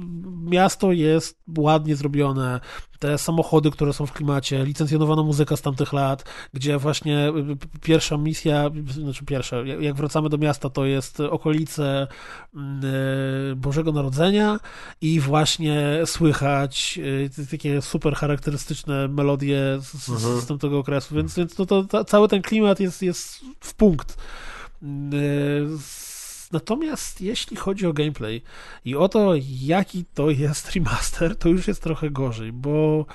miasto 0.43 0.91
jest 0.91 1.39
ładnie 1.57 1.95
zrobione. 1.95 2.60
Te 3.00 3.18
samochody, 3.18 3.72
które 3.72 3.93
są 3.93 4.06
w 4.06 4.14
klimacie, 4.14 4.66
licencjonowana 4.66 5.24
muzyka 5.24 5.56
z 5.56 5.62
tamtych 5.62 5.93
lat, 5.93 6.26
gdzie 6.54 6.78
właśnie 6.78 7.30
y, 7.30 7.56
p- 7.56 7.68
pierwsza 7.82 8.18
misja, 8.18 8.70
znaczy 8.88 9.26
pierwsza, 9.26 9.58
jak 9.58 9.95
wracamy 9.95 10.30
do 10.30 10.38
miasta, 10.38 10.70
to 10.70 10.86
jest 10.86 11.20
okolice 11.20 12.08
y, 13.52 13.56
Bożego 13.56 13.91
Narodzenia 13.91 14.60
i 15.02 15.20
właśnie 15.20 16.02
słychać 16.06 17.00
y, 17.39 17.47
takie 17.52 17.82
super 17.82 18.16
charakterystyczne 18.16 19.08
melodie 19.08 19.60
z, 19.82 20.04
z, 20.04 20.10
Mhm. 20.10 20.41
z 20.41 20.45
tamtego 20.45 20.80
okresu, 20.80 21.16
więc, 21.16 21.36
więc 21.36 21.58
no 21.58 21.66
to, 21.66 21.84
to, 21.84 22.04
cały 22.06 22.28
ten 22.28 22.41
klimat 22.41 22.80
jest, 22.80 23.02
jest 23.02 23.39
w 23.60 23.74
punkt. 23.74 24.18
Y, 24.84 25.68
s- 25.76 26.09
Natomiast 26.52 27.22
jeśli 27.22 27.58
chodzi 27.58 27.88
o 27.88 27.93
gameplay 27.93 28.41
i 28.86 28.95
o 28.95 29.10
to, 29.10 29.34
jaki 29.62 30.06
to 30.14 30.30
jest 30.30 30.72
remaster, 30.76 31.36
to 31.36 31.50
już 31.50 31.68
jest 31.68 31.84
trochę 31.84 32.10
gorzej, 32.10 32.52
bo 32.52 33.06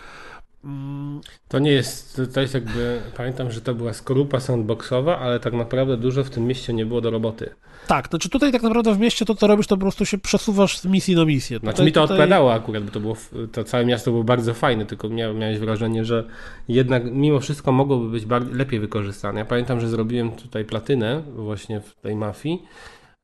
mm, 0.64 1.20
To 1.48 1.58
nie 1.58 1.70
jest, 1.72 2.20
to- 2.34 2.40
jest 2.40 2.54
jakby, 2.54 3.00
pamiętam, 3.16 3.50
że 3.50 3.60
to 3.60 3.74
była 3.74 3.92
skorupa 3.92 4.40
sandboxowa, 4.40 5.18
ale 5.18 5.40
tak 5.40 5.52
naprawdę 5.52 5.96
dużo 5.96 6.24
w 6.24 6.30
tym 6.30 6.46
mieście 6.46 6.72
nie 6.72 6.86
było 6.86 7.00
do 7.00 7.10
roboty. 7.10 7.50
tak, 7.86 8.08
znaczy 8.08 8.28
tutaj 8.28 8.52
tak 8.52 8.62
naprawdę 8.62 8.94
w 8.94 8.98
mieście 8.98 9.24
to, 9.24 9.34
co 9.34 9.46
robisz, 9.46 9.66
to 9.66 9.76
po 9.76 9.80
prostu 9.80 10.06
się 10.06 10.18
przesuwasz 10.18 10.78
z 10.78 10.84
misji 10.84 11.14
na 11.16 11.24
misję. 11.24 11.58
Znaczy 11.58 11.72
Tutaj- 11.76 11.86
mi 11.86 11.92
to 11.92 12.00
tutaj- 12.02 12.16
odpowiadało 12.16 12.52
akurat, 12.54 12.84
bo 12.84 12.90
to, 12.90 13.00
było, 13.00 13.16
to 13.52 13.64
całe 13.64 13.86
miasto 13.86 14.10
było 14.10 14.24
bardzo 14.24 14.54
fajne, 14.54 14.86
tylko 14.86 15.08
mia, 15.08 15.32
miałeś 15.32 15.58
wrażenie, 15.58 16.04
że 16.04 16.24
jednak 16.68 17.02
mimo 17.12 17.40
wszystko 17.40 17.72
mogłoby 17.72 18.10
być 18.10 18.26
bar- 18.26 18.52
lepiej 18.52 18.80
wykorzystane. 18.80 19.38
Ja 19.38 19.44
pamiętam, 19.44 19.80
że 19.80 19.88
zrobiłem 19.88 20.32
tutaj 20.32 20.64
platynę 20.64 21.22
właśnie 21.36 21.80
w 21.80 21.94
tej 21.94 22.16
mafii, 22.16 22.62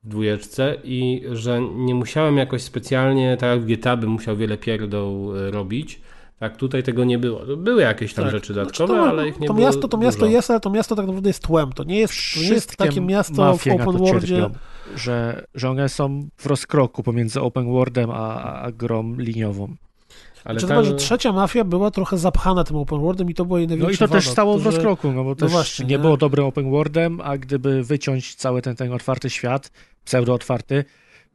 w 0.05 0.09
dwójeczce 0.09 0.76
i 0.84 1.22
że 1.32 1.61
nie 1.61 1.94
musiałem 1.94 2.36
jakoś 2.36 2.62
specjalnie, 2.62 3.36
tak 3.36 3.51
jak 3.51 3.61
w 3.61 3.64
GTA 3.66 3.96
bym 3.96 4.11
musiał 4.11 4.36
wiele 4.36 4.59
pierdół 4.59 5.36
e, 5.36 5.51
robić, 5.51 6.01
tak 6.38 6.57
tutaj 6.57 6.82
tego 6.82 7.05
nie 7.05 7.18
było. 7.18 7.57
Były 7.57 7.82
jakieś 7.82 8.14
tam 8.14 8.24
Tak. 8.24 8.32
rzeczy 8.32 8.53
Znaczy, 8.53 8.61
dodatkowe, 8.78 8.94
to, 8.94 9.09
ale 9.09 9.28
ich 9.28 9.40
nie 9.40 9.46
to 9.46 9.55
było 9.55 9.66
miasto, 9.66 9.88
to 9.88 9.96
miasto 9.98 10.20
dużo. 10.20 10.32
jest, 10.32 10.51
ale 10.51 10.61
to 10.61 10.70
miasto 10.70 10.96
tak 10.96 11.07
naprawdę 11.07 11.28
jest 11.30 11.42
tłem. 11.46 11.72
To 11.72 11.84
nie 11.84 11.98
jest, 11.98 12.14
to 12.34 12.40
nie 12.40 12.48
jest 12.48 12.76
takie 12.76 13.01
miasto 13.01 13.57
w 13.57 13.66
open 13.66 13.96
worldzie. 13.96 14.51
że, 14.96 15.44
że 15.55 15.70
one 15.70 15.88
są 15.88 16.28
w 16.36 16.46
rozkroku 16.46 17.03
pomiędzy 17.03 17.40
open 17.40 17.72
worldem 17.72 18.11
a, 18.11 18.42
a 18.62 18.72
grą 18.72 19.14
liniową. 19.16 19.74
Ale 20.45 20.61
Czy 20.61 20.66
tam- 20.66 20.76
to, 20.76 20.84
że 20.84 20.95
trzecia 20.95 21.32
mafia 21.32 21.64
była 21.64 21.91
trochę 21.91 22.18
zapchana 22.18 22.64
tym 22.64 22.76
open 22.76 23.01
worldem 23.01 23.30
i 23.30 23.34
to 23.34 23.45
było 23.45 23.59
jej 23.59 23.66
No 23.68 23.76
największa 23.76 24.05
i 24.05 24.09
to 24.09 24.14
też 24.14 24.24
wada, 24.24 24.32
stało 24.32 24.59
w 24.59 24.64
to, 24.64 24.70
że- 24.70 24.76
rozkroku, 24.76 25.12
no 25.12 25.24
bo 25.24 25.34
też 25.36 25.51
właśnie, 25.51 25.84
nie 25.86 25.91
nie? 25.91 25.99
było 25.99 26.16
dobrym 26.16 26.47
open 26.47 26.70
worldem, 26.70 27.20
a 27.24 27.38
gdyby 27.38 27.84
wyciąć 27.84 28.34
cały 28.34 28.62
ten, 28.62 28.76
ten 28.76 28.93
otwarty 28.93 29.30
świat, 29.30 29.70
pseudo 30.05 30.34
otwarty, 30.34 30.84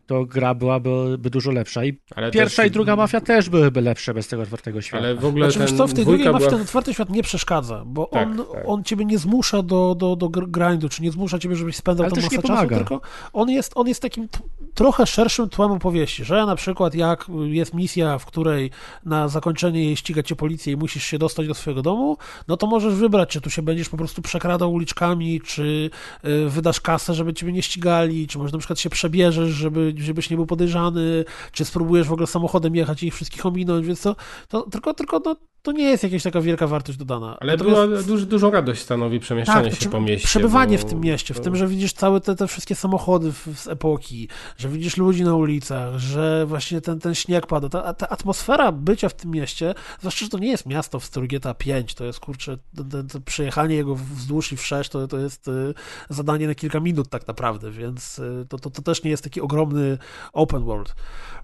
to 0.05 0.25
gra 0.25 0.53
byłaby 0.53 1.17
by 1.19 1.29
dużo 1.29 1.51
lepsza. 1.51 1.85
I 1.85 1.99
ale 2.15 2.31
pierwsza 2.31 2.61
też- 2.61 2.69
i 2.69 2.71
druga 2.71 2.95
mafia 2.95 3.21
też 3.21 3.49
byłyby 3.49 3.81
lepsze 3.81 4.13
bez 4.13 4.27
tego 4.27 4.43
otwartego 4.43 4.81
świata. 4.81 5.03
Ale 5.03 5.15
w 5.15 5.25
ogóle 5.25 5.51
Znaczy, 5.51 5.67
ten 5.67 5.77
co, 5.77 5.87
w 5.87 5.93
tej 5.93 6.05
drugiej 6.05 6.25
mafii 6.25 6.39
była 6.39 6.51
ten 6.51 6.61
otwarty 6.61 6.93
świat 6.93 7.09
nie 7.09 7.23
przeszkadza, 7.23 7.83
bo 7.85 8.05
Tak, 8.05 8.27
on, 8.27 8.37
tak. 8.37 8.63
on 8.65 8.83
ciebie 8.83 9.05
nie 9.05 9.17
zmusza 9.17 9.61
do, 9.63 9.95
do, 9.95 10.15
do 10.15 10.27
gr- 10.29 10.47
grindu, 10.51 10.89
czy 10.89 11.03
nie 11.03 11.11
zmusza 11.11 11.39
ciebie, 11.39 11.55
żebyś 11.55 11.75
spędzał 11.75 12.09
tam 12.09 12.23
masę 12.23 12.35
nie 12.35 12.41
czasu, 12.43 12.67
tylko 12.67 13.01
on 13.33 13.49
jest, 13.49 13.71
on 13.75 13.87
jest 13.87 14.01
takim 14.01 14.27
t- 14.27 14.39
trochę 14.73 15.05
szerszym 15.07 15.49
tłem 15.49 15.71
opowieści, 15.71 16.25
że 16.25 16.45
na 16.45 16.55
przykład 16.55 16.95
jak 16.95 17.25
jest 17.45 17.73
misja, 17.73 18.17
w 18.17 18.25
której 18.25 18.71
na 19.05 19.27
zakończenie 19.27 19.83
jej 19.85 19.95
ściga 19.95 20.23
cię 20.23 20.35
policja 20.35 20.73
i 20.73 20.75
musisz 20.75 21.03
się 21.03 21.17
dostać 21.17 21.47
do 21.47 21.53
swojego 21.53 21.81
domu, 21.81 22.17
no 22.47 22.57
to 22.57 22.67
możesz 22.67 22.93
wybrać, 22.93 23.29
czy 23.29 23.41
tu 23.41 23.49
się 23.49 23.61
będziesz 23.61 23.89
po 23.89 23.97
prostu 23.97 24.21
przekradał 24.21 24.73
uliczkami, 24.73 25.41
czy 25.41 25.89
y, 26.25 26.49
wydasz 26.49 26.81
kasę, 26.81 27.13
żeby 27.13 27.33
ciebie 27.33 27.51
nie 27.53 27.61
ścigali, 27.61 28.27
czy 28.27 28.37
może 28.37 28.51
na 28.51 28.57
przykład 28.59 28.79
się 28.79 28.89
przebierzesz, 28.89 29.49
żeby, 29.49 29.93
żebyś 29.99 30.29
nie 30.29 30.35
był 30.35 30.45
podejrzany, 30.45 31.25
czy 31.51 31.65
spróbujesz 31.65 32.07
w 32.07 32.13
ogóle 32.13 32.27
samochodem 32.27 32.75
jechać 32.75 33.03
i 33.03 33.07
ich 33.07 33.15
wszystkich 33.15 33.45
ominąć, 33.45 33.87
więc 33.87 34.01
to, 34.01 34.15
to 34.47 34.61
tylko, 34.61 34.93
tylko 34.93 35.21
no, 35.25 35.35
to 35.65 35.71
nie 35.71 35.83
jest 35.83 36.03
jakaś 36.03 36.23
taka 36.23 36.41
wielka 36.41 36.67
wartość 36.67 36.97
dodana. 36.97 37.37
Ale 37.39 37.57
Natomiast- 37.57 38.07
dużo, 38.07 38.25
dużo, 38.25 38.51
radość 38.51 38.81
stanowi 38.81 39.19
przemieszczanie 39.19 39.63
tak, 39.63 39.73
się 39.73 39.77
znaczy, 39.79 39.89
po 39.89 40.01
mieście. 40.01 40.27
Przebywanie 40.27 40.77
bo 40.77 40.83
w 40.83 40.89
tym 40.89 41.01
mieście, 41.01 41.33
w 41.33 41.39
tym, 41.39 41.55
że 41.55 41.67
widzisz 41.67 41.93
całe 41.93 42.21
te, 42.21 42.35
te 42.35 42.47
wszystkie 42.47 42.75
samochody 42.75 43.31
z 43.55 43.67
epoki, 43.67 44.29
że 44.57 44.69
widzisz 44.69 44.97
ludzi 44.97 45.23
na 45.23 45.35
ulicach, 45.35 45.97
że 45.97 46.45
właśnie 46.45 46.81
ten, 46.81 46.99
ten 46.99 47.15
śnieg 47.15 47.47
pada. 47.47 47.69
Ta, 47.69 47.93
ta 47.93 48.09
atmosfera 48.09 48.71
bycia 48.71 49.09
w 49.09 49.13
tym 49.13 49.31
mieście, 49.31 49.75
zwłaszcza, 49.99 50.25
że 50.25 50.29
to 50.29 50.37
nie 50.37 50.47
jest 50.47 50.65
miasto 50.65 50.99
w 50.99 51.05
stylu 51.05 51.27
GTA 51.27 51.53
5, 51.53 51.93
to 51.93 52.05
jest 52.05 52.19
kurczę, 52.19 52.57
to, 52.75 52.83
to, 52.83 53.03
to 53.03 53.21
przejechanie 53.21 53.75
jego 53.75 53.95
wzdłuż 53.95 54.51
i 54.51 54.57
wszerz 54.57 54.89
to, 54.89 55.07
to 55.07 55.17
jest 55.17 55.47
y, 55.47 55.73
zadanie 56.09 56.47
na 56.47 56.55
kilka 56.55 56.79
minut 56.79 57.09
tak 57.09 57.27
naprawdę, 57.27 57.71
więc 57.71 58.19
y, 58.19 58.45
to, 58.49 58.59
to, 58.59 58.69
to 58.69 58.81
też 58.81 59.03
nie 59.03 59.11
jest 59.11 59.23
taki 59.23 59.41
ogromny 59.41 59.97
open 60.33 60.63
world. 60.63 60.95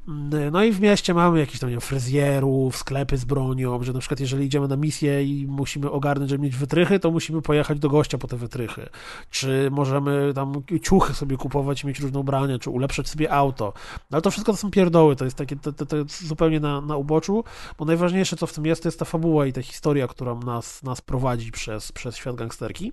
Mm, 0.07 0.51
No 0.51 0.63
i 0.63 0.71
w 0.71 0.81
mieście 0.81 1.13
mamy 1.13 1.39
jakichś 1.39 1.59
tam, 1.59 1.69
nie 1.69 1.73
wiem, 1.73 1.81
fryzjerów, 1.81 2.77
sklepy 2.77 3.17
z 3.17 3.25
bronią, 3.25 3.83
że 3.83 3.93
na 3.93 3.99
przykład 3.99 4.10
jeżeli 4.19 4.45
idziemy 4.45 4.67
na 4.67 4.75
misję 4.75 5.23
i 5.23 5.47
musimy 5.47 5.91
ogarnąć, 5.91 6.29
żeby 6.29 6.43
mieć 6.43 6.55
wytrychy, 6.55 6.99
to 6.99 7.11
musimy 7.11 7.41
pojechać 7.41 7.79
do 7.79 7.89
gościa 7.89 8.17
po 8.17 8.27
te 8.27 8.37
wytrychy. 8.37 8.89
Czy 9.29 9.69
możemy 9.71 10.33
tam 10.35 10.63
ciuchy 10.81 11.13
sobie 11.13 11.37
kupować 11.37 11.83
mieć 11.83 11.99
różne 11.99 12.19
ubrania, 12.19 12.59
czy 12.59 12.69
ulepszać 12.69 13.09
sobie 13.09 13.31
auto. 13.31 13.73
No 14.11 14.15
ale 14.15 14.21
to 14.21 14.31
wszystko 14.31 14.51
to 14.51 14.57
są 14.57 14.71
pierdoły, 14.71 15.15
to 15.15 15.25
jest 15.25 15.37
takie 15.37 15.55
to, 15.55 15.73
to, 15.73 15.85
to 15.85 15.95
zupełnie 16.07 16.59
na, 16.59 16.81
na 16.81 16.97
uboczu, 16.97 17.43
bo 17.77 17.85
najważniejsze 17.85 18.35
co 18.35 18.47
w 18.47 18.53
tym 18.53 18.65
jest, 18.65 18.83
to 18.83 18.87
jest 18.87 18.99
ta 18.99 19.05
fabuła 19.05 19.45
i 19.45 19.53
ta 19.53 19.61
historia, 19.61 20.07
która 20.07 20.35
nas, 20.35 20.83
nas 20.83 21.01
prowadzi 21.01 21.51
przez, 21.51 21.91
przez 21.91 22.15
świat 22.15 22.35
gangsterki. 22.35 22.91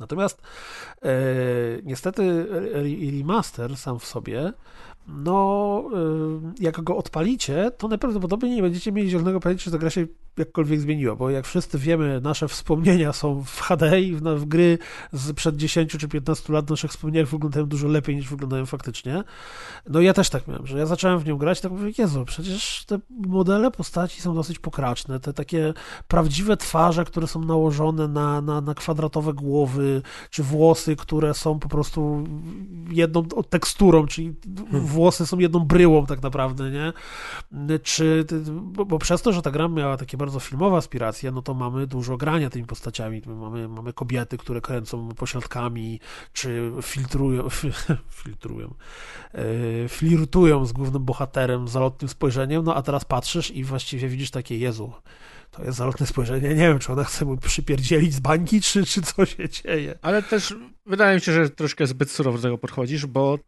Natomiast 0.00 0.42
e, 1.02 1.12
niestety 1.82 2.22
re- 2.72 3.10
remaster 3.18 3.76
sam 3.76 3.98
w 3.98 4.04
sobie, 4.04 4.52
no 5.08 5.84
e, 5.94 6.52
jak 6.60 6.80
go 6.80 6.96
odpalicie, 6.96 7.70
to 7.78 7.88
najprawdopodobniej 7.88 8.54
nie 8.56 8.62
będziecie 8.62 8.92
mieli 8.92 9.10
zielonego 9.10 9.40
pojęcia, 9.40 9.64
czy 9.64 9.70
ta 9.70 9.78
gra 9.78 9.90
się 9.90 10.06
jakkolwiek 10.38 10.80
zmieniła, 10.80 11.16
bo 11.16 11.30
jak 11.30 11.46
wszyscy 11.46 11.78
wiemy, 11.78 12.20
nasze 12.20 12.48
wspomnienia 12.48 13.12
są 13.12 13.44
w 13.44 13.60
HD 13.60 14.00
i 14.00 14.16
w, 14.16 14.20
w 14.20 14.44
gry 14.44 14.78
z 15.12 15.32
przed 15.32 15.56
10 15.56 15.92
czy 15.92 16.08
15 16.08 16.52
lat 16.52 16.70
naszych 16.70 16.90
wspomnieniach 16.90 17.28
wyglądają 17.28 17.66
dużo 17.66 17.88
lepiej 17.88 18.16
niż 18.16 18.28
wyglądają 18.28 18.66
faktycznie. 18.66 19.24
No 19.88 20.00
ja 20.00 20.14
też 20.14 20.30
tak 20.30 20.48
miałem, 20.48 20.66
że 20.66 20.78
ja 20.78 20.86
zacząłem 20.86 21.18
w 21.18 21.26
nią 21.26 21.36
grać 21.36 21.60
tak 21.60 21.72
mówię, 21.72 21.92
Jezu, 21.98 22.24
przecież 22.24 22.84
te 22.86 22.98
modele 23.26 23.70
postaci 23.70 24.20
są 24.20 24.34
dosyć 24.34 24.58
pokraczne, 24.58 25.20
te 25.20 25.32
takie 25.32 25.74
prawdziwe 26.08 26.56
twarze, 26.56 27.04
które 27.04 27.26
są 27.26 27.44
nałożone 27.44 28.08
na, 28.08 28.40
na, 28.40 28.60
na 28.60 28.74
kwadratowe 28.74 29.32
głowy, 29.32 30.02
czy 30.30 30.42
włosy, 30.42 30.96
które 30.96 31.34
są 31.34 31.58
po 31.58 31.68
prostu 31.68 32.24
jedną 32.90 33.24
teksturą, 33.50 34.06
czyli 34.06 34.34
włosy 34.90 35.26
są 35.26 35.38
jedną 35.38 35.60
bryłą 35.60 36.06
tak 36.06 36.22
naprawdę, 36.22 36.70
nie? 36.70 36.92
Czy, 37.82 38.24
bo, 38.52 38.84
bo 38.84 38.98
przez 38.98 39.22
to, 39.22 39.32
że 39.32 39.42
ta 39.42 39.50
gra 39.50 39.68
miała 39.68 39.96
takie 39.96 40.16
bardzo 40.16 40.40
filmowe 40.40 40.76
aspiracje, 40.76 41.30
no 41.30 41.42
to 41.42 41.54
mamy 41.54 41.86
dużo 41.86 42.16
grania 42.16 42.50
tymi 42.50 42.66
postaciami. 42.66 43.22
Mamy, 43.26 43.68
mamy 43.68 43.92
kobiety, 43.92 44.38
które 44.38 44.60
kręcą 44.60 45.08
pośladkami, 45.08 46.00
czy 46.32 46.72
filtrują, 46.82 47.48
filtrują, 48.24 48.74
e, 49.34 49.88
flirtują 49.88 50.66
z 50.66 50.72
głównym 50.72 51.04
bohaterem 51.04 51.68
zalotnym 51.68 52.08
spojrzeniem, 52.08 52.64
no 52.64 52.74
a 52.74 52.82
teraz 52.82 53.04
patrzysz 53.04 53.50
i 53.50 53.64
właściwie 53.64 54.08
widzisz 54.08 54.30
takie, 54.30 54.58
Jezu, 54.58 54.92
to 55.50 55.64
jest 55.64 55.78
zalotne 55.78 56.06
spojrzenie, 56.06 56.48
nie 56.48 56.54
wiem, 56.54 56.78
czy 56.78 56.92
ona 56.92 57.04
chce 57.04 57.24
mu 57.24 57.36
przypierdzielić 57.36 58.14
z 58.14 58.20
bańki, 58.20 58.60
czy, 58.60 58.86
czy 58.86 59.02
co 59.02 59.26
się 59.26 59.48
dzieje. 59.48 59.98
Ale 60.02 60.22
też 60.22 60.54
wydaje 60.86 61.14
mi 61.14 61.20
się, 61.20 61.32
że 61.32 61.50
troszkę 61.50 61.86
zbyt 61.86 62.10
surowo 62.10 62.38
do 62.38 62.42
tego 62.42 62.58
podchodzisz, 62.58 63.06
bo 63.06 63.38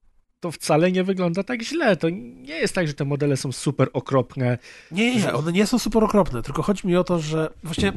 to 0.42 0.52
wcale 0.52 0.92
nie 0.92 1.04
wygląda 1.04 1.42
tak 1.42 1.62
źle. 1.62 1.96
To 1.96 2.08
nie 2.10 2.54
jest 2.54 2.74
tak, 2.74 2.88
że 2.88 2.94
te 2.94 3.04
modele 3.04 3.36
są 3.36 3.52
super 3.52 3.88
okropne. 3.92 4.58
Nie, 4.90 5.16
nie, 5.16 5.34
one 5.34 5.52
nie 5.52 5.66
są 5.66 5.78
super 5.78 6.04
okropne, 6.04 6.42
tylko 6.42 6.62
chodzi 6.62 6.86
mi 6.86 6.96
o 6.96 7.04
to, 7.04 7.18
że 7.18 7.50
właśnie 7.64 7.92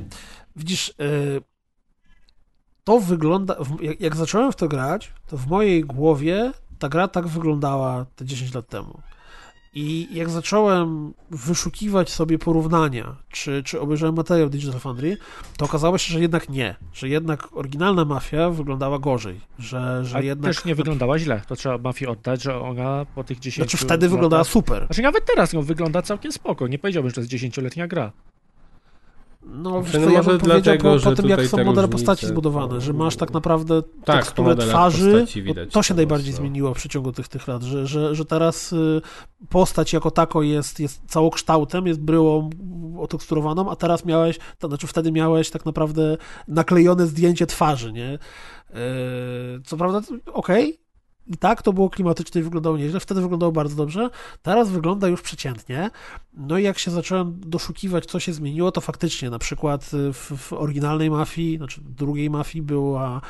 widzisz, 0.55 0.93
yy, 0.99 1.41
to 2.83 2.99
wygląda, 2.99 3.55
jak 3.99 4.15
zacząłem 4.15 4.51
w 4.51 4.55
to 4.55 4.67
grać, 4.67 5.11
to 5.27 5.37
w 5.37 5.47
mojej 5.47 5.83
głowie 5.83 6.51
ta 6.79 6.89
gra 6.89 7.07
tak 7.07 7.27
wyglądała 7.27 8.05
te 8.15 8.25
10 8.25 8.53
lat 8.53 8.67
temu. 8.67 9.01
I 9.75 10.07
jak 10.11 10.29
zacząłem 10.29 11.13
wyszukiwać 11.31 12.09
sobie 12.09 12.39
porównania, 12.39 13.15
czy, 13.29 13.63
czy 13.63 13.79
obejrzałem 13.79 14.15
materiał 14.15 14.49
Digital 14.49 14.79
Foundry, 14.79 15.17
to 15.57 15.65
okazało 15.65 15.97
się, 15.97 16.13
że 16.13 16.21
jednak 16.21 16.49
nie, 16.49 16.75
że 16.93 17.09
jednak 17.09 17.57
oryginalna 17.57 18.05
mafia 18.05 18.49
wyglądała 18.49 18.99
gorzej, 18.99 19.39
że, 19.59 20.05
że 20.05 20.17
A 20.17 20.21
jednak... 20.21 20.55
też 20.55 20.65
nie 20.65 20.75
wyglądała 20.75 21.19
źle. 21.19 21.41
To 21.47 21.55
trzeba 21.55 21.77
mafii 21.77 22.11
oddać, 22.11 22.43
że 22.43 22.59
ona 22.59 23.05
po 23.15 23.23
tych 23.23 23.39
10 23.39 23.69
Znaczy 23.69 23.85
wtedy 23.85 24.09
wyglądała 24.09 24.39
latach... 24.39 24.53
super. 24.53 24.85
Znaczy 24.85 25.01
nawet 25.01 25.25
teraz 25.25 25.53
ją 25.53 25.61
wygląda 25.61 26.01
całkiem 26.01 26.31
spoko. 26.31 26.67
Nie 26.67 26.79
powiedziałbym, 26.79 27.09
że 27.09 27.15
to 27.15 27.21
jest 27.21 27.33
10-letnia 27.33 27.87
gra. 27.87 28.11
No, 29.47 29.81
wiesz 29.83 29.91
Znaczy, 29.91 30.05
co, 30.05 30.11
no 30.11 30.15
ja 30.17 30.23
bym 30.23 30.39
powiedział 30.39 30.61
dlatego, 30.61 30.91
po, 30.91 30.99
że 30.99 31.09
po 31.09 31.15
tym, 31.15 31.29
jak 31.29 31.45
są 31.45 31.63
modele 31.63 31.87
postaci 31.87 32.21
to- 32.21 32.27
zbudowane, 32.27 32.81
że 32.81 32.93
masz 32.93 33.15
tak 33.15 33.33
naprawdę 33.33 33.81
po 33.81 34.13
teksturę 34.13 34.55
twarzy, 34.55 35.25
widać 35.35 35.71
to 35.73 35.83
się 35.83 35.93
to 35.93 35.95
najbardziej 35.95 36.31
mocno. 36.31 36.43
zmieniło 36.43 36.73
w 36.73 36.77
przeciągu 36.77 37.11
tych, 37.11 37.27
tych 37.27 37.47
lat, 37.47 37.63
że, 37.63 37.87
że, 37.87 38.15
że 38.15 38.25
teraz 38.25 38.73
y, 38.73 39.01
postać 39.49 39.93
jako 39.93 40.11
tako 40.11 40.43
jest, 40.43 40.79
jest 40.79 41.01
całokształtem, 41.07 41.87
jest 41.87 42.01
bryłą 42.01 42.49
oteksturowaną, 42.99 43.71
a 43.71 43.75
teraz 43.75 44.05
miałeś, 44.05 44.39
to 44.59 44.67
znaczy 44.67 44.87
wtedy 44.87 45.11
miałeś 45.11 45.49
tak 45.49 45.65
naprawdę 45.65 46.17
naklejone 46.47 47.07
zdjęcie 47.07 47.45
twarzy, 47.47 47.93
nie? 47.93 48.19
Yy, 48.69 48.77
Co 49.65 49.77
prawda, 49.77 50.01
okej, 50.33 50.79
i 51.27 51.37
tak 51.37 51.61
to 51.61 51.73
było 51.73 51.89
klimatyczne 51.89 52.41
i 52.41 52.43
wyglądało 52.43 52.77
nieźle, 52.77 52.99
wtedy 52.99 53.21
wyglądało 53.21 53.51
bardzo 53.51 53.75
dobrze, 53.75 54.09
teraz 54.41 54.69
wygląda 54.69 55.07
już 55.07 55.21
przeciętnie. 55.21 55.89
No 56.37 56.57
i 56.57 56.63
jak 56.63 56.79
się 56.79 56.91
zacząłem 56.91 57.39
doszukiwać, 57.45 58.05
co 58.05 58.19
się 58.19 58.33
zmieniło, 58.33 58.71
to 58.71 58.81
faktycznie 58.81 59.29
na 59.29 59.39
przykład 59.39 59.93
y, 59.93 60.13
w, 60.13 60.31
w 60.37 60.53
oryginalnej 60.53 61.09
mafii, 61.09 61.57
znaczy 61.57 61.81
drugiej 61.97 62.29
mafii 62.29 62.61
była 62.61 63.21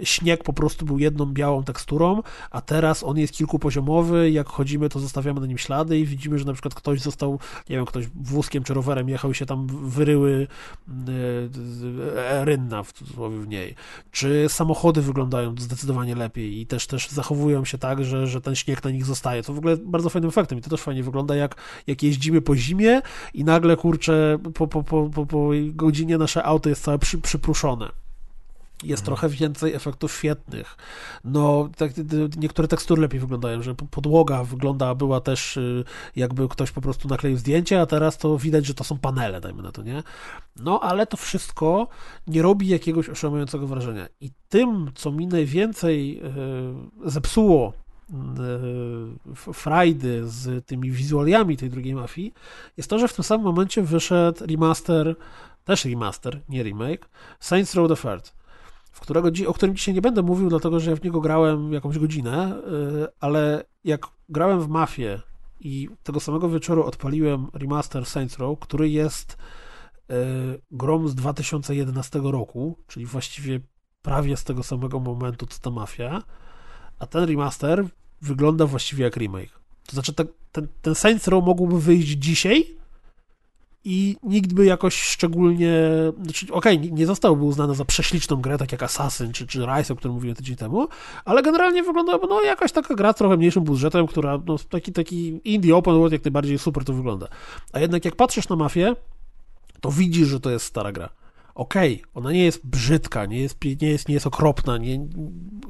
y, 0.00 0.06
śnieg 0.06 0.44
po 0.44 0.52
prostu 0.52 0.86
był 0.86 0.98
jedną 0.98 1.26
białą 1.26 1.64
teksturą, 1.64 2.22
a 2.50 2.60
teraz 2.60 3.02
on 3.02 3.18
jest 3.18 3.32
kilkupoziomowy, 3.32 4.30
jak 4.30 4.48
chodzimy, 4.48 4.88
to 4.88 5.00
zostawiamy 5.00 5.40
na 5.40 5.46
nim 5.46 5.58
ślady 5.58 5.98
i 5.98 6.06
widzimy, 6.06 6.38
że 6.38 6.44
na 6.44 6.52
przykład 6.52 6.74
ktoś 6.74 7.00
został, 7.00 7.38
nie 7.70 7.76
wiem, 7.76 7.86
ktoś 7.86 8.06
wózkiem 8.14 8.64
czy 8.64 8.74
rowerem 8.74 9.08
jechał 9.08 9.30
i 9.30 9.34
się 9.34 9.46
tam 9.46 9.66
wyryły 9.66 10.46
y, 10.88 12.44
rynna 12.44 12.82
w 12.82 12.92
cudzysłowie 12.92 13.38
w 13.38 13.48
niej. 13.48 13.74
Czy 14.10 14.46
samochody 14.48 15.02
wyglądają 15.02 15.54
zdecydowanie 15.58 16.14
lepiej 16.14 16.60
i 16.60 16.66
też, 16.66 16.86
też 16.86 17.07
zachowują 17.10 17.64
się 17.64 17.78
tak, 17.78 18.04
że, 18.04 18.26
że 18.26 18.40
ten 18.40 18.54
śnieg 18.54 18.84
na 18.84 18.90
nich 18.90 19.04
zostaje. 19.04 19.42
To 19.42 19.52
w 19.52 19.58
ogóle 19.58 19.76
bardzo 19.76 20.10
fajnym 20.10 20.28
efektem 20.28 20.58
i 20.58 20.62
to 20.62 20.70
też 20.70 20.80
fajnie 20.80 21.02
wygląda, 21.02 21.36
jak, 21.36 21.54
jak 21.86 22.02
jeździmy 22.02 22.40
po 22.40 22.56
zimie 22.56 23.02
i 23.34 23.44
nagle, 23.44 23.76
kurczę, 23.76 24.38
po, 24.54 24.66
po, 24.66 24.82
po, 24.82 25.10
po, 25.10 25.26
po 25.26 25.50
godzinie 25.72 26.18
nasze 26.18 26.44
auto 26.44 26.68
jest 26.68 26.82
całe 26.82 26.98
przy, 26.98 27.18
przypruszone. 27.18 27.88
Jest 28.82 29.04
trochę 29.04 29.28
więcej 29.28 29.74
efektów 29.74 30.12
świetnych. 30.12 30.76
No, 31.24 31.68
tak, 31.76 31.92
niektóre 32.36 32.68
tekstury 32.68 33.02
lepiej 33.02 33.20
wyglądają, 33.20 33.62
że 33.62 33.74
podłoga 33.74 34.44
wygląda, 34.44 34.94
była 34.94 35.20
też 35.20 35.56
y, 35.56 35.84
jakby 36.16 36.48
ktoś 36.48 36.70
po 36.70 36.80
prostu 36.80 37.08
nakleił 37.08 37.36
zdjęcie, 37.36 37.80
a 37.80 37.86
teraz 37.86 38.18
to 38.18 38.38
widać, 38.38 38.66
że 38.66 38.74
to 38.74 38.84
są 38.84 38.98
panele, 38.98 39.40
dajmy 39.40 39.62
na 39.62 39.72
to, 39.72 39.82
nie? 39.82 40.02
No, 40.56 40.80
ale 40.80 41.06
to 41.06 41.16
wszystko 41.16 41.88
nie 42.26 42.42
robi 42.42 42.68
jakiegoś 42.68 43.08
oszałamiającego 43.08 43.66
wrażenia. 43.66 44.06
I 44.20 44.30
tym, 44.48 44.90
co 44.94 45.12
mi 45.12 45.26
najwięcej 45.26 46.20
y, 47.04 47.10
zepsuło 47.10 47.72
y, 49.50 49.52
frajdy 49.54 50.28
z 50.28 50.66
tymi 50.66 50.90
wizualiami 50.90 51.56
tej 51.56 51.70
drugiej 51.70 51.94
mafii, 51.94 52.34
jest 52.76 52.90
to, 52.90 52.98
że 52.98 53.08
w 53.08 53.14
tym 53.14 53.24
samym 53.24 53.46
momencie 53.46 53.82
wyszedł 53.82 54.46
remaster, 54.46 55.16
też 55.64 55.84
remaster, 55.84 56.40
nie 56.48 56.62
remake, 56.62 57.08
Saints 57.40 57.74
Row 57.74 57.88
the 57.88 57.96
Third 57.96 58.38
w 58.98 59.00
którego, 59.00 59.30
o 59.46 59.52
którym 59.52 59.76
dzisiaj 59.76 59.94
nie 59.94 60.02
będę 60.02 60.22
mówił, 60.22 60.48
dlatego 60.48 60.80
że 60.80 60.90
ja 60.90 60.96
w 60.96 61.04
niego 61.04 61.20
grałem 61.20 61.72
jakąś 61.72 61.98
godzinę, 61.98 62.62
y, 63.04 63.06
ale 63.20 63.64
jak 63.84 64.06
grałem 64.28 64.60
w 64.60 64.68
Mafię 64.68 65.20
i 65.60 65.88
tego 66.02 66.20
samego 66.20 66.48
wieczoru 66.48 66.84
odpaliłem 66.84 67.46
remaster 67.52 68.06
Saints 68.06 68.38
Row, 68.38 68.58
który 68.58 68.88
jest 68.88 69.36
y, 70.10 70.14
grą 70.70 71.08
z 71.08 71.14
2011 71.14 72.20
roku, 72.22 72.78
czyli 72.86 73.06
właściwie 73.06 73.60
prawie 74.02 74.36
z 74.36 74.44
tego 74.44 74.62
samego 74.62 75.00
momentu, 75.00 75.46
co 75.46 75.60
ta 75.60 75.70
Mafia, 75.70 76.22
a 76.98 77.06
ten 77.06 77.24
remaster 77.24 77.84
wygląda 78.22 78.66
właściwie 78.66 79.04
jak 79.04 79.16
remake. 79.16 79.60
To 79.86 79.92
znaczy, 79.92 80.12
ten, 80.12 80.68
ten 80.82 80.94
Saints 80.94 81.28
Row 81.28 81.44
mógłby 81.44 81.80
wyjść 81.80 82.08
dzisiaj 82.08 82.77
i 83.84 84.16
nikt 84.22 84.52
by 84.52 84.64
jakoś 84.64 85.02
szczególnie. 85.02 85.72
Znaczy, 86.22 86.46
okej, 86.52 86.80
nie- 86.80 86.90
nie 86.90 87.06
zostałby 87.06 87.44
uznany 87.44 87.74
za 87.74 87.84
prześliczną 87.84 88.36
grę, 88.36 88.58
tak 88.58 88.72
jak 88.72 88.82
Assassin 88.82 89.32
czy, 89.32 89.46
czy 89.46 89.66
Rise, 89.66 89.92
o 89.92 89.96
którym 89.96 90.14
mówiłem 90.14 90.36
tydzień 90.36 90.56
temu, 90.56 90.88
ale 91.24 91.42
generalnie 91.42 91.82
wyglądałaby 91.82 92.26
no 92.30 92.42
jakaś 92.42 92.72
taka 92.72 92.94
gra 92.94 93.12
z 93.12 93.16
trochę 93.16 93.36
mniejszym 93.36 93.64
budżetem, 93.64 94.06
która 94.06 94.38
no, 94.46 94.56
taki, 94.70 94.92
taki 94.92 95.40
indie 95.44 95.76
open 95.76 95.94
world 95.94 96.12
jak 96.12 96.24
najbardziej 96.24 96.58
super 96.58 96.84
to 96.84 96.92
wygląda. 96.92 97.28
A 97.72 97.80
jednak 97.80 98.04
jak 98.04 98.16
patrzysz 98.16 98.48
na 98.48 98.56
mafię, 98.56 98.96
to 99.80 99.90
widzisz, 99.90 100.28
że 100.28 100.40
to 100.40 100.50
jest 100.50 100.64
stara 100.66 100.92
gra. 100.92 101.08
okej, 101.54 101.94
okay, 101.94 102.12
ona 102.14 102.32
nie 102.32 102.44
jest 102.44 102.66
brzydka, 102.66 103.26
nie 103.26 103.40
jest, 103.40 103.64
nie 103.82 103.88
jest, 103.88 104.08
nie 104.08 104.14
jest 104.14 104.26
okropna, 104.26 104.78
nie, 104.78 105.06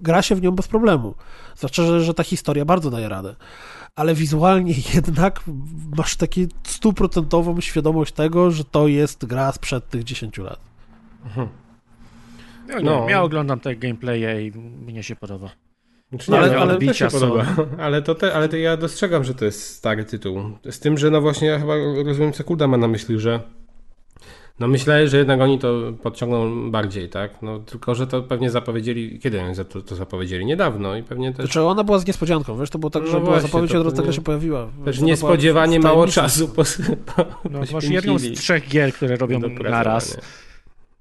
gra 0.02 0.22
się 0.22 0.34
w 0.34 0.42
nią 0.42 0.50
bez 0.50 0.68
problemu. 0.68 1.14
Zwłaszcza, 1.56 1.86
że, 1.86 2.00
że 2.00 2.14
ta 2.14 2.22
historia 2.24 2.64
bardzo 2.64 2.90
daje 2.90 3.08
radę. 3.08 3.36
Ale 3.98 4.14
wizualnie 4.14 4.74
jednak 4.94 5.40
masz 5.96 6.16
taką 6.16 6.40
stuprocentową 6.66 7.60
świadomość 7.60 8.12
tego, 8.12 8.50
że 8.50 8.64
to 8.64 8.88
jest 8.88 9.26
gra 9.26 9.52
sprzed 9.52 9.88
tych 9.88 10.04
10 10.04 10.38
lat. 10.38 10.60
Mhm. 11.24 11.48
Ja, 12.68 12.80
no. 12.80 13.06
ja 13.08 13.22
oglądam 13.22 13.60
te 13.60 13.76
gameplaye 13.76 14.46
i 14.46 14.52
mnie 14.86 15.02
się 15.02 15.16
podoba. 15.16 15.50
Znaczy, 16.10 16.30
nie, 16.30 16.38
ale, 16.38 16.52
no, 16.52 16.58
ale 16.58 16.78
też 16.78 16.98
się 16.98 17.08
podoba. 17.08 17.46
Ale, 17.84 18.02
to 18.02 18.14
te, 18.14 18.34
ale 18.34 18.48
to 18.48 18.56
ja 18.56 18.76
dostrzegam, 18.76 19.24
że 19.24 19.34
to 19.34 19.44
jest 19.44 19.74
stary 19.76 20.04
tytuł. 20.04 20.40
Z 20.70 20.80
tym, 20.80 20.98
że 20.98 21.10
no 21.10 21.20
właśnie 21.20 21.48
ja 21.48 21.58
chyba 21.58 21.74
rozumiem, 22.04 22.32
co 22.32 22.44
Kulda 22.44 22.66
ma 22.66 22.76
na 22.76 22.88
myśli, 22.88 23.20
że 23.20 23.40
no 24.60 24.68
myślę, 24.68 25.08
że 25.08 25.18
jednak 25.18 25.40
oni 25.40 25.58
to 25.58 25.92
podciągną 26.02 26.70
bardziej, 26.70 27.08
tak? 27.08 27.42
No 27.42 27.58
tylko, 27.58 27.94
że 27.94 28.06
to 28.06 28.22
pewnie 28.22 28.50
zapowiedzieli, 28.50 29.18
kiedy 29.18 29.40
oni 29.40 29.54
to, 29.68 29.82
to 29.82 29.94
zapowiedzieli? 29.94 30.46
Niedawno 30.46 30.96
i 30.96 31.02
pewnie 31.02 31.32
też... 31.32 31.46
Znaczy 31.46 31.62
ona 31.62 31.84
była 31.84 31.98
z 31.98 32.06
niespodzianką, 32.06 32.58
wiesz, 32.58 32.70
to 32.70 32.78
było 32.78 32.90
tak, 32.90 33.02
no 33.02 33.10
że 33.10 33.20
była 33.20 33.40
zapowiedź 33.40 33.74
od 33.74 33.98
razu 33.98 34.12
się 34.12 34.20
pojawiła. 34.20 34.68
Też 34.84 35.00
niespodziewanie 35.00 35.80
mało 35.80 36.06
czasu 36.06 36.48
po, 36.48 36.62
po, 37.06 37.24
No 37.50 37.60
masz 37.72 37.84
jedną 37.98 38.18
z 38.18 38.32
trzech 38.32 38.68
gier, 38.68 38.92
które 38.92 39.16
robią 39.16 39.40
naraz. 39.70 40.18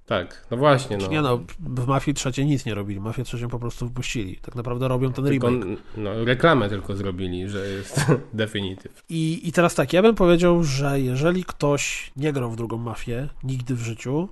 Tak, 0.07 0.45
no 0.51 0.57
właśnie. 0.57 0.95
Znaczy, 0.95 1.05
no. 1.05 1.11
Nie 1.11 1.21
no, 1.21 1.39
w 1.59 1.87
Mafii 1.87 2.15
trzeciej 2.15 2.45
nic 2.45 2.65
nie 2.65 2.75
robili. 2.75 2.99
Mafię 2.99 3.23
trzecią 3.23 3.49
po 3.49 3.59
prostu 3.59 3.87
wypuścili. 3.87 4.37
Tak 4.41 4.55
naprawdę 4.55 4.87
robią 4.87 5.13
ten 5.13 5.25
tylko, 5.25 5.49
remake. 5.49 5.79
No, 5.97 6.25
reklamę 6.25 6.69
tylko 6.69 6.95
zrobili, 6.95 7.49
że 7.49 7.67
jest 7.67 8.05
definityw. 8.33 9.03
I, 9.09 9.41
I 9.43 9.51
teraz 9.51 9.75
tak, 9.75 9.93
ja 9.93 10.01
bym 10.01 10.15
powiedział, 10.15 10.63
że 10.63 11.01
jeżeli 11.01 11.43
ktoś 11.43 12.11
nie 12.17 12.33
grał 12.33 12.51
w 12.51 12.55
drugą 12.55 12.77
Mafię 12.77 13.29
nigdy 13.43 13.75
w 13.75 13.81
życiu, 13.81 14.29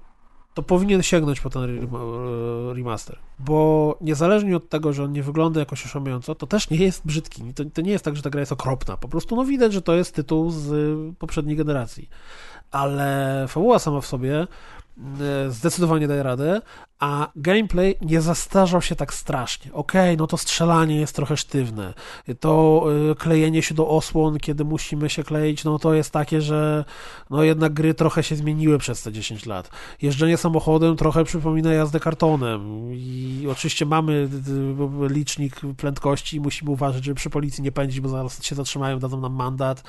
to 0.53 0.63
powinien 0.63 1.03
sięgnąć 1.03 1.41
po 1.41 1.49
ten 1.49 1.87
remaster. 2.75 3.17
Bo 3.39 3.97
niezależnie 4.01 4.57
od 4.57 4.69
tego, 4.69 4.93
że 4.93 5.03
on 5.03 5.11
nie 5.11 5.23
wygląda 5.23 5.59
jakoś 5.59 5.85
oszałamiająco, 5.85 6.35
to 6.35 6.47
też 6.47 6.69
nie 6.69 6.77
jest 6.77 7.05
brzydki. 7.05 7.53
To, 7.53 7.63
to 7.65 7.81
nie 7.81 7.91
jest 7.91 8.05
tak, 8.05 8.15
że 8.15 8.21
ta 8.21 8.29
gra 8.29 8.39
jest 8.39 8.51
okropna. 8.51 8.97
Po 8.97 9.07
prostu 9.07 9.35
no 9.35 9.45
widać, 9.45 9.73
że 9.73 9.81
to 9.81 9.95
jest 9.95 10.15
tytuł 10.15 10.51
z 10.51 10.97
poprzedniej 11.17 11.57
generacji. 11.57 12.09
Ale 12.71 13.45
fabuła 13.47 13.79
sama 13.79 14.01
w 14.01 14.05
sobie 14.05 14.47
E, 14.47 14.47
zdecydowanie 15.49 16.07
daje 16.07 16.23
radę, 16.23 16.61
a 16.99 17.31
gameplay 17.35 17.95
nie 18.01 18.21
zastarzał 18.21 18.81
się 18.81 18.95
tak 18.95 19.13
strasznie. 19.13 19.73
Okej, 19.73 20.01
okay, 20.01 20.17
no 20.17 20.27
to 20.27 20.37
strzelanie 20.37 20.99
jest 20.99 21.15
trochę 21.15 21.37
sztywne, 21.37 21.93
to 22.39 22.83
y, 23.11 23.15
klejenie 23.15 23.61
się 23.61 23.75
do 23.75 23.87
osłon, 23.89 24.37
kiedy 24.37 24.65
musimy 24.65 25.09
się 25.09 25.23
kleić, 25.23 25.63
no 25.63 25.79
to 25.79 25.93
jest 25.93 26.11
takie, 26.11 26.41
że 26.41 26.85
no 27.29 27.43
jednak 27.43 27.73
gry 27.73 27.93
trochę 27.93 28.23
się 28.23 28.35
zmieniły 28.35 28.77
przez 28.77 29.01
te 29.01 29.11
10 29.11 29.45
lat. 29.45 29.69
Jeżdżenie 30.01 30.37
samochodem 30.37 30.95
trochę 30.95 31.23
przypomina 31.23 31.73
jazdę 31.73 31.99
kartonem 31.99 32.93
i 32.93 33.47
oczywiście 33.51 33.85
mamy 33.85 34.13
y, 34.13 35.13
licznik 35.13 35.61
prędkości 35.77 36.37
i 36.37 36.39
musimy 36.39 36.71
uważać, 36.71 37.03
żeby 37.03 37.15
przy 37.15 37.29
policji 37.29 37.63
nie 37.63 37.71
pędzić, 37.71 37.99
bo 37.99 38.09
zaraz 38.09 38.43
się 38.43 38.55
zatrzymają, 38.55 38.99
dadzą 38.99 39.21
nam 39.21 39.33
mandat, 39.33 39.83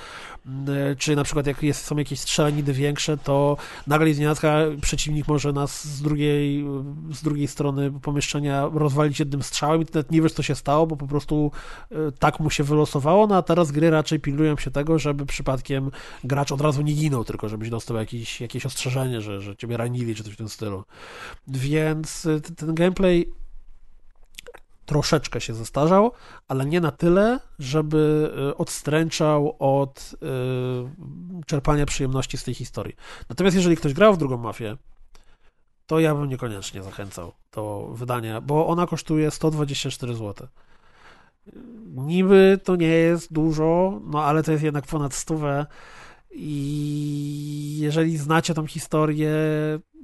y, 0.46 0.96
czy 0.96 1.16
na 1.16 1.24
przykład 1.24 1.46
jak 1.46 1.62
jest, 1.62 1.84
są 1.84 1.96
jakieś 1.96 2.20
strzelaniny 2.20 2.72
większe, 2.72 3.18
to 3.18 3.56
nagle 3.86 4.06
z 4.14 4.80
przeciwnik 4.80 5.28
może 5.28 5.52
nas 5.52 5.84
z 5.84 6.02
drugiej 6.02 6.64
z 7.12 7.22
drugiej 7.22 7.48
strony 7.48 7.92
pomieszczenia 8.02 8.70
rozwalić 8.74 9.18
jednym 9.18 9.42
strzałem 9.42 9.82
i 9.82 9.86
ty 9.86 9.92
nawet 9.94 10.10
nie 10.10 10.22
wiesz, 10.22 10.32
co 10.32 10.42
się 10.42 10.54
stało, 10.54 10.86
bo 10.86 10.96
po 10.96 11.06
prostu 11.06 11.50
e, 11.90 12.12
tak 12.18 12.40
mu 12.40 12.50
się 12.50 12.64
wylosowało, 12.64 13.26
no 13.26 13.36
a 13.36 13.42
teraz 13.42 13.72
gry 13.72 13.90
raczej 13.90 14.20
pilnują 14.20 14.56
się 14.56 14.70
tego, 14.70 14.98
żeby 14.98 15.26
przypadkiem 15.26 15.90
gracz 16.24 16.52
od 16.52 16.60
razu 16.60 16.82
nie 16.82 16.92
ginął, 16.92 17.24
tylko 17.24 17.48
żebyś 17.48 17.70
dostał 17.70 17.96
jakieś, 17.96 18.40
jakieś 18.40 18.66
ostrzeżenie, 18.66 19.20
że, 19.20 19.40
że 19.40 19.56
ciebie 19.56 19.76
ranili, 19.76 20.14
czy 20.14 20.24
coś 20.24 20.34
w 20.34 20.36
tym 20.36 20.48
stylu. 20.48 20.84
Więc 21.48 22.26
e, 22.26 22.40
ten 22.40 22.74
gameplay 22.74 23.32
troszeczkę 24.86 25.40
się 25.40 25.54
zestarzał, 25.54 26.12
ale 26.48 26.66
nie 26.66 26.80
na 26.80 26.90
tyle, 26.90 27.40
żeby 27.58 28.32
e, 28.50 28.56
odstręczał 28.56 29.56
od 29.58 30.14
czerpania 31.46 31.86
przyjemności 31.86 32.38
z 32.38 32.44
tej 32.44 32.54
historii. 32.54 32.96
Natomiast 33.28 33.56
jeżeli 33.56 33.76
ktoś 33.76 33.92
grał 33.92 34.14
w 34.14 34.18
drugą 34.18 34.36
mafię, 34.36 34.76
to 35.86 36.00
ja 36.00 36.14
bym 36.14 36.28
niekoniecznie 36.28 36.82
zachęcał 36.82 37.32
do 37.52 37.90
wydania, 37.92 38.40
bo 38.40 38.66
ona 38.66 38.86
kosztuje 38.86 39.30
124 39.30 40.14
zł. 40.14 40.48
Niby 41.86 42.60
to 42.64 42.76
nie 42.76 42.88
jest 42.88 43.32
dużo, 43.32 44.00
no 44.04 44.22
ale 44.24 44.42
to 44.42 44.52
jest 44.52 44.64
jednak 44.64 44.86
ponad 44.86 45.14
stówę 45.14 45.66
i 46.30 47.78
jeżeli 47.80 48.16
znacie 48.16 48.54
tą 48.54 48.66
historię, 48.66 49.30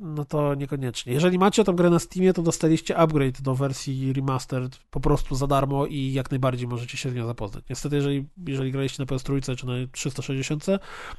no 0.00 0.24
to 0.24 0.54
niekoniecznie. 0.54 1.12
Jeżeli 1.12 1.38
macie 1.38 1.64
tą 1.64 1.76
grę 1.76 1.90
na 1.90 1.98
Steamie, 1.98 2.32
to 2.32 2.42
dostaliście 2.42 2.96
upgrade 2.96 3.42
do 3.42 3.54
wersji 3.54 4.12
remastered 4.12 4.78
po 4.90 5.00
prostu 5.00 5.34
za 5.34 5.46
darmo 5.46 5.86
i 5.86 6.12
jak 6.12 6.30
najbardziej 6.30 6.68
możecie 6.68 6.96
się 6.96 7.10
z 7.10 7.14
nią 7.14 7.26
zapoznać. 7.26 7.64
Niestety, 7.70 7.96
jeżeli, 7.96 8.28
jeżeli 8.46 8.72
graliście 8.72 9.02
na 9.02 9.06
PS3 9.06 9.56
czy 9.56 9.66
na 9.66 9.72
360, 9.92 10.66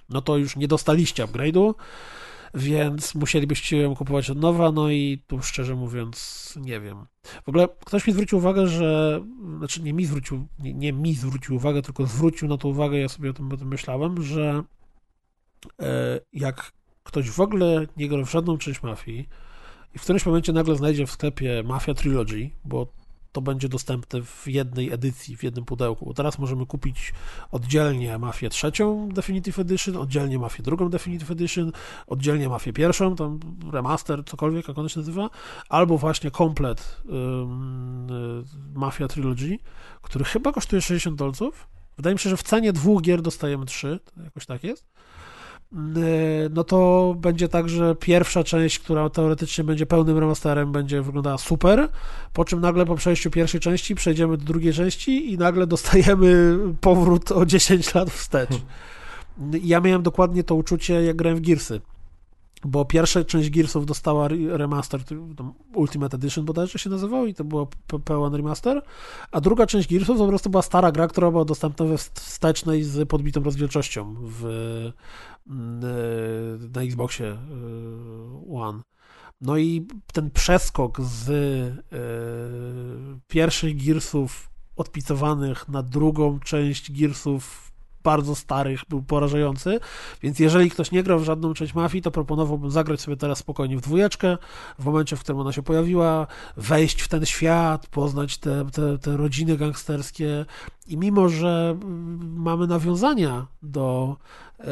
no 0.10 0.22
to 0.22 0.38
już 0.38 0.56
nie 0.56 0.68
dostaliście 0.68 1.26
upgrade'u, 1.26 1.74
więc 2.54 3.16
musielibyście 3.16 3.78
ją 3.78 3.96
kupować 3.96 4.30
od 4.30 4.38
nowa, 4.38 4.72
no 4.72 4.90
i 4.90 5.24
tu 5.28 5.42
szczerze 5.42 5.76
mówiąc 5.76 6.54
nie 6.62 6.80
wiem. 6.80 7.06
W 7.46 7.50
ogóle 7.50 7.68
ktoś 7.86 8.08
mi 8.08 8.14
zwrócił 8.14 8.38
uwagę, 8.38 8.68
że, 8.68 9.22
znaczy 9.58 9.82
nie 9.82 9.94
mi 9.94 10.06
zwrócił, 10.06 10.48
nie, 10.60 10.74
nie 10.74 10.94
mi 10.94 11.14
zwrócił 11.14 11.56
uwagę, 11.56 11.82
tylko 11.82 12.06
zwrócił 12.06 12.48
na 12.48 12.58
to 12.58 12.68
uwagę, 12.68 12.98
ja 12.98 13.10
sobie 13.10 13.30
o 13.30 13.34
tym, 13.34 13.54
o 13.54 13.58
tym 13.58 13.68
myślałem, 13.68 14.24
że 14.24 14.64
e, 15.82 16.20
jak 16.34 16.72
ktoś 17.04 17.30
w 17.30 17.40
ogóle 17.40 17.88
nie 17.98 18.10
gra 18.10 18.26
w 18.26 18.32
żadną 18.32 18.58
część 18.58 18.84
Mafii 18.84 19.30
i 19.96 20.00
w 20.00 20.02
którymś 20.02 20.26
momencie 20.26 20.54
nagle 20.54 20.76
znajdzie 20.76 21.08
w 21.08 21.12
sklepie 21.12 21.64
Mafia 21.64 21.94
Trilogy, 21.94 22.50
bo 22.66 22.88
to 23.34 23.42
będzie 23.42 23.70
dostępne 23.70 24.22
w 24.22 24.48
jednej 24.48 24.92
edycji, 24.92 25.38
w 25.38 25.44
jednym 25.44 25.66
pudełku. 25.66 26.14
Teraz 26.14 26.40
możemy 26.40 26.66
kupić 26.66 27.14
oddzielnie 27.52 28.18
Mafię 28.18 28.50
trzecią 28.50 29.10
Definitive 29.10 29.60
Edition, 29.60 29.98
oddzielnie 29.98 30.40
Mafię 30.40 30.64
drugą 30.64 30.90
Definitive 30.90 31.32
Edition, 31.32 31.72
oddzielnie 32.08 32.50
Mafię 32.50 32.74
pierwszą, 32.74 33.16
tam 33.16 33.40
remaster, 33.72 34.26
cokolwiek, 34.26 34.68
jak 34.68 34.78
on 34.78 34.90
się 34.90 35.00
nazywa, 35.00 35.30
albo 35.70 35.98
właśnie 35.98 36.32
komplet 36.32 37.02
um, 37.06 38.08
Mafia 38.74 39.08
Trilogy, 39.08 39.58
który 40.02 40.26
chyba 40.26 40.52
kosztuje 40.52 40.82
60 40.82 41.18
dolców. 41.18 41.68
Wydaje 41.98 42.14
mi 42.14 42.20
się, 42.20 42.30
że 42.30 42.38
w 42.38 42.44
cenie 42.44 42.74
dwóch 42.74 43.02
gier 43.02 43.22
dostajemy 43.22 43.66
trzy, 43.66 44.00
jakoś 44.24 44.46
tak 44.46 44.64
jest. 44.64 44.86
Y, 45.98 46.50
no 46.54 46.64
to 46.64 47.16
będzie 47.18 47.48
tak, 47.48 47.70
że 47.70 47.96
pierwsza 47.96 48.44
część, 48.44 48.80
która 48.80 49.10
teoretycznie 49.10 49.64
będzie 49.64 49.86
pełnym 49.86 50.18
remasterem, 50.18 50.72
będzie 50.72 51.02
wyglądała 51.02 51.38
super, 51.38 51.90
po 52.34 52.46
czym 52.46 52.62
nagle 52.62 52.86
po 52.86 52.96
przejściu 52.96 53.32
pierwszej 53.32 53.60
części 53.60 53.96
przejdziemy 53.96 54.38
do 54.38 54.44
drugiej 54.46 54.74
części 54.74 55.34
i 55.34 55.38
nagle 55.38 55.68
dostajemy 55.68 56.58
powrót 56.82 57.32
o 57.32 57.46
10 57.46 57.94
lat 57.94 58.10
wstecz. 58.10 58.50
Ja 59.64 59.80
miałem 59.80 60.04
dokładnie 60.04 60.44
to 60.44 60.56
uczucie, 60.56 61.04
jak 61.04 61.16
grałem 61.16 61.38
w 61.38 61.42
Gearsy 61.42 61.82
bo 62.66 62.86
pierwsza 62.86 63.24
część 63.24 63.50
Gearsów 63.50 63.86
dostała 63.86 64.28
remaster, 64.50 65.02
Ultimate 65.76 66.18
Edition 66.18 66.46
bodajże 66.46 66.80
się 66.80 66.90
nazywał 66.90 67.26
i 67.28 67.34
to 67.34 67.44
było 67.44 67.68
pełen 68.06 68.36
remaster, 68.36 68.82
a 69.32 69.42
druga 69.42 69.66
część 69.66 69.90
Gearsów 69.90 70.18
to 70.18 70.24
po 70.24 70.30
prostu 70.30 70.50
była 70.50 70.62
stara 70.62 70.92
gra, 70.92 71.08
która 71.08 71.32
była 71.32 71.46
dostępna 71.46 71.86
we 71.86 71.98
wstecznej 71.98 72.84
z 72.84 73.10
podbitą 73.10 73.44
rozdzielczością 73.44 74.16
w, 74.20 74.92
na 76.76 76.82
Xboxie 76.82 77.28
e, 77.28 77.38
One. 78.54 78.82
No 79.42 79.58
i 79.58 79.88
ten 80.14 80.32
przeskok 80.32 81.02
z 81.02 81.30
e, 81.30 81.96
pierwszych 83.28 83.86
Gearsów 83.86 84.50
odpicowanych 84.76 85.70
na 85.70 85.84
drugą 85.84 86.40
część 86.40 86.92
Gearsów 86.92 87.73
bardzo 88.04 88.36
starych 88.36 88.82
był 88.90 89.02
porażający, 89.02 89.80
więc 90.22 90.40
jeżeli 90.40 90.70
ktoś 90.70 90.92
nie 90.92 91.04
grał 91.04 91.20
w 91.20 91.24
żadną 91.24 91.54
część 91.54 91.74
Mafii, 91.74 92.02
to 92.02 92.12
proponowałbym 92.12 92.72
zagrać 92.72 93.02
sobie 93.02 93.18
teraz 93.18 93.38
spokojnie 93.38 93.78
w 93.78 93.82
dwójeczkę, 93.82 94.38
w 94.80 94.86
momencie, 94.86 95.16
w 95.16 95.20
którym 95.20 95.42
ona 95.42 95.52
się 95.52 95.64
pojawiła, 95.64 96.28
wejść 96.58 97.02
w 97.02 97.08
ten 97.08 97.26
świat, 97.26 97.88
poznać 97.88 98.38
te, 98.38 98.66
te, 98.72 98.98
te 98.98 99.18
rodziny 99.18 99.58
gangsterskie 99.58 100.46
i 100.88 100.98
mimo, 100.98 101.30
że 101.30 101.78
mamy 102.22 102.68
nawiązania 102.68 103.48
do 103.62 104.18
e, 104.60 104.66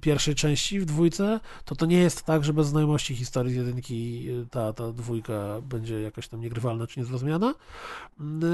pierwszej 0.00 0.34
części 0.34 0.80
w 0.80 0.84
dwójce, 0.84 1.40
to 1.64 1.76
to 1.76 1.86
nie 1.86 1.98
jest 1.98 2.22
tak, 2.22 2.44
że 2.44 2.52
bez 2.52 2.66
znajomości 2.66 3.16
historii 3.16 3.52
z 3.52 3.56
jedynki 3.56 4.28
ta, 4.50 4.72
ta 4.72 4.92
dwójka 4.92 5.60
będzie 5.62 6.00
jakaś 6.00 6.28
tam 6.28 6.40
niegrywalna 6.40 6.86
czy 6.86 7.00
niezrozumiana. 7.00 7.54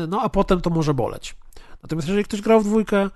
No 0.09 0.21
a 0.23 0.29
potem 0.29 0.61
to 0.61 0.71
może 0.71 0.95
boleć. 0.95 1.37
Natomiast 1.83 2.09
jeżeli 2.09 2.25
ktoś 2.25 2.41
grał 2.41 2.61
w 2.61 2.65
dwójkę, 2.65 3.11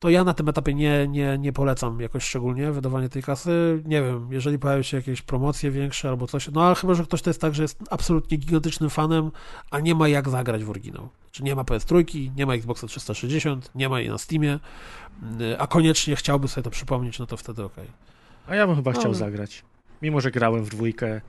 to 0.00 0.10
ja 0.10 0.24
na 0.24 0.34
tym 0.34 0.48
etapie 0.48 0.74
nie, 0.74 1.08
nie, 1.08 1.38
nie 1.38 1.52
polecam 1.52 2.00
jakoś 2.00 2.24
szczególnie 2.24 2.72
wydawanie 2.72 3.08
tej 3.08 3.22
kasy. 3.22 3.82
Nie 3.84 4.02
wiem, 4.02 4.28
jeżeli 4.30 4.58
pojawią 4.58 4.82
się 4.82 4.96
jakieś 4.96 5.22
promocje 5.22 5.70
większe 5.70 6.08
albo 6.08 6.26
coś, 6.26 6.48
no 6.48 6.62
ale 6.62 6.74
chyba, 6.74 6.94
że 6.94 7.04
ktoś 7.04 7.22
to 7.22 7.30
jest 7.30 7.40
tak, 7.40 7.54
że 7.54 7.62
jest 7.62 7.78
absolutnie 7.90 8.38
gigantycznym 8.38 8.90
fanem, 8.90 9.30
a 9.70 9.80
nie 9.80 9.94
ma 9.94 10.08
jak 10.08 10.28
zagrać 10.28 10.64
w 10.64 10.70
oryginał. 10.70 11.08
Czy 11.32 11.42
nie 11.42 11.54
ma 11.54 11.62
PS3, 11.62 12.30
nie 12.36 12.46
ma 12.46 12.54
Xboxa 12.54 12.86
360, 12.86 13.70
nie 13.74 13.88
ma 13.88 14.00
jej 14.00 14.08
na 14.08 14.18
Steamie, 14.18 14.58
a 15.58 15.66
koniecznie 15.66 16.16
chciałby 16.16 16.48
sobie 16.48 16.64
to 16.64 16.70
przypomnieć, 16.70 17.18
no 17.18 17.26
to 17.26 17.36
wtedy 17.36 17.64
ok. 17.64 17.76
A 18.46 18.54
ja 18.54 18.66
bym 18.66 18.76
chyba 18.76 18.92
chciał 18.92 19.14
zagrać. 19.14 19.64
Mimo, 20.02 20.20
że 20.20 20.30
grałem 20.30 20.64
w 20.64 20.70
dwójkę, 20.70 21.20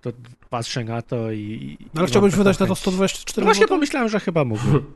to 0.00 0.10
patrzę 0.50 0.84
na 0.84 1.02
to 1.02 1.32
i... 1.32 1.78
No, 1.94 2.00
ale 2.00 2.08
chciałbyś 2.08 2.34
wydać 2.34 2.58
na 2.58 2.66
to 2.66 2.74
chęć. 2.74 2.78
124 2.78 3.44
No 3.44 3.46
właśnie 3.46 3.66
pomyślałem, 3.66 4.08
że 4.08 4.20
chyba 4.20 4.44
mógłbym. 4.44 4.92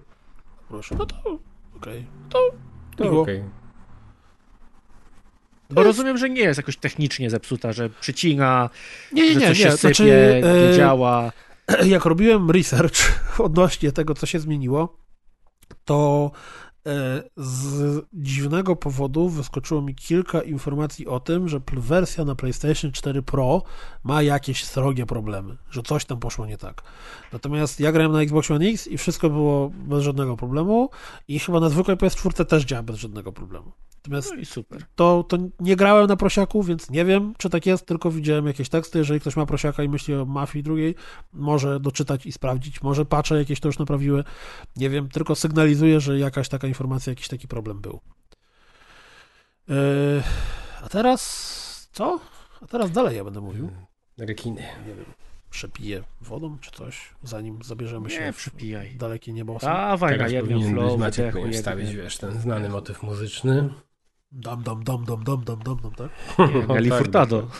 Proszę, 0.68 0.94
no 0.98 1.06
to 1.06 1.38
okej. 1.76 2.06
To 2.28 2.38
To 2.96 3.20
okej. 3.20 3.44
Bo 5.70 5.82
rozumiem, 5.82 6.18
że 6.18 6.30
nie 6.30 6.42
jest 6.42 6.58
jakoś 6.58 6.76
technicznie 6.76 7.30
zepsuta, 7.30 7.72
że 7.72 7.90
przycina, 7.90 8.70
Nie, 9.12 9.22
nie, 9.22 9.34
że 9.34 9.40
nie, 9.40 9.46
coś 9.46 9.58
nie. 9.58 9.64
się 9.64 9.70
sypie, 9.70 9.78
Znaczy, 9.94 10.04
nie 10.04 10.70
e, 10.70 10.76
działa. 10.76 11.32
jak 11.84 12.04
robiłem 12.04 12.50
research 12.50 12.96
odnośnie 13.38 13.92
tego, 13.92 14.14
co 14.14 14.26
się 14.26 14.40
zmieniło, 14.40 14.96
to 15.84 16.30
z 17.36 18.02
dziwnego 18.12 18.76
powodu 18.76 19.28
wyskoczyło 19.28 19.82
mi 19.82 19.94
kilka 19.94 20.42
informacji 20.42 21.06
o 21.06 21.20
tym, 21.20 21.48
że 21.48 21.60
wersja 21.72 22.24
na 22.24 22.34
PlayStation 22.34 22.92
4 22.92 23.22
Pro 23.22 23.62
ma 24.04 24.22
jakieś 24.22 24.64
srogie 24.64 25.06
problemy, 25.06 25.56
że 25.70 25.82
coś 25.82 26.04
tam 26.04 26.20
poszło 26.20 26.46
nie 26.46 26.58
tak. 26.58 26.82
Natomiast 27.32 27.80
ja 27.80 27.92
grałem 27.92 28.12
na 28.12 28.22
Xbox 28.22 28.50
One 28.50 28.66
X 28.66 28.86
i 28.86 28.98
wszystko 28.98 29.30
było 29.30 29.70
bez 29.74 30.04
żadnego 30.04 30.36
problemu 30.36 30.90
i 31.28 31.38
chyba 31.38 31.60
na 31.60 31.68
zwykłej 31.68 31.96
PS4 31.96 32.44
też 32.44 32.64
działa 32.64 32.82
bez 32.82 32.96
żadnego 32.96 33.32
problemu. 33.32 33.72
Natomiast 34.00 34.30
No 34.34 34.40
i 34.40 34.46
super. 34.46 34.82
to, 34.94 35.24
to 35.28 35.36
nie 35.60 35.76
grałem 35.76 36.06
na 36.06 36.16
prosiaku, 36.16 36.62
więc 36.62 36.90
nie 36.90 37.04
wiem, 37.04 37.34
czy 37.38 37.50
tak 37.50 37.66
jest, 37.66 37.86
tylko 37.86 38.10
widziałem 38.10 38.46
jakieś 38.46 38.68
teksty. 38.68 38.98
Jeżeli 38.98 39.20
ktoś 39.20 39.36
ma 39.36 39.46
prosiaka 39.46 39.82
i 39.82 39.88
myśli 39.88 40.14
o 40.14 40.24
mafii 40.24 40.62
drugiej, 40.62 40.94
może 41.32 41.80
doczytać 41.80 42.26
i 42.26 42.32
sprawdzić. 42.32 42.82
Może 42.82 43.04
pacze 43.04 43.38
jakieś 43.38 43.60
to 43.60 43.68
już 43.68 43.78
naprawiły. 43.78 44.24
Nie 44.76 44.90
wiem, 44.90 45.08
tylko 45.08 45.34
sygnalizuje, 45.34 46.00
że 46.00 46.18
jakaś 46.18 46.48
taka 46.48 46.68
informacja, 46.70 47.10
jakiś 47.10 47.28
taki 47.28 47.48
problem 47.48 47.80
był. 47.80 48.00
Yy, 49.68 50.22
a 50.84 50.88
teraz 50.88 51.88
co? 51.92 52.20
A 52.62 52.66
teraz 52.66 52.90
dalej 52.90 53.16
ja 53.16 53.24
będę 53.24 53.40
mówił. 53.40 53.70
Rekiny. 54.18 54.60
Nie 54.60 54.94
wiem, 54.94 55.04
przepiję 55.50 56.02
wodą 56.20 56.58
czy 56.60 56.70
coś, 56.70 57.10
zanim 57.22 57.62
zabierzemy 57.62 58.10
się 58.10 58.20
Nie, 58.20 58.32
w 58.32 58.96
dalekie 58.96 59.32
niebo. 59.32 59.58
Dawaj 59.62 60.12
na 60.12 60.16
Teraz 60.18 60.32
jednym 60.32 60.58
powinien 60.58 60.74
być 60.74 60.82
flow, 60.84 61.00
Maciek 61.00 61.26
powinien 61.32 61.52
jednym. 61.52 61.62
wstawić, 61.62 61.94
wiesz, 61.94 62.18
ten 62.18 62.40
znany 62.40 62.68
motyw 62.68 63.02
muzyczny. 63.02 63.68
Dam, 64.32 64.62
dam, 64.62 64.84
dam, 64.84 65.04
dam, 65.04 65.24
dam, 65.24 65.44
dam, 65.44 65.58
dam, 65.62 65.76
dam, 65.82 65.92
tak? 65.94 66.10
Nelly 66.68 66.90
tak, 66.90 66.98
Furtado. 66.98 67.46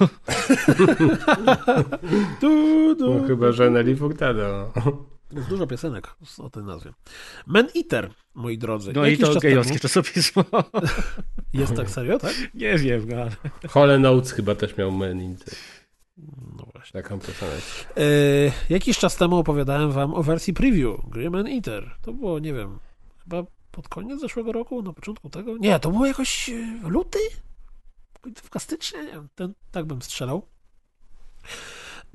No 3.01 3.27
chyba, 3.27 3.53
że 3.53 3.71
Nelly 3.71 3.97
Furtado. 3.97 4.73
Jest 5.33 5.49
dużo 5.49 5.67
piosenek 5.67 6.17
o 6.39 6.51
tej 6.51 6.63
nazwie. 6.63 6.93
Man 7.47 7.69
Eater, 7.77 8.11
moi 8.35 8.59
drodzy. 8.59 8.93
No 8.93 9.07
i 9.07 9.19
to 9.19 9.41
gejowskie 9.41 9.75
temu- 9.75 9.81
czasopismo. 9.83 10.45
Jest 11.53 11.75
tak 11.77 11.91
serio, 11.91 12.19
tak? 12.19 12.35
Nie 12.55 12.79
wiem, 12.79 13.09
no 13.09 13.17
ale... 13.17 13.31
Hole 13.69 13.99
Notes 13.99 14.33
chyba 14.33 14.55
też 14.55 14.77
miał 14.77 14.93
Men 14.93 15.21
in 15.21 15.37
the- 15.37 15.51
No 16.59 16.67
właśnie. 16.73 17.03
taką 17.03 17.19
piosenkę. 17.21 17.57
E, 17.97 18.03
jakiś 18.71 18.99
czas 18.99 19.17
temu 19.17 19.37
opowiadałem 19.37 19.93
wam 19.93 20.15
o 20.15 20.23
wersji 20.23 20.55
preview 20.55 21.01
gry 21.09 21.31
Man 21.31 21.47
Eater. 21.47 21.91
To 22.03 22.13
było, 22.13 22.39
nie 22.39 22.55
wiem, 22.55 22.79
chyba 23.25 23.43
pod 23.71 23.89
koniec 23.89 24.21
zeszłego 24.21 24.53
roku, 24.53 24.83
na 24.83 24.93
początku 24.93 25.31
tego? 25.31 25.57
Nie, 25.59 25.81
to 25.81 25.91
było 25.91 26.07
jakoś 26.07 26.49
e, 26.51 26.89
luty? 26.89 27.19
Końcówka 28.21 28.59
stycznia? 28.59 29.03
Nie 29.03 29.13
wiem, 29.13 29.29
ten, 29.35 29.55
tak 29.71 29.85
bym 29.85 30.03
strzelał. 30.03 30.43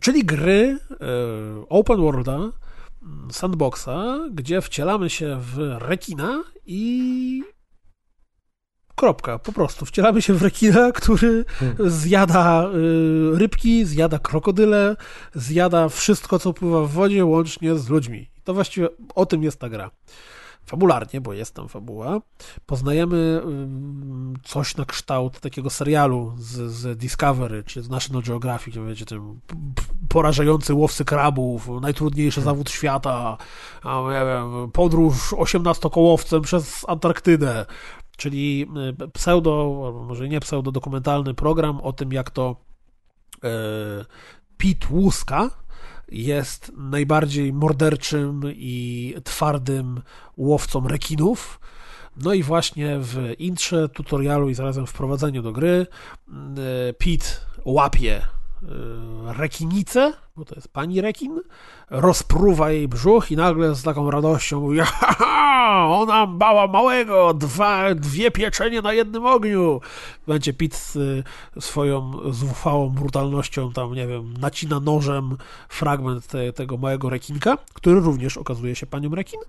Czyli 0.01 0.23
gry 0.25 0.79
e, 0.91 0.97
open 1.69 1.97
worlda, 1.97 2.39
sandboxa, 3.31 4.19
gdzie 4.31 4.61
wcielamy 4.61 5.09
się 5.09 5.37
w 5.41 5.57
rekina 5.79 6.43
i 6.65 7.43
kropka, 8.95 9.39
po 9.39 9.51
prostu. 9.51 9.85
Wcielamy 9.85 10.21
się 10.21 10.33
w 10.33 10.41
rekina, 10.41 10.91
który 10.91 11.45
zjada 11.79 12.69
y, 13.33 13.37
rybki, 13.37 13.85
zjada 13.85 14.19
krokodyle, 14.19 14.95
zjada 15.35 15.89
wszystko, 15.89 16.39
co 16.39 16.53
pływa 16.53 16.81
w 16.81 16.89
wodzie, 16.91 17.25
łącznie 17.25 17.75
z 17.75 17.89
ludźmi. 17.89 18.29
To 18.43 18.53
właściwie 18.53 18.87
o 19.15 19.25
tym 19.25 19.43
jest 19.43 19.59
ta 19.59 19.69
gra. 19.69 19.91
Fabularnie, 20.65 21.21
bo 21.21 21.33
jest 21.33 21.55
tam 21.55 21.69
fabuła, 21.69 22.21
poznajemy 22.65 23.41
ym, 23.45 24.33
coś 24.43 24.77
na 24.77 24.85
kształt 24.85 25.39
takiego 25.39 25.69
serialu 25.69 26.33
z, 26.37 26.71
z 26.71 26.97
Discovery, 26.97 27.63
czy 27.63 27.83
z 27.83 27.89
National 27.89 28.23
Geographic, 28.23 28.75
wiecie, 28.87 29.05
ten 29.05 29.39
porażający 30.09 30.73
łowcy 30.73 31.05
krabów, 31.05 31.69
najtrudniejszy 31.81 32.41
zawód 32.41 32.69
świata, 32.69 33.37
a, 33.83 34.01
nie 34.01 34.25
wiem, 34.25 34.71
podróż 34.71 35.33
osiemnastokołowcem 35.33 36.41
przez 36.41 36.85
Antarktydę, 36.87 37.65
czyli 38.17 38.67
y, 39.03 39.07
pseudo, 39.07 40.03
może 40.07 40.29
nie 40.29 40.39
pseudo, 40.39 40.71
dokumentalny 40.71 41.33
program 41.33 41.81
o 41.81 41.93
tym, 41.93 42.13
jak 42.13 42.29
to 42.29 42.55
e, 43.43 43.49
Pete 44.57 44.87
Łuska 44.91 45.49
jest 46.11 46.71
najbardziej 46.77 47.53
morderczym 47.53 48.41
i 48.45 49.15
twardym 49.23 50.01
łowcą 50.37 50.87
rekinów. 50.87 51.59
No 52.17 52.33
i 52.33 52.43
właśnie 52.43 52.97
w 52.99 53.33
intrze, 53.39 53.89
tutorialu 53.89 54.49
i 54.49 54.53
zarazem 54.53 54.87
wprowadzeniu 54.87 55.41
do 55.41 55.51
gry 55.51 55.87
e, 56.27 56.93
Pete 56.93 57.27
łapie 57.65 58.21
rekinicę, 59.37 60.13
bo 60.37 60.45
to 60.45 60.55
jest 60.55 60.67
pani 60.67 61.01
rekin, 61.01 61.41
rozpruwa 61.89 62.71
jej 62.71 62.87
brzuch 62.87 63.31
i 63.31 63.35
nagle 63.35 63.75
z 63.75 63.83
taką 63.83 64.11
radością 64.11 64.61
mówi 64.61 64.79
Haha, 64.85 65.87
ona 65.89 66.27
bała 66.27 66.67
małego, 66.67 67.33
dwa, 67.33 67.95
dwie 67.95 68.31
pieczenie 68.31 68.81
na 68.81 68.93
jednym 68.93 69.25
ogniu. 69.25 69.81
Będzie 70.27 70.53
Pit 70.53 70.93
y, 70.95 71.61
swoją 71.61 72.11
zuchwałą 72.29 72.89
brutalnością 72.89 73.73
tam, 73.73 73.93
nie 73.93 74.07
wiem, 74.07 74.33
nacina 74.37 74.79
nożem 74.79 75.37
fragment 75.69 76.27
te, 76.27 76.53
tego 76.53 76.77
małego 76.77 77.09
rekinka, 77.09 77.57
który 77.73 77.99
również 77.99 78.37
okazuje 78.37 78.75
się 78.75 78.85
panią 78.85 79.15
rekin. 79.15 79.39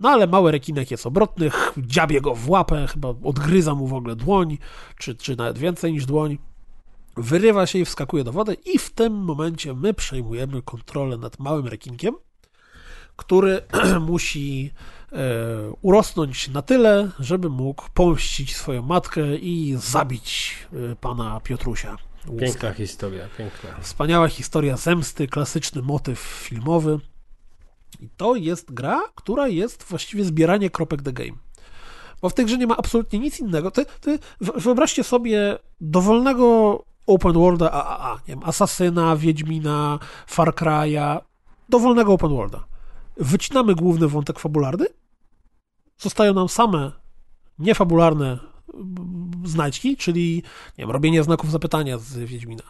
No 0.00 0.08
ale 0.08 0.26
mały 0.26 0.52
rekinek 0.52 0.90
jest 0.90 1.06
obrotny, 1.06 1.50
dziabie 1.76 2.20
go 2.20 2.34
w 2.34 2.50
łapę, 2.50 2.86
chyba 2.86 3.08
odgryza 3.24 3.74
mu 3.74 3.86
w 3.86 3.94
ogóle 3.94 4.16
dłoń, 4.16 4.58
czy, 4.98 5.14
czy 5.14 5.36
nawet 5.36 5.58
więcej 5.58 5.92
niż 5.92 6.06
dłoń 6.06 6.38
wyrywa 7.16 7.66
się 7.66 7.78
i 7.78 7.84
wskakuje 7.84 8.24
do 8.24 8.32
wody 8.32 8.54
i 8.54 8.78
w 8.78 8.90
tym 8.90 9.12
momencie 9.12 9.74
my 9.74 9.94
przejmujemy 9.94 10.62
kontrolę 10.62 11.16
nad 11.16 11.38
małym 11.38 11.66
rekinkiem, 11.66 12.14
który 13.16 13.62
musi 14.10 14.70
e, 15.12 15.16
urosnąć 15.82 16.48
na 16.48 16.62
tyle, 16.62 17.10
żeby 17.18 17.48
mógł 17.48 17.84
pomścić 17.94 18.56
swoją 18.56 18.82
matkę 18.82 19.36
i 19.36 19.76
zabić 19.78 20.56
e, 20.72 20.96
pana 20.96 21.40
Piotrusia. 21.40 21.96
Łuska. 22.26 22.46
Piękna 22.46 22.72
historia, 22.72 23.28
piękna. 23.38 23.70
Wspaniała 23.80 24.28
historia 24.28 24.76
zemsty, 24.76 25.28
klasyczny 25.28 25.82
motyw 25.82 26.18
filmowy. 26.18 26.98
I 28.00 28.08
to 28.16 28.34
jest 28.34 28.74
gra, 28.74 29.02
która 29.14 29.48
jest 29.48 29.82
właściwie 29.82 30.24
zbieranie 30.24 30.70
kropek 30.70 31.02
The 31.02 31.12
Game. 31.12 31.38
Bo 32.22 32.28
w 32.28 32.34
tej 32.34 32.46
grze 32.46 32.58
nie 32.58 32.66
ma 32.66 32.76
absolutnie 32.76 33.18
nic 33.18 33.40
innego. 33.40 33.70
Ty, 33.70 33.86
ty 34.00 34.18
wyobraźcie 34.40 35.04
sobie 35.04 35.58
dowolnego 35.80 36.84
open 37.06 37.32
worlda 37.32 37.70
AAA, 37.70 38.14
nie 38.14 38.34
wiem, 38.34 38.44
Asasyna, 38.44 39.16
Wiedźmina, 39.16 39.98
Far 40.26 40.54
Cry'a, 40.54 41.20
dowolnego 41.68 42.12
open 42.12 42.30
worlda. 42.30 42.64
Wycinamy 43.16 43.74
główny 43.74 44.08
wątek 44.08 44.38
fabularny, 44.38 44.86
zostają 45.98 46.34
nam 46.34 46.48
same 46.48 46.92
niefabularne 47.58 48.38
znajdźki, 49.44 49.96
czyli 49.96 50.42
nie 50.78 50.84
wiem, 50.84 50.90
robienie 50.90 51.22
znaków 51.22 51.50
zapytania 51.50 51.98
z 51.98 52.18
Wiedźmina, 52.18 52.62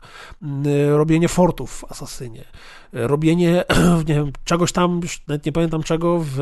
robienie 0.90 1.28
fortów 1.28 1.70
w 1.70 1.84
Asasynie, 1.84 2.44
robienie 2.92 3.64
nie 4.08 4.14
wiem, 4.14 4.32
czegoś 4.44 4.72
tam, 4.72 5.00
nawet 5.28 5.46
nie 5.46 5.52
pamiętam 5.52 5.82
czego, 5.82 6.18
w, 6.18 6.34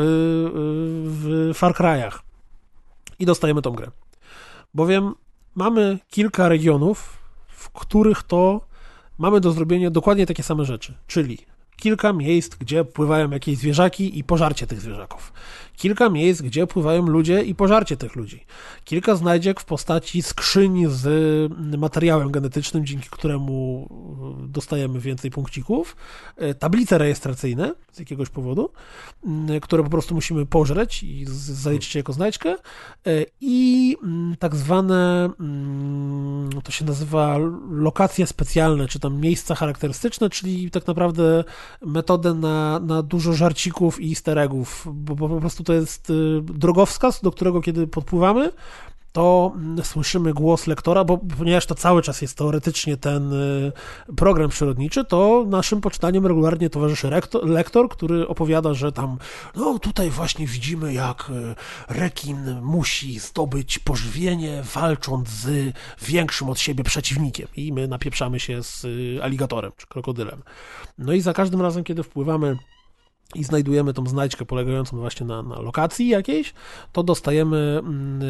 w 1.05 1.51
Far 1.55 1.72
Cry'ach. 1.72 2.18
I 3.18 3.26
dostajemy 3.26 3.62
tą 3.62 3.70
grę. 3.70 3.91
Bowiem 4.74 5.14
mamy 5.55 5.99
kilka 6.09 6.49
regionów, 6.49 7.20
w 7.61 7.71
których 7.71 8.23
to 8.23 8.61
mamy 9.19 9.41
do 9.41 9.53
zrobienia 9.53 9.91
dokładnie 9.91 10.27
takie 10.27 10.43
same 10.43 10.65
rzeczy, 10.65 10.95
czyli 11.07 11.39
kilka 11.77 12.13
miejsc, 12.13 12.55
gdzie 12.55 12.85
pływają 12.85 13.31
jakieś 13.31 13.59
zwierzaki 13.59 14.19
i 14.19 14.25
pożarcie 14.25 14.67
tych 14.67 14.81
zwierzaków. 14.81 15.33
Kilka 15.81 16.11
miejsc, 16.11 16.43
gdzie 16.43 16.66
pływają 16.66 17.07
ludzie 17.07 17.43
i 17.43 17.55
pożarcie 17.55 17.97
tych 17.97 18.16
ludzi. 18.16 18.45
Kilka 18.85 19.14
znajdziek 19.14 19.61
w 19.61 19.64
postaci 19.64 20.22
skrzyń 20.22 20.87
z 20.89 21.53
materiałem 21.78 22.31
genetycznym, 22.31 22.87
dzięki 22.87 23.09
któremu 23.11 23.89
y, 24.45 24.49
dostajemy 24.49 25.01
więcej 25.01 25.31
punkcików. 25.31 25.97
Y, 26.43 26.55
Tablice 26.55 26.99
rejestracyjne 26.99 27.74
z 27.93 27.99
jakiegoś 27.99 28.28
powodu, 28.28 28.70
y, 29.57 29.61
które 29.61 29.83
po 29.83 29.91
prostu 29.91 30.14
musimy 30.14 30.47
pożreć 30.47 31.03
i 31.03 31.24
zaliczyć 31.26 31.95
jako 31.95 32.12
znajdźkę. 32.12 32.57
Y, 33.07 33.26
I 33.41 33.97
mm, 34.03 34.37
tak 34.39 34.57
zwane, 34.57 35.31
mm, 35.41 36.51
to 36.64 36.72
się 36.72 36.85
nazywa 36.85 37.39
lokacje 37.70 38.26
specjalne, 38.26 38.89
czy 38.89 39.01
tam 39.01 39.20
miejsca 39.20 39.55
charakterystyczne, 39.55 40.31
czyli 40.31 40.70
tak 40.70 40.87
naprawdę 40.87 41.45
metodę 41.87 42.35
na, 42.35 42.81
na 42.81 43.03
dużo 43.03 43.33
żarcików 43.33 44.01
i 44.01 44.09
easter 44.09 44.39
eggów, 44.39 44.87
bo, 44.93 45.14
bo 45.14 45.28
po 45.28 45.41
prostu 45.41 45.70
to 45.71 45.75
jest 45.75 46.11
y, 46.11 46.41
drogowskaz, 46.43 47.21
do 47.23 47.31
którego 47.31 47.61
kiedy 47.61 47.87
podpływamy, 47.87 48.53
to 49.12 49.53
mm, 49.55 49.85
słyszymy 49.85 50.33
głos 50.33 50.66
lektora, 50.66 51.05
bo 51.05 51.18
ponieważ 51.39 51.66
to 51.66 51.75
cały 51.75 52.03
czas 52.03 52.23
jest 52.23 52.39
teoretycznie 52.39 52.97
ten 52.97 53.33
y, 53.33 53.73
program 54.16 54.51
przyrodniczy, 54.51 55.05
to 55.05 55.45
naszym 55.49 55.81
poczytaniem 55.81 56.27
regularnie 56.27 56.71
towarzyszy 56.71 57.11
rektor, 57.11 57.49
lektor, 57.49 57.89
który 57.89 58.29
opowiada, 58.29 58.75
że 58.75 58.93
tam, 58.93 59.18
no 59.57 59.79
tutaj 59.79 60.11
właśnie 60.11 60.47
widzimy, 60.47 60.93
jak 60.93 61.31
y, 61.31 61.55
rekin 61.89 62.61
musi 62.62 63.18
zdobyć 63.18 63.79
pożywienie, 63.79 64.62
walcząc 64.75 65.29
z 65.29 65.75
większym 66.03 66.49
od 66.49 66.59
siebie 66.59 66.85
przeciwnikiem. 66.85 67.49
I 67.57 67.73
my 67.73 67.89
napieprzamy 67.89 68.41
się 68.41 68.62
z 68.62 68.87
aligatorem 69.23 69.73
czy 69.77 69.87
krokodylem. 69.87 70.43
No 70.99 71.12
i 71.12 71.21
za 71.21 71.33
każdym 71.33 71.62
razem, 71.62 71.85
kiedy 71.85 72.03
wpływamy 72.03 72.57
i 73.35 73.45
znajdujemy 73.45 73.95
tą 73.95 74.07
znajdźkę 74.07 74.45
polegającą 74.45 74.97
właśnie 74.97 75.26
na, 75.26 75.43
na 75.43 75.61
lokacji 75.61 76.09
jakiejś, 76.09 76.55
to 76.93 77.03
dostajemy 77.03 77.78
mm, 77.78 78.20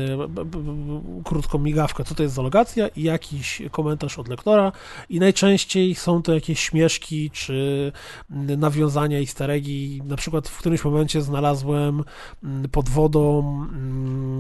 krótką 1.25 1.59
migawkę, 1.59 2.05
co 2.05 2.15
to 2.15 2.23
jest 2.23 2.35
za 2.35 2.43
lokacja 2.43 2.89
i 2.89 3.03
jakiś 3.03 3.63
komentarz 3.71 4.19
od 4.19 4.29
lektora 4.29 4.73
i 5.09 5.21
najczęściej 5.21 5.95
są 5.95 6.23
to 6.23 6.35
jakieś 6.35 6.61
śmieszki 6.61 7.31
czy 7.31 7.93
mm, 8.31 8.61
nawiązania 8.61 9.21
i 9.21 9.27
staregi. 9.27 10.03
Na 10.05 10.17
przykład 10.17 10.49
w 10.49 10.59
którymś 10.59 10.85
momencie 10.85 11.23
znalazłem 11.23 12.05
mm, 12.45 12.69
pod 12.69 12.89
wodą 12.89 13.41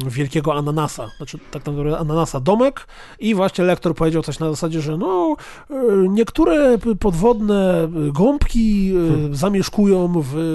wielkiego 0.07 0.55
ananasa, 0.55 1.11
znaczy 1.17 1.39
tak 1.51 1.67
naprawdę 1.67 1.99
ananasa 1.99 2.41
domek 2.41 2.87
i 3.19 3.35
właśnie 3.35 3.65
lektor 3.65 3.95
powiedział 3.95 4.23
coś 4.23 4.39
na 4.39 4.51
zasadzie, 4.51 4.81
że 4.81 4.97
no 4.97 5.37
e, 5.71 5.75
niektóre 6.09 6.79
podwodne 7.01 7.89
gąbki 8.13 8.91
e, 8.91 9.09
hmm. 9.09 9.35
zamieszkują 9.35 10.23
w 10.23 10.50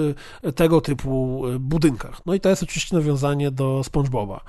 tego 0.54 0.80
typu 0.80 1.42
e, 1.46 1.58
budynkach. 1.58 2.20
No 2.26 2.34
i 2.34 2.40
to 2.40 2.48
jest 2.48 2.62
oczywiście 2.62 2.96
nawiązanie 2.96 3.50
do 3.50 3.84
SpongeBoba. 3.84 4.40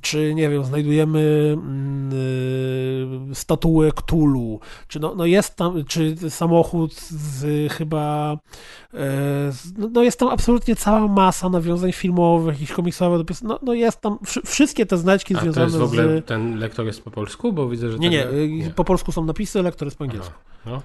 Czy, 0.00 0.34
nie 0.34 0.48
wiem, 0.48 0.64
znajdujemy 0.64 1.52
mm, 1.52 3.34
statuę 3.34 3.92
Cthulhu, 3.92 4.60
czy 4.88 5.00
no, 5.00 5.14
no 5.14 5.26
jest 5.26 5.56
tam, 5.56 5.84
czy 5.84 6.30
samochód 6.30 6.94
z 6.94 7.72
chyba, 7.72 8.36
no, 9.78 9.88
no 9.92 10.02
jest 10.02 10.18
tam 10.18 10.28
absolutnie 10.28 10.76
cała 10.76 11.08
masa 11.08 11.48
nawiązań 11.48 11.92
filmowych, 11.92 12.54
jakichś 12.54 12.72
komiksowych, 12.72 13.42
no, 13.42 13.58
no 13.62 13.74
jest 13.74 14.00
tam, 14.00 14.18
wszystkie 14.44 14.86
te 14.86 14.96
znaczki 14.96 15.34
związane 15.34 15.70
z... 15.70 15.72
to 15.72 15.78
jest 15.78 15.78
w 15.78 15.82
ogóle, 15.82 16.20
z... 16.20 16.24
ten 16.24 16.58
lektor 16.58 16.86
jest 16.86 17.04
po 17.04 17.10
polsku, 17.10 17.52
bo 17.52 17.68
widzę, 17.68 17.90
że... 17.90 17.98
Nie, 17.98 18.10
nie, 18.10 18.48
nie, 18.48 18.70
po 18.70 18.84
polsku 18.84 19.12
są 19.12 19.24
napisy, 19.24 19.62
lektor 19.62 19.86
jest 19.86 19.98
po 19.98 20.04
angielsku. 20.04 20.34
Aha, 20.34 20.70
no 20.70 20.82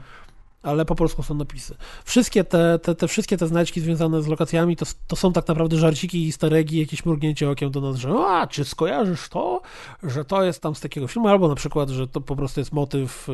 ale 0.63 0.85
po 0.85 0.95
polsku 0.95 1.23
są 1.23 1.35
napisy. 1.35 1.75
Wszystkie 2.05 2.43
te, 2.43 2.79
te, 2.79 2.95
te 2.95 3.07
wszystkie 3.07 3.37
te 3.37 3.47
znaczki 3.47 3.81
związane 3.81 4.21
z 4.21 4.27
lokacjami 4.27 4.75
to, 4.75 4.85
to 5.07 5.15
są 5.15 5.33
tak 5.33 5.47
naprawdę 5.47 5.77
żarciki 5.77 6.27
i 6.27 6.31
staregi, 6.31 6.79
jakieś 6.79 7.05
mrugnięcie 7.05 7.49
okiem 7.49 7.71
do 7.71 7.81
nas, 7.81 7.95
że 7.95 8.09
a, 8.09 8.47
czy 8.47 8.65
skojarzysz 8.65 9.29
to, 9.29 9.61
że 10.03 10.25
to 10.25 10.43
jest 10.43 10.61
tam 10.61 10.75
z 10.75 10.79
takiego 10.79 11.07
filmu, 11.07 11.27
albo 11.27 11.47
na 11.47 11.55
przykład, 11.55 11.89
że 11.89 12.07
to 12.07 12.21
po 12.21 12.35
prostu 12.35 12.59
jest 12.59 12.71
motyw 12.71 13.29
y, 13.29 13.31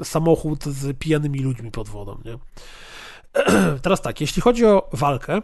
y, 0.00 0.04
samochód 0.04 0.64
z 0.64 0.98
pijanymi 0.98 1.38
ludźmi 1.38 1.70
pod 1.70 1.88
wodą, 1.88 2.18
nie? 2.24 2.38
Teraz 3.82 4.00
tak, 4.00 4.20
jeśli 4.20 4.42
chodzi 4.42 4.66
o 4.66 4.88
walkę, 4.92 5.42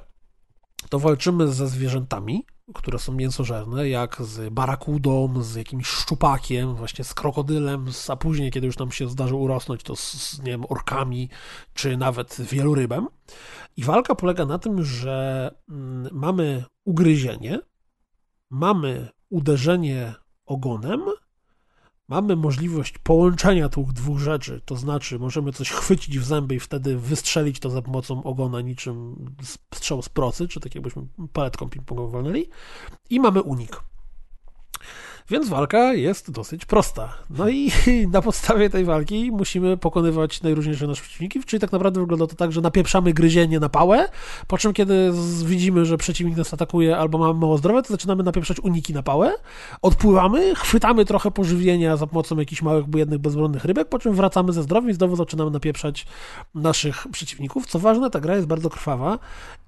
to 0.89 0.99
walczymy 0.99 1.49
ze 1.49 1.69
zwierzętami, 1.69 2.45
które 2.75 2.99
są 2.99 3.12
mięsożerne, 3.12 3.89
jak 3.89 4.23
z 4.23 4.53
barakudą, 4.53 5.43
z 5.43 5.55
jakimś 5.55 5.87
szczupakiem, 5.87 6.75
właśnie 6.75 7.05
z 7.05 7.14
krokodylem, 7.14 7.87
a 8.09 8.16
później, 8.16 8.51
kiedy 8.51 8.66
już 8.66 8.79
nam 8.79 8.93
się 8.93 9.09
zdarzy 9.09 9.35
urosnąć, 9.35 9.83
to 9.83 9.97
z, 9.97 10.39
nie 10.39 10.51
wiem, 10.51 10.64
orkami, 10.69 11.29
czy 11.75 11.97
nawet 11.97 12.37
wielorybem. 12.41 13.07
I 13.77 13.85
walka 13.85 14.14
polega 14.14 14.47
na 14.47 14.59
tym, 14.59 14.85
że 14.85 15.51
mm, 15.69 16.09
mamy 16.12 16.64
ugryzienie, 16.85 17.59
mamy 18.51 19.09
uderzenie 19.29 20.14
ogonem, 20.47 21.01
mamy 22.09 22.37
możliwość 22.37 22.99
połączenia 22.99 23.69
tych 23.69 23.93
dwóch 23.93 24.19
rzeczy, 24.19 24.61
to 24.65 24.77
znaczy 24.77 25.19
możemy 25.19 25.53
coś 25.53 25.71
chwycić 25.71 26.19
w 26.19 26.25
zęby 26.25 26.55
i 26.55 26.61
wtedy 26.61 26.99
wystrzelić 26.99 27.61
to 27.61 27.71
za 27.71 27.83
pomocą 27.83 28.23
ogona 28.23 28.61
niczym 28.61 29.17
strzał 29.75 30.03
z 30.03 30.09
procy, 30.09 30.49
czy 30.49 30.61
tak 30.61 30.75
jakbyśmy 30.75 31.07
paletką 31.33 31.67
ping-pongową 31.67 32.11
walnęli 32.11 32.49
i 33.11 33.21
mamy 33.21 33.43
unik. 33.43 33.81
Więc 35.31 35.49
walka 35.49 35.95
jest 35.95 36.31
dosyć 36.31 36.64
prosta. 36.64 37.14
No 37.31 37.49
i 37.49 37.70
na 38.12 38.22
podstawie 38.22 38.70
tej 38.70 38.85
walki 38.85 39.33
musimy 39.33 39.76
pokonywać 39.76 40.43
najróżniejsze 40.43 40.87
nasze 40.87 41.03
przeciwniki, 41.03 41.45
czyli 41.45 41.61
tak 41.61 41.72
naprawdę 41.72 42.01
wygląda 42.01 42.26
to 42.26 42.37
tak, 42.37 42.53
że 42.53 42.61
napieprzamy 42.61 43.12
gryzienie 43.12 43.61
na 43.61 43.68
pałę, 43.68 44.09
po 44.47 44.59
czym 44.59 44.72
kiedy 44.72 45.12
widzimy, 45.45 45.85
że 45.85 45.97
przeciwnik 45.97 46.37
nas 46.37 46.55
atakuje 46.55 46.97
albo 46.97 47.18
mamy 47.18 47.41
mało 47.41 47.59
zdrowia, 47.59 47.83
to 47.83 47.89
zaczynamy 47.89 48.22
napieprzać 48.22 48.61
uniki 48.61 48.95
na 48.95 49.03
pałę, 49.03 49.35
odpływamy, 49.83 50.55
chwytamy 50.55 51.05
trochę 51.05 51.31
pożywienia 51.31 51.97
za 51.97 52.07
pomocą 52.07 52.39
jakichś 52.39 52.62
małych, 52.62 52.85
jednych 52.95 53.18
bezbronnych 53.18 53.64
rybek, 53.64 53.89
po 53.89 53.99
czym 53.99 54.14
wracamy 54.14 54.53
ze 54.53 54.62
zdrowiem 54.62 54.91
i 54.91 54.95
znowu 54.95 55.16
zaczynamy 55.16 55.51
napieprzać 55.51 56.07
naszych 56.55 57.07
przeciwników. 57.12 57.66
Co 57.66 57.79
ważne, 57.79 58.11
ta 58.11 58.20
gra 58.20 58.37
jest 58.37 58.47
bardzo 58.47 58.70
krwawa 58.70 59.18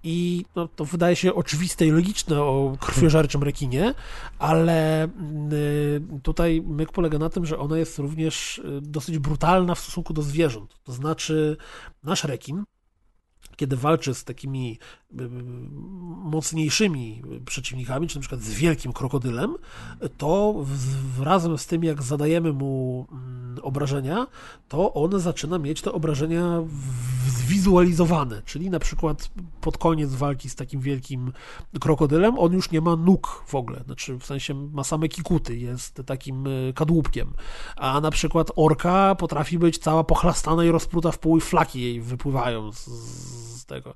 i 0.04 0.44
no, 0.56 0.68
to 0.76 0.84
wydaje 0.84 1.16
się 1.16 1.34
oczywiste 1.34 1.86
i 1.86 1.90
logiczne 1.90 2.42
o 2.42 2.76
krwiożerczym 2.80 3.42
rekinie, 3.42 3.94
ale 4.38 5.08
Y, 5.49 5.49
tutaj 6.22 6.62
myk 6.66 6.92
polega 6.92 7.18
na 7.18 7.28
tym, 7.28 7.46
że 7.46 7.58
ona 7.58 7.78
jest 7.78 7.98
również 7.98 8.58
y, 8.58 8.80
dosyć 8.82 9.18
brutalna 9.18 9.74
w 9.74 9.80
stosunku 9.80 10.12
do 10.12 10.22
zwierząt. 10.22 10.74
To 10.84 10.92
znaczy, 10.92 11.56
nasz 12.04 12.24
rekin, 12.24 12.64
kiedy 13.56 13.76
walczy 13.76 14.14
z 14.14 14.24
takimi 14.24 14.78
y, 15.12 15.28
mocniejszymi 16.24 17.22
przeciwnikami, 17.46 18.08
czy 18.08 18.16
na 18.16 18.20
przykład 18.20 18.40
z 18.40 18.54
wielkim 18.54 18.92
krokodylem, 18.92 19.54
to 20.16 20.54
razem 21.20 21.58
z 21.58 21.66
tym, 21.66 21.84
jak 21.84 22.02
zadajemy 22.02 22.52
mu 22.52 23.06
mm, 23.12 23.58
obrażenia, 23.62 24.26
to 24.68 24.94
on 24.94 25.20
zaczyna 25.20 25.58
mieć 25.58 25.82
te 25.82 25.92
obrażenia 25.92 26.62
zwizualizowane, 27.50 28.42
czyli 28.44 28.70
na 28.70 28.78
przykład 28.78 29.30
pod 29.60 29.78
koniec 29.78 30.14
walki 30.14 30.50
z 30.50 30.54
takim 30.54 30.80
wielkim 30.80 31.32
krokodylem 31.80 32.38
on 32.38 32.52
już 32.52 32.70
nie 32.70 32.80
ma 32.80 32.96
nóg 32.96 33.44
w 33.46 33.54
ogóle, 33.54 33.80
znaczy 33.86 34.18
w 34.18 34.24
sensie 34.24 34.54
ma 34.54 34.84
same 34.84 35.08
kikuty, 35.08 35.56
jest 35.56 36.02
takim 36.06 36.46
e, 36.46 36.72
kadłubkiem, 36.72 37.32
a 37.76 38.00
na 38.00 38.10
przykład 38.10 38.50
orka 38.56 39.14
potrafi 39.14 39.58
być 39.58 39.78
cała 39.78 40.04
pochlastana 40.04 40.64
i 40.64 40.70
rozpruta 40.70 41.12
w 41.12 41.18
pół 41.18 41.36
i 41.36 41.40
flaki 41.40 41.80
jej 41.82 42.00
wypływają 42.00 42.72
z, 42.72 42.86
z 43.60 43.64
tego. 43.66 43.94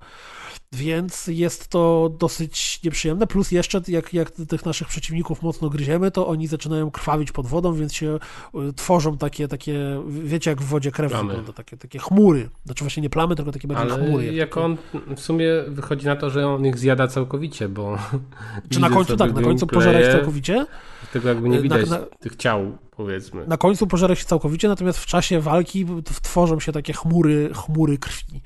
Więc 0.75 1.27
jest 1.27 1.69
to 1.69 2.11
dosyć 2.19 2.81
nieprzyjemne. 2.85 3.27
Plus 3.27 3.53
jeszcze, 3.53 3.81
jak, 3.89 4.15
jak 4.15 4.31
tych 4.31 4.67
naszych 4.67 4.89
przeciwników 4.89 5.43
mocno 5.43 5.71
gryziemy, 5.71 6.11
to 6.11 6.27
oni 6.27 6.47
zaczynają 6.47 6.91
krwawić 6.91 7.33
pod 7.33 7.47
wodą, 7.47 7.75
więc 7.75 7.95
się 7.95 8.19
y, 8.55 8.73
tworzą 8.73 9.19
takie, 9.19 9.49
takie 9.49 10.03
wiecie, 10.09 10.51
jak 10.51 10.63
w 10.63 10.65
wodzie 10.65 10.91
krew 10.91 11.11
plamy. 11.11 11.29
wygląda, 11.29 11.53
takie, 11.53 11.77
takie 11.77 11.99
chmury. 11.99 12.49
Znaczy 12.65 12.85
właśnie 12.85 13.03
nie 13.03 13.11
plamy, 13.11 13.37
tylko 13.37 13.53
takie 13.53 13.69
bardziej 13.69 13.93
Ale 13.93 14.07
chmury. 14.07 14.25
Jak, 14.25 14.35
jak 14.35 14.57
on 14.57 14.77
w 15.17 15.21
sumie 15.21 15.47
wychodzi 15.69 16.07
na 16.07 16.17
to, 16.17 16.31
że 16.31 16.47
on 16.49 16.67
ich 16.67 16.79
zjada 16.79 17.09
całkowicie, 17.09 17.69
bo. 17.69 17.99
Czy 18.71 18.81
na 18.81 18.91
końcu 18.91 19.17
tak, 19.17 19.35
na 19.35 19.43
końcu 19.43 19.67
pożera 19.67 20.01
ich 20.01 20.13
całkowicie. 20.13 20.67
Tego 21.13 21.29
jakby 21.29 21.49
nie 21.49 21.61
widać 21.61 21.91
na, 21.91 21.99
na, 21.99 22.07
tych 22.07 22.37
ciał, 22.37 22.79
powiedzmy. 22.97 23.47
Na 23.47 23.57
końcu 23.57 23.87
pożera 23.87 24.15
się 24.15 24.25
całkowicie, 24.25 24.69
natomiast 24.69 24.99
w 24.99 25.07
czasie 25.07 25.41
walki 25.41 25.87
tworzą 26.23 26.61
się 26.61 26.73
takie 26.73 26.93
chmury, 26.93 27.51
chmury 27.55 27.99
krwi. 27.99 28.43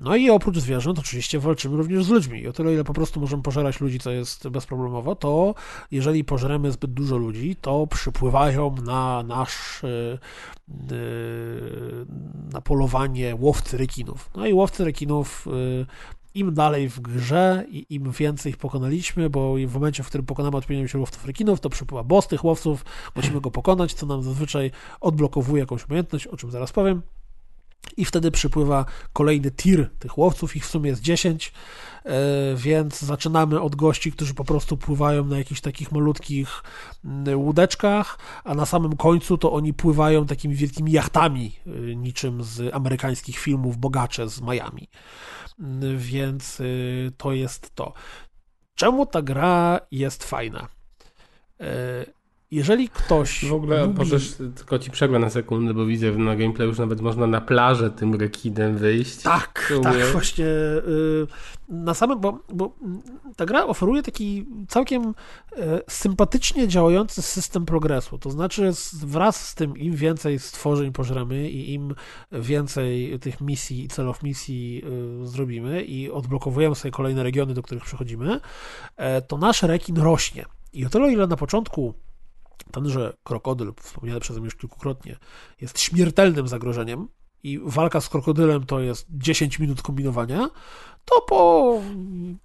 No 0.00 0.16
i 0.16 0.30
oprócz 0.30 0.58
zwierząt 0.58 0.98
oczywiście 0.98 1.38
walczymy 1.38 1.76
również 1.76 2.04
z 2.04 2.08
ludźmi. 2.08 2.40
I 2.40 2.48
o 2.48 2.52
tyle, 2.52 2.74
ile 2.74 2.84
po 2.84 2.92
prostu 2.92 3.20
możemy 3.20 3.42
pożerać 3.42 3.80
ludzi, 3.80 3.98
co 3.98 4.10
jest 4.10 4.48
bezproblemowo, 4.48 5.16
to 5.16 5.54
jeżeli 5.90 6.24
pożeremy 6.24 6.72
zbyt 6.72 6.92
dużo 6.92 7.16
ludzi, 7.16 7.56
to 7.60 7.86
przypływają 7.86 8.74
na 8.84 9.22
nasz 9.22 9.84
e, 9.84 9.88
e, 9.88 10.18
na 12.52 12.60
polowanie 12.60 13.36
łowcy 13.36 13.76
rekinów. 13.76 14.30
No 14.36 14.46
i 14.46 14.52
łowcy 14.52 14.84
rekinów 14.84 15.46
e, 15.46 15.50
im 16.34 16.54
dalej 16.54 16.88
w 16.88 17.00
grze 17.00 17.64
i 17.70 17.86
im 17.94 18.10
więcej 18.10 18.50
ich 18.50 18.56
pokonaliśmy, 18.56 19.30
bo 19.30 19.54
w 19.66 19.74
momencie, 19.74 20.02
w 20.02 20.06
którym 20.06 20.26
pokonamy 20.26 20.56
odpowiednią 20.56 20.80
ilość 20.80 20.94
łowców 20.94 21.26
rekinów, 21.26 21.60
to 21.60 21.70
przypływa 21.70 22.04
boss 22.04 22.28
tych 22.28 22.44
łowców, 22.44 22.84
musimy 23.16 23.40
go 23.40 23.50
pokonać, 23.50 23.94
co 23.94 24.06
nam 24.06 24.22
zazwyczaj 24.22 24.70
odblokowuje 25.00 25.60
jakąś 25.60 25.88
umiejętność, 25.88 26.26
o 26.26 26.36
czym 26.36 26.50
zaraz 26.50 26.72
powiem. 26.72 27.02
I 27.96 28.04
wtedy 28.04 28.30
przypływa 28.30 28.84
kolejny 29.12 29.50
tir 29.50 29.90
tych 29.98 30.18
łowców, 30.18 30.56
ich 30.56 30.66
w 30.66 30.70
sumie 30.70 30.90
jest 30.90 31.02
10, 31.02 31.52
e, 32.04 32.12
więc 32.56 33.00
zaczynamy 33.00 33.60
od 33.60 33.76
gości, 33.76 34.12
którzy 34.12 34.34
po 34.34 34.44
prostu 34.44 34.76
pływają 34.76 35.24
na 35.24 35.38
jakichś 35.38 35.60
takich 35.60 35.92
malutkich 35.92 36.62
mm, 37.04 37.38
łódeczkach, 37.38 38.18
a 38.44 38.54
na 38.54 38.66
samym 38.66 38.96
końcu 38.96 39.38
to 39.38 39.52
oni 39.52 39.74
pływają 39.74 40.26
takimi 40.26 40.54
wielkimi 40.54 40.92
jachtami, 40.92 41.56
e, 41.66 41.70
niczym 41.96 42.44
z 42.44 42.74
amerykańskich 42.74 43.38
filmów 43.38 43.76
Bogacze 43.76 44.28
z 44.28 44.40
Miami. 44.40 44.88
Mm, 45.60 45.98
więc 45.98 46.60
e, 46.60 46.64
to 47.16 47.32
jest 47.32 47.74
to. 47.74 47.92
Czemu 48.74 49.06
ta 49.06 49.22
gra 49.22 49.80
jest 49.90 50.24
fajna? 50.24 50.68
Jeżeli 52.50 52.88
ktoś. 52.88 53.44
W 53.44 53.52
ogóle 53.52 53.86
lubi... 53.86 53.98
możesz, 53.98 54.34
tylko 54.56 54.78
ci 54.78 54.90
przerwę 54.90 55.18
na 55.18 55.30
sekundę, 55.30 55.74
bo 55.74 55.86
widzę 55.86 56.10
na 56.12 56.36
gameplay 56.36 56.68
już 56.68 56.78
nawet 56.78 57.00
można 57.00 57.26
na 57.26 57.40
plażę 57.40 57.90
tym 57.90 58.14
rekinem 58.14 58.76
wyjść. 58.76 59.22
Tak, 59.22 59.72
tak, 59.82 59.96
właśnie. 60.12 60.44
Y, 60.46 61.26
na 61.68 61.94
samym, 61.94 62.20
bo, 62.20 62.38
bo 62.52 62.74
ta 63.36 63.46
gra 63.46 63.66
oferuje 63.66 64.02
taki 64.02 64.46
całkiem 64.68 65.08
y, 65.08 65.14
sympatycznie 65.88 66.68
działający 66.68 67.22
system 67.22 67.66
progresu. 67.66 68.18
To 68.18 68.30
znaczy, 68.30 68.70
wraz 69.02 69.48
z 69.48 69.54
tym, 69.54 69.76
im 69.76 69.96
więcej 69.96 70.38
stworzeń 70.38 70.92
pożremy 70.92 71.50
i 71.50 71.74
im 71.74 71.94
więcej 72.32 73.18
tych 73.18 73.40
misji 73.40 73.84
i 73.84 73.88
celów 73.88 74.22
misji 74.22 74.82
y, 75.22 75.26
zrobimy 75.26 75.82
i 75.82 76.10
odblokowujemy 76.10 76.74
sobie 76.74 76.92
kolejne 76.92 77.22
regiony, 77.22 77.54
do 77.54 77.62
których 77.62 77.84
przechodzimy, 77.84 78.40
to 79.28 79.38
nasz 79.38 79.62
rekin 79.62 79.96
rośnie. 79.98 80.44
I 80.72 80.86
o 80.86 80.88
tyle, 80.88 81.12
ile 81.12 81.26
na 81.26 81.36
początku 81.36 81.94
tenże 82.72 83.16
krokodyl, 83.24 83.72
wspomniany 83.80 84.20
przeze 84.20 84.40
mnie 84.40 84.44
już 84.44 84.56
kilkukrotnie, 84.56 85.16
jest 85.60 85.80
śmiertelnym 85.80 86.48
zagrożeniem 86.48 87.08
i 87.42 87.60
walka 87.64 88.00
z 88.00 88.08
krokodylem 88.08 88.66
to 88.66 88.80
jest 88.80 89.06
10 89.10 89.58
minut 89.58 89.82
kombinowania, 89.82 90.50
to 91.04 91.20
po 91.20 91.74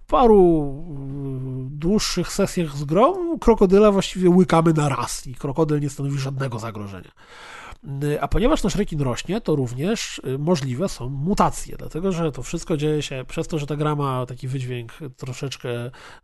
paru 0.08 0.76
dłuższych 1.70 2.32
sesjach 2.32 2.78
z 2.78 2.84
grą 2.84 3.40
krokodyla 3.40 3.92
właściwie 3.92 4.30
łykamy 4.30 4.74
na 4.74 4.90
raz 4.90 5.28
i 5.28 5.36
krokodyl 5.36 5.80
nie 5.80 5.90
stanowi 5.90 6.20
żadnego 6.20 6.60
zagrożenia. 6.60 7.12
Y, 8.04 8.22
a 8.22 8.28
ponieważ 8.28 8.64
nasz 8.64 8.76
rekin 8.76 9.02
rośnie, 9.02 9.42
to 9.42 9.56
również 9.56 10.22
y, 10.28 10.38
możliwe 10.38 10.90
są 10.90 11.10
mutacje, 11.10 11.78
dlatego 11.78 12.12
że 12.12 12.32
to 12.32 12.44
wszystko 12.44 12.78
dzieje 12.78 13.02
się 13.02 13.24
przez 13.28 13.48
to, 13.48 13.60
że 13.60 13.68
ta 13.68 13.76
gra 13.76 13.96
ma 13.96 14.26
taki 14.26 14.48
wydźwięk 14.48 14.94
troszeczkę, 15.18 15.70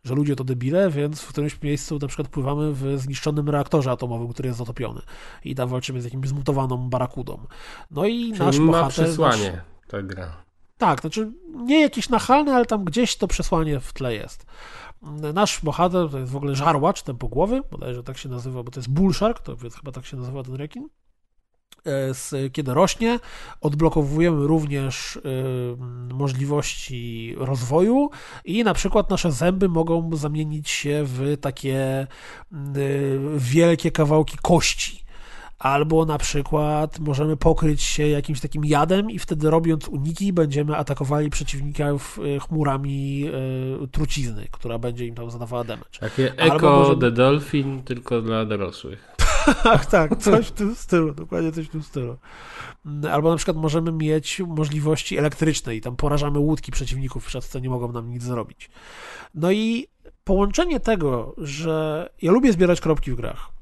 że 0.04 0.14
ludzie 0.14 0.36
to 0.36 0.44
debile, 0.44 0.90
więc 0.90 1.20
w 1.20 1.28
którymś 1.28 1.62
miejscu 1.62 1.98
na 1.98 2.08
przykład 2.08 2.28
pływamy 2.28 2.72
w 2.72 2.98
zniszczonym 2.98 3.48
reaktorze 3.48 3.90
atomowym, 3.90 4.28
który 4.28 4.46
jest 4.46 4.58
zatopiony 4.58 5.00
i 5.44 5.54
tam 5.54 5.68
walczymy 5.68 6.00
z 6.00 6.04
jakimś 6.04 6.28
zmutowaną 6.28 6.90
barakudą. 6.90 7.46
No 7.90 8.06
i 8.06 8.32
Czyli 8.32 8.38
nasz 8.38 8.58
ma 8.58 8.66
bohater... 8.66 8.92
przesłanie 8.92 9.50
nasz... 9.52 9.88
ta 9.88 10.02
gra. 10.02 10.42
Tak, 10.78 11.00
znaczy 11.00 11.32
nie 11.54 11.80
jakieś 11.80 12.08
nachalne, 12.08 12.54
ale 12.54 12.66
tam 12.66 12.84
gdzieś 12.84 13.16
to 13.16 13.28
przesłanie 13.28 13.80
w 13.80 13.92
tle 13.92 14.14
jest. 14.14 14.46
Nasz 15.34 15.60
bohater 15.60 16.10
to 16.10 16.18
jest 16.18 16.32
w 16.32 16.36
ogóle 16.36 16.54
żarłacz, 16.54 17.02
ten 17.02 17.16
pogłowy, 17.16 17.62
bodajże 17.70 18.02
tak 18.02 18.18
się 18.18 18.28
nazywa, 18.28 18.62
bo 18.62 18.70
to 18.70 18.80
jest 18.80 18.90
bullshark, 18.90 19.40
to 19.40 19.56
więc 19.56 19.74
chyba 19.74 19.92
tak 19.92 20.06
się 20.06 20.16
nazywa 20.16 20.42
ten 20.42 20.54
rekin. 20.54 20.88
E, 21.86 22.50
kiedy 22.50 22.74
rośnie, 22.74 23.18
odblokowujemy 23.60 24.46
również 24.46 25.16
e, 25.16 25.20
możliwości 26.14 27.34
rozwoju 27.38 28.10
i 28.44 28.64
na 28.64 28.74
przykład 28.74 29.10
nasze 29.10 29.32
zęby 29.32 29.68
mogą 29.68 30.16
zamienić 30.16 30.70
się 30.70 31.02
w 31.06 31.36
takie 31.40 31.76
e, 31.78 32.06
wielkie 33.36 33.90
kawałki 33.90 34.36
kości. 34.42 35.02
Albo 35.58 36.04
na 36.04 36.18
przykład 36.18 36.98
możemy 36.98 37.36
pokryć 37.36 37.82
się 37.82 38.08
jakimś 38.08 38.40
takim 38.40 38.64
jadem 38.64 39.10
i 39.10 39.18
wtedy 39.18 39.50
robiąc 39.50 39.88
uniki 39.88 40.32
będziemy 40.32 40.76
atakowali 40.76 41.30
przeciwników 41.30 42.20
chmurami 42.40 43.30
trucizny, 43.92 44.48
która 44.50 44.78
będzie 44.78 45.06
im 45.06 45.14
tam 45.14 45.30
zadawała 45.30 45.64
damage. 45.64 45.98
Takie 46.00 46.36
Echo 46.36 46.70
możemy... 46.70 47.00
the 47.00 47.10
Dolphin, 47.10 47.82
tylko 47.82 48.22
dla 48.22 48.44
dorosłych 48.44 49.11
tak, 49.62 49.86
tak, 49.86 50.16
coś 50.22 50.46
w 50.46 50.52
tym 50.52 50.74
stylu, 50.74 51.14
dokładnie 51.14 51.52
coś 51.52 51.66
w 51.66 51.70
tym 51.70 51.82
stylu. 51.82 52.16
Albo 53.10 53.30
na 53.30 53.36
przykład 53.36 53.56
możemy 53.56 53.92
mieć 53.92 54.40
możliwości 54.46 55.18
elektryczne 55.18 55.76
i 55.76 55.80
tam 55.80 55.96
porażamy 55.96 56.38
łódki 56.38 56.72
przeciwników, 56.72 57.30
co 57.48 57.58
nie 57.58 57.70
mogą 57.70 57.92
nam 57.92 58.10
nic 58.10 58.22
zrobić. 58.22 58.70
No 59.34 59.52
i 59.52 59.86
połączenie 60.24 60.80
tego, 60.80 61.34
że 61.38 62.08
ja 62.22 62.32
lubię 62.32 62.52
zbierać 62.52 62.80
kropki 62.80 63.12
w 63.12 63.16
grach, 63.16 63.52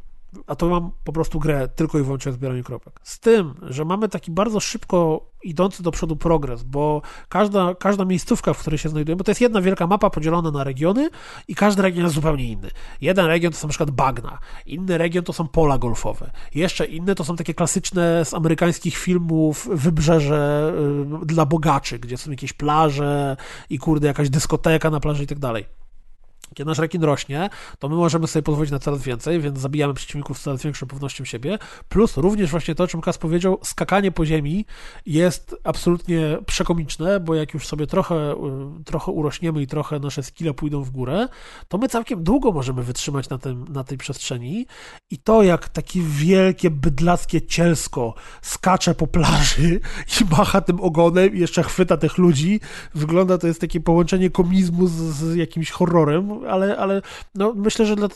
a 0.46 0.56
to 0.56 0.68
mam 0.68 0.90
po 1.04 1.12
prostu 1.12 1.38
grę 1.38 1.68
tylko 1.68 1.98
i 1.98 2.02
wyłącznie 2.02 2.30
o 2.30 2.32
zbieraniu 2.32 2.64
kropek. 2.64 3.00
Z 3.02 3.20
tym, 3.20 3.54
że 3.62 3.84
mamy 3.84 4.08
taki 4.08 4.30
bardzo 4.30 4.60
szybko 4.60 5.30
idący 5.42 5.82
do 5.82 5.90
przodu 5.90 6.16
progres, 6.16 6.62
bo 6.62 7.02
każda, 7.28 7.74
każda 7.74 8.04
miejscówka, 8.04 8.54
w 8.54 8.58
której 8.58 8.78
się 8.78 8.88
znajdujemy, 8.88 9.24
to 9.24 9.30
jest 9.30 9.40
jedna 9.40 9.60
wielka 9.60 9.86
mapa 9.86 10.10
podzielona 10.10 10.50
na 10.50 10.64
regiony 10.64 11.10
i 11.48 11.54
każdy 11.54 11.82
region 11.82 12.04
jest 12.04 12.14
zupełnie 12.14 12.44
inny. 12.44 12.70
Jeden 13.00 13.26
region 13.26 13.52
to 13.52 13.58
są 13.58 13.66
na 13.66 13.70
przykład 13.70 13.90
bagna, 13.90 14.38
inny 14.66 14.98
region 14.98 15.24
to 15.24 15.32
są 15.32 15.48
pola 15.48 15.78
golfowe, 15.78 16.30
jeszcze 16.54 16.84
inne 16.86 17.14
to 17.14 17.24
są 17.24 17.36
takie 17.36 17.54
klasyczne 17.54 18.24
z 18.24 18.34
amerykańskich 18.34 18.96
filmów 18.96 19.68
wybrzeże 19.72 20.72
y, 21.22 21.26
dla 21.26 21.46
bogaczy, 21.46 21.98
gdzie 21.98 22.16
są 22.16 22.30
jakieś 22.30 22.52
plaże 22.52 23.36
i 23.70 23.78
kurde 23.78 24.06
jakaś 24.06 24.30
dyskoteka 24.30 24.90
na 24.90 25.00
plaży 25.00 25.24
i 25.24 25.26
tak 25.26 25.38
dalej. 25.38 25.79
Kiedy 26.54 26.68
nasz 26.68 26.78
rekin 26.78 27.02
rośnie, 27.02 27.50
to 27.78 27.88
my 27.88 27.96
możemy 27.96 28.26
sobie 28.26 28.42
pozwolić 28.42 28.70
na 28.72 28.78
coraz 28.78 29.02
więcej, 29.02 29.40
więc 29.40 29.58
zabijamy 29.58 29.94
przeciwników 29.94 30.38
z 30.38 30.42
coraz 30.42 30.62
większą 30.62 30.86
pewnością 30.86 31.24
siebie. 31.24 31.58
Plus 31.88 32.16
również 32.16 32.50
właśnie 32.50 32.74
to, 32.74 32.84
o 32.84 32.86
czym 32.86 33.00
Kas 33.00 33.18
powiedział, 33.18 33.58
skakanie 33.62 34.12
po 34.12 34.26
ziemi 34.26 34.66
jest 35.06 35.56
absolutnie 35.64 36.38
przekomiczne, 36.46 37.20
bo 37.20 37.34
jak 37.34 37.54
już 37.54 37.66
sobie 37.66 37.86
trochę, 37.86 38.32
y, 38.80 38.84
trochę 38.84 39.12
urośniemy 39.12 39.62
i 39.62 39.66
trochę 39.66 39.98
nasze 39.98 40.22
skille 40.22 40.54
pójdą 40.54 40.82
w 40.82 40.90
górę, 40.90 41.28
to 41.68 41.78
my 41.78 41.88
całkiem 41.88 42.24
długo 42.24 42.52
możemy 42.52 42.82
wytrzymać 42.82 43.28
na, 43.28 43.38
tym, 43.38 43.64
na 43.68 43.84
tej 43.84 43.98
przestrzeni 43.98 44.66
i 45.10 45.18
to, 45.18 45.42
jak 45.42 45.68
takie 45.68 46.00
wielkie, 46.02 46.70
bydlackie 46.70 47.42
cielsko 47.42 48.14
skacze 48.42 48.94
po 48.94 49.06
plaży 49.06 49.80
i 50.20 50.24
macha 50.30 50.60
tym 50.60 50.80
ogonem 50.80 51.34
i 51.36 51.40
jeszcze 51.40 51.62
chwyta 51.62 51.96
tych 51.96 52.18
ludzi, 52.18 52.60
wygląda 52.94 53.38
to 53.38 53.46
jest 53.46 53.60
takie 53.60 53.80
połączenie 53.80 54.30
komizmu 54.30 54.86
z, 54.86 54.92
z 54.92 55.36
jakimś 55.36 55.70
horrorem, 55.70 56.39
ale, 56.48 56.76
ale 56.76 57.02
no, 57.34 57.52
myślę, 57.56 57.86
że 57.86 57.96
dla... 57.96 58.08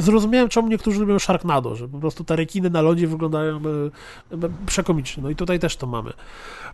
zrozumiałem, 0.00 0.48
czemu 0.48 0.68
niektórzy 0.68 1.00
lubią 1.00 1.18
Sharknado, 1.18 1.76
że 1.76 1.88
po 1.88 1.98
prostu 1.98 2.24
te 2.24 2.36
rekiny 2.36 2.70
na 2.70 2.82
lodzie 2.82 3.06
wyglądają 3.06 3.56
e, 3.56 3.60
e, 4.34 4.50
przekomicznie. 4.66 5.22
No 5.22 5.30
i 5.30 5.36
tutaj 5.36 5.58
też 5.58 5.76
to 5.76 5.86
mamy. 5.86 6.12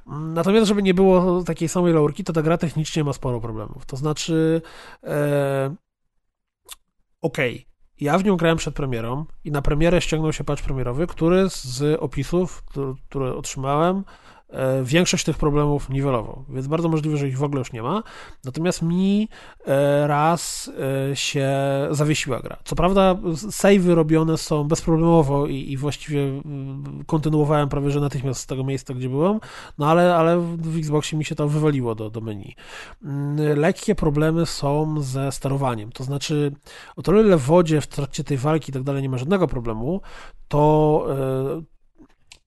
Natomiast, 0.07 0.67
żeby 0.67 0.83
nie 0.83 0.95
było 0.95 1.43
takiej 1.43 1.69
samej 1.69 1.93
laurki, 1.93 2.25
to 2.25 2.33
ta 2.33 2.43
gra 2.43 2.59
technicznie 2.59 3.05
ma 3.05 3.13
sporo 3.13 3.41
problemów. 3.41 3.87
To 3.87 3.97
znaczy, 3.97 4.63
e... 5.05 5.75
okej, 7.21 7.55
okay. 7.55 7.73
Ja 8.01 8.19
w 8.19 8.25
nią 8.25 8.37
grałem 8.37 8.59
przed 8.59 8.75
premierą 8.75 9.25
i 9.45 9.51
na 9.51 9.63
premierę 9.63 10.01
ściągnął 10.01 10.33
się 10.33 10.45
patch 10.45 10.63
premierowy, 10.63 11.07
który 11.07 11.49
z 11.49 11.99
opisów, 12.01 12.63
które 13.09 13.35
otrzymałem, 13.35 14.05
większość 14.85 15.25
tych 15.25 15.37
problemów 15.37 15.89
niwelował, 15.89 16.45
więc 16.49 16.67
bardzo 16.67 16.89
możliwe, 16.89 17.17
że 17.17 17.29
ich 17.29 17.39
w 17.39 17.43
ogóle 17.43 17.59
już 17.59 17.73
nie 17.73 17.83
ma. 17.83 18.03
Natomiast 18.45 18.83
mi 18.83 19.29
e, 19.67 20.07
raz 20.07 20.71
e, 21.11 21.17
się 21.17 21.51
zawiesiła 21.91 22.41
gra. 22.41 22.57
Co 22.65 22.77
prawda, 22.77 23.17
savey 23.51 23.95
robione 23.95 24.39
są 24.39 24.65
bezproblemowo 24.65 25.47
i, 25.47 25.73
i 25.73 25.77
właściwie 25.77 26.43
kontynuowałem 27.07 27.69
prawie 27.69 27.91
że 27.91 28.01
natychmiast 28.01 28.41
z 28.41 28.47
tego 28.47 28.65
miejsca, 28.65 28.95
gdzie 28.95 29.09
byłem, 29.09 29.41
no 29.79 29.91
ale, 29.91 30.17
ale 30.17 30.41
w 30.41 30.79
Xboxie 30.79 31.19
mi 31.19 31.25
się 31.25 31.35
to 31.35 31.49
wywaliło 31.49 31.95
do, 31.95 32.11
do 32.11 32.21
menu. 32.21 32.55
Mm, 33.03 33.59
lekkie 33.59 33.95
problemy 33.95 34.47
są 34.47 35.03
ze 35.03 35.33
sterowaniem, 35.33 35.93
to 35.93 36.05
znaczy 36.05 36.53
o 36.97 37.03
tyle 37.03 37.37
w 37.37 37.43
wodzie 37.43 37.81
w 37.81 37.87
trakcie 37.87 38.25
tej 38.25 38.37
walki 38.37 38.71
i 38.71 38.73
tak 38.73 38.83
dalej 38.83 39.03
nie 39.03 39.09
ma 39.09 39.19
żadnego 39.19 39.49
problemu, 39.49 40.01
to 40.49 41.07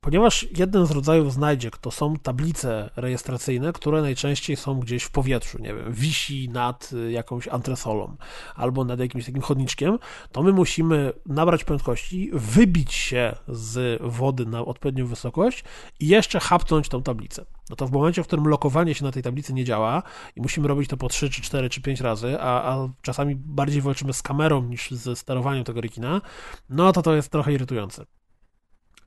Ponieważ 0.06 0.48
jeden 0.58 0.86
z 0.86 0.92
rodzajów 0.92 1.34
znajdziek 1.34 1.78
to 1.78 1.92
są 1.92 2.16
tablice 2.16 2.90
rejestracyjne, 2.96 3.74
które 3.74 4.02
najczęściej 4.02 4.56
są 4.56 4.80
gdzieś 4.80 5.04
w 5.04 5.12
powietrzu, 5.12 5.62
nie 5.62 5.74
wiem, 5.74 5.94
wisi 5.94 6.50
nad 6.50 6.94
y, 6.94 7.12
jakąś 7.12 7.48
antresolą 7.48 8.16
albo 8.56 8.84
nad 8.84 9.00
jakimś 9.00 9.26
takim 9.26 9.42
chodniczkiem, 9.42 10.00
to 10.32 10.44
my 10.44 10.54
musimy 10.54 11.14
nabrać 11.26 11.64
prędkości, 11.64 12.30
wybić 12.34 12.94
się 12.94 13.36
z 13.48 14.02
wody 14.04 14.46
na 14.46 14.66
odpowiednią 14.66 15.08
wysokość 15.08 15.64
i 16.00 16.08
jeszcze 16.08 16.40
hapnąć 16.40 16.90
tą 16.90 17.04
tablicę. 17.04 17.46
No 17.70 17.76
to 17.76 17.88
w 17.88 17.92
momencie, 17.92 18.24
w 18.24 18.28
którym 18.28 18.48
lokowanie 18.48 18.96
się 18.96 19.06
na 19.06 19.12
tej 19.12 19.24
tablicy 19.24 19.54
nie 19.54 19.64
działa 19.64 20.04
i 20.36 20.42
musimy 20.42 20.68
robić 20.68 20.90
to 20.90 20.98
po 20.98 21.10
3, 21.10 21.30
czy 21.30 21.42
4, 21.42 21.70
czy 21.70 21.82
5 21.82 22.02
razy, 22.02 22.38
a, 22.40 22.74
a 22.74 22.90
czasami 23.02 23.36
bardziej 23.36 23.82
walczymy 23.82 24.14
z 24.14 24.22
kamerą 24.22 24.64
niż 24.64 24.92
ze 24.92 25.16
sterowaniem 25.16 25.64
tego 25.64 25.82
rekina, 25.82 26.22
no 26.70 26.92
to 26.92 27.02
to 27.02 27.16
jest 27.16 27.30
trochę 27.30 27.54
irytujące. 27.54 28.06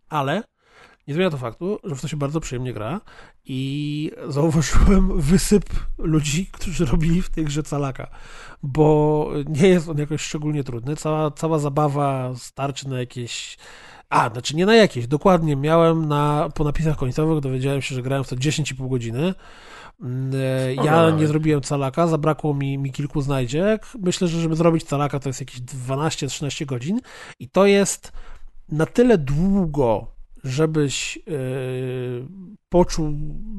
Ale 0.08 0.42
nie 1.08 1.14
zmienia 1.14 1.30
to 1.30 1.38
faktu, 1.38 1.78
że 1.84 1.94
w 1.94 2.00
to 2.00 2.08
się 2.08 2.16
bardzo 2.16 2.40
przyjemnie 2.40 2.72
gra 2.72 3.00
i 3.44 4.10
zauważyłem 4.28 5.20
wysyp 5.20 5.64
ludzi, 5.98 6.46
którzy 6.52 6.86
robili 6.86 7.22
w 7.22 7.30
tej 7.30 7.44
grze 7.44 7.62
calaka, 7.62 8.10
bo 8.62 9.30
nie 9.46 9.68
jest 9.68 9.88
on 9.88 9.98
jakoś 9.98 10.20
szczególnie 10.20 10.64
trudny. 10.64 10.96
Cała, 10.96 11.30
cała 11.30 11.58
zabawa 11.58 12.32
starczy 12.36 12.88
na 12.88 12.98
jakieś 12.98 13.58
a, 14.08 14.30
znaczy 14.30 14.56
nie 14.56 14.66
na 14.66 14.74
jakieś, 14.74 15.06
dokładnie 15.06 15.56
miałem 15.56 16.08
na, 16.08 16.48
po 16.54 16.64
napisach 16.64 16.96
końcowych, 16.96 17.40
dowiedziałem 17.40 17.82
się, 17.82 17.94
że 17.94 18.02
grałem 18.02 18.24
w 18.24 18.28
to 18.28 18.36
10,5 18.36 18.88
godziny. 18.88 19.34
Mm, 20.00 20.30
e, 20.34 20.74
ja 20.74 21.10
nie 21.10 21.26
zrobiłem 21.26 21.60
calaka, 21.60 22.06
zabrakło 22.06 22.54
mi, 22.54 22.78
mi 22.78 22.92
kilku 22.92 23.20
znajdziek. 23.20 23.86
Myślę, 23.98 24.28
że 24.28 24.40
żeby 24.40 24.56
zrobić 24.56 24.84
calaka 24.84 25.20
to 25.20 25.28
jest 25.28 25.40
jakieś 25.40 25.60
12-13 25.60 26.66
godzin 26.66 27.00
i 27.38 27.48
to 27.48 27.66
jest 27.66 28.12
na 28.68 28.86
tyle 28.86 29.18
długo 29.18 30.17
żebyś 30.44 31.16
yy, 31.16 32.26
poczuł, 32.68 33.12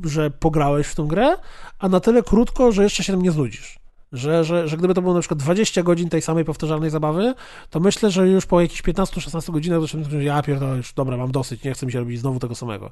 że 0.03 0.31
pograłeś 0.31 0.87
w 0.87 0.95
tą 0.95 1.07
grę, 1.07 1.37
a 1.79 1.89
na 1.89 1.99
tyle 1.99 2.23
krótko, 2.23 2.71
że 2.71 2.83
jeszcze 2.83 3.03
się 3.03 3.13
tam 3.13 3.21
nie 3.21 3.31
znudzisz. 3.31 3.79
Że, 4.11 4.43
że, 4.43 4.67
że 4.67 4.77
gdyby 4.77 4.93
to 4.93 5.01
było 5.01 5.13
na 5.13 5.19
przykład 5.19 5.39
20 5.39 5.83
godzin 5.83 6.09
tej 6.09 6.21
samej 6.21 6.45
powtarzalnej 6.45 6.89
zabawy, 6.89 7.33
to 7.69 7.79
myślę, 7.79 8.11
że 8.11 8.27
już 8.27 8.45
po 8.45 8.61
jakichś 8.61 8.81
15-16 8.83 9.51
godzinach 9.51 9.81
zaczynam 9.81 10.05
mówić, 10.05 10.25
ja 10.25 10.41
pierdolę, 10.41 10.77
już 10.77 10.93
dobra, 10.93 11.17
mam 11.17 11.31
dosyć, 11.31 11.63
nie 11.63 11.73
chcę 11.73 11.85
mi 11.85 11.91
się 11.91 11.99
robić 11.99 12.19
znowu 12.19 12.39
tego 12.39 12.55
samego. 12.55 12.91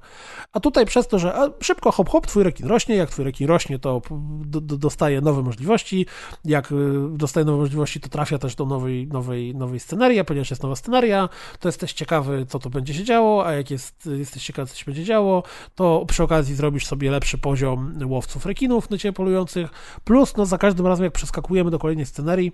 A 0.54 0.60
tutaj 0.60 0.86
przez 0.86 1.08
to, 1.08 1.20
że 1.20 1.52
szybko 1.62 1.92
hop 1.92 2.10
hop, 2.10 2.28
twój 2.28 2.44
rekin 2.44 2.68
rośnie, 2.68 2.96
jak 2.96 3.10
twój 3.10 3.26
rekin 3.26 3.48
rośnie, 3.48 3.80
to 3.80 4.02
do, 4.46 4.62
do, 4.62 4.78
dostaje 4.78 5.22
nowe 5.22 5.44
możliwości, 5.44 6.06
jak 6.46 6.72
y, 6.72 6.76
dostaje 7.12 7.46
nowe 7.46 7.58
możliwości, 7.58 8.00
to 8.00 8.10
trafia 8.10 8.38
też 8.38 8.56
do 8.56 8.66
nowej, 8.66 9.08
nowej, 9.08 9.56
nowej 9.56 9.80
scenerii, 9.80 10.20
a 10.20 10.24
ponieważ 10.24 10.50
jest 10.50 10.64
nowa 10.64 10.76
sceneria, 10.76 11.30
to 11.60 11.68
jesteś 11.68 11.94
ciekawy, 11.94 12.46
co 12.50 12.60
tu 12.60 12.70
będzie 12.70 12.94
się 12.94 13.04
działo, 13.04 13.46
a 13.46 13.54
jak 13.54 13.72
jest, 13.72 14.10
jesteś 14.18 14.44
ciekawy, 14.44 14.72
co 14.72 14.78
się 14.78 14.86
będzie 14.86 15.04
działo, 15.04 15.44
to 15.76 16.06
przy 16.08 16.24
okazji 16.24 16.56
zrobisz 16.56 16.86
sobie 16.86 17.12
lepszy 17.12 17.38
poziom 17.38 18.00
łowców 18.06 18.46
rekinów 18.46 18.90
na 18.90 18.98
ciebie 18.98 19.14
polujących, 19.14 19.70
plus 20.04 20.38
no 20.38 20.46
za 20.46 20.58
każdym 20.58 20.88
razem 20.88 21.07
jak 21.08 21.14
przeskakujemy 21.14 21.72
do 21.72 21.80
kolejnej 21.80 22.06
scenerii, 22.06 22.52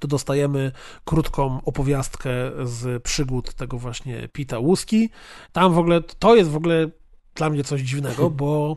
to 0.00 0.08
dostajemy 0.08 0.72
krótką 1.04 1.60
opowiastkę 1.64 2.30
z 2.64 3.02
przygód 3.02 3.54
tego 3.54 3.78
właśnie 3.78 4.28
Pita 4.28 4.58
Łuski. 4.58 5.10
Tam 5.52 5.74
w 5.74 5.78
ogóle, 5.78 6.00
to 6.00 6.36
jest 6.36 6.50
w 6.50 6.56
ogóle 6.56 6.90
dla 7.34 7.50
mnie 7.50 7.64
coś 7.64 7.80
dziwnego, 7.80 8.30
bo 8.30 8.76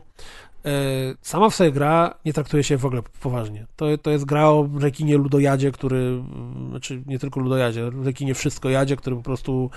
sama 1.22 1.50
w 1.50 1.54
sobie 1.54 1.72
gra 1.72 2.14
nie 2.24 2.32
traktuje 2.32 2.64
się 2.64 2.76
w 2.76 2.86
ogóle 2.86 3.02
poważnie. 3.20 3.66
To, 3.76 3.98
to 3.98 4.10
jest 4.10 4.24
gra 4.24 4.44
o 4.48 4.68
rekinie 4.80 5.16
ludojadzie, 5.16 5.72
który, 5.72 6.22
znaczy 6.70 7.02
nie 7.06 7.18
tylko 7.18 7.40
ludojadzie, 7.40 7.90
rekinie 8.04 8.34
wszystko 8.34 8.70
jadzie, 8.70 8.96
który 8.96 9.16
po 9.16 9.22
prostu 9.22 9.70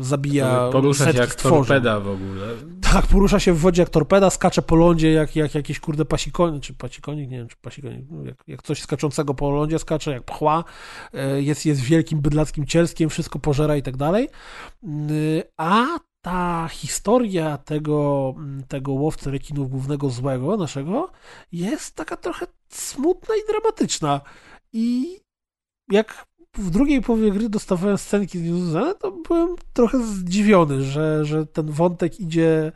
zabija 0.00 0.68
Porusza 0.72 1.12
się 1.12 1.18
jak 1.18 1.32
stworzy. 1.32 1.54
torpeda 1.54 2.00
w 2.00 2.08
ogóle. 2.08 2.46
Tak, 2.92 3.06
porusza 3.06 3.40
się 3.40 3.52
w 3.52 3.58
wodzie 3.58 3.82
jak 3.82 3.90
torpeda, 3.90 4.30
skacze 4.30 4.62
po 4.62 4.76
lądzie 4.76 5.12
jak, 5.12 5.36
jak 5.36 5.54
jakiś 5.54 5.80
kurde 5.80 6.04
pasikonik, 6.04 6.62
czy 6.62 6.74
pasikonik, 6.74 7.30
nie 7.30 7.38
wiem, 7.38 7.48
czy 7.48 7.56
pasikonik, 7.56 8.06
no, 8.10 8.24
jak, 8.24 8.36
jak 8.46 8.62
coś 8.62 8.82
skaczącego 8.82 9.34
po 9.34 9.50
lądzie 9.50 9.78
skacze, 9.78 10.10
jak 10.10 10.22
pchła, 10.22 10.64
e, 11.12 11.42
jest, 11.42 11.66
jest 11.66 11.80
wielkim 11.80 12.20
bydlackim 12.20 12.66
cielskiem, 12.66 13.10
wszystko 13.10 13.38
pożera 13.38 13.76
i 13.76 13.82
tak 13.82 13.96
dalej. 13.96 14.28
A 15.56 15.86
ta 16.24 16.68
historia 16.68 17.58
tego, 17.58 18.34
tego 18.68 18.92
łowcy 18.92 19.30
rekinów 19.30 19.70
głównego 19.70 20.10
złego 20.10 20.56
naszego 20.56 21.10
jest 21.52 21.96
taka 21.96 22.16
trochę 22.16 22.46
smutna 22.68 23.34
i 23.34 23.46
dramatyczna. 23.52 24.20
I 24.72 25.18
jak 25.90 26.26
w 26.56 26.70
drugiej 26.70 27.02
połowie 27.02 27.30
gry 27.30 27.48
dostawałem 27.48 27.98
scenki 27.98 28.38
z 28.38 28.42
Newsuzana, 28.42 28.94
to 28.94 29.10
byłem 29.10 29.56
trochę 29.72 30.02
zdziwiony, 30.02 30.82
że, 30.82 31.24
że 31.24 31.46
ten 31.46 31.66
wątek 31.66 32.20
idzie 32.20 32.72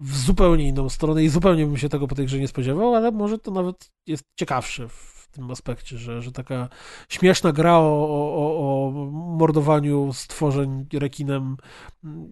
w 0.00 0.16
zupełnie 0.16 0.68
inną 0.68 0.88
stronę 0.88 1.24
i 1.24 1.28
zupełnie 1.28 1.66
bym 1.66 1.76
się 1.76 1.88
tego 1.88 2.08
po 2.08 2.14
tej 2.14 2.26
grze 2.26 2.38
nie 2.38 2.48
spodziewał, 2.48 2.94
ale 2.94 3.10
może 3.10 3.38
to 3.38 3.50
nawet 3.50 3.90
jest 4.06 4.24
ciekawsze 4.36 4.88
tym 5.32 5.50
aspekcie, 5.50 5.98
że, 5.98 6.22
że 6.22 6.32
taka 6.32 6.68
śmieszna 7.08 7.52
gra 7.52 7.78
o, 7.78 8.08
o, 8.08 8.86
o 8.86 8.90
mordowaniu 9.12 10.12
stworzeń 10.12 10.86
rekinem 10.92 11.56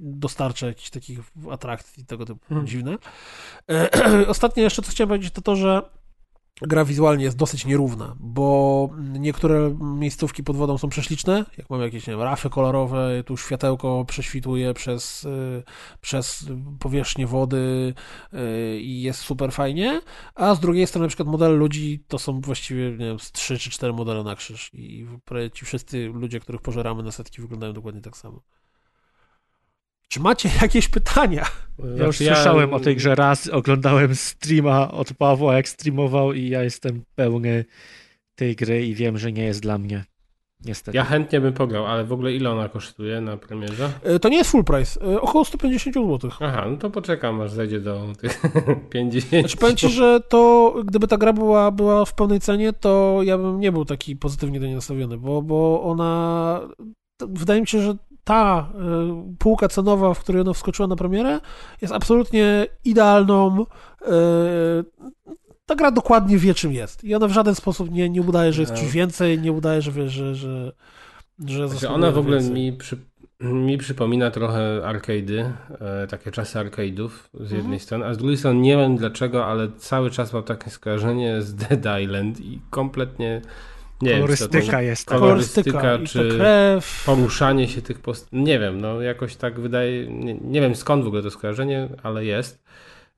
dostarcza 0.01 0.67
jakichś 0.67 0.91
takich 0.91 1.19
atrakcji 1.51 2.05
tego 2.05 2.25
typu 2.27 2.41
hmm. 2.49 2.67
dziwne. 2.67 2.97
Ostatnie 4.29 4.63
jeszcze 4.63 4.83
co 4.83 4.91
chciałem 4.91 5.09
powiedzieć 5.09 5.35
to 5.35 5.43
to, 5.43 5.57
że 5.57 5.83
gra 6.63 6.85
wizualnie 6.85 7.25
jest 7.25 7.37
dosyć 7.37 7.67
nierówna, 7.67 8.17
bo 8.21 8.89
niektóre 8.99 9.77
miejscówki 9.81 10.45
pod 10.45 10.57
wodą 10.57 10.79
są 10.79 10.89
prześliczne, 10.89 11.45
jak 11.59 11.71
mamy 11.71 11.85
jakieś 11.85 12.07
nie 12.07 12.13
wiem, 12.13 12.23
rafy 12.23 12.51
kolorowe, 12.51 13.25
tu 13.27 13.37
światełko 13.37 14.05
prześwituje 14.05 14.75
przez, 14.75 15.25
y, 15.25 15.63
przez 16.01 16.47
powierzchnię 16.79 17.27
wody 17.27 17.95
y, 18.35 18.81
i 18.81 19.03
jest 19.03 19.21
super 19.21 19.53
fajnie, 19.53 20.01
a 20.35 20.55
z 20.55 20.61
drugiej 20.61 20.87
strony 20.87 21.05
na 21.05 21.09
przykład 21.09 21.29
modele 21.29 21.55
ludzi 21.55 22.05
to 22.09 22.19
są 22.19 22.41
właściwie 22.41 22.91
nie 22.91 22.97
wiem, 23.07 23.19
z 23.19 23.33
3 23.33 23.59
czy 23.59 23.71
4 23.71 23.93
modele 23.93 24.25
na 24.25 24.37
krzyż 24.37 24.71
i 24.75 25.07
ci 25.55 25.65
wszyscy 25.65 26.11
ludzie, 26.15 26.41
których 26.41 26.61
pożeramy 26.61 27.03
na 27.03 27.13
setki 27.13 27.43
wyglądają 27.43 27.73
dokładnie 27.73 28.01
tak 28.01 28.17
samo. 28.17 28.43
Czy 30.11 30.21
macie 30.21 30.51
jakieś 30.63 30.89
pytania? 30.89 31.45
Ja 31.97 32.07
już 32.07 32.21
ja... 32.21 32.35
słyszałem 32.35 32.75
o 32.75 32.81
tej 32.81 32.97
grze 32.97 33.15
raz, 33.15 33.49
oglądałem 33.49 34.15
streama 34.15 34.93
od 34.93 35.15
Pawła, 35.15 35.57
jak 35.57 35.69
streamował 35.69 36.33
i 36.33 36.49
ja 36.49 36.63
jestem 36.63 37.03
pełny 37.15 37.65
tej 38.35 38.57
gry 38.57 38.87
i 38.87 38.95
wiem, 38.95 39.19
że 39.19 39.33
nie 39.33 39.45
jest 39.45 39.63
dla 39.63 39.79
mnie. 39.79 40.05
Niestety. 40.65 40.97
Ja 40.97 41.05
chętnie 41.05 41.41
bym 41.41 41.53
pograł, 41.53 41.87
ale 41.87 42.05
w 42.05 42.13
ogóle 42.13 42.33
ile 42.33 42.51
ona 42.51 42.69
kosztuje 42.69 43.21
na 43.21 43.37
premierze? 43.37 43.93
E, 44.03 44.19
to 44.19 44.29
nie 44.29 44.37
jest 44.37 44.51
full 44.51 44.65
price, 44.65 45.01
e, 45.01 45.21
około 45.21 45.45
150 45.45 45.95
zł. 45.95 46.31
Aha, 46.41 46.67
no 46.71 46.77
to 46.77 46.91
poczekam, 46.91 47.41
aż 47.41 47.51
zejdzie 47.51 47.81
do 47.81 48.07
tych 48.21 48.43
50. 48.91 49.41
Znaczy 49.41 49.57
powiem 49.57 49.77
Ci, 49.77 49.89
że 49.89 50.21
to 50.29 50.75
gdyby 50.85 51.09
ta 51.09 51.17
gra 51.17 51.33
była, 51.33 51.71
była 51.71 52.05
w 52.05 52.15
pełnej 52.15 52.41
cenie, 52.41 52.73
to 52.73 53.21
ja 53.23 53.39
bym 53.39 53.61
nie 53.61 53.73
był 53.73 53.85
taki 53.85 54.17
pozytywnie 54.17 54.61
do 54.61 54.67
niej 54.67 54.75
nastawiony, 54.75 55.19
bo, 55.19 55.43
bo 55.43 55.83
ona 55.83 56.61
wydaje 57.21 57.61
mi 57.61 57.67
się, 57.67 57.83
że 57.83 57.97
ta 58.25 58.69
y, 59.33 59.37
półka 59.39 59.69
cenowa, 59.69 60.15
w 60.15 60.21
której 60.21 60.41
ona 60.41 60.53
wskoczyła 60.53 60.89
na 60.89 60.97
premierę, 60.97 61.41
jest 61.83 61.95
absolutnie 61.95 62.67
idealną. 62.85 63.63
Y, 63.63 64.07
ta 65.67 65.75
gra 65.75 65.91
dokładnie 65.91 66.39
wie, 66.39 66.55
czym 66.55 66.73
jest. 66.73 67.05
I 67.05 67.15
ona 67.15 67.29
w 67.29 67.33
żaden 67.33 67.55
sposób 67.55 67.91
nie, 67.91 68.11
nie 68.11 68.23
udaje, 68.23 68.53
że 68.53 68.63
jest 68.63 68.75
coś 68.75 68.91
więcej, 68.91 69.39
nie 69.39 69.53
udaje, 69.53 69.83
że 69.83 69.93
wie, 69.93 70.09
że. 70.09 70.35
że, 70.35 70.73
że 71.47 71.69
znaczy 71.69 71.89
ona 71.89 72.11
w 72.11 72.19
ogóle 72.19 72.41
mi, 72.41 72.73
przy, 72.73 72.97
mi 73.41 73.79
przypomina 73.79 74.31
trochę 74.31 74.81
arcade'y, 74.85 75.53
e, 75.81 76.07
takie 76.07 76.31
czasy 76.31 76.59
arcade'ów 76.59 77.11
z 77.35 77.51
jednej 77.51 77.61
mhm. 77.61 77.81
strony, 77.81 78.07
a 78.07 78.15
z 78.15 78.19
drugiej 78.19 78.37
strony 78.37 78.61
nie 78.61 78.77
wiem 78.77 78.97
dlaczego, 78.97 79.47
ale 79.47 79.69
cały 79.79 80.11
czas 80.11 80.33
mam 80.33 80.43
takie 80.43 80.71
skojarzenie 80.71 81.43
z 81.43 81.55
Dead 81.55 82.01
Island 82.03 82.41
i 82.41 82.61
kompletnie 82.71 83.43
nie 84.03 84.13
kolorystyka 84.13 84.79
wiem, 84.79 84.87
jest. 84.87 85.09
Kolorystyka, 85.09 85.81
kolorystyka 85.81 86.21
czy 86.21 86.37
krew. 86.39 87.03
poruszanie 87.07 87.69
się 87.69 87.83
tych 87.83 87.99
post... 87.99 88.29
Nie 88.33 88.59
wiem, 88.59 88.81
no 88.81 89.01
jakoś 89.03 89.37
tak 89.37 89.61
wydaje... 89.61 90.07
Nie, 90.07 90.35
nie, 90.35 90.61
wiem 90.61 90.75
skąd 90.75 91.05
w 91.05 91.07
ogóle 91.07 91.23
to 91.23 91.31
skojarzenie, 91.31 91.89
ale 92.03 92.25
jest. 92.25 92.65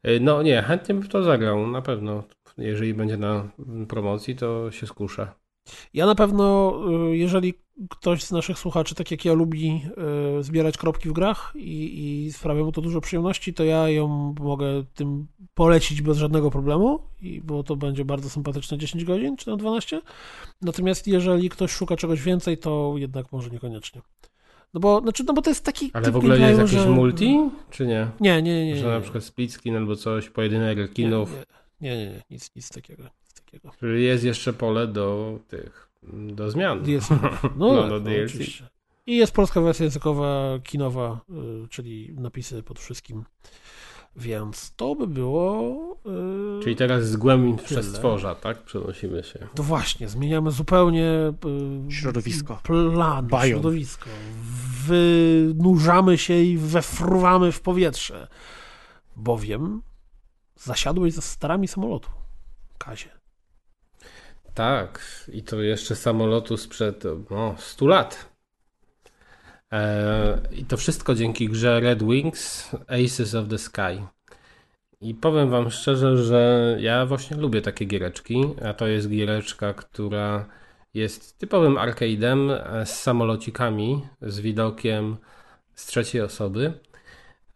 Y, 0.07 0.21
no 0.21 0.43
nie, 0.43 0.63
chętnie 0.63 0.95
bym 0.95 1.09
to 1.09 1.23
zagrał, 1.23 1.67
na 1.67 1.83
pewno. 1.83 2.25
Jeżeli 2.59 2.95
będzie 2.95 3.17
na 3.17 3.49
promocji, 3.89 4.37
to 4.37 4.71
się 4.71 4.87
skuszę. 4.87 5.29
Ja 5.95 6.07
na 6.07 6.15
pewno, 6.15 6.79
y, 7.13 7.17
jeżeli 7.17 7.55
ktoś 7.91 8.25
z 8.25 8.31
naszych 8.31 8.59
słuchaczy, 8.59 8.95
tak 8.95 9.11
jak 9.11 9.25
ja, 9.25 9.33
lubi 9.33 9.83
y, 10.39 10.43
zbierać 10.43 10.79
kropki 10.79 11.09
w 11.09 11.13
grach 11.13 11.53
i, 11.57 12.25
i 12.27 12.33
sprawia 12.33 12.65
mu 12.65 12.73
to 12.73 12.81
dużo 12.81 13.01
przyjemności, 13.01 13.55
to 13.55 13.65
ja 13.65 13.89
ją 13.89 14.35
mogę 14.41 14.85
tym 14.95 15.27
polecić 15.55 16.03
bez 16.03 16.19
żadnego 16.19 16.51
problemu, 16.51 17.01
i, 17.21 17.41
bo 17.41 17.63
to 17.63 17.77
będzie 17.77 18.05
bardzo 18.05 18.31
sympatyczne 18.31 18.79
10 18.79 19.05
godzin, 19.05 19.37
czy 19.37 19.51
na 19.51 19.57
12. 19.57 20.01
Natomiast 20.63 21.07
jeżeli 21.07 21.51
ktoś 21.51 21.71
szuka 21.71 21.97
czegoś 21.97 22.23
więcej, 22.23 22.59
to 22.59 22.95
jednak 22.97 23.33
może 23.33 23.51
niekoniecznie. 23.51 24.03
No 24.75 24.81
bo, 24.81 25.01
znaczy, 25.01 25.25
no 25.25 25.33
bo 25.33 25.43
to 25.43 25.51
jest 25.51 25.65
taki. 25.65 25.91
Ale 25.93 26.11
w 26.11 26.17
ogóle 26.17 26.39
jest 26.39 26.59
jakiś 26.59 26.75
że... 26.75 26.91
multi, 26.91 27.51
czy 27.71 27.87
nie? 27.87 28.09
Nie, 28.21 28.43
nie, 28.43 28.67
nie. 28.67 28.77
Że 28.77 28.89
na 28.89 29.01
przykład 29.01 29.25
split 29.25 29.53
screen 29.53 29.77
albo 29.77 29.97
coś, 29.97 30.31
pojedynek 30.31 30.79
rekinów. 30.79 31.33
Nie, 31.81 31.97
nie, 31.97 31.97
nie, 31.97 32.13
nie, 32.13 32.23
nic, 32.31 32.51
nic 32.57 32.69
takiego. 32.69 33.03
Nic 33.03 33.35
takiego. 33.45 33.71
Czyli 33.81 34.05
jest 34.05 34.25
jeszcze 34.25 34.53
pole 34.53 34.87
do 34.87 35.39
tych, 35.49 35.89
do 36.13 36.51
zmian. 36.51 36.83
DLC. 36.85 37.11
No, 37.11 37.19
no, 37.57 37.75
do 37.75 37.87
no, 37.89 38.01
DLC. 38.01 38.31
Oczywiście. 38.31 38.69
I 39.07 39.17
jest 39.17 39.33
polska 39.33 39.61
wersja 39.61 39.85
językowa, 39.85 40.59
kinowa, 40.65 41.21
y, 41.65 41.69
czyli 41.69 42.15
napisy 42.19 42.63
pod 42.63 42.79
wszystkim. 42.79 43.25
Więc 44.17 44.73
to 44.77 44.95
by 44.95 45.07
było. 45.07 45.97
Yy, 46.05 46.61
Czyli 46.63 46.77
teraz 46.77 47.05
z 47.05 47.17
głębi 47.17 47.63
przestworza, 47.63 48.35
tak? 48.35 48.63
Przenosimy 48.63 49.23
się. 49.23 49.49
To 49.55 49.63
właśnie, 49.63 50.09
zmieniamy 50.09 50.51
zupełnie. 50.51 51.33
Yy, 51.85 51.93
środowisko. 51.93 52.61
Plan, 52.63 53.27
Bajon. 53.27 53.51
środowisko. 53.51 54.11
Wynurzamy 54.87 56.19
się 56.19 56.35
i 56.35 56.59
wefruwamy 56.59 57.53
w 57.53 57.61
powietrze. 57.61 58.29
Bowiem 59.17 59.83
zasiadłeś 60.57 61.15
za 61.15 61.23
starami 61.23 61.69
samolotu. 61.69 62.09
Kazie. 62.79 63.22
Tak, 64.55 65.01
i 65.33 65.43
to 65.43 65.63
jeszcze 65.63 65.97
samolotu 65.97 66.57
sprzed 66.57 67.05
no, 67.31 67.55
100 67.59 67.87
lat. 67.87 68.33
E, 69.73 70.41
I 70.53 70.65
to 70.65 70.77
wszystko 70.77 71.15
dzięki 71.15 71.49
grze 71.49 71.81
Red 71.81 72.03
Wings 72.03 72.71
Aces 72.89 73.35
of 73.35 73.49
the 73.49 73.59
Sky. 73.59 74.07
I 75.01 75.15
powiem 75.15 75.51
Wam 75.51 75.71
szczerze, 75.71 76.17
że 76.17 76.77
ja 76.81 77.07
właśnie 77.07 77.37
lubię 77.37 77.63
takie 77.63 77.85
giereczki, 77.85 78.45
a 78.65 78.75
to 78.75 78.87
jest 78.87 79.09
giereczka, 79.09 79.75
która 79.75 80.49
jest 80.95 81.39
typowym 81.39 81.75
arcade'em 81.75 82.59
z 82.85 82.91
samolocikami, 82.91 84.03
z 84.23 84.41
widokiem 84.41 85.17
z 85.75 85.87
trzeciej 85.87 86.23
osoby. 86.23 86.73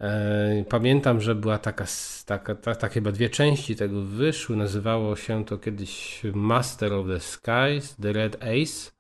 E, 0.01 0.65
pamiętam, 0.69 1.21
że 1.21 1.35
była 1.35 1.59
taka, 1.59 1.85
taka, 2.27 2.55
tak 2.55 2.93
chyba 2.93 3.13
dwie 3.13 3.31
części 3.31 3.77
tego 3.77 4.03
wyszły. 4.03 4.57
Nazywało 4.57 5.17
się 5.17 5.45
to 5.45 5.59
kiedyś 5.59 6.23
Master 6.35 6.93
of 6.93 7.07
the 7.07 7.21
Skies, 7.21 7.97
The 7.97 8.13
Red 8.13 8.37
Ace. 8.37 8.91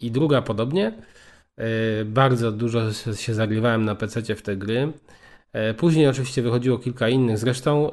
I 0.00 0.10
druga 0.10 0.42
podobnie. 0.42 0.92
E, 1.56 2.04
bardzo 2.04 2.52
dużo 2.52 2.92
się 3.14 3.34
zagrywałem 3.34 3.84
na 3.84 3.94
PC 3.94 4.34
w 4.34 4.42
te 4.42 4.56
gry. 4.56 4.92
E, 5.52 5.74
później 5.74 6.08
oczywiście 6.08 6.42
wychodziło 6.42 6.78
kilka 6.78 7.08
innych. 7.08 7.38
Zresztą 7.38 7.90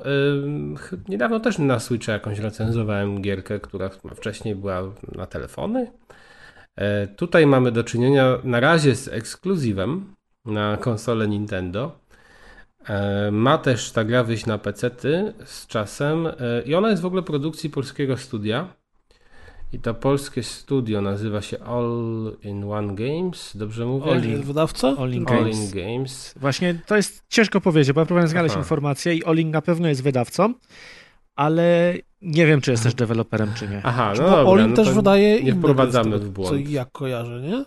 niedawno 1.08 1.40
też 1.40 1.58
na 1.58 1.80
Switcha 1.80 2.12
jakąś 2.12 2.40
recenzowałem 2.40 3.22
gierkę, 3.22 3.60
która 3.60 3.90
wcześniej 4.16 4.56
była 4.56 4.82
na 5.16 5.26
telefony. 5.26 5.92
Tutaj 7.16 7.48
mamy 7.48 7.72
do 7.72 7.84
czynienia 7.84 8.38
na 8.44 8.60
razie 8.60 8.96
z 8.96 9.08
ekskluzywem 9.08 10.16
na 10.46 10.78
konsolę 10.78 11.28
Nintendo. 11.28 12.05
Yy, 12.90 13.32
ma 13.32 13.57
też 13.57 13.91
ta 13.91 14.03
gra 14.03 14.24
wyjść 14.24 14.45
na 14.45 14.57
PC 14.57 14.91
z 15.45 15.68
czasem 15.68 16.28
i 16.66 16.76
ona 16.76 16.90
jest 16.90 17.02
w 17.02 17.06
ogóle 17.06 17.22
produkcji 17.22 17.70
polskiego 17.70 18.18
studia. 18.18 18.68
I 19.74 19.80
to 19.80 19.94
polskie 19.94 20.44
studio 20.44 21.02
nazywa 21.02 21.41
się 21.41 21.60
All 21.60 22.32
in 22.44 22.64
One 22.64 22.95
Games, 22.95 23.57
dobrze 23.57 23.86
mówię? 23.86 24.12
All 24.12 24.24
in 24.24 24.44
wydawca? 24.44 24.95
All 24.99 25.14
in, 25.14 25.26
All 25.28 25.38
Games. 25.38 25.76
in 25.76 25.82
Games. 25.82 26.34
Właśnie 26.40 26.82
to 26.86 26.95
jest 26.95 27.24
ciężko 27.30 27.62
powiedzieć, 27.62 27.94
bo 27.94 28.02
ja 28.02 28.06
próbowałem 28.06 28.30
znaleźć 28.30 28.53
Aha. 28.53 28.62
informacje 28.62 29.16
i 29.16 29.26
All 29.26 29.38
in 29.38 29.52
na 29.52 29.62
pewno 29.62 29.88
jest 29.88 30.03
wydawcą, 30.03 30.53
ale 31.36 31.94
nie 32.22 32.45
wiem, 32.48 32.62
czy 32.62 32.72
jest 32.72 32.84
też 32.84 32.94
deweloperem, 32.94 33.52
czy 33.56 33.68
nie. 33.68 33.82
Aha, 33.84 34.14
no 34.18 34.24
Bo 34.24 34.30
dobra, 34.30 34.44
Olin 34.44 34.70
no 34.70 34.76
też 34.76 34.90
wydaje 34.90 35.34
nie 35.34 35.49
inne 35.49 35.60
wprowadzamy 35.60 36.20
w 36.20 36.30
błąd. 36.30 36.49
Co 36.49 36.56
jak 36.56 36.91
kojarzę, 36.91 37.41
nie? 37.41 37.66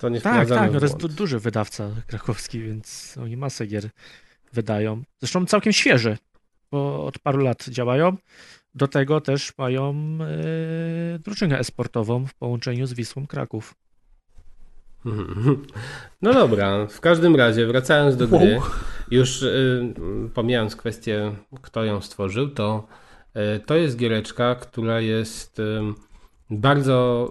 To 0.00 0.08
nie 0.08 0.20
Tak, 0.20 0.48
tak, 0.48 0.72
no 0.72 0.78
to 0.78 0.84
jest 0.84 0.96
du 0.96 1.08
duży 1.08 1.38
wydawca 1.38 1.90
krakowski, 2.06 2.60
więc 2.60 3.18
oni 3.22 3.36
masę 3.36 3.66
gier 3.66 3.90
wydają. 4.52 5.02
Zresztą 5.18 5.46
całkiem 5.46 5.72
świeży, 5.72 6.18
bo 6.70 7.06
od 7.06 7.18
paru 7.18 7.38
lat 7.38 7.68
działają. 7.68 8.16
Do 8.74 8.88
tego 8.88 9.20
też 9.20 9.58
mają 9.58 9.94
e, 9.94 11.18
drużynę 11.18 11.58
esportową 11.58 12.26
w 12.26 12.34
połączeniu 12.34 12.86
z 12.86 12.92
Wisłą 12.92 13.26
Kraków. 13.26 13.74
No 16.22 16.34
dobra, 16.34 16.86
w 16.86 17.00
każdym 17.00 17.36
razie, 17.36 17.66
wracając 17.66 18.16
do 18.16 18.28
gry, 18.28 18.56
Wow. 18.58 18.70
już 19.10 19.42
y, 19.42 19.94
pomijając 20.34 20.76
kwestię, 20.76 21.32
kto 21.62 21.84
ją 21.84 22.00
stworzył, 22.00 22.48
to 22.48 22.86
y, 23.56 23.60
to 23.60 23.76
jest 23.76 23.96
giereczka, 23.96 24.54
która 24.54 25.00
jest 25.00 25.58
y, 25.58 25.80
bardzo 26.50 27.28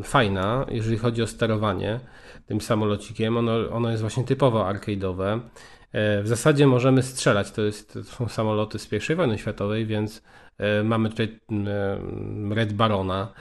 y, 0.00 0.02
fajna, 0.02 0.66
jeżeli 0.70 0.98
chodzi 0.98 1.22
o 1.22 1.26
sterowanie 1.26 2.00
tym 2.46 2.60
samolocikiem. 2.60 3.36
Ono, 3.36 3.70
ono 3.70 3.90
jest 3.90 4.00
właśnie 4.00 4.24
typowo 4.24 4.64
arcade'owe. 4.64 5.38
Y, 5.38 5.40
w 6.22 6.28
zasadzie 6.28 6.66
możemy 6.66 7.02
strzelać, 7.02 7.50
to, 7.50 7.62
jest, 7.62 7.92
to 7.92 8.04
są 8.04 8.28
samoloty 8.28 8.78
z 8.78 8.92
I 9.10 9.14
wojny 9.14 9.38
światowej, 9.38 9.86
więc 9.86 10.22
y, 10.80 10.84
mamy 10.84 11.08
tutaj 11.10 11.26
y, 12.52 12.54
Red 12.54 12.72
Barona, 12.72 13.32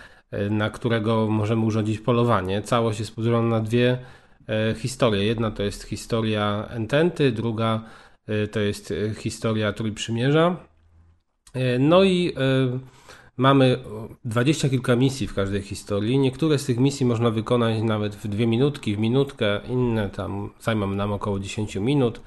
na 0.49 0.69
którego 0.69 1.27
możemy 1.27 1.65
urządzić 1.65 1.99
polowanie. 1.99 2.61
Całość 2.61 2.99
jest 2.99 3.15
podzielona 3.15 3.49
na 3.49 3.59
dwie 3.59 3.97
e, 4.49 4.75
historie. 4.75 5.25
Jedna 5.25 5.51
to 5.51 5.63
jest 5.63 5.83
historia 5.83 6.67
Ententy, 6.69 7.31
druga 7.31 7.83
e, 8.27 8.47
to 8.47 8.59
jest 8.59 8.91
e, 8.91 9.13
historia 9.13 9.73
Trójprzymierza. 9.73 10.55
E, 11.53 11.79
No 11.79 12.03
i 12.03 12.33
e, 12.37 12.79
mamy 13.39 13.79
dwadzieścia 14.25 14.69
kilka 14.69 14.95
misji 14.95 15.27
w 15.27 15.33
każdej 15.33 15.61
historii. 15.61 16.19
Niektóre 16.19 16.57
z 16.57 16.65
tych 16.65 16.77
misji 16.77 17.05
można 17.05 17.31
wykonać 17.31 17.81
nawet 17.81 18.15
w 18.15 18.27
dwie 18.27 18.47
minutki, 18.47 18.95
w 18.95 18.99
minutkę, 18.99 19.61
inne 19.69 20.09
tam 20.09 20.49
zajmą 20.61 20.87
nam 20.87 21.11
około 21.11 21.39
10 21.39 21.75
minut. 21.75 22.21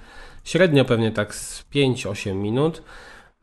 Średnio 0.45 0.85
pewnie 0.85 1.11
tak 1.11 1.35
z 1.35 1.65
5-8 1.75 2.35
minut. 2.35 2.83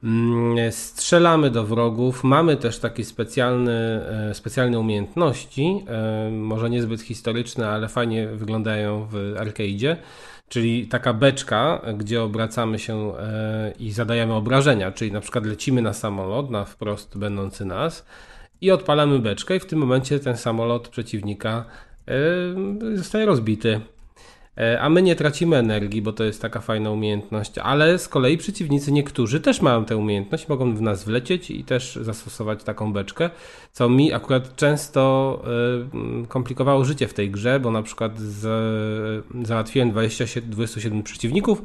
Mm, 0.04 0.72
Strzelamy 0.72 1.50
do 1.50 1.64
wrogów. 1.64 2.24
Mamy 2.24 2.58
też 2.58 2.80
takie 2.80 3.06
specjalne, 3.06 4.06
specjalne 4.34 4.80
umiejętności, 4.80 5.84
e, 5.88 6.30
może 6.32 6.70
niezbyt 6.70 7.02
historyczne, 7.02 7.70
ale 7.70 7.88
fajnie 7.88 8.28
wyglądają 8.28 9.08
w 9.12 9.14
arcade'zie. 9.38 9.96
Czyli 10.50 10.88
taka 10.88 11.14
beczka, 11.14 11.82
gdzie 11.98 12.24
obracamy 12.24 12.80
się 12.80 13.18
e, 13.18 13.74
i 13.80 13.92
zadajemy 13.92 14.34
obrażenia, 14.34 14.92
czyli 14.92 15.12
na 15.12 15.22
przykład 15.22 15.46
lecimy 15.46 15.82
na 15.82 15.94
samolot, 15.94 16.50
na 16.50 16.66
wprost 16.66 17.18
będący 17.18 17.66
nas 17.66 18.06
i 18.62 18.72
odpalamy 18.72 19.20
beczkę 19.20 19.56
i 19.56 19.60
w 19.60 19.66
tym 19.66 19.80
momencie 19.80 20.20
ten 20.20 20.38
samolot 20.38 20.88
przeciwnika 20.88 21.66
e, 22.08 22.96
zostaje 22.96 23.26
rozbity. 23.26 23.82
E, 24.60 24.82
A 24.82 24.90
my 24.90 25.02
nie 25.02 25.16
tracimy 25.16 25.58
energii, 25.58 26.02
bo 26.02 26.14
to 26.14 26.24
jest 26.24 26.42
taka 26.42 26.60
fajna 26.60 26.92
umiejętność, 26.92 27.58
ale 27.58 28.00
z 28.00 28.08
kolei 28.08 28.38
przeciwnicy 28.38 28.92
niektórzy 28.92 29.40
też 29.40 29.62
mają 29.62 29.86
tę 29.86 29.98
umiejętność, 29.98 30.48
mogą 30.48 30.76
w 30.76 30.82
nas 30.82 31.04
wlecieć 31.04 31.52
i 31.52 31.64
też 31.64 32.00
zastosować 32.02 32.64
taką 32.64 32.94
beczkę, 32.94 33.30
co 33.72 33.90
mi 33.90 34.14
akurat 34.14 34.56
często 34.56 35.42
e, 36.24 36.28
komplikowało 36.28 36.86
życie 36.86 37.08
w 37.08 37.14
tej 37.14 37.32
grze, 37.32 37.60
bo 37.60 37.72
na 37.72 37.84
przykład 37.84 38.20
z, 38.20 38.46
załatwiłem 39.48 39.92
27, 39.92 40.50
27 40.50 41.04
przeciwników, 41.04 41.62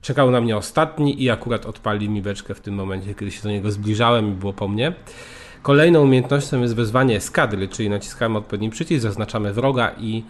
czekał 0.00 0.30
na 0.30 0.40
mnie 0.40 0.56
ostatni 0.56 1.22
i 1.22 1.30
akurat 1.30 1.66
odpalił 1.66 2.10
mi 2.10 2.22
beczkę 2.22 2.54
w 2.54 2.60
tym 2.60 2.74
momencie, 2.74 3.14
kiedy 3.14 3.30
się 3.30 3.42
do 3.42 3.48
niego 3.48 3.70
zbliżałem 3.70 4.28
i 4.28 4.32
było 4.32 4.52
po 4.52 4.68
mnie. 4.68 4.92
Kolejną 5.62 6.02
umiejętnością 6.02 6.60
jest 6.60 6.74
wezwanie 6.74 7.16
eskadry, 7.16 7.68
czyli 7.68 7.90
naciskamy 7.90 8.38
odpowiedni 8.38 8.70
przycisk, 8.70 9.02
zaznaczamy 9.02 9.52
wroga 9.52 9.92
i 9.98 10.24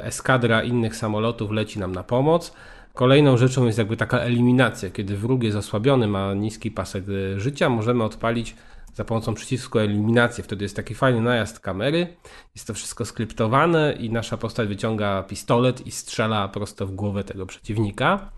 eskadra 0.00 0.62
innych 0.62 0.96
samolotów 0.96 1.50
leci 1.50 1.78
nam 1.78 1.92
na 1.92 2.02
pomoc. 2.02 2.52
Kolejną 2.94 3.36
rzeczą 3.36 3.66
jest 3.66 3.78
jakby 3.78 3.96
taka 3.96 4.18
eliminacja, 4.18 4.90
kiedy 4.90 5.16
wróg 5.16 5.42
jest 5.42 5.56
osłabiony, 5.56 6.06
ma 6.06 6.34
niski 6.34 6.70
pasek 6.70 7.04
e, 7.08 7.40
życia, 7.40 7.68
możemy 7.68 8.04
odpalić 8.04 8.56
za 8.94 9.04
pomocą 9.04 9.34
przycisku 9.34 9.78
eliminację. 9.78 10.44
Wtedy 10.44 10.64
jest 10.64 10.76
taki 10.76 10.94
fajny 10.94 11.20
najazd 11.20 11.60
kamery, 11.60 12.16
jest 12.54 12.66
to 12.66 12.74
wszystko 12.74 13.04
skryptowane 13.04 13.92
i 13.92 14.10
nasza 14.10 14.36
postać 14.36 14.68
wyciąga 14.68 15.22
pistolet 15.22 15.86
i 15.86 15.90
strzela 15.90 16.48
prosto 16.48 16.86
w 16.86 16.92
głowę 16.92 17.24
tego 17.24 17.46
przeciwnika. 17.46 18.30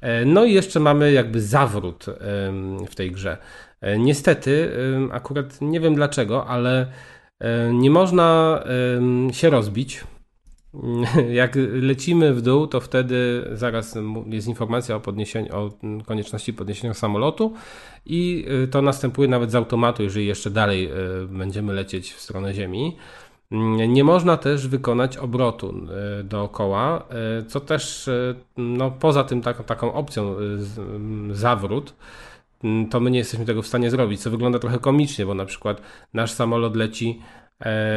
E, 0.00 0.24
No 0.24 0.44
i 0.44 0.52
jeszcze 0.52 0.80
mamy 0.80 1.12
jakby 1.12 1.40
zawrót 1.40 2.06
w 2.90 2.94
tej 2.94 3.12
grze. 3.12 3.36
E, 3.80 3.98
Niestety, 3.98 4.70
akurat 5.12 5.60
nie 5.60 5.80
wiem 5.80 5.94
dlaczego, 5.94 6.46
ale 6.46 6.86
e, 7.40 7.72
nie 7.72 7.90
można 7.90 8.60
się 9.32 9.50
rozbić. 9.50 10.04
Jak 11.32 11.56
lecimy 11.72 12.34
w 12.34 12.42
dół, 12.42 12.66
to 12.66 12.80
wtedy 12.80 13.48
zaraz 13.52 13.98
jest 14.26 14.48
informacja 14.48 14.96
o, 14.96 15.00
podniesieniu, 15.00 15.56
o 15.56 15.70
konieczności 16.06 16.52
podniesienia 16.52 16.94
samolotu 16.94 17.52
i 18.06 18.46
y, 18.64 18.68
to 18.68 18.82
następuje 18.82 19.28
nawet 19.28 19.50
z 19.50 19.54
automatu, 19.54 20.02
jeżeli 20.02 20.26
jeszcze 20.26 20.50
dalej 20.50 20.90
y, 20.92 21.26
będziemy 21.28 21.72
lecieć 21.72 22.12
w 22.12 22.20
stronę 22.20 22.54
Ziemi. 22.54 22.96
Mm, 23.52 23.92
Nie 23.92 24.04
można 24.04 24.36
też 24.36 24.68
wykonać 24.68 25.16
obrotu 25.16 25.74
y, 26.20 26.24
dookoła, 26.24 27.08
co 27.48 27.60
też 27.60 28.10
no, 28.56 28.90
poza 28.90 29.24
tym 29.24 29.42
taką, 29.42 29.64
taką 29.64 29.92
opcją 29.92 30.36
mm, 30.36 31.34
zawrót, 31.34 31.94
to 32.90 33.00
my 33.00 33.10
nie 33.10 33.18
jesteśmy 33.18 33.46
tego 33.46 33.62
w 33.62 33.66
stanie 33.66 33.90
zrobić, 33.90 34.20
co 34.20 34.30
wygląda 34.30 34.58
trochę 34.58 34.78
komicznie, 34.78 35.26
bo 35.26 35.34
na 35.34 35.44
przykład 35.44 35.82
nasz 36.14 36.32
samolot 36.32 36.76
leci 36.76 37.20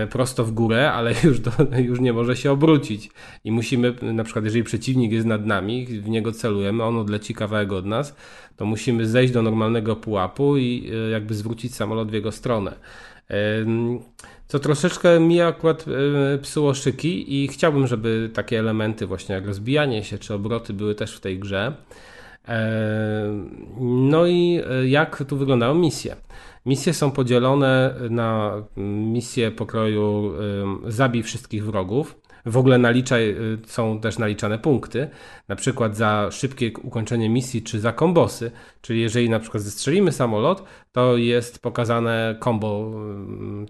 prosto 0.09 0.43
w 0.43 0.51
górę, 0.51 0.91
ale 0.91 1.13
już, 1.23 1.39
do, 1.39 1.51
już 1.77 1.99
nie 1.99 2.13
może 2.13 2.35
się 2.35 2.51
obrócić. 2.51 3.09
I 3.43 3.51
musimy, 3.51 3.93
na 4.01 4.23
przykład, 4.23 4.45
jeżeli 4.45 4.63
przeciwnik 4.63 5.11
jest 5.11 5.27
nad 5.27 5.45
nami, 5.45 5.85
w 5.85 6.09
niego 6.09 6.31
celujemy, 6.31 6.83
on 6.83 6.97
odleci 6.97 7.33
kawałek 7.33 7.71
od 7.71 7.85
nas, 7.85 8.15
to 8.57 8.65
musimy 8.65 9.07
zejść 9.07 9.33
do 9.33 9.41
normalnego 9.41 9.95
pułapu 9.95 10.57
i 10.57 10.91
e, 10.93 11.09
jakby 11.09 11.33
zwrócić 11.33 11.75
samolot 11.75 12.11
w 12.11 12.13
jego 12.13 12.31
stronę. 12.31 12.75
Em, 13.27 13.99
Co 14.47 14.59
troszeczkę 14.59 15.19
mi 15.19 15.41
akurat 15.41 15.85
e, 15.87 16.37
psuło 16.37 16.73
szyki 16.73 17.43
i 17.43 17.47
chciałbym, 17.47 17.87
żeby 17.87 18.29
takie 18.33 18.59
elementy 18.59 19.07
właśnie 19.07 19.35
jak 19.35 19.45
rozbijanie 19.45 20.03
się 20.03 20.17
czy 20.17 20.33
obroty 20.33 20.73
były 20.73 20.95
też 20.95 21.15
w 21.17 21.19
tej 21.19 21.39
grze. 21.39 21.73
E, 22.47 23.45
No 23.79 24.25
i 24.25 24.61
e, 24.69 24.87
jak 24.87 25.23
tu 25.27 25.37
wyglądają 25.37 25.75
misje? 25.75 26.15
Misje 26.65 26.93
są 26.93 27.11
podzielone 27.11 27.95
na 28.09 28.53
misje 28.77 29.51
pokroju 29.51 30.33
zabij 30.87 31.23
wszystkich 31.23 31.65
wrogów. 31.65 32.23
W 32.45 32.57
ogóle 32.57 32.77
naliczaj, 32.77 33.29
y, 33.29 33.57
są 33.65 33.99
też 33.99 34.17
naliczane 34.17 34.59
punkty, 34.59 35.09
na 35.47 35.55
przykład 35.55 35.97
za 35.97 36.29
szybkie 36.31 36.71
ukończenie 36.83 37.29
misji 37.29 37.61
czy 37.61 37.79
za 37.79 37.93
kombosy. 37.93 38.51
Czyli 38.81 39.01
jeżeli 39.01 39.29
na 39.29 39.39
przykład 39.39 39.63
zestrzelimy 39.63 40.11
samolot, 40.11 40.63
to 40.91 41.17
jest 41.17 41.59
pokazane 41.59 42.35
combo, 42.43 42.91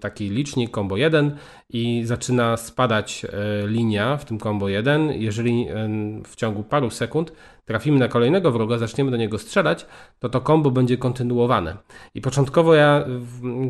taki 0.00 0.30
licznik 0.30 0.74
combo 0.74 0.96
1 0.96 1.36
i 1.70 2.02
zaczyna 2.04 2.56
spadać 2.56 3.24
e, 3.24 3.28
linia 3.66 4.16
w 4.16 4.24
tym 4.24 4.38
combo 4.38 4.68
1. 4.68 5.12
Jeżeli 5.12 5.68
em, 5.68 6.22
w 6.24 6.36
ciągu 6.36 6.62
paru 6.62 6.90
sekund 6.90 7.32
trafimy 7.64 7.98
na 7.98 8.08
kolejnego 8.08 8.52
wroga, 8.52 8.78
zaczniemy 8.78 9.10
do 9.10 9.16
niego 9.16 9.38
strzelać, 9.38 9.86
to 10.18 10.28
to 10.28 10.40
combo 10.40 10.70
będzie 10.70 10.98
kontynuowane. 10.98 11.76
I 12.14 12.20
początkowo 12.20 12.74
ja 12.74 13.04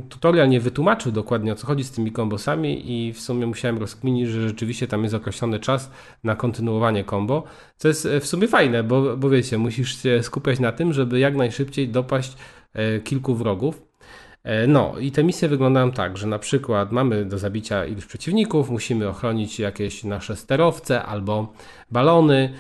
tutorial 0.09 0.49
nie 0.49 0.61
wytłumaczył 0.61 1.12
dokładnie 1.12 1.53
o 1.53 1.55
co 1.55 1.66
chodzi 1.66 1.85
z 1.85 1.91
tymi 1.91 2.12
kombosami 2.12 2.93
i 2.93 3.12
w 3.12 3.21
sumie 3.21 3.47
musiałem 3.47 3.79
rozkminić, 3.79 4.29
że 4.29 4.49
rzeczywiście 4.49 4.87
tam 4.87 5.03
jest 5.03 5.15
określony 5.15 5.61
czas 5.61 5.91
na 6.25 6.37
kontynuowanie 6.37 7.05
combo, 7.05 7.45
co 7.77 7.89
jest 7.89 8.07
e, 8.07 8.21
w 8.21 8.27
sumie 8.27 8.49
fajne, 8.49 8.83
bo, 8.83 9.16
bo 9.16 9.31
wiecie, 9.31 9.59
musisz 9.59 10.03
się 10.03 10.23
skupiać 10.23 10.61
na 10.61 10.73
tym, 10.73 10.93
żeby 10.93 11.19
jak 11.19 11.37
najszybciej 11.37 11.89
dopaść 11.89 12.37
e, 12.73 13.01
kilku 13.01 13.35
wrogów. 13.35 13.94
E, 14.45 14.66
no 14.66 14.95
i 15.01 15.12
te 15.12 15.25
misje 15.25 15.49
wyglądają 15.49 15.93
tak, 15.93 16.19
że 16.19 16.27
na 16.27 16.39
przykład 16.39 16.93
mamy 16.93 17.25
do 17.25 17.39
zabicia 17.39 17.87
iluś 17.87 18.07
przeciwników, 18.07 18.71
musimy 18.71 19.09
ochronić 19.09 19.59
jakieś 19.59 20.05
nasze 20.05 20.37
sterowce 20.37 21.03
albo 21.03 21.53
balony, 21.91 22.53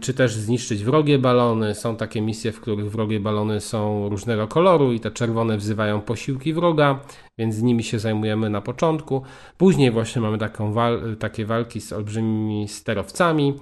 czy 0.00 0.14
też 0.14 0.34
zniszczyć 0.34 0.84
wrogie 0.84 1.18
balony. 1.18 1.74
Są 1.74 1.96
takie 1.96 2.20
misje, 2.20 2.52
w 2.52 2.60
których 2.60 2.90
wrogie 2.90 3.20
balony 3.20 3.60
są 3.60 4.08
różnego 4.08 4.48
koloru 4.48 4.92
i 4.92 5.00
te 5.00 5.10
czerwone 5.10 5.56
wzywają 5.56 6.00
posiłki 6.00 6.52
wroga, 6.52 7.00
więc 7.38 7.54
z 7.54 7.62
nimi 7.62 7.82
się 7.82 7.98
zajmujemy 7.98 8.50
na 8.50 8.60
początku. 8.60 9.22
Później 9.58 9.90
właśnie 9.90 10.22
mamy 10.22 10.38
taką 10.38 10.72
wal 10.72 11.16
takie 11.18 11.46
walki 11.46 11.80
z 11.80 11.92
olbrzymimi 11.92 12.68
sterowcami. 12.68 13.54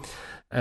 E, 0.52 0.60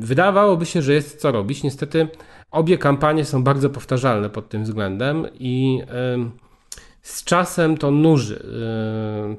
wydawałoby 0.00 0.66
się, 0.66 0.82
że 0.82 0.94
jest 0.94 1.20
co 1.20 1.32
robić. 1.32 1.62
Niestety 1.62 2.08
obie 2.50 2.78
kampanie 2.78 3.24
są 3.24 3.44
bardzo 3.44 3.70
powtarzalne 3.70 4.30
pod 4.30 4.48
tym 4.48 4.64
względem 4.64 5.26
i 5.38 5.82
z 7.02 7.24
czasem 7.24 7.76
to 7.76 7.90
nuży 7.90 8.44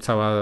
cała, 0.00 0.32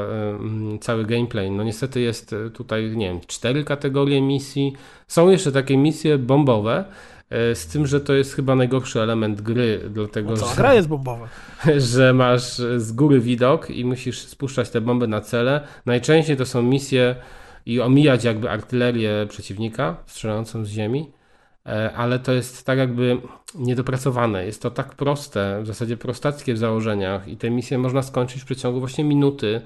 cały 0.80 1.04
gameplay. 1.04 1.50
No 1.50 1.64
niestety 1.64 2.00
jest 2.00 2.34
tutaj, 2.54 2.96
nie 2.96 3.08
wiem, 3.08 3.20
cztery 3.26 3.64
kategorie 3.64 4.22
misji. 4.22 4.72
Są 5.08 5.30
jeszcze 5.30 5.52
takie 5.52 5.76
misje 5.76 6.18
bombowe, 6.18 6.84
e, 7.30 7.54
z 7.54 7.66
tym, 7.66 7.86
że 7.86 8.00
to 8.00 8.12
jest 8.12 8.34
chyba 8.34 8.54
najgorszy 8.54 9.00
element 9.00 9.40
gry, 9.40 9.80
dlatego 9.90 10.30
no 10.30 10.36
cała 10.36 10.50
że, 10.50 10.56
gra 10.56 10.74
jest 10.74 10.88
bombowa. 10.88 11.28
że 11.94 12.12
masz 12.12 12.56
z 12.76 12.92
góry 12.92 13.20
widok 13.20 13.70
i 13.70 13.84
musisz 13.84 14.18
spuszczać 14.18 14.70
te 14.70 14.80
bomby 14.80 15.08
na 15.08 15.20
cele. 15.20 15.60
Najczęściej 15.86 16.36
to 16.36 16.46
są 16.46 16.62
misje 16.62 17.16
i 17.66 17.80
omijać 17.80 18.24
jakby 18.24 18.50
artylerię 18.50 19.26
przeciwnika 19.28 19.96
strzelającą 20.06 20.64
z 20.64 20.68
ziemi, 20.68 21.00
e, 21.00 21.19
ale 21.96 22.18
to 22.18 22.32
jest 22.32 22.66
tak 22.66 22.78
jakby 22.78 23.18
niedopracowane. 23.54 24.46
Jest 24.46 24.62
to 24.62 24.70
tak 24.70 24.94
proste, 24.94 25.62
w 25.62 25.66
zasadzie 25.66 25.96
prostackie 25.96 26.54
w 26.54 26.58
założeniach 26.58 27.28
i 27.28 27.36
te 27.36 27.50
misje 27.50 27.78
można 27.78 28.02
skończyć 28.02 28.42
w 28.42 28.44
przeciągu 28.44 28.80
właśnie 28.80 29.04
minuty 29.04 29.60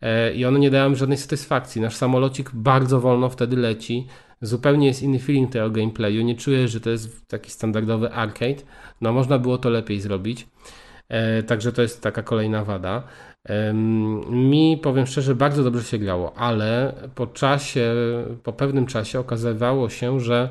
e, 0.00 0.34
i 0.34 0.44
one 0.44 0.58
nie 0.58 0.70
dają 0.70 0.94
żadnej 0.94 1.18
satysfakcji. 1.18 1.80
Nasz 1.80 1.96
samolocik 1.96 2.50
bardzo 2.54 3.00
wolno 3.00 3.28
wtedy 3.28 3.56
leci, 3.56 4.06
zupełnie 4.40 4.86
jest 4.86 5.02
inny 5.02 5.18
feeling 5.18 5.52
tego 5.52 5.70
gameplayu, 5.70 6.22
nie 6.22 6.34
czuję, 6.34 6.68
że 6.68 6.80
to 6.80 6.90
jest 6.90 7.28
taki 7.28 7.50
standardowy 7.50 8.12
arcade, 8.12 8.62
no 9.00 9.12
można 9.12 9.38
było 9.38 9.58
to 9.58 9.70
lepiej 9.70 10.00
zrobić. 10.00 10.48
E, 11.08 11.42
także 11.42 11.72
to 11.72 11.82
jest 11.82 12.02
taka 12.02 12.22
kolejna 12.22 12.64
wada. 12.64 13.02
Mi, 14.30 14.80
powiem 14.82 15.06
szczerze, 15.06 15.34
bardzo 15.34 15.64
dobrze 15.64 15.84
się 15.84 15.98
grało, 15.98 16.36
ale 16.36 16.94
po 17.14 17.26
czasie, 17.26 17.94
po 18.42 18.52
pewnym 18.52 18.86
czasie 18.86 19.20
okazywało 19.20 19.88
się, 19.88 20.20
że 20.20 20.50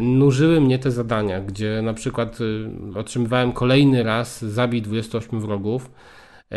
nużyły 0.00 0.60
mnie 0.60 0.78
te 0.78 0.90
zadania, 0.90 1.40
gdzie 1.40 1.82
na 1.82 1.94
przykład 1.94 2.38
y, 2.40 2.98
otrzymywałem 2.98 3.52
kolejny 3.52 4.02
raz 4.02 4.44
zabij 4.44 4.82
28 4.82 5.40
wrogów. 5.40 5.90
E, 6.52 6.56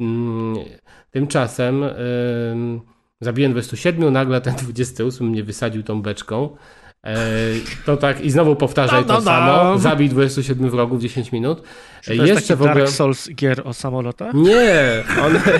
mm, 0.00 0.56
tymczasem 1.10 1.84
zabiłem 3.20 3.52
27, 3.52 4.12
nagle 4.12 4.40
ten 4.40 4.54
28 4.54 5.26
mnie 5.26 5.44
wysadził 5.44 5.82
tą 5.82 6.02
beczką. 6.02 6.56
E, 7.06 7.16
to 7.86 7.96
tak 7.96 8.20
i 8.20 8.30
znowu 8.30 8.56
powtarzaj 8.56 9.00
no, 9.00 9.06
no, 9.08 9.14
to 9.14 9.22
samo. 9.22 9.78
Zabij 9.78 10.08
27 10.08 10.70
wrogów 10.70 10.98
w 10.98 11.02
10 11.02 11.32
minut. 11.32 11.62
Czy 12.02 12.16
to 12.16 12.26
jeszcze 12.26 12.56
w 12.56 12.62
ogóle... 12.62 12.74
Dark 12.74 12.88
Souls 12.88 13.30
gier 13.34 13.62
o 13.64 13.72
samolotach? 13.72 14.34
Nie! 14.34 15.04
One... 15.24 15.40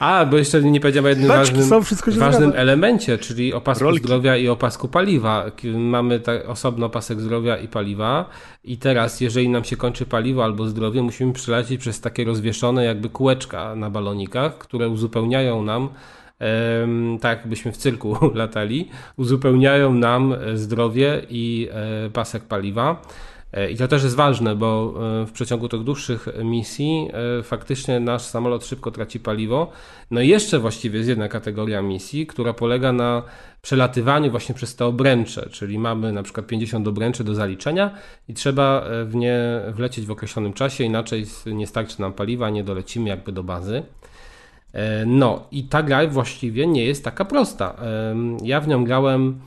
A, 0.00 0.26
bo 0.26 0.36
jeszcze 0.36 0.62
nie 0.62 0.80
powiedziałem 0.80 1.04
o 1.04 1.08
jednym 1.08 1.28
ważnym, 1.28 1.64
są, 1.64 1.80
ważnym 2.06 2.52
elemencie, 2.56 3.18
czyli 3.18 3.54
opasku 3.54 3.84
Rolki. 3.84 4.04
zdrowia 4.04 4.36
i 4.36 4.48
opasku 4.48 4.88
paliwa. 4.88 5.44
Mamy 5.74 6.20
tak 6.20 6.48
osobno 6.48 6.86
opasek 6.86 7.20
zdrowia 7.20 7.56
i 7.56 7.68
paliwa 7.68 8.30
i 8.64 8.78
teraz, 8.78 9.20
jeżeli 9.20 9.48
nam 9.48 9.64
się 9.64 9.76
kończy 9.76 10.06
paliwo 10.06 10.44
albo 10.44 10.68
zdrowie, 10.68 11.02
musimy 11.02 11.32
przelecieć 11.32 11.80
przez 11.80 12.00
takie 12.00 12.24
rozwieszone 12.24 12.84
jakby 12.84 13.08
kółeczka 13.08 13.74
na 13.76 13.90
balonikach, 13.90 14.58
które 14.58 14.88
uzupełniają 14.88 15.62
nam 15.62 15.88
tak 17.20 17.38
jakbyśmy 17.38 17.72
w 17.72 17.76
cyrku 17.76 18.16
latali, 18.34 18.88
uzupełniają 19.16 19.94
nam 19.94 20.32
e, 20.32 20.56
zdrowie 20.56 21.22
i 21.30 21.68
e, 21.72 22.10
pasek 22.10 22.42
paliwa. 22.42 23.02
E, 23.52 23.70
I 23.70 23.76
to 23.76 23.88
też 23.88 24.02
jest 24.02 24.16
ważne, 24.16 24.56
bo 24.56 24.94
w 25.26 25.32
przeciągu 25.32 25.68
tych 25.68 25.82
dłuższych 25.82 26.28
misji 26.44 27.08
faktycznie 27.42 28.00
nasz 28.00 28.22
samolot 28.22 28.66
szybko 28.66 28.90
traci 28.90 29.20
paliwo. 29.20 29.70
No 30.10 30.20
i 30.20 30.28
jeszcze 30.28 30.58
właściwie 30.58 30.98
jest 30.98 31.08
jedna 31.08 31.28
kategoria 31.28 31.82
misji, 31.82 32.26
która 32.26 32.52
polega 32.52 32.92
na 32.92 33.22
przelatywaniu 33.62 34.30
właśnie 34.30 34.54
przez 34.54 34.76
te 34.76 34.86
obręcze, 34.86 35.48
czyli 35.50 35.78
mamy 35.78 36.12
na 36.12 36.22
przykład 36.22 36.46
50 36.46 36.88
obręczy 36.88 37.24
do 37.24 37.34
zaliczenia 37.34 37.94
i 38.28 38.34
trzeba 38.34 38.84
w 39.04 39.14
nie 39.14 39.40
wlecieć 39.68 40.06
w 40.06 40.10
określonym 40.10 40.52
czasie, 40.52 40.84
inaczej 40.84 41.26
nie 41.46 41.66
starczy 41.66 42.00
nam 42.00 42.12
paliwa, 42.12 42.50
nie 42.50 42.64
dolecimy 42.64 43.08
jakby 43.08 43.32
do 43.32 43.42
bazy. 43.42 43.82
E, 44.72 45.06
no 45.06 45.46
i 45.50 45.64
ta 45.64 45.82
gra 45.82 46.06
właściwie 46.06 46.66
nie 46.66 46.84
jest 46.84 47.04
taka 47.04 47.24
prosta. 47.24 47.76
Ja 48.42 48.60
w 48.60 48.68
nią 48.68 48.84
grałem. 48.84 49.40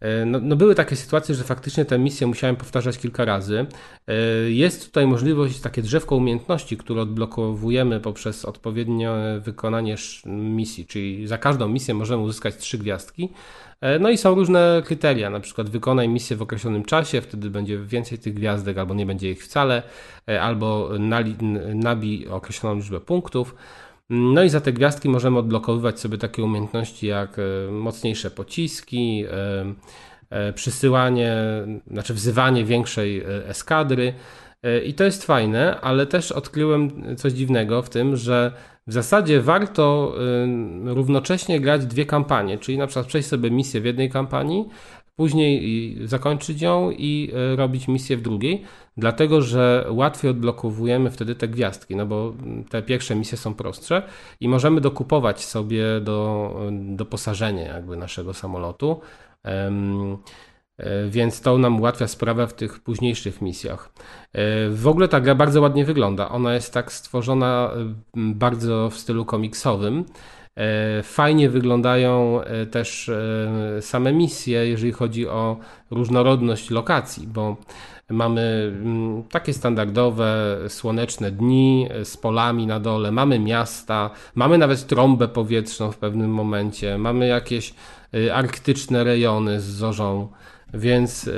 E, 0.00 0.24
no, 0.24 0.38
no, 0.42 0.56
były 0.56 0.74
takie 0.74 0.96
sytuacje, 0.96 1.34
że 1.34 1.44
faktycznie 1.44 1.84
tę 1.84 1.98
misję 1.98 2.26
musiałem 2.26 2.56
powtarzać 2.56 2.98
kilka 2.98 3.24
razy. 3.24 3.66
E, 4.06 4.14
jest 4.50 4.86
tutaj 4.86 5.06
możliwość, 5.06 5.60
takie 5.60 5.82
drzewko 5.82 6.16
umiejętności, 6.16 6.76
które 6.76 7.02
odblokowujemy 7.02 8.00
poprzez 8.00 8.44
odpowiednie 8.44 9.10
wykonanie 9.40 9.96
misji, 10.26 10.86
czyli 10.86 11.26
za 11.26 11.38
każdą 11.38 11.68
misję 11.68 11.94
możemy 11.94 12.22
uzyskać 12.22 12.56
trzy 12.56 12.78
gwiazdki. 12.78 13.28
No 14.00 14.10
i 14.10 14.16
są 14.16 14.34
różne 14.34 14.82
kryteria, 14.84 15.30
na 15.30 15.40
przykład 15.40 15.70
wykonaj 15.70 16.08
misję 16.08 16.36
w 16.36 16.42
określonym 16.42 16.84
czasie, 16.84 17.20
wtedy 17.20 17.50
będzie 17.50 17.78
więcej 17.78 18.18
tych 18.18 18.34
gwiazdek, 18.34 18.78
albo 18.78 18.94
nie 18.94 19.06
będzie 19.06 19.30
ich 19.30 19.44
wcale, 19.44 19.82
albo 20.40 20.90
nabij 21.74 22.28
określoną 22.28 22.76
liczbę 22.76 23.00
punktów. 23.00 23.54
No 24.10 24.42
i 24.42 24.48
za 24.48 24.60
te 24.60 24.72
gwiazdki 24.72 25.08
możemy 25.08 25.38
odblokowywać 25.38 26.00
sobie 26.00 26.18
takie 26.18 26.44
umiejętności 26.44 27.06
jak 27.06 27.38
e, 27.38 27.70
mocniejsze 27.72 28.30
pociski, 28.30 29.24
e, 29.30 29.64
e, 30.30 30.52
przysyłanie, 30.52 31.36
znaczy 31.90 32.14
wzywanie 32.14 32.64
większej 32.64 33.22
eskadry. 33.46 34.14
I 34.84 34.94
to 34.94 35.04
jest 35.04 35.24
fajne, 35.24 35.80
ale 35.80 36.06
też 36.06 36.32
odkryłem 36.32 37.16
coś 37.16 37.32
dziwnego 37.32 37.82
w 37.82 37.90
tym, 37.90 38.16
że 38.16 38.52
w 38.86 38.92
zasadzie 38.92 39.40
warto 39.40 40.14
równocześnie 40.84 41.60
grać 41.60 41.86
dwie 41.86 42.06
kampanie, 42.06 42.58
czyli 42.58 42.78
na 42.78 42.86
przykład 42.86 43.06
przejść 43.06 43.28
sobie 43.28 43.50
misję 43.50 43.80
w 43.80 43.84
jednej 43.84 44.10
kampanii, 44.10 44.68
później 45.20 45.98
zakończyć 46.04 46.62
ją 46.62 46.90
i 46.90 47.32
e, 47.34 47.56
robić 47.56 47.88
misję 47.88 48.16
w 48.16 48.22
drugiej, 48.22 48.62
dlatego 48.96 49.42
że 49.42 49.86
łatwiej 49.90 50.30
odblokowujemy 50.30 51.10
wtedy 51.10 51.34
te 51.34 51.48
gwiazdki, 51.48 51.96
no 51.96 52.06
bo 52.06 52.32
te 52.70 52.82
pierwsze 52.82 53.14
misje 53.14 53.38
są 53.38 53.54
prostsze 53.54 54.02
i 54.40 54.48
możemy 54.48 54.80
dokupować 54.80 55.44
sobie 55.44 55.84
do 56.00 56.54
doposażenie 56.70 57.62
jakby 57.62 57.96
naszego 57.96 58.34
samolotu. 58.34 59.00
E, 59.44 59.70
więc 61.08 61.40
to 61.40 61.58
nam 61.58 61.80
ułatwia 61.80 62.08
sprawę 62.08 62.46
w 62.46 62.54
tych 62.54 62.80
późniejszych 62.80 63.42
misjach. 63.42 63.92
E, 64.32 64.70
w 64.70 64.86
ogóle 64.86 65.08
ta 65.08 65.20
gra 65.20 65.34
bardzo 65.34 65.60
ładnie 65.60 65.84
wygląda. 65.84 66.28
Ona 66.28 66.54
jest 66.54 66.74
tak 66.74 66.92
stworzona 66.92 67.70
bardzo 68.14 68.90
w 68.90 68.96
stylu 68.96 69.24
komiksowym. 69.24 70.04
E, 70.56 71.02
fajnie 71.02 71.50
wyglądają 71.50 72.42
e, 72.42 72.66
też 72.66 73.08
e, 73.08 73.82
same 73.82 74.12
misje, 74.12 74.66
jeżeli 74.66 74.92
chodzi 74.92 75.28
o 75.28 75.56
różnorodność 75.90 76.70
lokacji, 76.70 77.26
bo 77.26 77.56
mamy 78.08 78.72
mm, 78.82 79.22
takie 79.22 79.52
standardowe 79.52 80.58
słoneczne 80.68 81.30
dni 81.30 81.88
z 82.04 82.16
polami 82.16 82.66
na 82.66 82.80
dole, 82.80 83.12
mamy 83.12 83.38
miasta, 83.38 84.10
mamy 84.34 84.58
nawet 84.58 84.86
trąbę 84.86 85.28
powietrzną 85.28 85.92
w 85.92 85.96
pewnym 85.96 86.30
momencie, 86.30 86.98
mamy 86.98 87.26
jakieś 87.26 87.74
arktyczne 88.32 89.04
rejony 89.04 89.60
z 89.60 89.64
zorzą 89.64 90.28
więc 90.74 91.30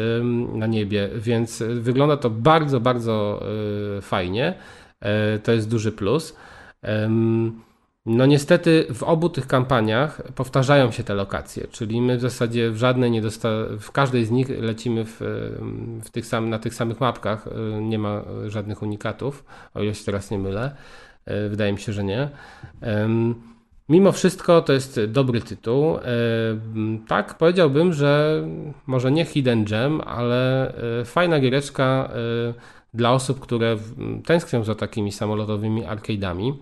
na 0.53 0.67
niebie, 0.67 1.09
więc 1.17 1.63
wygląda 1.81 2.17
to 2.17 2.31
bardzo, 2.31 2.81
bardzo 2.81 3.43
fajnie. 4.03 4.55
To 5.43 5.53
jest 5.53 5.69
duży 5.69 5.93
plus. 5.93 6.37
No 8.07 8.27
niestety 8.27 8.87
w 8.95 9.03
obu 9.03 9.29
tych 9.29 9.47
kampaniach 9.47 10.23
powtarzają 10.35 10.91
się 10.91 11.05
te 11.05 11.15
lokacje, 11.15 11.67
czyli 11.71 12.01
my 12.01 12.17
w 12.17 12.21
zasadzie 12.21 12.71
w 12.71 12.77
żadnej 12.77 13.11
nie 13.11 13.23
dosta 13.23 13.49
w 13.81 13.91
każdej 13.91 14.25
z 14.25 14.31
nich 14.31 14.49
lecimy 14.49 15.05
w, 15.05 15.17
w 16.05 16.11
tych 16.11 16.27
sam, 16.27 16.51
na 16.51 16.59
tych 16.59 16.75
samych 16.75 17.01
mapkach, 17.01 17.49
nie 17.81 17.99
ma 17.99 18.23
żadnych 18.47 18.83
unikatów, 18.83 19.45
o 19.75 19.83
ile 19.83 19.95
się 19.95 20.05
teraz 20.05 20.31
nie 20.31 20.39
mylę, 20.39 20.77
e, 21.25 21.49
wydaje 21.49 21.73
mi 21.73 21.79
się, 21.79 21.93
że 21.93 22.05
nie. 22.05 22.29
Mimo 23.89 24.13
wszystko 24.13 24.63
to 24.63 24.73
jest 24.73 25.01
dobry 25.05 25.41
tytuł. 25.41 25.99
Tak, 27.09 27.39
powiedziałbym, 27.39 27.93
że 27.93 28.43
może 28.87 29.13
nie 29.13 29.25
Hidden 29.25 29.65
Gem, 29.65 30.01
ale 30.01 30.75
e, 31.01 31.05
fajna 31.05 31.41
giereczka 31.41 32.11
dla 32.95 33.13
osób, 33.13 33.41
które 33.41 33.77
tęsknią 34.25 34.65
za 34.65 34.75
takimi 34.75 35.13
samolotowymi 35.13 35.85
arcade'ami. 35.85 36.53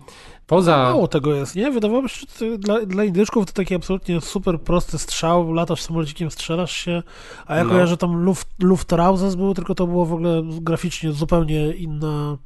Poza... 0.51 0.77
Mało 0.77 1.07
tego 1.07 1.33
jest, 1.33 1.55
nie? 1.55 1.71
Wydawało 1.71 2.01
mi 2.01 2.09
się, 2.09 2.25
że 2.39 2.57
dla, 2.57 2.85
dla 2.85 3.03
indyczków 3.03 3.45
to 3.45 3.53
taki 3.53 3.75
absolutnie 3.75 4.21
super 4.21 4.61
prosty 4.61 4.97
strzał, 4.97 5.53
latasz 5.53 5.81
samolocikiem, 5.81 6.31
strzelasz 6.31 6.71
się, 6.71 7.03
a 7.45 7.55
ja 7.55 7.63
No. 7.63 7.69
kojarzę 7.69 7.97
tam 7.97 8.23
Luft, 8.23 8.47
Luftrausers 8.59 9.35
było, 9.35 9.53
tylko 9.53 9.75
to 9.75 9.87
było 9.87 10.05
w 10.05 10.13
ogóle 10.13 10.41
graficznie 10.45 11.11
zupełnie 11.11 11.71
inna... 11.73 12.37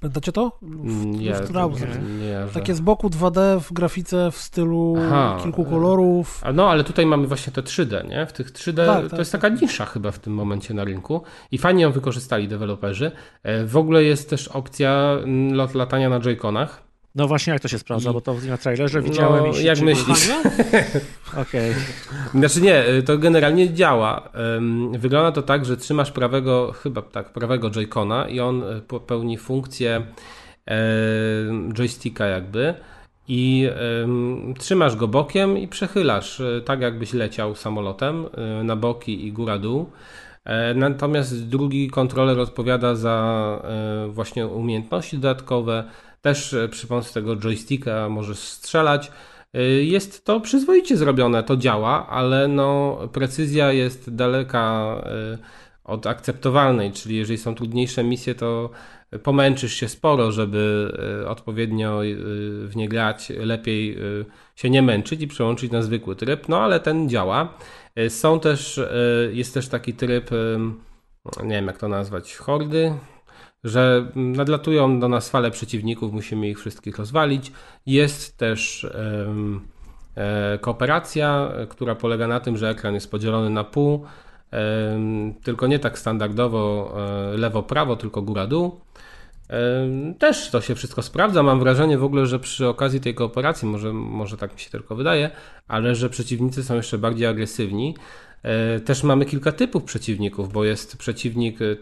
Pamiętacie 0.00 0.32
to? 0.32 0.58
Luft, 0.62 1.06
Nie, 1.06 1.18
nie, 1.20 2.26
nie. 2.26 2.46
Takie 2.54 2.74
z 2.74 2.80
boku 2.80 3.08
2D 3.08 3.60
w 3.60 3.72
grafice 3.72 4.30
w 4.30 4.36
stylu 4.36 4.94
Aha, 5.06 5.38
kilku 5.42 5.64
kolorów. 5.64 6.42
No, 6.54 6.70
ale 6.70 6.84
tutaj 6.84 7.06
mamy 7.06 7.26
właśnie 7.26 7.52
te 7.52 7.62
3D, 7.62 8.08
nie? 8.08 8.26
W 8.26 8.32
tych 8.32 8.52
3D 8.52 8.86
Tak, 8.86 9.02
to 9.04 9.10
tak, 9.10 9.18
jest 9.18 9.32
tak. 9.32 9.40
taka 9.40 9.54
nisza 9.54 9.84
chyba 9.86 10.10
w 10.10 10.18
tym 10.18 10.34
momencie 10.34 10.74
na 10.74 10.84
rynku 10.84 11.22
i 11.50 11.58
fajnie 11.58 11.82
ją 11.82 11.92
wykorzystali 11.92 12.48
deweloperzy. 12.48 13.12
E, 13.42 13.64
W 13.66 13.76
ogóle 13.76 14.04
jest 14.04 14.30
też 14.30 14.48
opcja 14.48 15.16
lot, 15.52 15.74
latania 15.74 16.08
na 16.08 16.20
joyconach. 16.20 16.87
No 17.14 17.28
właśnie, 17.28 17.52
jak 17.52 17.62
to 17.62 17.68
się 17.68 17.78
sprawdza, 17.78 18.10
I- 18.10 18.12
bo 18.12 18.20
to 18.20 18.34
na 18.48 18.58
trailerze 18.58 19.02
widziałem 19.02 19.44
No, 19.44 19.50
i 19.50 19.54
się 19.54 19.62
jak 19.62 19.80
myślisz? 19.80 20.30
Okej. 21.42 21.74
Znaczy 22.34 22.60
nie, 22.60 22.88
y, 22.88 23.02
to 23.02 23.18
generalnie 23.18 23.74
działa. 23.74 24.28
Wygląda 24.98 25.32
to 25.32 25.42
tak, 25.42 25.64
że 25.64 25.76
trzymasz 25.76 26.12
prawego, 26.12 26.72
chyba 26.72 27.02
tak, 27.02 27.32
prawego 27.32 27.70
joycona 27.70 28.28
i 28.28 28.40
on 28.40 28.62
y, 28.62 29.00
pełni 29.06 29.38
funkcję 29.38 30.02
joysticka 31.72 32.26
jakby 32.26 32.74
i 33.28 33.70
trzymasz 34.58 34.96
go 34.96 35.08
bokiem 35.08 35.58
i 35.58 35.68
przechylasz, 35.68 36.40
y, 36.40 36.62
tak 36.64 36.80
jakbyś 36.80 37.12
leciał 37.12 37.54
samolotem 37.54 38.24
na 38.64 38.76
boki 38.76 39.26
i 39.26 39.32
góra-dół. 39.32 39.90
E, 40.48 40.74
Natomiast 40.74 41.48
drugi 41.48 41.90
kontroler 41.90 42.38
odpowiada 42.40 42.94
za 42.94 43.58
e, 43.64 44.08
właśnie 44.08 44.46
umiejętności 44.46 45.18
dodatkowe. 45.18 45.84
Też 46.20 46.54
e, 46.54 46.68
przy 46.68 46.86
pomocy 46.86 47.14
tego 47.14 47.36
joysticka 47.36 48.08
możesz 48.08 48.38
strzelać. 48.38 49.12
E, 49.54 49.62
Jest 49.64 50.24
to 50.24 50.40
przyzwoicie 50.40 50.96
zrobione, 50.96 51.42
to 51.42 51.56
działa, 51.56 52.06
ale 52.08 52.48
no, 52.48 52.98
precyzja 53.12 53.72
jest 53.72 54.14
daleka 54.14 54.94
e, 55.06 55.38
od 55.84 56.06
akceptowalnej, 56.06 56.92
czyli 56.92 57.16
jeżeli 57.16 57.38
są 57.38 57.54
trudniejsze 57.54 58.04
misje, 58.04 58.34
to 58.34 58.70
pomęczysz 59.22 59.74
się 59.74 59.88
sporo, 59.88 60.32
żeby 60.32 60.92
odpowiednio 61.28 62.00
w 62.64 62.72
nie 62.76 62.88
grać, 62.88 63.32
lepiej 63.36 63.98
się 64.56 64.70
nie 64.70 64.82
męczyć 64.82 65.22
i 65.22 65.26
przełączyć 65.28 65.72
na 65.72 65.82
zwykły 65.82 66.16
tryb, 66.16 66.48
no 66.48 66.60
ale 66.60 66.80
ten 66.80 67.08
działa. 67.08 67.58
Są 68.08 68.40
też, 68.40 68.80
jest 69.32 69.54
też 69.54 69.68
taki 69.68 69.94
tryb, 69.94 70.30
nie 71.42 71.54
wiem 71.54 71.66
jak 71.66 71.78
to 71.78 71.88
nazwać, 71.88 72.36
hordy, 72.36 72.94
że 73.64 74.12
nadlatują 74.14 75.00
do 75.00 75.08
nas 75.08 75.30
fale 75.30 75.50
przeciwników, 75.50 76.12
musimy 76.12 76.48
ich 76.48 76.60
wszystkich 76.60 76.98
rozwalić. 76.98 77.52
Jest 77.86 78.36
też 78.36 78.84
e, 78.84 80.58
kooperacja, 80.60 81.52
która 81.68 81.94
polega 81.94 82.26
na 82.26 82.40
tym, 82.40 82.56
że 82.56 82.68
ekran 82.68 82.94
jest 82.94 83.10
podzielony 83.10 83.50
na 83.50 83.64
pół, 83.64 84.04
tylko 85.42 85.66
nie 85.66 85.78
tak 85.78 85.98
standardowo 85.98 86.94
e, 87.34 87.36
lewo-prawo, 87.36 87.96
tylko 87.96 88.22
góra-dół. 88.22 88.80
Też 90.18 90.50
to 90.50 90.60
się 90.60 90.74
wszystko 90.74 91.02
sprawdza. 91.02 91.42
Mam 91.42 91.60
wrażenie 91.60 91.98
w 91.98 92.04
ogóle, 92.04 92.26
że 92.26 92.38
przy 92.38 92.68
okazji 92.68 93.00
tej 93.00 93.14
kooperacji, 93.14 93.68
może, 93.68 93.92
może 93.92 94.36
tak 94.36 94.54
mi 94.54 94.60
się 94.60 94.70
tylko 94.70 94.96
wydaje, 94.96 95.30
ale 95.68 95.94
że 95.94 96.10
przeciwnicy 96.10 96.64
są 96.64 96.74
jeszcze 96.74 96.98
bardziej 96.98 97.26
agresywni. 97.26 97.94
E, 98.42 98.80
Też 98.80 99.02
mamy 99.02 99.24
kilka 99.24 99.52
typów 99.52 99.84
przeciwników, 99.84 100.52
bo 100.52 100.64
jest 100.64 100.96
przeciwnik 100.96 101.58
e, 101.62 101.76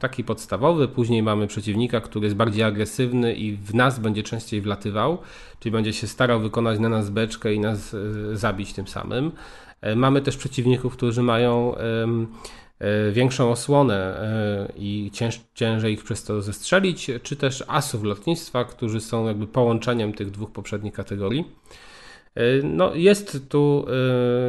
taki 0.00 0.24
podstawowy, 0.24 0.88
później 0.88 1.22
mamy 1.22 1.46
przeciwnika, 1.46 2.00
który 2.00 2.26
jest 2.26 2.36
bardziej 2.36 2.62
agresywny 2.62 3.34
i 3.34 3.56
w 3.56 3.74
nas 3.74 3.98
będzie 3.98 4.22
częściej 4.22 4.60
wlatywał, 4.60 5.18
czyli 5.60 5.72
będzie 5.72 5.92
się 5.92 6.06
starał 6.06 6.40
wykonać 6.40 6.78
na 6.78 6.88
nas 6.88 7.10
beczkę 7.10 7.54
i 7.54 7.60
nas 7.60 7.94
e, 7.94 8.36
zabić 8.36 8.72
tym 8.72 8.88
samym. 8.88 9.32
Mamy 9.96 10.20
też 10.20 10.36
przeciwników, 10.36 10.92
którzy 10.92 11.22
mają 11.22 11.74
większą 13.12 13.50
osłonę 13.50 14.20
i 14.76 15.10
cięż, 15.12 15.40
ciężej 15.54 15.94
ich 15.94 16.04
przez 16.04 16.24
to 16.24 16.42
zestrzelić, 16.42 17.10
czy 17.22 17.36
też 17.36 17.64
asów 17.68 18.02
lotnictwa, 18.02 18.64
którzy 18.64 19.00
są 19.00 19.26
jakby 19.26 19.46
połączeniem 19.46 20.12
tych 20.12 20.30
dwóch 20.30 20.50
poprzednich 20.50 20.94
kategorii. 20.94 21.44
E, 22.38 22.62
No, 22.62 22.94
jest 22.94 23.48
tu 23.48 23.86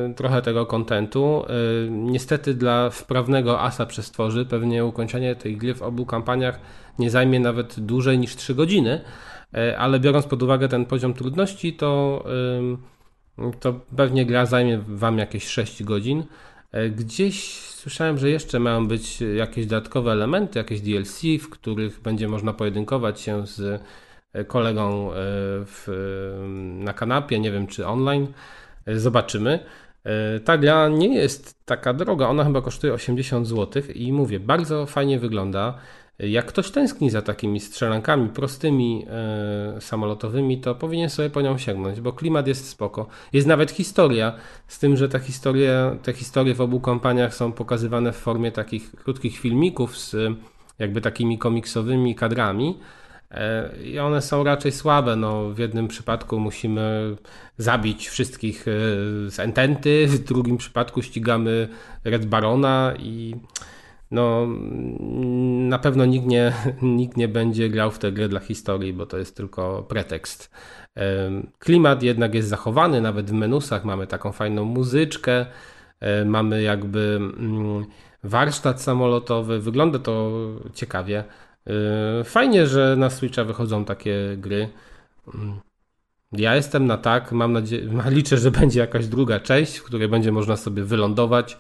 e, 0.10 0.14
trochę 0.14 0.42
tego 0.42 0.66
kontentu. 0.66 1.46
E, 1.48 1.90
Niestety 1.90 2.54
dla 2.54 2.90
wprawnego 2.90 3.62
asa 3.62 3.86
przestworzy 3.86 4.46
pewnie 4.46 4.86
ukończenie 4.86 5.36
tej 5.36 5.58
gry 5.58 5.74
w 5.74 5.82
obu 5.82 6.06
kampaniach 6.06 6.60
nie 7.00 7.10
zajmie 7.10 7.40
nawet 7.40 7.80
dłużej 7.80 8.20
niż 8.20 8.36
3 8.36 8.56
godziny, 8.56 9.02
e, 9.54 9.78
ale 9.78 10.00
biorąc 10.00 10.26
pod 10.26 10.44
uwagę 10.44 10.68
ten 10.68 10.86
poziom 10.86 11.14
trudności, 11.14 11.74
to, 11.74 12.24
to 13.60 13.74
pewnie 13.96 14.26
gra 14.26 14.46
zajmie 14.46 14.80
Wam 14.88 15.18
jakieś 15.18 15.48
6 15.48 15.84
godzin. 15.84 16.24
Gdzieś 16.96 17.60
słyszałem, 17.60 18.18
że 18.18 18.30
jeszcze 18.30 18.60
mają 18.60 18.88
być 18.88 19.22
jakieś 19.22 19.66
dodatkowe 19.66 20.12
elementy, 20.12 20.60
jakieś 20.60 20.82
DLC, 20.82 21.22
w 21.42 21.50
których 21.50 22.02
będzie 22.02 22.28
można 22.28 22.54
pojedynkować 22.54 23.22
się 23.22 23.48
z 23.48 23.82
kolegą 24.48 25.12
e, 25.12 25.16
w, 25.66 25.88
e, 25.90 26.48
na 26.84 26.94
kanapie, 26.94 27.40
nie 27.40 27.52
wiem 27.52 27.68
czy 27.68 27.88
online. 27.88 28.28
E, 28.86 29.00
Zobaczymy. 29.00 29.60
E, 30.06 30.40
Ta 30.40 30.58
gra 30.58 30.90
nie 30.90 31.16
jest 31.16 31.66
taka 31.66 31.94
droga, 31.94 32.28
ona 32.28 32.44
chyba 32.44 32.62
kosztuje 32.62 32.94
80 32.94 33.48
zł 33.48 33.84
i 33.96 34.14
mówię, 34.14 34.40
bardzo 34.40 34.86
fajnie 34.86 35.20
wygląda. 35.20 35.80
Jak 36.20 36.46
ktoś 36.46 36.72
tęskni 36.72 37.10
za 37.10 37.22
takimi 37.22 37.60
strzelankami 37.60 38.30
prostymi, 38.30 39.06
e, 39.10 39.82
samolotowymi, 39.82 40.62
to 40.62 40.76
powinien 40.76 41.10
sobie 41.10 41.30
po 41.30 41.42
nią 41.42 41.58
sięgnąć, 41.58 42.02
bo 42.02 42.14
klimat 42.14 42.48
jest 42.48 42.70
spoko. 42.70 43.08
Jest 43.34 43.48
nawet 43.48 43.72
historia, 43.72 44.34
z 44.68 44.80
tym, 44.80 44.98
że 44.98 45.10
ta 45.10 45.20
historia, 45.20 45.96
te 46.04 46.14
historie 46.14 46.54
w 46.56 46.62
obu 46.62 46.80
kampaniach 46.80 47.36
są 47.36 47.52
pokazywane 47.52 48.12
w 48.12 48.16
formie 48.16 48.52
takich 48.52 48.92
krótkich 48.92 49.38
filmików 49.38 49.98
z 49.98 50.14
e, 50.14 50.36
jakby 50.80 51.02
takimi 51.02 51.38
komiksowymi 51.38 52.16
kadrami. 52.16 52.80
E, 53.32 53.70
I 53.84 54.00
one 54.00 54.22
są 54.22 54.44
raczej 54.44 54.72
słabe. 54.72 55.16
No, 55.16 55.50
w 55.50 55.58
jednym 55.60 55.88
przypadku 55.88 56.40
musimy 56.40 57.16
zabić 57.58 58.10
wszystkich 58.10 58.68
e, 58.68 58.72
z 59.32 59.40
Ententy, 59.40 60.08
w 60.08 60.20
drugim 60.20 60.58
przypadku 60.58 61.02
ścigamy 61.02 61.68
Red 62.04 62.26
Barona 62.26 62.94
i 63.00 63.36
no, 64.12 64.48
na 65.70 65.80
pewno 65.80 66.06
nikt 66.06 66.28
nie, 66.28 66.54
nikt 66.82 67.18
nie 67.18 67.28
będzie 67.28 67.70
grał 67.70 67.92
w 67.92 68.00
tę 68.00 68.12
grę 68.12 68.30
dla 68.30 68.40
historii, 68.40 68.94
bo 68.94 69.06
to 69.06 69.18
jest 69.18 69.38
tylko 69.38 69.84
pretekst. 69.84 70.52
Em, 70.96 71.52
Klimat 71.60 72.04
jednak 72.04 72.34
jest 72.34 72.50
zachowany, 72.50 73.02
nawet 73.02 73.30
w 73.30 73.34
menusach 73.34 73.86
mamy 73.86 74.08
taką 74.08 74.32
fajną 74.32 74.66
muzyczkę, 74.66 75.46
e, 76.00 76.26
mamy 76.26 76.62
jakby 76.62 77.20
mm, 77.20 77.86
warsztat 78.24 78.82
samolotowy, 78.82 79.60
wygląda 79.60 80.00
to 80.00 80.32
ciekawie. 80.74 81.24
E, 81.70 82.24
Fajnie, 82.24 82.68
że 82.68 82.96
na 82.98 83.10
Switcha 83.10 83.44
wychodzą 83.44 83.86
takie 83.86 84.36
gry. 84.38 84.70
Mm. 85.34 85.60
Ja 86.32 86.56
jestem 86.56 86.88
na 86.88 86.98
tak, 86.98 87.32
mam 87.32 87.54
nadzieję, 87.54 87.90
liczę, 88.10 88.38
że 88.38 88.52
będzie 88.52 88.80
jakaś 88.80 89.08
druga 89.08 89.40
część, 89.40 89.78
w 89.78 89.84
której 89.84 90.08
będzie 90.08 90.32
można 90.32 90.58
sobie 90.58 90.84
wylądować. 90.84 91.58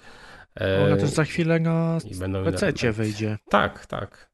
E, 0.61 0.86
Ona 0.86 0.98
też 0.98 1.10
za 1.10 1.23
chwilę 1.23 1.60
na 1.60 1.98
PC 2.45 2.91
wyjdzie. 2.91 3.38
tak, 3.49 3.86
tak. 3.86 4.30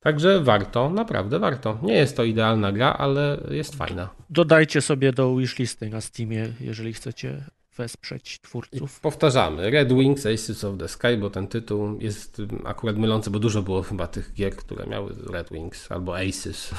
Także 0.00 0.40
warto, 0.40 0.90
naprawdę 0.90 1.38
warto. 1.38 1.78
Nie 1.82 1.94
jest 1.94 2.16
to 2.16 2.24
idealna 2.24 2.72
gra, 2.72 2.92
ale 2.92 3.40
jest 3.50 3.74
fajna. 3.76 4.08
Dodajcie 4.30 4.80
sobie 4.80 5.12
do 5.12 5.36
wishlisty 5.36 5.88
na 5.90 6.00
Steamie, 6.00 6.48
jeżeli 6.60 6.92
chcecie 6.92 7.44
wesprzeć 7.76 8.36
I 8.36 8.38
twórców. 8.40 9.00
powtarzamy, 9.00 9.70
Red 9.70 9.92
Wings 9.92 10.26
Aces 10.26 10.64
of 10.64 10.78
the 10.78 10.88
Sky, 10.88 11.16
bo 11.20 11.30
ten 11.30 11.46
tytuł 11.48 11.98
jest 12.00 12.38
ym, 12.38 12.62
akurat 12.64 12.96
mylący, 12.96 13.30
bo 13.30 13.38
dużo 13.38 13.62
było 13.62 13.82
chyba 13.82 14.06
tych 14.06 14.32
gier, 14.34 14.56
które 14.56 14.86
miały 14.86 15.14
Red 15.32 15.50
Wings 15.52 15.92
albo 15.92 16.16
Aces. 16.18 16.70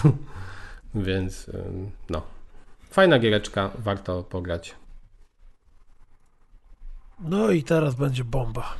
Więc 0.95 1.49
no. 2.09 2.21
Fajna 2.89 3.19
giereczka, 3.19 3.71
warto 3.77 4.23
pograć. 4.23 4.75
No 7.19 7.51
i 7.51 7.63
teraz 7.63 7.95
będzie 7.95 8.23
bomba. 8.23 8.73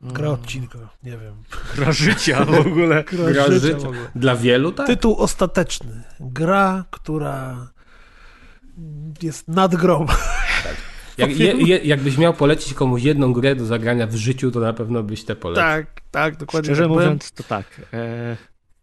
Gra 0.00 0.28
Mm. 0.28 0.40
odcinka, 0.40 0.78
nie 1.02 1.18
wiem. 1.18 1.34
Gra 1.76 1.92
życia 1.92 2.44
w 2.44 2.66
ogóle. 2.66 3.04
Gra, 3.04 3.32
Gra 3.32 3.46
życia 3.46 3.58
życia. 3.66 3.78
w 3.78 3.84
ogóle. 3.84 4.10
Dla 4.14 4.36
wielu 4.36 4.72
tak. 4.72 4.86
Tytuł 4.86 5.16
ostateczny. 5.16 6.02
Gra, 6.20 6.84
która 6.90 7.68
jest 9.22 9.48
nad 9.48 9.74
grą. 9.74 10.06
Jak, 11.18 11.38
je, 11.38 11.52
je, 11.52 11.78
jakbyś 11.78 12.18
miał 12.18 12.34
polecić 12.34 12.74
komuś 12.74 13.02
jedną 13.02 13.32
grę 13.32 13.56
do 13.56 13.66
zagrania 13.66 14.06
w 14.06 14.14
życiu, 14.14 14.50
to 14.50 14.60
na 14.60 14.72
pewno 14.72 15.02
byś 15.02 15.24
te 15.24 15.36
polecił. 15.36 15.62
Tak, 15.62 16.00
tak, 16.10 16.36
dokładnie. 16.36 16.66
Szczerze 16.66 16.82
tak 16.82 16.90
mówiąc, 16.92 17.32
to 17.32 17.42
tak. 17.42 17.80
E, 17.92 18.36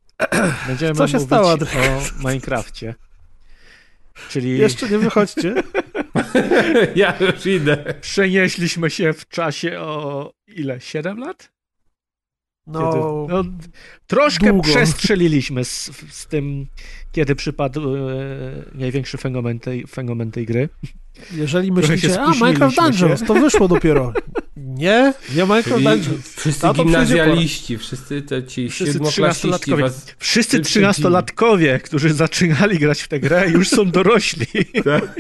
będziemy 0.68 0.96
Co 0.96 1.08
się 1.08 1.14
mówić 1.14 1.28
stało, 1.28 1.52
o? 1.52 1.58
Minecrafcie. 2.20 2.96
Czyli 4.30 4.58
Jeszcze 4.58 4.90
nie 4.90 4.98
wychodźcie. 4.98 5.54
Ja 6.96 7.14
już 7.20 7.46
idę. 7.46 7.94
przenieśliśmy 8.02 8.90
się 8.90 9.14
w 9.14 9.28
czasie 9.28 9.80
o 9.80 10.32
ile? 10.48 10.82
7 10.82 11.20
lat? 11.20 11.52
No, 12.72 12.94
kiedy, 12.94 13.34
no, 13.34 13.58
troszkę 14.08 14.50
długo. 14.50 14.70
przestrzeliliśmy 14.70 15.66
z, 15.66 15.92
z 16.10 16.28
tym, 16.28 16.68
kiedy 17.12 17.36
przypadł 17.36 17.96
e, 17.96 18.00
największy 18.74 19.18
fenomen 19.18 19.60
tej, 19.60 19.88
fenomen 19.88 20.32
tej 20.32 20.46
gry. 20.46 20.70
Jeżeli 21.32 21.72
myślicie, 21.72 22.22
a 22.22 22.32
Minecraft 22.32 22.76
Dungeons, 22.76 23.20
się. 23.20 23.26
to 23.26 23.34
wyszło 23.34 23.68
dopiero. 23.68 24.14
Nie, 24.58 25.14
nie 25.36 25.44
Minecraft 25.44 25.84
Dungeons. 25.84 26.36
Wszyscy 26.36 26.68
gimnazjaliści, 26.74 27.78
wszyscy 27.78 28.22
te 28.22 28.44
ci 28.44 28.70
trzynastolatkowie. 29.10 29.84
Was... 29.84 30.16
Wszyscy 30.18 30.60
trzynastolatkowie, 30.60 31.80
którzy 31.80 32.14
zaczynali 32.14 32.80
grać 32.80 33.02
w 33.02 33.08
tę 33.08 33.20
grę, 33.20 33.50
już 33.50 33.70
są 33.70 33.92
dorośli. 33.92 34.46
Tak. 34.84 35.16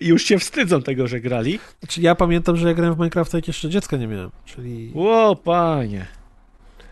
I 0.00 0.06
już 0.06 0.24
się 0.24 0.38
wstydzą 0.38 0.82
tego, 0.82 1.06
że 1.06 1.20
grali. 1.20 1.58
Znaczy, 1.78 2.00
ja 2.00 2.14
pamiętam, 2.14 2.56
że 2.56 2.68
ja 2.68 2.74
grałem 2.74 2.94
w 2.94 2.98
Minecrafta, 2.98 3.38
jak 3.38 3.46
jeszcze 3.48 3.70
dziecka 3.70 3.96
nie 3.96 4.06
miałem. 4.06 4.30
Czyli... 4.44 4.90
Ło, 4.94 5.36
panie. 5.36 6.06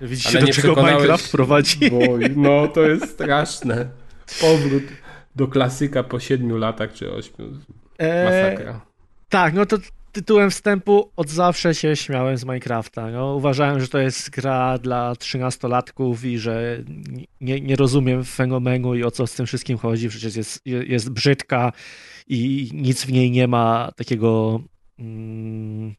Widzicie, 0.04 0.40
do 0.40 0.46
czego 0.46 0.82
Minecraft 0.82 1.32
prowadzi? 1.32 1.90
Bo, 1.90 1.98
no, 2.36 2.68
to 2.68 2.82
jest 2.82 3.10
straszne. 3.10 3.88
Powrót 4.40 4.82
do 5.36 5.48
klasyka 5.48 6.02
po 6.02 6.20
siedmiu 6.20 6.56
latach 6.56 6.92
czy 6.92 7.12
ośmiu. 7.12 7.46
E, 7.98 8.24
Masakra. 8.24 8.72
Eee, 8.72 8.80
tak, 9.28 9.54
no 9.54 9.66
to 9.66 9.76
tytułem 10.12 10.50
wstępu 10.50 11.10
od 11.16 11.30
zawsze 11.30 11.74
się 11.74 11.96
śmiałem 11.96 12.36
z 12.36 12.44
Minecrafta. 12.44 13.10
No, 13.10 13.34
uważałem, 13.34 13.80
że 13.80 13.88
to 13.88 13.98
jest 13.98 14.30
gra 14.30 14.78
dla 14.78 15.16
trzynastolatków 15.16 16.24
i 16.24 16.38
że 16.38 16.84
nie, 17.40 17.60
nie 17.60 17.76
rozumiem 17.76 18.24
fenomenu 18.24 18.94
i 18.94 19.04
o 19.04 19.10
co 19.10 19.26
z 19.26 19.34
tym 19.34 19.46
wszystkim 19.46 19.78
chodzi. 19.78 20.08
Przecież 20.08 20.36
jest, 20.36 20.60
jest 20.66 21.10
brzydka 21.10 21.72
i 22.26 22.70
nic 22.72 23.04
w 23.04 23.12
niej 23.12 23.30
nie 23.30 23.48
ma 23.48 23.90
takiego 23.96 24.60
mm, 24.98 25.94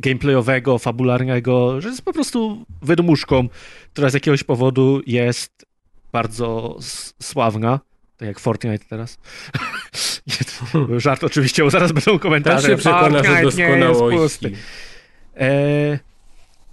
gameplayowego, 0.00 0.78
fabularnego, 0.78 1.80
że 1.80 1.88
jest 1.88 2.02
po 2.02 2.12
prostu 2.12 2.64
wydmuszką, 2.82 3.48
która 3.92 4.10
z 4.10 4.14
jakiegoś 4.14 4.44
powodu 4.44 5.00
jest 5.06 5.66
bardzo 6.12 6.78
sławna. 7.22 7.80
Tak 8.16 8.28
jak 8.28 8.40
Fortnite 8.40 8.84
teraz. 8.88 9.18
Nie, 10.26 11.00
żart 11.00 11.24
oczywiście, 11.24 11.62
bo 11.62 11.70
zaraz 11.70 11.92
będą 11.92 12.18
komentarze. 12.18 12.68
Też 12.68 12.70
się 12.70 12.76
przekonasz 12.76 13.26
o 13.28 13.42
doskonałości. 13.42 14.56
E... 15.36 15.98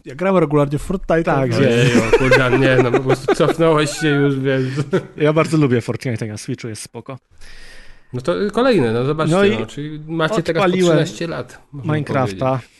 Ja 0.05 0.15
gram 0.15 0.37
regularnie 0.37 0.79
w 0.79 0.81
Fortnite. 0.81 1.23
Tak, 1.23 1.51
no. 1.51 1.57
Ojej, 1.57 1.91
kurde, 2.19 2.59
nie, 2.59 2.77
no 2.83 2.91
po 2.91 2.99
prostu 2.99 3.35
cofnąłeś 3.35 3.89
się 3.91 4.07
już, 4.07 4.39
wiesz. 4.39 4.63
Ja 5.17 5.33
bardzo 5.33 5.57
lubię 5.57 5.81
Fortnite 5.81 6.25
na 6.25 6.37
Switchu, 6.37 6.67
jest 6.67 6.81
spoko. 6.81 7.17
No 8.13 8.21
to 8.21 8.33
kolejne, 8.53 8.93
no 8.93 9.05
zobaczcie, 9.05 9.35
no, 9.35 9.59
no 9.59 9.65
czyli 9.65 9.99
macie 10.07 10.43
teraz 10.43 10.63
po 10.63 10.77
13 10.77 11.27
lat. 11.27 11.61
Minecrafta. 11.73 12.49
Powiedzieć. 12.49 12.76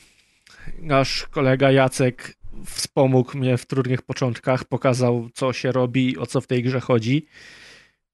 Nasz 0.80 1.28
kolega 1.32 1.72
Jacek 1.72 2.38
wspomógł 2.66 3.38
mnie 3.38 3.58
w 3.58 3.66
trudnych 3.66 4.02
początkach, 4.02 4.64
pokazał 4.64 5.30
co 5.34 5.54
się 5.54 5.72
robi 5.72 6.18
o 6.18 6.26
co 6.26 6.42
w 6.42 6.48
tej 6.48 6.64
grze 6.64 6.80
chodzi. 6.80 7.26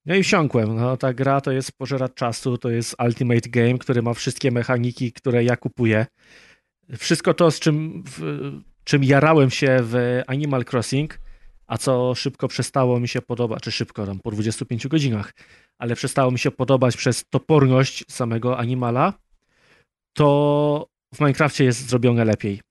No 0.06 0.16
i 0.16 0.24
wsiąkłem. 0.24 0.76
No, 0.76 0.98
ta 0.98 1.14
gra 1.14 1.42
to 1.42 1.52
jest 1.52 1.72
pożerat 1.72 2.16
czasu, 2.16 2.58
to 2.58 2.70
jest 2.70 2.96
Ultimate 3.06 3.50
Game, 3.50 3.78
który 3.78 4.02
ma 4.02 4.14
wszystkie 4.14 4.52
mechaniki, 4.52 5.12
które 5.12 5.44
ja 5.44 5.58
kupuję. 5.58 6.06
Wszystko 6.98 7.34
to, 7.34 7.52
z 7.52 7.60
czym, 7.60 8.04
w, 8.06 8.52
czym 8.84 9.04
jarałem 9.04 9.50
się 9.50 9.78
w 9.82 10.22
Animal 10.28 10.66
Crossing, 10.72 11.20
a 11.68 11.78
co 11.78 12.16
szybko 12.16 12.48
przestało 12.48 13.00
mi 13.00 13.08
się 13.08 13.22
podobać, 13.22 13.64
czy 13.64 13.72
szybko, 13.72 14.06
tam 14.06 14.20
po 14.20 14.32
25 14.32 14.88
godzinach, 14.88 15.34
ale 15.78 15.96
przestało 15.96 16.32
mi 16.32 16.40
się 16.40 16.52
podobać 16.52 16.98
przez 16.98 17.26
toporność 17.30 18.04
samego 18.10 18.58
Animala, 18.58 19.14
to 20.14 20.88
w 21.14 21.20
Minecrafcie 21.20 21.64
jest 21.64 21.90
zrobione 21.90 22.26
lepiej 22.26 22.62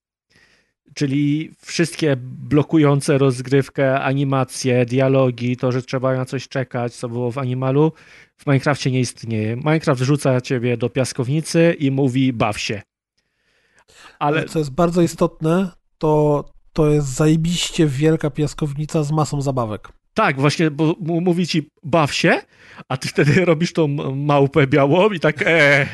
czyli 0.94 1.50
wszystkie 1.64 2.16
blokujące 2.20 3.18
rozgrywkę, 3.18 4.00
animacje, 4.00 4.86
dialogi, 4.86 5.56
to, 5.56 5.72
że 5.72 5.82
trzeba 5.82 6.16
na 6.16 6.24
coś 6.24 6.48
czekać, 6.48 6.94
co 6.94 7.08
było 7.08 7.30
w 7.30 7.38
Animalu, 7.38 7.92
w 8.36 8.46
Minecrafcie 8.46 8.90
nie 8.90 9.00
istnieje. 9.00 9.56
Minecraft 9.56 10.02
rzuca 10.02 10.40
ciebie 10.40 10.76
do 10.76 10.90
piaskownicy 10.90 11.76
i 11.78 11.90
mówi 11.90 12.32
baw 12.32 12.58
się. 12.58 12.82
Ale 14.18 14.44
co 14.44 14.58
jest 14.58 14.70
bardzo 14.70 15.02
istotne, 15.02 15.70
to, 15.98 16.44
to 16.72 16.90
jest 16.90 17.06
zajebiście 17.06 17.86
wielka 17.86 18.30
piaskownica 18.30 19.02
z 19.02 19.12
masą 19.12 19.42
zabawek. 19.42 19.88
Tak, 20.14 20.40
właśnie, 20.40 20.70
bo 20.70 20.96
mówi 21.00 21.46
ci 21.46 21.68
baw 21.82 22.14
się, 22.14 22.40
a 22.88 22.96
ty 22.96 23.08
wtedy 23.08 23.44
robisz 23.44 23.72
tą 23.72 23.88
małpę 24.16 24.66
białą 24.66 25.10
i 25.10 25.20
tak 25.20 25.42
eee, 25.46 25.86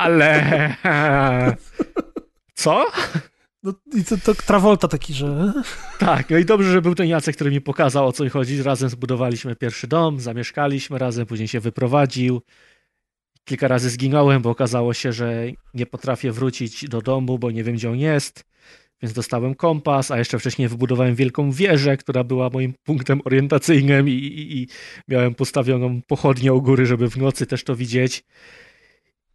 ale 0.00 0.76
co? 2.54 2.86
No 3.62 3.74
i 3.94 4.04
to, 4.04 4.16
to 4.16 4.34
Travolta 4.34 4.88
taki, 4.88 5.14
że... 5.14 5.52
Tak, 5.98 6.30
no 6.30 6.38
i 6.38 6.44
dobrze, 6.44 6.72
że 6.72 6.82
był 6.82 6.94
ten 6.94 7.06
Jacek, 7.06 7.34
który 7.34 7.50
mi 7.50 7.60
pokazał 7.60 8.06
o 8.06 8.12
co 8.12 8.28
chodzi. 8.28 8.62
Razem 8.62 8.88
zbudowaliśmy 8.88 9.56
pierwszy 9.56 9.86
dom, 9.86 10.20
zamieszkaliśmy 10.20 10.98
razem, 10.98 11.26
później 11.26 11.48
się 11.48 11.60
wyprowadził. 11.60 12.42
Kilka 13.44 13.68
razy 13.68 13.90
zginąłem, 13.90 14.42
bo 14.42 14.50
okazało 14.50 14.94
się, 14.94 15.12
że 15.12 15.44
nie 15.74 15.86
potrafię 15.86 16.32
wrócić 16.32 16.88
do 16.88 17.02
domu, 17.02 17.38
bo 17.38 17.50
nie 17.50 17.64
wiem, 17.64 17.74
gdzie 17.74 17.90
on 17.90 17.96
jest. 17.96 18.44
Więc 19.02 19.12
dostałem 19.12 19.54
kompas, 19.54 20.10
a 20.10 20.18
jeszcze 20.18 20.38
wcześniej 20.38 20.68
wybudowałem 20.68 21.14
wielką 21.14 21.50
wieżę, 21.52 21.96
która 21.96 22.24
była 22.24 22.50
moim 22.50 22.74
punktem 22.84 23.20
orientacyjnym 23.24 24.08
i, 24.08 24.12
i, 24.12 24.58
i 24.58 24.68
miałem 25.08 25.34
postawioną 25.34 26.00
pochodnię 26.06 26.52
u 26.52 26.62
góry, 26.62 26.86
żeby 26.86 27.10
w 27.10 27.16
nocy 27.16 27.46
też 27.46 27.64
to 27.64 27.76
widzieć. 27.76 28.24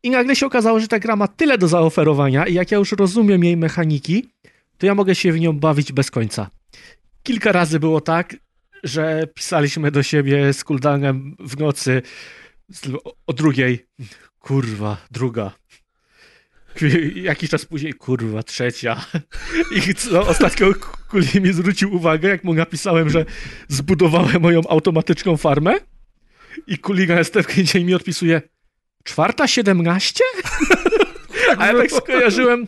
I 0.05 0.09
nagle 0.09 0.35
się 0.35 0.45
okazało, 0.45 0.79
że 0.79 0.87
ta 0.87 0.99
gra 0.99 1.15
ma 1.15 1.27
tyle 1.27 1.57
do 1.57 1.67
zaoferowania 1.67 2.47
i 2.47 2.53
jak 2.53 2.71
ja 2.71 2.77
już 2.77 2.91
rozumiem 2.91 3.43
jej 3.43 3.57
mechaniki, 3.57 4.29
to 4.77 4.85
ja 4.85 4.95
mogę 4.95 5.15
się 5.15 5.31
w 5.31 5.39
nią 5.39 5.53
bawić 5.53 5.91
bez 5.91 6.11
końca. 6.11 6.49
Kilka 7.23 7.51
razy 7.51 7.79
było 7.79 8.01
tak, 8.01 8.35
że 8.83 9.27
pisaliśmy 9.33 9.91
do 9.91 10.03
siebie 10.03 10.53
z 10.53 10.63
Kuldanem 10.63 11.35
w 11.39 11.59
nocy 11.59 12.01
o 13.27 13.33
drugiej. 13.33 13.85
Kurwa, 14.39 14.97
druga. 15.11 15.51
Jakiś 17.15 17.49
czas 17.49 17.65
później, 17.65 17.93
kurwa, 17.93 18.43
trzecia. 18.43 19.05
I 19.75 19.81
ostatnio 20.27 20.73
Kuli 21.09 21.41
mi 21.41 21.53
zwrócił 21.53 21.95
uwagę, 21.95 22.29
jak 22.29 22.43
mu 22.43 22.53
napisałem, 22.53 23.09
że 23.09 23.25
zbudowałem 23.67 24.41
moją 24.41 24.61
automatyczną 24.69 25.37
farmę. 25.37 25.73
I 26.67 26.77
Kuliga 26.77 27.15
następny 27.15 27.63
dzień 27.63 27.85
mi 27.85 27.93
odpisuje, 27.93 28.41
czwarta 29.05 29.47
siedemnaście? 29.47 30.23
A 31.57 31.67
ja 31.67 31.73
tak 31.73 31.91
skojarzyłem, 31.91 32.67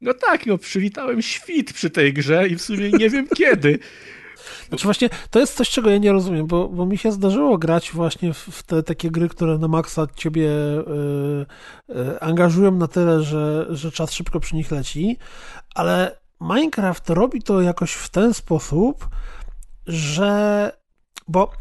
no 0.00 0.14
tak, 0.14 0.46
no 0.46 0.58
przywitałem 0.58 1.22
świt 1.22 1.72
przy 1.72 1.90
tej 1.90 2.12
grze 2.12 2.48
i 2.48 2.56
w 2.56 2.62
sumie 2.62 2.90
nie 2.90 3.10
wiem 3.10 3.28
kiedy. 3.36 3.78
Znaczy 4.68 4.84
właśnie, 4.84 5.10
to 5.30 5.40
jest 5.40 5.56
coś, 5.56 5.70
czego 5.70 5.90
ja 5.90 5.98
nie 5.98 6.12
rozumiem, 6.12 6.46
bo, 6.46 6.68
bo 6.68 6.86
mi 6.86 6.98
się 6.98 7.12
zdarzyło 7.12 7.58
grać 7.58 7.90
właśnie 7.92 8.34
w, 8.34 8.38
w 8.38 8.62
te 8.62 8.82
takie 8.82 9.10
gry, 9.10 9.28
które 9.28 9.58
na 9.58 9.68
maksa 9.68 10.06
ciebie 10.16 10.48
y, 10.48 11.94
y, 11.96 12.20
angażują 12.20 12.70
na 12.70 12.88
tyle, 12.88 13.22
że, 13.22 13.66
że 13.70 13.92
czas 13.92 14.12
szybko 14.12 14.40
przy 14.40 14.56
nich 14.56 14.70
leci, 14.70 15.16
ale 15.74 16.18
Minecraft 16.40 17.10
robi 17.10 17.42
to 17.42 17.60
jakoś 17.60 17.92
w 17.92 18.08
ten 18.08 18.34
sposób, 18.34 19.08
że... 19.86 20.72
Bo 21.28 21.52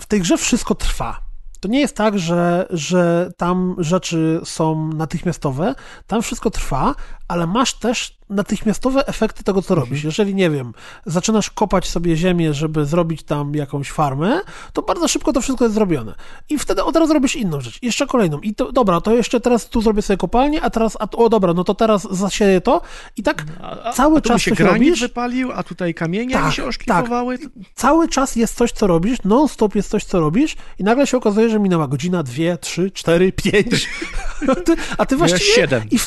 w 0.00 0.06
tej 0.06 0.20
grze 0.20 0.38
wszystko 0.38 0.74
trwa. 0.74 1.29
To 1.60 1.68
nie 1.68 1.80
jest 1.80 1.96
tak, 1.96 2.18
że, 2.18 2.66
że 2.70 3.32
tam 3.36 3.76
rzeczy 3.78 4.40
są 4.44 4.88
natychmiastowe, 4.92 5.74
tam 6.06 6.22
wszystko 6.22 6.50
trwa, 6.50 6.94
ale 7.30 7.46
masz 7.46 7.74
też 7.74 8.20
natychmiastowe 8.30 9.06
efekty 9.06 9.44
tego, 9.44 9.62
co 9.62 9.74
robisz. 9.74 9.90
Mhm. 9.90 10.06
Jeżeli, 10.06 10.34
nie 10.34 10.50
wiem, 10.50 10.72
zaczynasz 11.06 11.50
kopać 11.50 11.88
sobie 11.88 12.16
ziemię, 12.16 12.54
żeby 12.54 12.86
zrobić 12.86 13.22
tam 13.22 13.54
jakąś 13.54 13.90
farmę, 13.90 14.40
to 14.72 14.82
bardzo 14.82 15.08
szybko 15.08 15.32
to 15.32 15.40
wszystko 15.40 15.64
jest 15.64 15.74
zrobione. 15.74 16.14
I 16.48 16.58
wtedy 16.58 16.84
od 16.84 16.96
razu 16.96 17.14
robisz 17.14 17.36
inną 17.36 17.60
rzecz, 17.60 17.82
jeszcze 17.82 18.06
kolejną. 18.06 18.40
I 18.40 18.54
to, 18.54 18.72
dobra, 18.72 19.00
to 19.00 19.14
jeszcze 19.14 19.40
teraz 19.40 19.68
tu 19.68 19.80
zrobię 19.82 20.02
sobie 20.02 20.16
kopalnię, 20.16 20.62
a 20.62 20.70
teraz, 20.70 20.96
a, 21.00 21.10
o 21.10 21.28
dobra, 21.28 21.54
no 21.54 21.64
to 21.64 21.74
teraz 21.74 22.08
zasieję 22.10 22.60
to 22.60 22.80
i 23.16 23.22
tak 23.22 23.44
a, 23.62 23.92
cały 23.92 24.18
a 24.18 24.20
czas 24.20 24.42
się 24.42 24.50
coś 24.50 24.60
robisz. 24.60 25.00
wypalił, 25.00 25.52
a 25.52 25.62
tutaj 25.62 25.94
kamienie 25.94 26.34
tak, 26.34 26.52
się 26.52 26.64
oszlifowały. 26.64 27.38
Tak. 27.38 27.48
Cały 27.74 28.08
czas 28.08 28.36
jest 28.36 28.54
coś, 28.54 28.72
co 28.72 28.86
robisz, 28.86 29.18
non-stop 29.24 29.74
jest 29.74 29.90
coś, 29.90 30.04
co 30.04 30.20
robisz 30.20 30.56
i 30.78 30.84
nagle 30.84 31.06
się 31.06 31.16
okazuje, 31.16 31.50
że 31.50 31.58
minęła 31.58 31.88
godzina, 31.88 32.22
dwie, 32.22 32.58
trzy, 32.58 32.90
cztery, 32.90 33.32
pięć, 33.32 33.88
a 34.48 34.54
ty, 34.54 34.76
a 34.98 35.06
ty 35.06 35.16
właściwie... 35.16 35.54
Siedem. 35.54 35.82
I, 35.90 35.98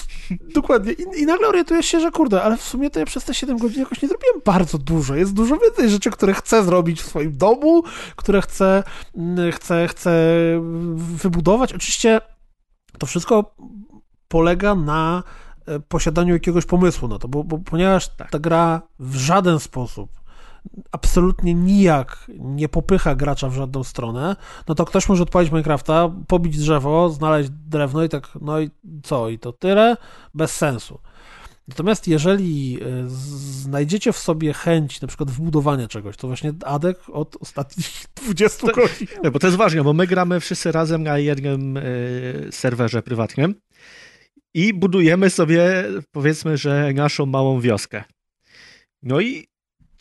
dokładnie. 0.54 0.94
I, 0.94 1.04
I 1.18 1.26
nagle 1.26 1.48
orientujesz 1.48 1.86
się, 1.86 2.00
że 2.00 2.12
kurde, 2.12 2.44
ale 2.44 2.58
w 2.58 2.62
sumie 2.62 2.90
to 2.90 3.00
ja 3.00 3.06
przez 3.06 3.24
te 3.24 3.34
7 3.34 3.58
godzin 3.58 3.80
jakoś 3.80 4.02
nie 4.02 4.08
zrobiłem 4.08 4.42
bardzo 4.46 4.78
dużo. 4.78 5.16
Jest 5.16 5.34
dużo 5.34 5.58
więcej 5.58 5.90
rzeczy, 5.90 6.12
które 6.12 6.34
chcę 6.34 6.64
zrobić 6.64 7.02
w 7.02 7.06
swoim 7.06 7.38
domu, 7.38 7.84
które 8.16 8.42
chcę, 8.42 8.84
mm, 9.16 9.52
chcę, 9.52 9.88
chcę 9.88 10.12
wybudować. 10.96 11.74
Oczywiście 11.74 12.22
to 13.00 13.06
wszystko 13.06 13.56
polega 14.28 14.76
na 14.76 15.24
e, 15.66 15.80
posiadaniu 15.80 16.34
jakiegoś 16.34 16.66
pomysłu 16.66 17.08
na 17.08 17.20
to, 17.20 17.28
bo, 17.28 17.44
bo 17.44 17.58
ponieważ 17.58 18.16
tak. 18.16 18.32
ta 18.32 18.40
gra 18.40 18.82
w 19.00 19.16
żaden 19.16 19.60
sposób 19.60 20.23
absolutnie 20.92 21.54
nijak 21.54 22.28
nie 22.40 22.70
popycha 22.70 23.16
gracza 23.16 23.50
w 23.50 23.54
żadną 23.54 23.84
stronę, 23.84 24.36
no 24.68 24.76
to 24.76 24.86
ktoś 24.86 25.10
może 25.10 25.24
odpalić 25.24 25.52
Minecrafta, 25.52 26.12
pobić 26.28 26.58
drzewo, 26.58 27.10
znaleźć 27.10 27.50
drewno 27.50 28.04
i 28.04 28.10
tak, 28.10 28.30
no 28.42 28.60
i 28.60 28.70
co, 29.04 29.30
i 29.30 29.40
to 29.40 29.54
tyle? 29.54 29.98
Bez 30.34 30.56
sensu. 30.56 31.00
Natomiast 31.68 32.08
jeżeli 32.08 32.80
e, 32.82 33.10
znajdziecie 33.10 34.14
w 34.14 34.18
sobie 34.18 34.54
chęć 34.54 35.02
na 35.02 35.08
przykład 35.08 35.32
wbudowania 35.32 35.88
czegoś, 35.88 36.18
to 36.18 36.28
właśnie 36.28 36.54
Adek 36.66 36.98
od 37.10 37.38
ostatnich 37.40 37.88
20 38.26 38.68
godzin. 38.68 39.08
Bo 39.34 39.40
to 39.40 39.48
jest 39.48 39.58
ważne, 39.58 39.84
bo 39.84 39.94
my 39.94 40.08
gramy 40.08 40.40
wszyscy 40.40 40.72
razem 40.72 41.04
na 41.04 41.18
jednym 41.18 41.80
serwerze 42.52 43.02
prywatnym 43.02 43.56
i 44.54 44.74
budujemy 44.74 45.30
sobie, 45.30 45.86
powiedzmy, 46.12 46.58
że 46.58 46.94
naszą 46.94 47.26
małą 47.26 47.60
wioskę. 47.60 48.04
No 49.04 49.22
i 49.22 49.48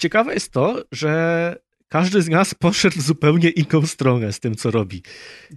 ciekawe 0.03 0.35
jest 0.35 0.53
to, 0.53 0.85
że 0.93 1.57
każdy 1.89 2.23
z 2.23 2.29
nas 2.29 2.55
poszedł 2.55 2.97
w 2.99 3.03
zupełnie 3.03 3.51
inną 3.51 3.87
stronę 3.87 4.33
z 4.33 4.41
tym, 4.41 4.55
co 4.55 4.71
robi. 4.71 5.03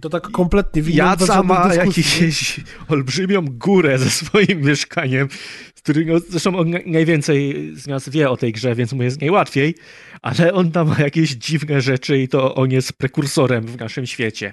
To 0.00 0.08
tak 0.08 0.22
kompletnie 0.22 0.82
widać. 0.82 1.20
Jaca 1.20 1.42
ma 1.42 1.74
jakąś 1.74 2.60
olbrzymią 2.88 3.44
górę 3.48 3.98
ze 3.98 4.10
swoim 4.10 4.60
mieszkaniem, 4.60 5.28
z 5.74 5.80
którym, 5.80 6.20
zresztą 6.28 6.58
on 6.58 6.74
najwięcej 6.86 7.70
z 7.74 7.86
nas 7.86 8.08
wie 8.08 8.30
o 8.30 8.36
tej 8.36 8.52
grze, 8.52 8.74
więc 8.74 8.92
mu 8.92 9.02
jest 9.02 9.20
najłatwiej, 9.20 9.74
ale 10.22 10.52
on 10.52 10.70
tam 10.70 10.88
ma 10.88 10.98
jakieś 10.98 11.30
dziwne 11.30 11.80
rzeczy 11.80 12.18
i 12.18 12.28
to 12.28 12.54
on 12.54 12.70
jest 12.70 12.92
prekursorem 12.92 13.66
w 13.66 13.78
naszym 13.78 14.06
świecie. 14.06 14.52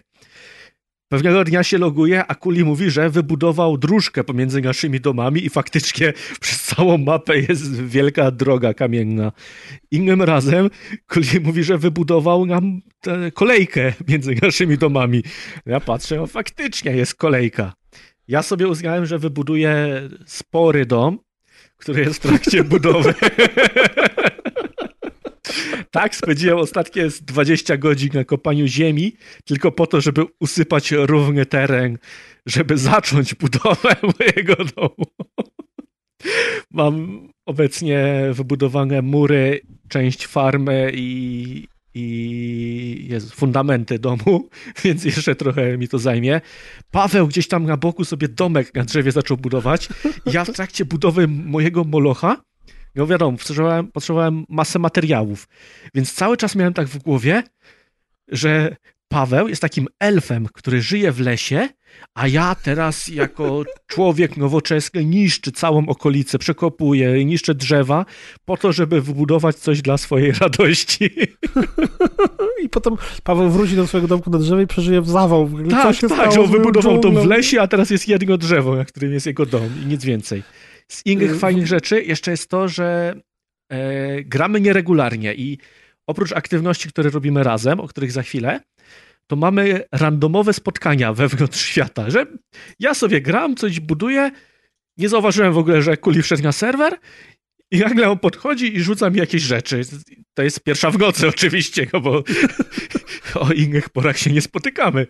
Pewnego 1.09 1.43
dnia 1.43 1.63
się 1.63 1.77
loguje, 1.77 2.25
a 2.25 2.35
Kuli 2.35 2.63
mówi, 2.63 2.89
że 2.89 3.09
wybudował 3.09 3.77
dróżkę 3.77 4.23
pomiędzy 4.23 4.61
naszymi 4.61 4.99
domami 4.99 5.45
i 5.45 5.49
faktycznie 5.49 6.13
przez 6.41 6.61
całą 6.61 6.97
mapę 6.97 7.39
jest 7.39 7.81
wielka 7.81 8.31
droga 8.31 8.73
kamienna. 8.73 9.31
Innym 9.91 10.21
razem 10.21 10.69
Kuli 11.07 11.39
mówi, 11.43 11.63
że 11.63 11.77
wybudował 11.77 12.45
nam 12.45 12.81
kolejkę 13.33 13.93
między 14.07 14.35
naszymi 14.41 14.77
domami. 14.77 15.23
Ja 15.65 15.79
patrzę, 15.79 16.27
faktycznie 16.27 16.91
jest 16.91 17.15
kolejka. 17.15 17.73
Ja 18.27 18.43
sobie 18.43 18.67
uznałem, 18.67 19.05
że 19.05 19.19
wybuduję 19.19 20.01
spory 20.25 20.85
dom, 20.85 21.19
który 21.77 22.01
jest 22.01 22.19
w 22.19 22.27
trakcie 22.27 22.63
budowy. 22.63 23.13
Tak, 25.91 26.15
spędziłem 26.15 26.57
ostatnie 26.57 27.07
20 27.21 27.77
godzin 27.77 28.09
na 28.13 28.23
kopaniu 28.23 28.67
ziemi, 28.67 29.13
tylko 29.45 29.71
po 29.71 29.87
to, 29.87 30.01
żeby 30.01 30.25
usypać 30.39 30.91
równy 30.91 31.45
teren, 31.45 31.97
żeby 32.45 32.77
zacząć 32.77 33.35
budowę 33.35 33.95
mojego 34.19 34.55
domu. 34.55 35.05
Mam 36.71 37.27
obecnie 37.45 38.21
wybudowane 38.31 39.01
mury, 39.01 39.61
część 39.87 40.27
farmy 40.27 40.91
i, 40.93 41.67
i 41.93 43.07
jest 43.09 43.33
fundamenty 43.33 43.99
domu, 43.99 44.49
więc 44.83 45.05
jeszcze 45.05 45.35
trochę 45.35 45.77
mi 45.77 45.87
to 45.87 45.99
zajmie. 45.99 46.41
Paweł 46.91 47.27
gdzieś 47.27 47.47
tam 47.47 47.65
na 47.65 47.77
boku 47.77 48.05
sobie 48.05 48.27
domek 48.27 48.75
na 48.75 48.83
drzewie 48.83 49.11
zaczął 49.11 49.37
budować. 49.37 49.89
Ja 50.25 50.45
w 50.45 50.51
trakcie 50.51 50.85
budowy 50.85 51.27
mojego 51.27 51.83
molocha 51.83 52.41
no 52.95 53.07
wiadomo, 53.07 53.37
potrzebowałem, 53.37 53.87
potrzebowałem 53.87 54.45
masę 54.49 54.79
materiałów. 54.79 55.47
Więc 55.93 56.13
cały 56.13 56.37
czas 56.37 56.55
miałem 56.55 56.73
tak 56.73 56.87
w 56.87 56.97
głowie, 56.97 57.43
że 58.27 58.75
Paweł 59.13 59.47
jest 59.47 59.61
takim 59.61 59.87
elfem, 59.99 60.47
który 60.53 60.81
żyje 60.81 61.11
w 61.11 61.19
lesie, 61.19 61.69
a 62.13 62.27
ja 62.27 62.55
teraz 62.55 63.07
jako 63.07 63.63
człowiek 63.87 64.37
nowoczesny 64.37 65.05
niszczę 65.05 65.51
całą 65.51 65.87
okolicę, 65.87 66.39
przekopuję, 66.39 67.25
niszczę 67.25 67.55
drzewa 67.55 68.05
po 68.45 68.57
to, 68.57 68.71
żeby 68.71 69.01
wybudować 69.01 69.55
coś 69.55 69.81
dla 69.81 69.97
swojej 69.97 70.31
radości. 70.41 71.09
I 72.63 72.69
potem 72.69 72.95
Paweł 73.23 73.49
wróci 73.49 73.75
do 73.75 73.87
swojego 73.87 74.07
domku 74.07 74.29
na 74.29 74.37
drzewie 74.39 74.63
i 74.63 74.67
przeżyje 74.67 75.01
w 75.01 75.09
zawał. 75.09 75.49
Tak, 75.69 75.95
tak, 76.09 76.31
że 76.31 76.41
on 76.41 76.51
wybudował 76.51 76.99
dom 76.99 77.15
w 77.15 77.25
lesie, 77.25 77.61
a 77.61 77.67
teraz 77.67 77.89
jest 77.89 78.07
jedno 78.07 78.37
drzewo, 78.37 78.75
na 78.75 78.85
którym 78.85 79.13
jest 79.13 79.25
jego 79.25 79.45
dom 79.45 79.69
i 79.83 79.85
nic 79.85 80.05
więcej. 80.05 80.43
Z 80.87 81.05
innych 81.05 81.31
y, 81.31 81.39
fajnych 81.39 81.67
rzeczy 81.67 82.03
jeszcze 82.03 82.31
jest 82.31 82.49
to, 82.49 82.67
że 82.67 83.15
e, 83.69 84.23
gramy 84.23 84.61
nieregularnie 84.61 85.35
i 85.35 85.57
oprócz 86.07 86.31
aktywności, 86.31 86.89
które 86.89 87.09
robimy 87.09 87.43
razem, 87.43 87.79
o 87.79 87.87
których 87.87 88.11
za 88.11 88.23
chwilę, 88.23 88.59
to 89.27 89.35
mamy 89.35 89.81
randomowe 89.91 90.53
spotkania 90.53 91.13
wewnątrz 91.13 91.65
świata, 91.65 92.09
że 92.09 92.25
ja 92.79 92.93
sobie 92.93 93.21
gram, 93.21 93.55
coś 93.55 93.79
buduję, 93.79 94.31
nie 94.97 95.09
zauważyłem 95.09 95.53
w 95.53 95.57
ogóle, 95.57 95.81
że 95.81 95.97
Kuli 95.97 96.21
wszedł 96.21 96.43
na 96.43 96.51
serwer 96.51 96.99
i 97.71 97.79
nagle 97.79 98.09
on 98.09 98.19
podchodzi 98.19 98.75
i 98.75 98.81
rzuca 98.81 99.09
mi 99.09 99.17
jakieś 99.17 99.41
rzeczy. 99.41 99.81
To 100.33 100.43
jest 100.43 100.63
pierwsza 100.63 100.91
w 100.91 100.99
nocy 100.99 101.27
oczywiście, 101.27 101.87
no 101.93 101.99
bo 101.99 102.23
o 103.45 103.51
innych 103.51 103.89
porach 103.89 104.17
się 104.17 104.31
nie 104.31 104.41
spotykamy 104.41 105.07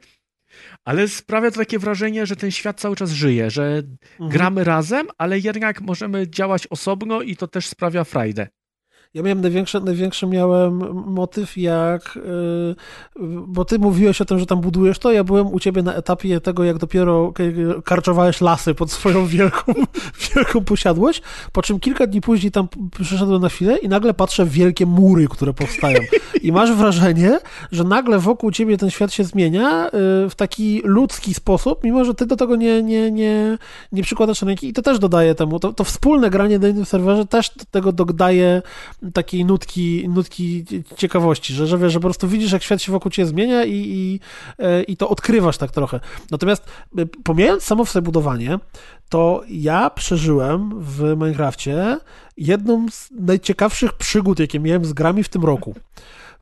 ale 0.85 1.07
sprawia 1.07 1.51
to 1.51 1.57
takie 1.57 1.79
wrażenie, 1.79 2.25
że 2.25 2.35
ten 2.35 2.51
świat 2.51 2.79
cały 2.79 2.95
czas 2.95 3.11
żyje, 3.11 3.51
że 3.51 3.83
mhm. 4.11 4.29
gramy 4.29 4.63
razem, 4.63 5.07
ale 5.17 5.39
jednak 5.39 5.81
możemy 5.81 6.29
działać 6.29 6.67
osobno 6.67 7.21
i 7.21 7.35
to 7.35 7.47
też 7.47 7.67
sprawia 7.67 8.03
frajdę. 8.03 8.47
Ja 9.13 9.23
miałem 9.23 9.41
największy, 9.41 9.81
największy 9.81 10.27
miałem 10.27 11.03
motyw, 11.05 11.57
jak, 11.57 12.15
yy, 12.15 12.75
bo 13.47 13.65
ty 13.65 13.79
mówiłeś 13.79 14.21
o 14.21 14.25
tym, 14.25 14.39
że 14.39 14.45
tam 14.45 14.61
budujesz 14.61 14.99
to, 14.99 15.11
ja 15.11 15.23
byłem 15.23 15.47
u 15.47 15.59
ciebie 15.59 15.83
na 15.83 15.93
etapie 15.93 16.41
tego, 16.41 16.63
jak 16.63 16.77
dopiero 16.77 17.33
karczowałeś 17.85 18.41
lasy 18.41 18.75
pod 18.75 18.91
swoją 18.91 19.25
wielką, 19.25 19.73
wielką 20.35 20.63
posiadłość, 20.63 21.21
po 21.51 21.61
czym 21.61 21.79
kilka 21.79 22.07
dni 22.07 22.21
później 22.21 22.51
tam 22.51 22.67
przyszedłem 22.91 23.41
na 23.41 23.49
chwilę 23.49 23.77
i 23.77 23.89
nagle 23.89 24.13
patrzę 24.13 24.45
w 24.45 24.49
wielkie 24.49 24.85
mury, 24.85 25.27
które 25.27 25.53
powstają. 25.53 25.99
I 26.41 26.51
masz 26.51 26.73
wrażenie, 26.73 27.39
że 27.71 27.83
nagle 27.83 28.19
wokół 28.19 28.51
ciebie 28.51 28.77
ten 28.77 28.89
świat 28.89 29.13
się 29.13 29.23
zmienia 29.23 29.83
yy, 29.83 30.29
w 30.29 30.35
taki 30.35 30.81
ludzki 30.85 31.33
sposób, 31.33 31.83
mimo 31.83 32.05
że 32.05 32.13
ty 32.13 32.25
do 32.25 32.35
tego 32.35 32.55
nie, 32.55 32.83
nie, 32.83 33.11
nie, 33.11 33.57
nie 33.91 34.03
przykładasz 34.03 34.41
ręki 34.41 34.67
i 34.67 34.73
to 34.73 34.81
też 34.81 34.99
dodaje 34.99 35.35
temu. 35.35 35.59
To, 35.59 35.73
to 35.73 35.83
wspólne 35.83 36.29
granie 36.29 36.59
na 36.59 36.67
innym 36.67 36.85
serwerze 36.85 37.25
też 37.25 37.49
do 37.49 37.65
tego 37.71 37.91
dodaje 37.91 38.61
takiej 39.13 39.45
nutki, 39.45 40.09
nutki 40.09 40.65
ciekawości, 40.97 41.53
że, 41.53 41.67
że 41.67 41.77
wiesz, 41.77 41.93
że 41.93 41.99
po 41.99 42.07
prostu 42.07 42.27
widzisz, 42.27 42.51
jak 42.51 42.63
świat 42.63 42.81
się 42.81 42.91
wokół 42.91 43.11
ciebie 43.11 43.25
zmienia 43.25 43.65
i, 43.65 43.73
i, 43.73 44.19
e, 44.59 44.83
i 44.83 44.97
to 44.97 45.09
odkrywasz 45.09 45.57
tak 45.57 45.71
trochę. 45.71 45.99
Natomiast 46.31 46.65
e, 46.97 47.05
pomijając 47.23 47.63
samo 47.63 47.85
w 47.85 47.89
sobie 47.89 48.05
budowanie, 48.05 48.59
to 49.09 49.43
ja 49.49 49.89
przeżyłem 49.89 50.81
w 50.81 51.01
Minecrafcie 51.01 51.97
jedną 52.37 52.89
z 52.91 53.09
najciekawszych 53.11 53.93
przygód, 53.93 54.39
jakie 54.39 54.59
miałem 54.59 54.85
z 54.85 54.93
grami 54.93 55.23
w 55.23 55.29
tym 55.29 55.43
roku. 55.43 55.75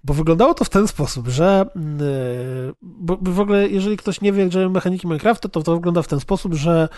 Bo 0.04 0.14
wyglądało 0.14 0.54
to 0.54 0.66
w 0.66 0.70
ten 0.70 0.88
sposób, 0.88 1.28
że 1.28 1.66
yy, 1.76 2.74
bo 2.82 3.18
w 3.22 3.40
ogóle, 3.40 3.68
jeżeli 3.68 3.98
ktoś 3.98 4.22
nie 4.22 4.34
wie, 4.34 4.46
gdzie 4.46 4.70
mechaniki 4.70 5.08
Minecrafta, 5.08 5.50
to 5.50 5.64
to 5.64 5.76
wygląda 5.76 6.02
w 6.02 6.08
ten 6.08 6.20
sposób, 6.20 6.54
że 6.54 6.90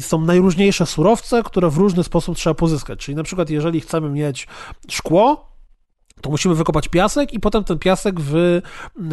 są 0.00 0.20
najróżniejsze 0.20 0.86
surowce, 0.86 1.42
które 1.42 1.70
w 1.70 1.76
różny 1.76 2.04
sposób 2.04 2.36
trzeba 2.36 2.54
pozyskać. 2.54 2.98
Czyli 2.98 3.16
na 3.16 3.22
przykład, 3.22 3.50
jeżeli 3.50 3.80
chcemy 3.80 4.10
mieć 4.10 4.48
szkło, 4.88 5.56
to 6.20 6.30
musimy 6.30 6.54
wykopać 6.54 6.88
piasek 6.88 7.32
i 7.32 7.40
potem 7.40 7.64
ten 7.64 7.78
piasek 7.78 8.20
w 8.20 8.60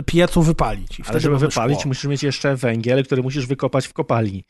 piecu 0.05 0.41
wypalić. 0.41 1.01
Ale 1.07 1.19
żeby 1.19 1.37
wypalić, 1.37 1.79
szkło. 1.79 1.89
musisz 1.89 2.05
mieć 2.05 2.23
jeszcze 2.23 2.55
węgiel, 2.55 3.05
który 3.05 3.23
musisz 3.23 3.47
wykopać 3.47 3.87
w 3.87 3.93
kopalni. 3.93 4.45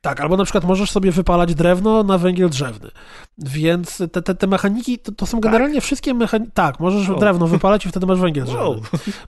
Tak, 0.00 0.20
albo 0.20 0.36
na 0.36 0.44
przykład 0.44 0.64
możesz 0.64 0.90
sobie 0.90 1.12
wypalać 1.12 1.54
drewno 1.54 2.02
na 2.02 2.18
węgiel 2.18 2.50
drzewny. 2.50 2.90
Więc 3.38 4.02
te, 4.12 4.22
te, 4.22 4.34
te 4.34 4.46
mechaniki 4.46 4.98
to, 4.98 5.12
to 5.12 5.26
są 5.26 5.40
generalnie 5.40 5.74
tak? 5.74 5.84
wszystkie 5.84 6.14
mechaniki. 6.14 6.52
Tak, 6.52 6.80
możesz 6.80 7.08
wow. 7.08 7.18
drewno 7.18 7.46
wypalać 7.46 7.86
i 7.86 7.88
wtedy 7.88 8.06
masz 8.06 8.20
węgiel 8.20 8.44
drzewny. 8.44 8.64
Wow. 8.64 8.80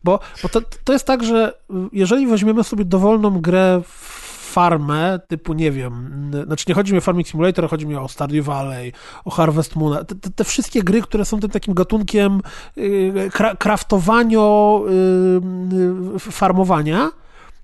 Bo, 0.05 0.21
bo 0.43 0.49
to, 0.49 0.61
to 0.85 0.93
jest 0.93 1.07
tak, 1.07 1.25
że 1.25 1.53
jeżeli 1.93 2.27
weźmiemy 2.27 2.65
sobie 2.65 2.85
dowolną 2.85 3.41
grę 3.41 3.83
farmę, 4.51 5.21
typu, 5.29 5.53
nie 5.53 5.71
wiem, 5.73 6.31
znaczy 6.47 6.65
nie 6.69 6.75
chodzi 6.75 6.93
mi 6.93 6.99
o 6.99 7.01
Farming 7.01 7.29
Simulator, 7.29 7.69
chodzi 7.69 7.87
mi 7.87 7.97
o 7.97 8.09
Stardew 8.09 8.45
Valley, 8.45 8.93
o 9.25 9.31
Harvest 9.31 9.77
Moon, 9.77 10.05
te, 10.07 10.15
te, 10.15 10.31
te 10.31 10.45
wszystkie 10.45 10.83
gry, 10.83 11.03
które 11.03 11.25
są 11.25 11.41
tym 11.41 11.51
takim 11.51 11.75
gatunkiem 11.75 12.41
yy, 12.77 13.31
kraftowanio, 13.59 14.85
yy, 16.13 16.19
farmowania, 16.19 17.11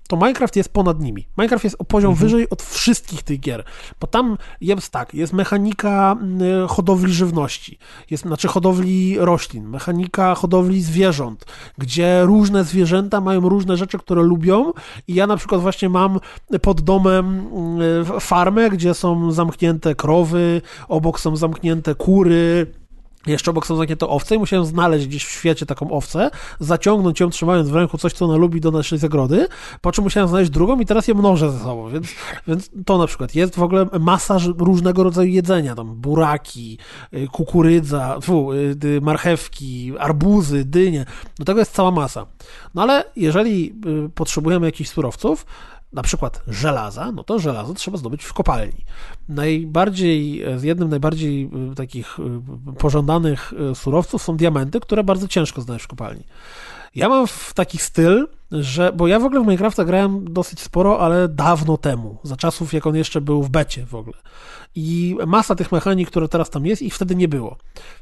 to 0.07 0.15
Minecraft 0.15 0.55
jest 0.55 0.73
ponad 0.73 0.99
nimi. 0.99 1.27
Minecraft 1.37 1.63
jest 1.63 1.75
o 1.79 1.85
poziom 1.85 2.11
mhm. 2.11 2.29
wyżej 2.29 2.49
od 2.49 2.63
wszystkich 2.63 3.23
tych 3.23 3.39
gier, 3.39 3.63
bo 3.99 4.07
tam 4.07 4.37
jest 4.61 4.89
tak, 4.89 5.13
jest 5.13 5.33
mechanika 5.33 6.17
mm, 6.21 6.67
hodowli 6.67 7.13
żywności, 7.13 7.77
jest, 8.09 8.23
znaczy 8.23 8.47
hodowli 8.47 9.17
roślin, 9.19 9.67
mechanika 9.69 10.35
hodowli 10.35 10.81
zwierząt, 10.81 11.45
gdzie 11.77 12.21
różne 12.23 12.63
zwierzęta 12.63 13.21
mają 13.21 13.49
różne 13.49 13.77
rzeczy, 13.77 13.97
które 13.97 14.21
lubią 14.23 14.73
i 15.07 15.13
ja 15.13 15.27
na 15.27 15.37
przykład 15.37 15.61
właśnie 15.61 15.89
mam 15.89 16.19
pod 16.61 16.81
domem 16.81 17.25
mm, 17.25 18.19
farmę, 18.19 18.69
gdzie 18.69 18.93
są 18.93 19.31
zamknięte 19.31 19.95
krowy, 19.95 20.61
obok 20.87 21.19
są 21.19 21.35
zamknięte 21.35 21.95
kury, 21.95 22.67
jeszcze 23.31 23.51
obok 23.51 23.67
są 23.67 23.75
zamknięte 23.75 24.07
owce 24.07 24.35
i 24.35 24.39
musiałem 24.39 24.65
znaleźć 24.65 25.07
gdzieś 25.07 25.25
w 25.25 25.31
świecie 25.31 25.65
taką 25.65 25.91
owcę, 25.91 26.29
zaciągnąć 26.59 27.19
ją 27.19 27.29
trzymając 27.29 27.69
w 27.69 27.75
ręku 27.75 27.97
coś, 27.97 28.13
co 28.13 28.25
ona 28.25 28.35
lubi 28.35 28.61
do 28.61 28.71
naszej 28.71 28.99
zagrody, 28.99 29.47
po 29.81 29.91
czym 29.91 30.03
musiałem 30.03 30.29
znaleźć 30.29 30.51
drugą 30.51 30.79
i 30.79 30.85
teraz 30.85 31.07
je 31.07 31.13
mnożę 31.13 31.51
ze 31.51 31.59
sobą, 31.59 31.89
więc, 31.89 32.07
więc 32.47 32.69
to 32.85 32.97
na 32.97 33.07
przykład. 33.07 33.35
Jest 33.35 33.55
w 33.55 33.63
ogóle 33.63 33.85
masa 33.99 34.37
różnego 34.57 35.03
rodzaju 35.03 35.29
jedzenia, 35.29 35.75
tam 35.75 35.95
buraki, 35.95 36.77
y, 37.13 37.27
kukurydza, 37.27 38.19
fu, 38.21 38.53
y, 38.53 39.01
marchewki, 39.01 39.93
arbuzy, 39.99 40.65
dynie, 40.65 41.05
do 41.39 41.45
tego 41.45 41.59
jest 41.59 41.73
cała 41.73 41.91
masa. 41.91 42.25
No 42.75 42.81
ale 42.81 43.03
jeżeli 43.15 43.73
y, 44.05 44.09
potrzebujemy 44.09 44.65
jakichś 44.65 44.89
surowców, 44.89 45.45
na 45.93 46.03
przykład 46.03 46.41
żelaza, 46.47 47.11
no 47.11 47.23
to 47.23 47.39
żelazo 47.39 47.73
trzeba 47.73 47.97
zdobyć 47.97 48.23
w 48.23 48.33
kopalni. 48.33 48.85
Najbardziej, 49.29 50.43
jednym 50.61 50.89
najbardziej 50.89 51.49
y, 51.71 51.75
takich 51.75 52.19
y, 52.19 52.23
pożądanych 52.77 53.53
y, 53.71 53.75
surowców 53.75 54.21
są 54.21 54.37
diamenty, 54.37 54.79
które 54.79 55.03
bardzo 55.03 55.27
ciężko 55.27 55.61
znaleźć 55.61 55.85
w 55.85 55.87
kopalni. 55.87 56.23
Ja 56.95 57.09
mam 57.09 57.25
taki 57.55 57.77
styl, 57.77 58.27
że, 58.51 58.91
bo 58.93 59.07
ja 59.07 59.19
w 59.19 59.25
ogóle 59.25 59.41
w 59.41 59.43
Minecrafta 59.43 59.85
grałem 59.85 60.33
dosyć 60.33 60.59
sporo, 60.59 60.99
ale 60.99 61.27
dawno 61.27 61.77
temu, 61.77 62.17
za 62.23 62.37
czasów 62.37 62.73
jak 62.73 62.87
on 62.87 62.95
jeszcze 62.95 63.21
był 63.21 63.43
w 63.43 63.49
becie 63.49 63.85
w 63.85 63.95
ogóle. 63.95 64.17
I 64.75 65.17
masa 65.27 65.55
tych 65.55 65.71
mechanik, 65.71 66.09
które 66.09 66.27
teraz 66.27 66.49
tam 66.49 66.65
jest, 66.65 66.81
ich 66.81 66.95
wtedy 66.95 67.15
nie 67.15 67.27
było. 67.27 67.57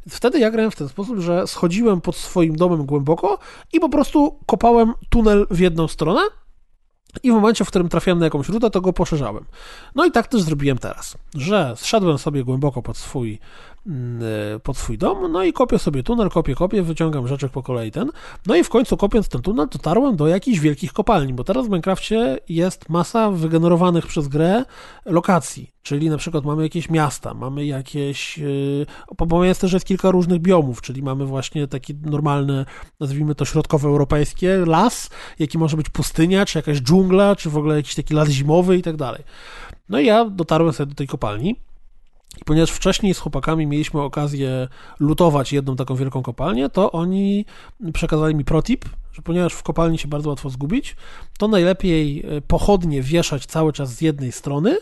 Wtedy 0.10 0.40
ja 0.40 0.52
grałem 0.52 0.72
w 0.72 0.76
ten 0.76 0.90
sposób, 0.90 1.20
że 1.20 1.48
schodziłem 1.48 2.02
pod 2.02 2.16
swoim 2.16 2.56
domem 2.56 2.86
głęboko 2.86 3.40
i 3.74 3.80
po 3.80 3.90
prostu 3.90 4.40
kopałem 4.45 4.94
tunel 5.10 5.48
w 5.49 5.60
jedną 5.60 5.88
stronę, 5.88 6.22
i 7.24 7.32
w 7.32 7.34
momencie, 7.34 7.66
w 7.66 7.68
którym 7.68 7.90
trafiałem 7.90 8.20
na 8.20 8.26
jakąś 8.26 8.50
rudę, 8.50 8.70
to 8.70 8.82
go 8.82 8.94
poszerzałem. 8.94 9.46
No 9.96 10.06
i 10.06 10.12
tak 10.12 10.28
też 10.28 10.42
zrobiłem 10.42 10.78
teraz, 10.78 11.18
że 11.36 11.74
zszedłem 11.78 12.18
sobie 12.18 12.44
głęboko 12.44 12.82
pod 12.82 12.98
swój, 12.98 13.40
pod 14.64 14.78
swój 14.78 14.98
dom, 14.98 15.32
no 15.32 15.44
i 15.44 15.53
kopię 15.53 15.80
sobie 15.80 16.03
tunel, 16.03 16.30
kopię, 16.30 16.56
kopię, 16.56 16.84
wyciągam 16.84 17.28
rzeczy 17.28 17.49
po 17.49 17.64
kolei 17.64 17.91
ten. 17.91 18.12
No 18.45 18.56
i 18.56 18.64
w 18.64 18.70
końcu 18.70 18.98
kopiąc 18.98 19.30
ten 19.30 19.41
tunel, 19.41 19.68
dotarłem 19.72 20.16
do 20.16 20.28
jakichś 20.28 20.60
wielkich 20.60 20.94
kopalni, 20.94 21.34
bo 21.34 21.44
teraz 21.44 21.66
w 21.66 21.70
Minecrafcie 21.70 22.38
jest 22.49 22.90
masa 22.90 23.32
wygenerowanych 23.32 24.07
przez 24.07 24.28
grę 24.28 24.66
lokacji. 25.06 25.72
Czyli 25.84 26.10
na 26.10 26.18
przykład 26.18 26.45
mamy 26.45 26.64
jakieś 26.64 26.90
miasta, 26.90 27.34
mamy 27.34 27.66
jakieś. 27.66 28.40
Bo 29.28 29.44
jest 29.44 29.62
też 29.62 29.74
jest 29.74 29.86
kilka 29.86 30.12
różnych 30.12 30.40
biomów, 30.40 30.82
czyli 30.82 31.03
mamy 31.03 31.26
właśnie 31.26 31.68
taki 31.68 31.95
normalny, 31.95 32.66
nazwijmy 32.99 33.36
to 33.36 33.45
środkowoeuropejskie, 33.45 34.66
las, 34.66 35.10
jaki 35.40 35.57
może 35.57 35.78
być 35.78 35.90
pustynia, 35.90 36.45
czy 36.45 36.57
jakaś 36.57 36.82
dżungla, 36.82 37.36
czy 37.36 37.49
w 37.49 37.57
ogóle 37.57 37.76
jakiś 37.76 37.95
taki 37.95 38.14
las 38.14 38.30
zimowy 38.30 38.78
i 38.78 38.82
tak 38.82 38.95
dalej. 38.95 39.24
No 39.90 39.99
i 39.99 40.06
ja 40.06 40.26
dotarłem 40.26 40.74
sobie 40.74 40.90
do 40.90 40.95
tej 40.95 41.07
kopalni. 41.07 41.56
I 42.41 42.45
ponieważ 42.45 42.72
wcześniej 42.72 43.14
z 43.14 43.19
chłopakami 43.19 43.68
mieliśmy 43.68 44.02
okazję 44.02 44.68
lutować 44.99 45.53
jedną 45.53 45.76
taką 45.76 45.95
wielką 45.95 46.23
kopalnię, 46.23 46.69
to 46.69 46.91
oni 46.91 47.45
przekazali 47.93 48.35
mi 48.35 48.45
protip, 48.45 48.85
że 49.11 49.22
ponieważ 49.22 49.53
w 49.53 49.64
kopalni 49.64 49.97
się 49.97 50.07
bardzo 50.07 50.30
łatwo 50.30 50.49
zgubić, 50.49 50.95
to 51.38 51.47
najlepiej 51.47 52.23
e, 52.38 52.41
pochodnie 52.41 53.02
wieszać 53.02 53.45
cały 53.45 53.73
czas 53.73 53.93
z 53.93 54.02
jednej 54.02 54.31
strony, 54.31 54.77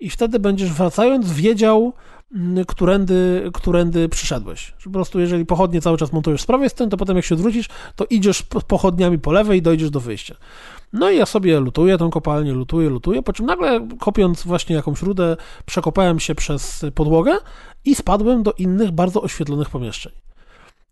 i 0.00 0.10
wtedy 0.10 0.38
będziesz 0.38 0.72
wracając 0.72 1.32
wiedział, 1.32 1.92
mm, 2.34 2.64
którędy, 2.64 3.50
którędy 3.54 4.08
przyszedłeś. 4.08 4.74
Po 4.84 4.90
prostu 4.90 5.20
jeżeli 5.20 5.46
pochodnie 5.46 5.80
cały 5.80 5.98
czas 5.98 6.12
montujesz 6.12 6.42
z 6.42 6.46
prawej 6.46 6.70
strony, 6.70 6.90
to 6.90 6.96
potem 6.96 7.16
jak 7.16 7.24
się 7.24 7.34
odwrócisz, 7.34 7.68
to 7.96 8.04
idziesz 8.10 8.42
pochodniami 8.42 9.18
po 9.18 9.32
lewej 9.32 9.58
i 9.58 9.62
dojdziesz 9.62 9.90
do 9.90 10.00
wyjścia. 10.00 10.34
No 10.92 11.10
i 11.10 11.16
ja 11.16 11.26
sobie 11.26 11.60
lutuję 11.60 11.98
tą 11.98 12.10
kopalnię, 12.10 12.52
lutuję, 12.52 12.88
lutuję, 12.88 13.22
po 13.22 13.32
czym 13.32 13.46
nagle 13.46 13.88
kopiąc 13.98 14.42
właśnie 14.42 14.76
jakąś 14.76 15.02
rudę, 15.02 15.36
przekopałem 15.66 16.20
się 16.20 16.34
przez 16.34 16.84
podłogę 16.94 17.36
i 17.84 17.94
spadłem 17.94 18.42
do 18.42 18.52
innych, 18.52 18.90
bardzo 18.90 19.22
oświetlonych 19.22 19.70
pomieszczeń. 19.70 20.12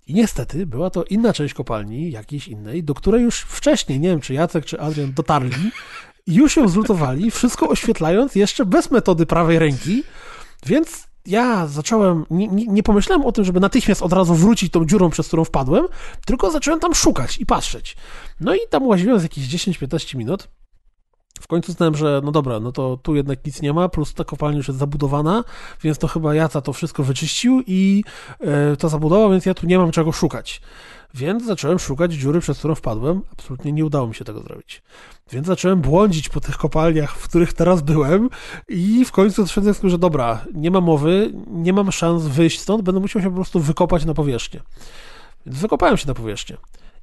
I 0.06 0.14
niestety 0.14 0.66
była 0.66 0.90
to 0.90 1.04
inna 1.04 1.32
część 1.32 1.54
kopalni, 1.54 2.10
jakiejś 2.10 2.48
innej, 2.48 2.84
do 2.84 2.94
której 2.94 3.22
już 3.22 3.40
wcześniej, 3.40 4.00
nie 4.00 4.08
wiem 4.08 4.20
czy 4.20 4.34
Jacek 4.34 4.64
czy 4.64 4.80
Adrian 4.80 5.12
dotarli, 5.12 5.70
już 6.28 6.56
ją 6.56 6.68
zlutowali, 6.68 7.30
wszystko 7.30 7.68
oświetlając 7.68 8.34
jeszcze 8.34 8.64
bez 8.66 8.90
metody 8.90 9.26
prawej 9.26 9.58
ręki, 9.58 10.02
więc 10.66 11.08
ja 11.26 11.66
zacząłem, 11.66 12.24
nie, 12.30 12.48
nie, 12.48 12.82
pomyślałem 12.82 13.26
o 13.26 13.32
tym, 13.32 13.44
żeby 13.44 13.60
natychmiast 13.60 14.02
od 14.02 14.12
razu 14.12 14.34
wrócić 14.34 14.72
tą 14.72 14.86
dziurą, 14.86 15.10
przez 15.10 15.26
którą 15.26 15.44
wpadłem, 15.44 15.86
tylko 16.26 16.50
zacząłem 16.50 16.80
tam 16.80 16.94
szukać 16.94 17.38
i 17.38 17.46
patrzeć. 17.46 17.96
No 18.40 18.54
i 18.54 18.58
tam 18.70 18.86
łaziłem 18.86 19.20
z 19.20 19.22
jakieś 19.22 19.44
10-15 19.44 20.16
minut. 20.16 20.48
W 21.40 21.46
końcu 21.46 21.72
znałem, 21.72 21.94
że 21.94 22.20
no 22.24 22.32
dobra, 22.32 22.60
no 22.60 22.72
to 22.72 22.96
tu 22.96 23.14
jednak 23.14 23.46
nic 23.46 23.62
nie 23.62 23.72
ma, 23.72 23.88
plus 23.88 24.14
ta 24.14 24.24
kopalnia 24.24 24.56
już 24.56 24.68
jest 24.68 24.80
zabudowana, 24.80 25.44
więc 25.82 25.98
to 25.98 26.08
chyba 26.08 26.34
Jaca 26.34 26.60
to 26.60 26.72
wszystko 26.72 27.02
wyczyścił 27.02 27.62
i 27.66 28.04
e, 28.40 28.76
to 28.76 28.88
zabudował, 28.88 29.30
więc 29.30 29.46
ja 29.46 29.54
tu 29.54 29.66
nie 29.66 29.78
mam 29.78 29.90
czego 29.90 30.12
szukać. 30.12 30.60
Więc 31.14 31.44
zacząłem 31.44 31.78
szukać 31.78 32.12
dziury, 32.12 32.40
przez 32.40 32.58
którą 32.58 32.74
wpadłem. 32.74 33.22
Absolutnie 33.32 33.72
nie 33.72 33.84
udało 33.84 34.08
mi 34.08 34.14
się 34.14 34.24
tego 34.24 34.40
zrobić. 34.40 34.82
Więc 35.32 35.46
zacząłem 35.46 35.80
błądzić 35.80 36.28
po 36.28 36.40
tych 36.40 36.56
kopalniach, 36.56 37.16
w 37.16 37.28
których 37.28 37.52
teraz 37.52 37.82
byłem 37.82 38.30
i 38.68 39.04
w 39.04 39.12
końcu 39.12 39.42
doszedłem 39.42 39.74
do 39.82 39.88
że 39.88 39.98
dobra, 39.98 40.44
nie 40.54 40.70
ma 40.70 40.80
mowy, 40.80 41.32
nie 41.46 41.72
mam 41.72 41.92
szans 41.92 42.22
wyjść 42.22 42.60
stąd, 42.60 42.82
będę 42.82 43.00
musiał 43.00 43.22
się 43.22 43.28
po 43.28 43.34
prostu 43.34 43.60
wykopać 43.60 44.04
na 44.04 44.14
powierzchnię. 44.14 44.60
Więc 45.46 45.58
wykopałem 45.58 45.96
się 45.96 46.06
na 46.06 46.14
powierzchnię 46.14 46.56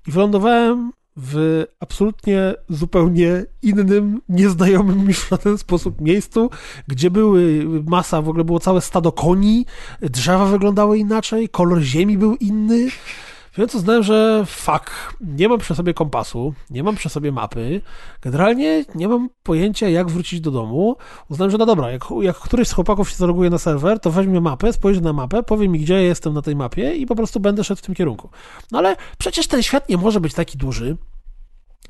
i 0.08 0.12
wylądowałem 0.12 0.92
w 1.18 1.64
absolutnie 1.80 2.56
zupełnie 2.70 3.46
innym, 3.62 4.22
nieznajomym 4.30 5.08
mi 5.08 5.14
w 5.14 5.30
żaden 5.30 5.58
sposób 5.58 6.02
miejscu, 6.02 6.50
gdzie 6.88 7.12
były 7.12 7.66
masa, 7.86 8.22
w 8.22 8.30
ogóle 8.30 8.44
było 8.44 8.60
całe 8.60 8.82
stado 8.82 9.12
koni, 9.12 9.66
drzewa 10.02 10.46
wyglądały 10.46 10.98
inaczej, 10.98 11.50
kolor 11.50 11.82
ziemi 11.82 12.18
był 12.18 12.36
inny, 12.36 12.88
więc 13.58 13.76
uznałem, 13.76 14.04
że 14.04 14.44
fuck, 14.46 15.16
nie 15.22 15.50
mam 15.50 15.60
przy 15.60 15.76
sobie 15.76 15.94
kompasu, 15.94 16.54
nie 16.70 16.84
mam 16.84 16.96
przy 16.96 17.10
sobie 17.10 17.32
mapy, 17.32 17.82
generalnie 18.22 18.86
nie 18.96 19.08
mam 19.08 19.30
pojęcia, 19.44 19.90
jak 19.90 20.10
wrócić 20.10 20.42
do 20.42 20.52
domu. 20.52 20.96
Uznałem, 21.30 21.52
że 21.52 21.58
no 21.58 21.66
dobra, 21.66 21.92
jak, 21.92 22.06
jak 22.22 22.38
któryś 22.38 22.68
z 22.68 22.74
chłopaków 22.74 23.10
się 23.10 23.16
zaloguje 23.16 23.50
na 23.50 23.58
serwer, 23.58 24.00
to 24.00 24.12
weźmie 24.12 24.42
mapę, 24.42 24.74
spojrzy 24.74 25.02
na 25.02 25.14
mapę, 25.14 25.44
powie 25.44 25.70
mi, 25.70 25.80
gdzie 25.80 25.94
ja 25.94 26.00
jestem 26.00 26.34
na 26.34 26.42
tej 26.42 26.56
mapie 26.56 26.96
i 26.96 27.06
po 27.06 27.16
prostu 27.16 27.40
będę 27.40 27.64
szedł 27.64 27.82
w 27.82 27.86
tym 27.86 27.96
kierunku. 27.96 28.30
No 28.72 28.78
ale 28.78 28.96
przecież 29.18 29.48
ten 29.48 29.64
świat 29.64 29.90
nie 29.90 29.98
może 29.98 30.20
być 30.20 30.34
taki 30.34 30.58
duży, 30.58 30.98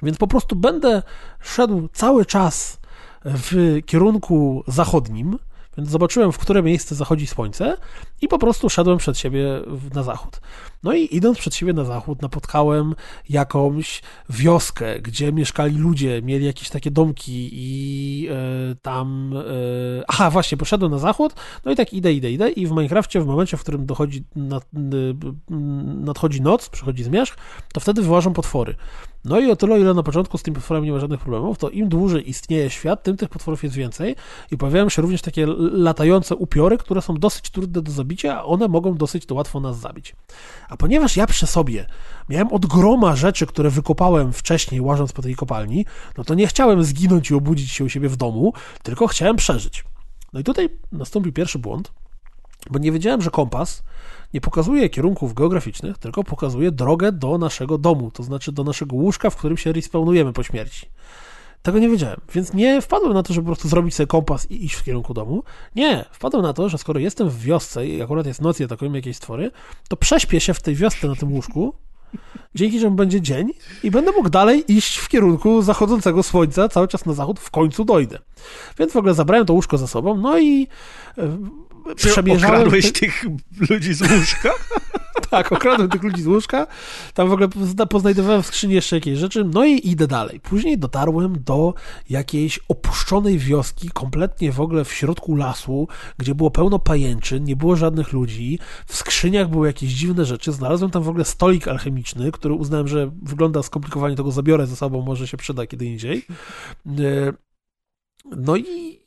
więc 0.04 0.18
po 0.18 0.28
prostu 0.28 0.56
będę 0.56 1.04
szedł 1.42 1.88
cały 1.94 2.26
czas 2.26 2.80
w 3.26 3.80
kierunku 3.86 4.64
zachodnim, 4.68 5.40
więc 5.78 5.90
zobaczyłem, 5.90 6.32
w 6.32 6.38
które 6.38 6.64
miejsce 6.64 6.96
zachodzi 6.96 7.28
słońce 7.28 7.78
i 8.22 8.28
po 8.28 8.40
prostu 8.40 8.70
szedłem 8.70 8.98
przed 8.98 9.18
siebie 9.18 9.62
na 9.94 10.04
zachód. 10.04 10.42
No 10.84 10.94
i 10.94 11.16
idąc 11.16 11.38
przed 11.38 11.56
siebie 11.56 11.74
na 11.74 11.84
zachód, 11.84 12.22
napotkałem 12.22 12.96
jakąś 13.30 14.02
wioskę, 14.30 15.00
gdzie 15.00 15.32
mieszkali 15.32 15.78
ludzie, 15.78 16.22
mieli 16.22 16.46
jakieś 16.46 16.70
takie 16.70 16.92
domki 16.92 17.50
i 17.54 18.28
e, 18.32 18.76
tam... 18.82 19.34
E, 19.38 20.04
aha, 20.08 20.30
właśnie, 20.30 20.58
poszedłem 20.58 20.92
na 20.92 20.98
zachód, 20.98 21.34
no 21.66 21.72
i 21.72 21.76
tak 21.76 21.94
idę, 21.94 22.14
idę, 22.14 22.32
idę 22.32 22.50
i 22.50 22.68
w 22.68 22.72
Minecrafcie 22.72 23.22
w 23.22 23.26
momencie, 23.26 23.58
w 23.58 23.62
którym 23.62 23.86
dochodzi 23.86 24.24
nad, 24.36 24.66
nadchodzi 26.06 26.42
noc, 26.42 26.70
przychodzi 26.70 27.04
zmierzch, 27.04 27.38
to 27.74 27.80
wtedy 27.80 28.02
wyłażą 28.02 28.34
potwory. 28.34 28.76
No 29.26 29.40
i 29.40 29.52
o 29.52 29.56
tyle, 29.56 29.80
ile 29.80 29.94
na 29.94 30.04
początku 30.04 30.38
z 30.38 30.44
tymi 30.44 30.56
potworami 30.56 30.88
nie 30.88 30.94
ma 30.94 31.00
żadnych 31.00 31.20
problemów, 31.20 31.58
to 31.58 31.70
im 31.70 31.90
dłużej 31.90 32.30
istnieje 32.30 32.70
świat, 32.70 33.04
tym 33.04 33.18
tych 33.18 33.30
potworów 33.30 33.64
jest 33.64 33.76
więcej 33.76 34.16
i 34.52 34.58
pojawiają 34.58 34.90
się 34.90 35.02
również 35.02 35.22
takie 35.22 35.46
latające 35.72 36.36
upiory, 36.36 36.78
które 36.78 37.02
są 37.02 37.14
dosyć 37.14 37.50
trudne 37.50 37.82
do 37.82 37.92
zabicia, 37.92 38.38
a 38.38 38.44
one 38.44 38.68
mogą 38.68 38.98
dosyć 38.98 39.26
to 39.26 39.36
łatwo 39.36 39.60
nas 39.60 39.80
zabić. 39.80 40.16
A 40.70 40.75
ponieważ 40.78 41.18
ja 41.18 41.28
przy 41.28 41.48
sobie 41.48 41.86
miałem 42.30 42.48
od 42.54 42.66
groma 42.66 43.16
rzeczy, 43.16 43.46
które 43.46 43.70
wykopałem 43.70 44.34
wcześniej, 44.34 44.82
łażąc 44.82 45.14
po 45.14 45.22
tej 45.22 45.36
kopalni, 45.36 45.86
no 46.18 46.24
to 46.24 46.34
nie 46.34 46.48
chciałem 46.48 46.84
zginąć 46.84 47.32
i 47.32 47.34
obudzić 47.34 47.72
się 47.72 47.84
u 47.84 47.90
siebie 47.90 48.10
w 48.10 48.16
domu, 48.16 48.54
tylko 48.84 49.08
chciałem 49.08 49.36
przeżyć. 49.36 49.84
No 50.34 50.40
i 50.40 50.44
tutaj 50.44 50.70
nastąpił 50.92 51.34
pierwszy 51.34 51.60
błąd, 51.60 51.92
bo 52.70 52.80
nie 52.80 52.92
wiedziałem, 52.92 53.22
że 53.22 53.32
kompas 53.32 53.84
nie 54.34 54.42
pokazuje 54.42 54.90
kierunków 54.90 55.34
geograficznych, 55.34 55.98
tylko 55.98 56.24
pokazuje 56.24 56.72
drogę 56.72 57.12
do 57.12 57.38
naszego 57.38 57.78
domu, 57.78 58.12
to 58.12 58.24
znaczy 58.24 58.52
do 58.52 58.64
naszego 58.64 58.96
łóżka, 58.96 59.30
w 59.30 59.36
którym 59.36 59.58
się 59.58 59.74
respawnujemy 59.74 60.34
po 60.34 60.44
śmierci. 60.44 60.86
Tego 61.66 61.80
nie 61.80 61.90
wiedziałem, 61.90 62.22
więc 62.34 62.54
nie 62.54 62.82
wpadłem 62.82 63.14
na 63.14 63.24
to, 63.24 63.34
żeby 63.34 63.46
po 63.46 63.50
prostu 63.50 63.70
zrobić 63.70 63.96
sobie 63.96 64.08
kompas 64.08 64.52
i 64.52 64.66
iść 64.66 64.76
w 64.76 64.84
kierunku 64.84 65.14
domu. 65.14 65.44
Nie, 65.76 66.06
wpadłem 66.12 66.44
na 66.44 66.54
to, 66.54 66.70
że 66.70 66.78
skoro 66.78 67.00
jestem 67.00 67.30
w 67.30 67.42
wiosce 67.42 67.88
i 67.88 68.02
akurat 68.02 68.26
jest 68.26 68.42
noc 68.42 68.60
i 68.60 68.64
atakujemy 68.64 68.98
jakieś 68.98 69.18
stwory, 69.18 69.52
to 69.90 69.98
prześpię 69.98 70.40
się 70.40 70.54
w 70.54 70.62
tej 70.62 70.76
wiosce 70.76 71.08
na 71.08 71.16
tym 71.16 71.34
łóżku, 71.34 71.74
dzięki 72.56 72.82
czemu 72.82 72.96
będzie 72.96 73.22
dzień 73.22 73.52
i 73.84 73.92
będę 73.92 74.12
mógł 74.12 74.30
dalej 74.30 74.64
iść 74.68 74.98
w 74.98 75.08
kierunku 75.08 75.62
zachodzącego 75.62 76.24
słońca, 76.24 76.70
cały 76.70 76.88
czas 76.88 77.06
na 77.06 77.14
zachód, 77.14 77.40
w 77.40 77.52
końcu 77.52 77.86
dojdę. 77.86 78.20
Więc 78.80 78.94
w 78.94 78.98
ogóle 78.98 79.14
zabrałem 79.14 79.46
to 79.46 79.54
łóżko 79.54 79.78
za 79.78 79.88
sobą, 79.88 80.18
no 80.18 80.40
i 80.40 80.68
e, 81.18 81.96
przemierzałem... 81.96 82.56
Okradłeś 82.56 82.92
tych 82.92 83.26
ludzi 83.70 83.94
z 83.94 84.02
łóżka? 84.02 84.50
tak, 85.30 85.52
okradłem 85.52 85.90
tych 85.90 86.04
ludzi 86.04 86.22
z 86.22 86.28
łóżka. 86.28 86.68
Tam 87.14 87.30
w 87.30 87.32
ogóle 87.32 87.50
poznajdowałem 87.90 88.44
w 88.44 88.46
skrzyni 88.46 88.74
jeszcze 88.74 88.96
jakieś 88.96 89.20
rzeczy. 89.20 89.44
No 89.44 89.66
i 89.66 89.90
idę 89.90 90.08
dalej. 90.08 90.40
Później 90.40 90.78
dotarłem 90.78 91.44
do 91.44 91.74
jakiejś 92.10 92.60
opuszczonej 92.68 93.40
wioski, 93.40 93.90
kompletnie 93.90 94.52
w 94.52 94.62
ogóle 94.62 94.86
w 94.86 94.94
środku 94.94 95.36
lasu, 95.36 95.88
gdzie 96.18 96.36
było 96.36 96.52
pełno 96.52 96.80
pajęczyn, 96.80 97.44
nie 97.44 97.56
było 97.56 97.76
żadnych 97.76 98.14
ludzi. 98.14 98.60
W 98.86 98.96
skrzyniach 98.96 99.50
były 99.50 99.68
jakieś 99.68 99.90
dziwne 99.90 100.26
rzeczy. 100.26 100.52
Znalazłem 100.52 100.92
tam 100.92 101.04
w 101.04 101.10
ogóle 101.10 101.26
stolik 101.26 101.68
alchemiczny, 101.68 102.32
który 102.32 102.54
uznałem, 102.54 102.88
że 102.88 103.12
wygląda 103.22 103.64
skomplikowanie, 103.64 104.16
tego 104.16 104.32
zabiorę 104.32 104.68
ze 104.68 104.76
sobą, 104.76 105.02
może 105.02 105.28
się 105.28 105.38
przyda 105.38 105.68
kiedy 105.68 105.86
indziej. 105.86 106.26
E, 106.86 107.34
no 108.36 108.56
i 108.56 109.00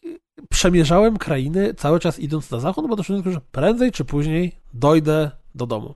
przemierzałem 0.49 1.17
krainy 1.17 1.75
cały 1.75 2.01
czas 2.01 2.19
idąc 2.19 2.51
na 2.51 2.61
zachód, 2.61 2.89
bo 2.89 2.97
doszedłem 2.97 3.25
do 3.25 3.33
że 3.33 3.41
prędzej 3.53 3.93
czy 3.93 4.05
później 4.05 4.53
dojdę 4.75 5.31
do 5.59 5.67
domu. 5.67 5.95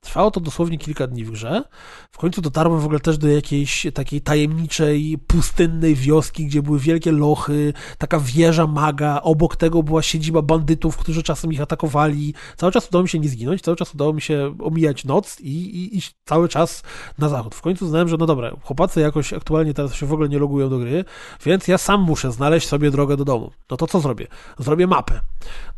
Trwało 0.00 0.30
to 0.30 0.40
dosłownie 0.40 0.78
kilka 0.78 1.06
dni 1.06 1.24
w 1.24 1.30
grze. 1.30 1.64
W 2.10 2.18
końcu 2.18 2.42
dotarłem 2.42 2.80
w 2.80 2.84
ogóle 2.84 3.00
też 3.00 3.18
do 3.18 3.28
jakiejś 3.28 3.86
takiej 3.94 4.20
tajemniczej, 4.20 5.18
pustynnej 5.26 5.94
wioski, 5.94 6.46
gdzie 6.46 6.62
były 6.62 6.78
wielkie 6.78 7.12
lochy, 7.12 7.72
taka 7.98 8.20
wieża 8.20 8.66
maga, 8.66 9.20
obok 9.22 9.56
tego 9.56 9.82
była 9.82 10.02
siedziba 10.02 10.42
bandytów, 10.42 10.96
którzy 10.96 11.22
czasem 11.22 11.52
ich 11.52 11.60
atakowali. 11.60 12.34
Cały 12.56 12.72
czas 12.72 12.88
udało 12.88 13.02
mi 13.02 13.08
się 13.08 13.18
nie 13.18 13.28
zginąć, 13.28 13.62
cały 13.62 13.76
czas 13.76 13.94
udało 13.94 14.12
mi 14.12 14.20
się 14.20 14.54
omijać 14.62 15.04
noc 15.04 15.40
i, 15.40 15.50
i 15.50 15.96
iść 15.96 16.14
cały 16.24 16.48
czas 16.48 16.82
na 17.18 17.28
zachód. 17.28 17.54
W 17.54 17.60
końcu 17.60 17.88
znałem, 17.88 18.08
że 18.08 18.16
no 18.16 18.26
dobra, 18.26 18.50
chłopacy 18.62 19.00
jakoś 19.00 19.32
aktualnie 19.32 19.74
teraz 19.74 19.94
się 19.94 20.06
w 20.06 20.12
ogóle 20.12 20.28
nie 20.28 20.38
logują 20.38 20.68
do 20.68 20.78
gry, 20.78 21.04
więc 21.44 21.68
ja 21.68 21.78
sam 21.78 22.00
muszę 22.00 22.32
znaleźć 22.32 22.68
sobie 22.68 22.90
drogę 22.90 23.16
do 23.16 23.24
domu. 23.24 23.50
No 23.70 23.76
to 23.76 23.86
co 23.86 24.00
zrobię? 24.00 24.26
Zrobię 24.58 24.86
mapę. 24.86 25.20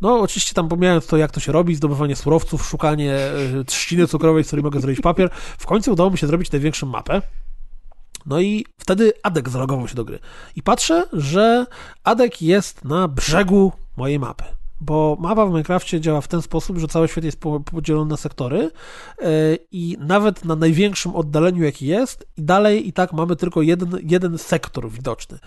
No 0.00 0.20
oczywiście 0.20 0.54
tam 0.54 0.68
pomijając 0.68 1.06
to, 1.06 1.16
jak 1.16 1.30
to 1.30 1.40
się 1.40 1.52
robi, 1.52 1.74
zdobywanie 1.74 2.16
surowców, 2.16 2.66
szukanie 2.66 3.18
trzciny 3.66 4.06
cukrowej, 4.06 4.44
z 4.44 4.46
której 4.46 4.62
mogę 4.62 4.80
zrobić 4.80 5.00
papier, 5.00 5.30
w 5.58 5.66
końcu 5.66 5.92
udało 5.92 6.10
mi 6.10 6.18
się 6.18 6.26
zrobić 6.26 6.52
największą 6.52 6.86
mapę. 6.86 7.22
No 8.26 8.40
i 8.40 8.66
wtedy 8.78 9.12
Adek 9.22 9.48
zalogował 9.48 9.88
się 9.88 9.94
do 9.94 10.04
gry. 10.04 10.18
I 10.56 10.62
patrzę, 10.62 11.06
że 11.12 11.66
Adek 12.04 12.42
jest 12.42 12.84
na 12.84 13.08
brzegu 13.08 13.72
mojej 13.96 14.18
mapy. 14.18 14.44
Bo 14.80 15.16
mapa 15.20 15.46
w 15.46 15.48
Minecrafcie 15.48 16.00
działa 16.00 16.20
w 16.20 16.28
ten 16.28 16.42
sposób, 16.42 16.78
że 16.78 16.88
cały 16.88 17.08
świat 17.08 17.24
jest 17.24 17.40
podzielony 17.72 18.10
na 18.10 18.16
sektory 18.16 18.58
yy, 18.58 19.28
i 19.72 19.96
nawet 20.00 20.44
na 20.44 20.56
największym 20.56 21.16
oddaleniu, 21.16 21.64
jaki 21.64 21.86
jest, 21.86 22.26
i 22.36 22.42
dalej 22.42 22.88
i 22.88 22.92
tak 22.92 23.12
mamy 23.12 23.36
tylko 23.36 23.62
jeden, 23.62 23.98
jeden 24.02 24.38
sektor 24.38 24.90
widoczny. 24.90 25.38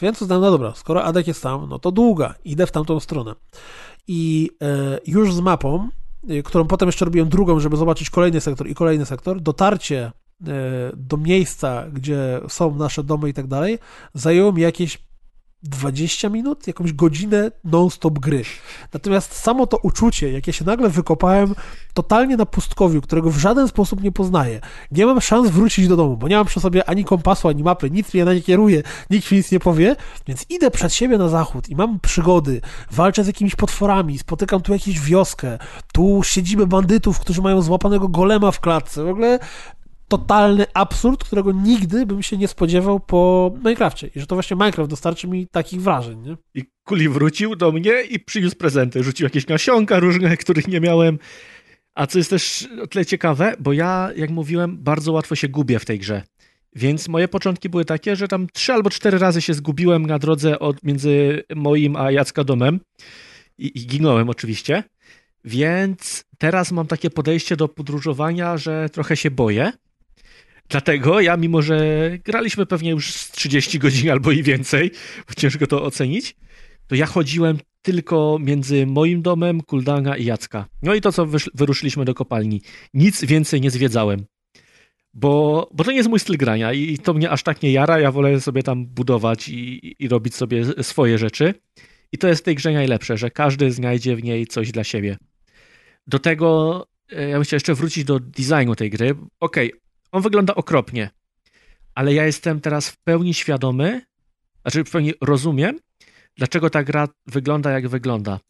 Więc 0.00 0.22
uznałem, 0.22 0.42
no 0.42 0.50
dobra, 0.50 0.72
skoro 0.74 1.04
Adek 1.04 1.26
jest 1.26 1.42
tam, 1.42 1.68
no 1.68 1.78
to 1.78 1.92
długa, 1.92 2.34
idę 2.44 2.66
w 2.66 2.72
tamtą 2.72 3.00
stronę. 3.00 3.34
I 4.08 4.50
yy, 4.60 5.00
już 5.06 5.34
z 5.34 5.40
mapą, 5.40 5.88
którą 6.44 6.66
potem 6.66 6.88
jeszcze 6.88 7.04
robiłem 7.04 7.28
drugą, 7.28 7.60
żeby 7.60 7.76
zobaczyć 7.76 8.10
kolejny 8.10 8.40
sektor 8.40 8.68
i 8.68 8.74
kolejny 8.74 9.06
sektor, 9.06 9.40
dotarcie 9.40 10.12
do 10.96 11.16
miejsca, 11.16 11.84
gdzie 11.92 12.40
są 12.48 12.74
nasze 12.74 13.04
domy 13.04 13.28
i 13.28 13.34
tak 13.34 13.46
dalej, 13.46 13.78
zajęło 14.14 14.52
mi 14.52 14.62
jakieś 14.62 15.09
20 15.62 16.28
minut, 16.28 16.66
jakąś 16.66 16.92
godzinę 16.92 17.50
non-stop 17.64 18.18
gry. 18.18 18.42
Natomiast 18.92 19.36
samo 19.36 19.66
to 19.66 19.76
uczucie, 19.76 20.32
jak 20.32 20.46
ja 20.46 20.52
się 20.52 20.64
nagle 20.64 20.88
wykopałem 20.88 21.54
totalnie 21.94 22.36
na 22.36 22.46
pustkowiu, 22.46 23.00
którego 23.00 23.30
w 23.30 23.38
żaden 23.38 23.68
sposób 23.68 24.02
nie 24.02 24.12
poznaję, 24.12 24.60
nie 24.90 25.06
mam 25.06 25.20
szans 25.20 25.50
wrócić 25.50 25.88
do 25.88 25.96
domu, 25.96 26.16
bo 26.16 26.28
nie 26.28 26.36
mam 26.36 26.46
przy 26.46 26.60
sobie 26.60 26.88
ani 26.88 27.04
kompasu, 27.04 27.48
ani 27.48 27.62
mapy, 27.62 27.90
nic 27.90 28.14
mnie 28.14 28.24
na 28.24 28.34
nie 28.34 28.42
kieruje, 28.42 28.82
nikt 29.10 29.30
mi 29.30 29.38
nic 29.38 29.52
nie 29.52 29.60
powie, 29.60 29.96
więc 30.26 30.46
idę 30.48 30.70
przed 30.70 30.94
siebie 30.94 31.18
na 31.18 31.28
zachód 31.28 31.68
i 31.68 31.76
mam 31.76 32.00
przygody, 32.00 32.60
walczę 32.90 33.24
z 33.24 33.26
jakimiś 33.26 33.56
potworami, 33.56 34.18
spotykam 34.18 34.60
tu 34.60 34.72
jakąś 34.72 35.00
wioskę, 35.00 35.58
tu 35.92 36.20
siedzimy 36.24 36.66
bandytów, 36.66 37.18
którzy 37.18 37.42
mają 37.42 37.62
złapanego 37.62 38.08
golema 38.08 38.50
w 38.50 38.60
klatce, 38.60 39.04
w 39.04 39.08
ogóle 39.08 39.38
totalny 40.10 40.66
absurd, 40.74 41.24
którego 41.24 41.52
nigdy 41.52 42.06
bym 42.06 42.22
się 42.22 42.36
nie 42.36 42.48
spodziewał 42.48 43.00
po 43.00 43.52
Minecrafcie. 43.56 44.10
I 44.14 44.20
że 44.20 44.26
to 44.26 44.36
właśnie 44.36 44.56
Minecraft 44.56 44.90
dostarczy 44.90 45.28
mi 45.28 45.46
takich 45.46 45.82
wrażeń. 45.82 46.22
Nie? 46.22 46.36
I 46.54 46.64
Kuli 46.84 47.08
wrócił 47.08 47.56
do 47.56 47.72
mnie 47.72 48.02
i 48.02 48.20
przyniósł 48.20 48.56
prezenty. 48.56 49.02
Rzucił 49.02 49.24
jakieś 49.24 49.46
nasionka 49.46 49.98
różne, 49.98 50.36
których 50.36 50.68
nie 50.68 50.80
miałem. 50.80 51.18
A 51.94 52.06
co 52.06 52.18
jest 52.18 52.30
też 52.30 52.68
o 52.82 52.86
tyle 52.86 53.06
ciekawe, 53.06 53.54
bo 53.60 53.72
ja, 53.72 54.10
jak 54.16 54.30
mówiłem, 54.30 54.78
bardzo 54.78 55.12
łatwo 55.12 55.34
się 55.34 55.48
gubię 55.48 55.78
w 55.78 55.84
tej 55.84 55.98
grze. 55.98 56.22
Więc 56.76 57.08
moje 57.08 57.28
początki 57.28 57.68
były 57.68 57.84
takie, 57.84 58.16
że 58.16 58.28
tam 58.28 58.46
trzy 58.52 58.72
albo 58.72 58.90
cztery 58.90 59.18
razy 59.18 59.42
się 59.42 59.54
zgubiłem 59.54 60.06
na 60.06 60.18
drodze 60.18 60.58
od, 60.58 60.82
między 60.82 61.42
moim 61.56 61.96
a 61.96 62.10
Jacka 62.10 62.44
domem. 62.44 62.80
I, 63.58 63.78
I 63.78 63.86
ginąłem 63.86 64.28
oczywiście. 64.28 64.82
Więc 65.44 66.24
teraz 66.38 66.72
mam 66.72 66.86
takie 66.86 67.10
podejście 67.10 67.56
do 67.56 67.68
podróżowania, 67.68 68.56
że 68.56 68.88
trochę 68.88 69.16
się 69.16 69.30
boję 69.30 69.72
Dlatego 70.70 71.20
ja, 71.20 71.36
mimo 71.36 71.62
że 71.62 72.10
graliśmy 72.24 72.66
pewnie 72.66 72.90
już 72.90 73.14
30 73.14 73.78
godzin 73.78 74.10
albo 74.10 74.30
i 74.30 74.42
więcej, 74.42 74.90
bo 75.28 75.34
ciężko 75.34 75.66
to 75.66 75.82
ocenić, 75.82 76.36
to 76.86 76.94
ja 76.94 77.06
chodziłem 77.06 77.58
tylko 77.82 78.38
między 78.40 78.86
moim 78.86 79.22
domem, 79.22 79.60
Kuldana 79.60 80.16
i 80.16 80.24
Jacka. 80.24 80.66
No 80.82 80.94
i 80.94 81.00
to, 81.00 81.12
co 81.12 81.26
wyruszyliśmy 81.54 82.04
do 82.04 82.14
kopalni. 82.14 82.62
Nic 82.94 83.24
więcej 83.24 83.60
nie 83.60 83.70
zwiedzałem. 83.70 84.24
Bo, 85.14 85.68
bo 85.74 85.84
to 85.84 85.90
nie 85.90 85.96
jest 85.96 86.08
mój 86.08 86.20
styl 86.20 86.36
grania 86.36 86.72
i 86.72 86.98
to 86.98 87.14
mnie 87.14 87.30
aż 87.30 87.42
tak 87.42 87.62
nie 87.62 87.72
jara. 87.72 88.00
Ja 88.00 88.12
wolę 88.12 88.40
sobie 88.40 88.62
tam 88.62 88.86
budować 88.86 89.48
i, 89.48 89.94
i 89.98 90.08
robić 90.08 90.34
sobie 90.34 90.64
swoje 90.82 91.18
rzeczy. 91.18 91.54
I 92.12 92.18
to 92.18 92.28
jest 92.28 92.40
w 92.40 92.44
tej 92.44 92.54
grze 92.54 92.72
najlepsze, 92.72 93.16
że 93.16 93.30
każdy 93.30 93.72
znajdzie 93.72 94.16
w 94.16 94.22
niej 94.22 94.46
coś 94.46 94.72
dla 94.72 94.84
siebie. 94.84 95.18
Do 96.06 96.18
tego 96.18 96.86
e, 97.12 97.28
ja 97.28 97.36
bym 97.36 97.44
chciał 97.44 97.56
jeszcze 97.56 97.74
wrócić 97.74 98.04
do 98.04 98.20
designu 98.20 98.74
tej 98.74 98.90
gry. 98.90 99.14
Okej, 99.40 99.72
okay, 99.72 99.79
on 100.12 100.22
wygląda 100.22 100.54
okropnie, 100.54 101.10
ale 101.94 102.14
ja 102.14 102.26
jestem 102.26 102.60
teraz 102.60 102.88
w 102.88 102.96
pełni 102.96 103.34
świadomy, 103.34 104.02
znaczy 104.62 104.84
w 104.84 104.90
pełni 104.90 105.12
rozumiem, 105.20 105.78
dlaczego 106.36 106.70
ta 106.70 106.84
gra 106.84 107.08
wygląda 107.26 107.70
jak 107.70 107.88
wygląda. 107.88 108.40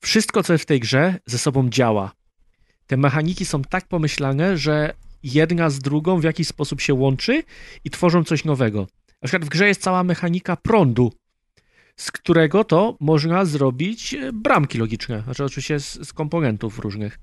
Wszystko, 0.00 0.42
co 0.42 0.52
jest 0.52 0.64
w 0.64 0.66
tej 0.66 0.80
grze, 0.80 1.14
ze 1.26 1.38
sobą 1.38 1.70
działa. 1.70 2.12
Te 2.86 2.96
mechaniki 2.96 3.44
są 3.44 3.62
tak 3.62 3.88
pomyślane, 3.88 4.56
że 4.56 4.94
jedna 5.22 5.70
z 5.70 5.78
drugą 5.78 6.20
w 6.20 6.24
jakiś 6.24 6.48
sposób 6.48 6.80
się 6.80 6.94
łączy 6.94 7.42
i 7.84 7.90
tworzą 7.90 8.24
coś 8.24 8.44
nowego. 8.44 8.86
Na 9.22 9.28
przykład 9.28 9.44
w 9.44 9.48
grze 9.48 9.68
jest 9.68 9.82
cała 9.82 10.04
mechanika 10.04 10.56
prądu, 10.56 11.12
z 11.96 12.12
którego 12.12 12.64
to 12.64 12.96
można 13.00 13.44
zrobić 13.44 14.14
e, 14.14 14.32
bramki 14.32 14.78
logiczne, 14.78 15.22
znaczy 15.22 15.44
oczywiście 15.44 15.80
z, 15.80 16.08
z 16.08 16.12
komponentów 16.12 16.78
różnych. 16.78 17.18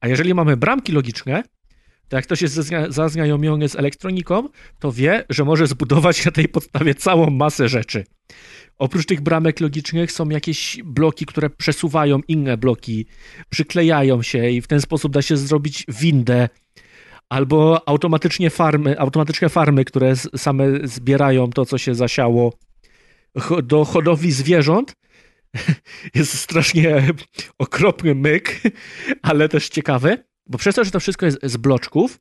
A 0.00 0.08
jeżeli 0.08 0.34
mamy 0.34 0.56
bramki 0.56 0.92
logiczne, 0.92 1.42
jak 2.16 2.24
ktoś 2.24 2.42
jest 2.42 2.60
zaznajomiony 2.88 3.68
z 3.68 3.76
elektroniką, 3.76 4.48
to 4.78 4.92
wie, 4.92 5.24
że 5.30 5.44
może 5.44 5.66
zbudować 5.66 6.24
na 6.24 6.30
tej 6.30 6.48
podstawie 6.48 6.94
całą 6.94 7.30
masę 7.30 7.68
rzeczy. 7.68 8.04
Oprócz 8.78 9.06
tych 9.06 9.20
bramek 9.20 9.60
logicznych 9.60 10.12
są 10.12 10.28
jakieś 10.28 10.78
bloki, 10.84 11.26
które 11.26 11.50
przesuwają 11.50 12.20
inne 12.28 12.56
bloki, 12.56 13.06
przyklejają 13.50 14.22
się 14.22 14.50
i 14.50 14.60
w 14.60 14.66
ten 14.66 14.80
sposób 14.80 15.12
da 15.12 15.22
się 15.22 15.36
zrobić 15.36 15.84
windę 15.88 16.48
albo 17.28 17.88
automatycznie 17.88 18.50
farmy, 18.50 18.98
automatyczne 18.98 19.48
farmy, 19.48 19.84
które 19.84 20.16
same 20.16 20.64
zbierają 20.84 21.50
to, 21.50 21.66
co 21.66 21.78
się 21.78 21.94
zasiało 21.94 22.52
do 23.62 23.84
hodowli 23.84 24.32
zwierząt. 24.32 24.96
Jest 26.14 26.38
strasznie 26.38 27.12
okropny 27.58 28.14
myk, 28.14 28.60
ale 29.22 29.48
też 29.48 29.68
ciekawy. 29.68 30.29
Bo 30.50 30.58
przez 30.58 30.74
to, 30.74 30.84
że 30.84 30.90
to 30.90 31.00
wszystko 31.00 31.26
jest 31.26 31.38
z 31.42 31.56
bloczków, 31.56 32.18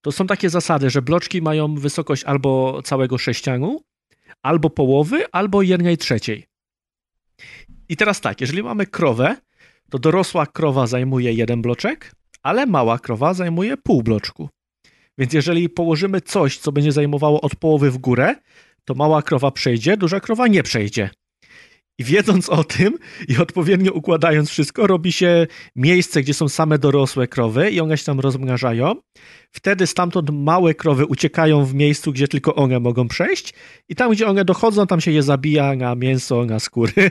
to 0.00 0.12
są 0.12 0.26
takie 0.26 0.50
zasady, 0.50 0.90
że 0.90 1.02
bloczki 1.02 1.42
mają 1.42 1.74
wysokość 1.74 2.24
albo 2.24 2.82
całego 2.82 3.18
sześcianu, 3.18 3.80
albo 4.42 4.70
połowy, 4.70 5.24
albo 5.32 5.62
jednej 5.62 5.98
trzeciej. 5.98 6.46
I 7.88 7.96
teraz 7.96 8.20
tak, 8.20 8.40
jeżeli 8.40 8.62
mamy 8.62 8.86
krowę, 8.86 9.36
to 9.90 9.98
dorosła 9.98 10.46
krowa 10.46 10.86
zajmuje 10.86 11.32
jeden 11.32 11.62
bloczek, 11.62 12.12
ale 12.42 12.66
mała 12.66 12.98
krowa 12.98 13.34
zajmuje 13.34 13.76
pół 13.76 14.02
bloczku. 14.02 14.48
Więc 15.18 15.32
jeżeli 15.32 15.68
położymy 15.68 16.20
coś, 16.20 16.58
co 16.58 16.72
będzie 16.72 16.92
zajmowało 16.92 17.40
od 17.40 17.56
połowy 17.56 17.90
w 17.90 17.98
górę, 17.98 18.34
to 18.84 18.94
mała 18.94 19.22
krowa 19.22 19.50
przejdzie, 19.50 19.96
duża 19.96 20.20
krowa 20.20 20.46
nie 20.46 20.62
przejdzie. 20.62 21.10
I 21.98 22.04
wiedząc 22.04 22.48
o 22.48 22.64
tym 22.64 22.98
i 23.28 23.36
odpowiednio 23.36 23.92
układając 23.92 24.50
wszystko, 24.50 24.86
robi 24.86 25.12
się 25.12 25.46
miejsce, 25.76 26.22
gdzie 26.22 26.34
są 26.34 26.48
same 26.48 26.78
dorosłe 26.78 27.28
krowy 27.28 27.70
i 27.70 27.80
one 27.80 27.98
się 27.98 28.04
tam 28.04 28.20
rozmnażają. 28.20 28.94
Wtedy 29.50 29.86
stamtąd 29.86 30.30
małe 30.30 30.74
krowy 30.74 31.06
uciekają 31.06 31.64
w 31.64 31.74
miejscu, 31.74 32.12
gdzie 32.12 32.28
tylko 32.28 32.54
one 32.54 32.80
mogą 32.80 33.08
przejść 33.08 33.54
i 33.88 33.94
tam, 33.94 34.12
gdzie 34.12 34.26
one 34.26 34.44
dochodzą, 34.44 34.86
tam 34.86 35.00
się 35.00 35.10
je 35.10 35.22
zabija 35.22 35.76
na 35.76 35.94
mięso, 35.94 36.44
na 36.44 36.60
skóry. 36.60 37.10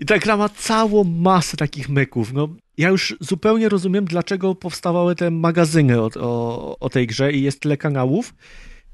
I 0.00 0.06
ta 0.06 0.18
gra 0.18 0.36
ma 0.36 0.48
całą 0.48 1.04
masę 1.04 1.56
takich 1.56 1.88
myków. 1.88 2.32
No, 2.32 2.48
ja 2.78 2.88
już 2.88 3.16
zupełnie 3.20 3.68
rozumiem, 3.68 4.04
dlaczego 4.04 4.54
powstawały 4.54 5.14
te 5.14 5.30
magazyny 5.30 6.00
o, 6.00 6.10
o, 6.20 6.78
o 6.78 6.90
tej 6.90 7.06
grze 7.06 7.32
i 7.32 7.42
jest 7.42 7.60
tyle 7.60 7.76
kanałów, 7.76 8.34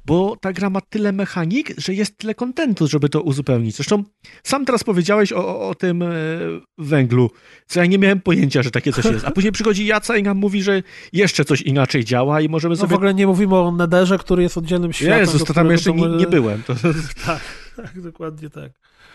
bo 0.05 0.37
ta 0.41 0.53
gra 0.53 0.71
ma 0.71 0.81
tyle 0.81 1.13
mechanik, 1.13 1.73
że 1.79 1.95
jest 1.95 2.19
tyle 2.19 2.35
kontentu, 2.35 2.87
żeby 2.87 3.09
to 3.09 3.21
uzupełnić. 3.21 3.77
Zresztą 3.77 4.05
sam 4.43 4.65
teraz 4.65 4.85
powiedziałeś 4.85 5.33
o, 5.33 5.69
o 5.69 5.75
tym 5.75 6.03
e, 6.03 6.07
węglu, 6.79 7.31
co 7.67 7.81
ja 7.81 7.87
nie 7.87 7.99
miałem 7.99 8.21
pojęcia, 8.21 8.63
że 8.63 8.71
takie 8.71 8.93
coś 8.93 9.05
jest. 9.05 9.25
A 9.25 9.31
później 9.31 9.53
przychodzi 9.53 9.87
Jaca 9.87 10.17
i 10.17 10.23
nam 10.23 10.37
mówi, 10.37 10.63
że 10.63 10.83
jeszcze 11.13 11.45
coś 11.45 11.63
inaczej 11.63 12.05
działa 12.05 12.41
i 12.41 12.49
możemy 12.49 12.73
no 12.73 12.81
sobie... 12.81 12.91
w 12.91 12.95
ogóle 12.95 13.15
nie 13.15 13.27
mówimy 13.27 13.57
o 13.57 13.73
Nederze, 13.73 14.19
który 14.19 14.43
jest 14.43 14.59
oddzielnym 14.59 14.93
światem. 14.93 15.19
Jezus, 15.19 15.45
to 15.45 15.55
tam 15.55 15.71
jeszcze 15.71 15.93
nie, 15.93 16.09
nie 16.09 16.27
byłem. 16.27 16.63
To... 16.63 16.75
tak, 17.27 17.41
tak, 17.77 18.01
dokładnie 18.01 18.51
tak. 18.51 18.73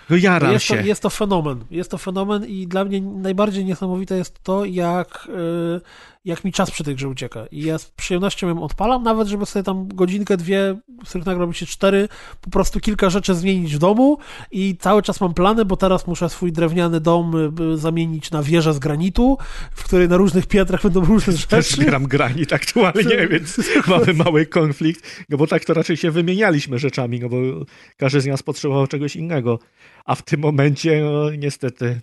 No 0.09 0.15
jaram 0.15 0.51
jest 0.51 0.65
się. 0.65 0.77
To, 0.77 0.81
jest 0.81 1.01
to 1.01 1.09
fenomen. 1.09 1.65
Jest 1.71 1.91
to 1.91 1.97
fenomen 1.97 2.45
i 2.45 2.67
dla 2.67 2.85
mnie 2.85 3.01
najbardziej 3.01 3.65
niesamowite 3.65 4.17
jest 4.17 4.43
to, 4.43 4.65
jak, 4.65 5.27
y, 5.29 5.81
jak 6.25 6.43
mi 6.43 6.51
czas 6.51 6.71
przy 6.71 6.83
tej 6.83 6.95
grze 6.95 7.09
ucieka. 7.09 7.45
I 7.51 7.61
ja 7.61 7.77
z 7.77 7.85
przyjemnością 7.91 8.47
ją 8.47 8.63
odpalam, 8.63 9.03
nawet 9.03 9.27
żeby 9.27 9.45
sobie 9.45 9.63
tam 9.63 9.87
godzinkę, 9.87 10.37
dwie, 10.37 10.79
z 11.05 11.09
których 11.09 11.57
się 11.57 11.65
cztery, 11.65 12.07
po 12.41 12.49
prostu 12.49 12.79
kilka 12.79 13.09
rzeczy 13.09 13.35
zmienić 13.35 13.75
w 13.75 13.79
domu 13.79 14.17
i 14.51 14.77
cały 14.79 15.01
czas 15.01 15.21
mam 15.21 15.33
plany, 15.33 15.65
bo 15.65 15.77
teraz 15.77 16.07
muszę 16.07 16.29
swój 16.29 16.51
drewniany 16.51 16.99
dom 16.99 17.51
y, 17.73 17.77
zamienić 17.77 18.31
na 18.31 18.43
wieżę 18.43 18.73
z 18.73 18.79
granitu, 18.79 19.37
w 19.71 19.83
której 19.83 20.09
na 20.09 20.17
różnych 20.17 20.47
piętrach 20.47 20.83
będą 20.83 21.05
różne 21.05 21.33
rzeczy. 21.37 21.47
Też 21.47 21.71
zbieram 21.71 22.07
granit 22.07 22.53
aktualnie, 22.53 23.27
więc 23.31 23.61
mamy 23.87 24.13
mały 24.13 24.45
konflikt, 24.45 25.25
no 25.29 25.37
bo 25.37 25.47
tak 25.47 25.65
to 25.65 25.73
raczej 25.73 25.97
się 25.97 26.11
wymienialiśmy 26.11 26.79
rzeczami, 26.79 27.19
no 27.19 27.29
bo 27.29 27.37
każdy 27.97 28.21
z 28.21 28.25
nas 28.25 28.43
potrzebował 28.43 28.87
czegoś 28.87 29.15
innego, 29.15 29.59
a 30.05 30.15
w 30.15 30.21
tym 30.21 30.39
momencie 30.39 31.01
no, 31.03 31.31
niestety 31.31 32.01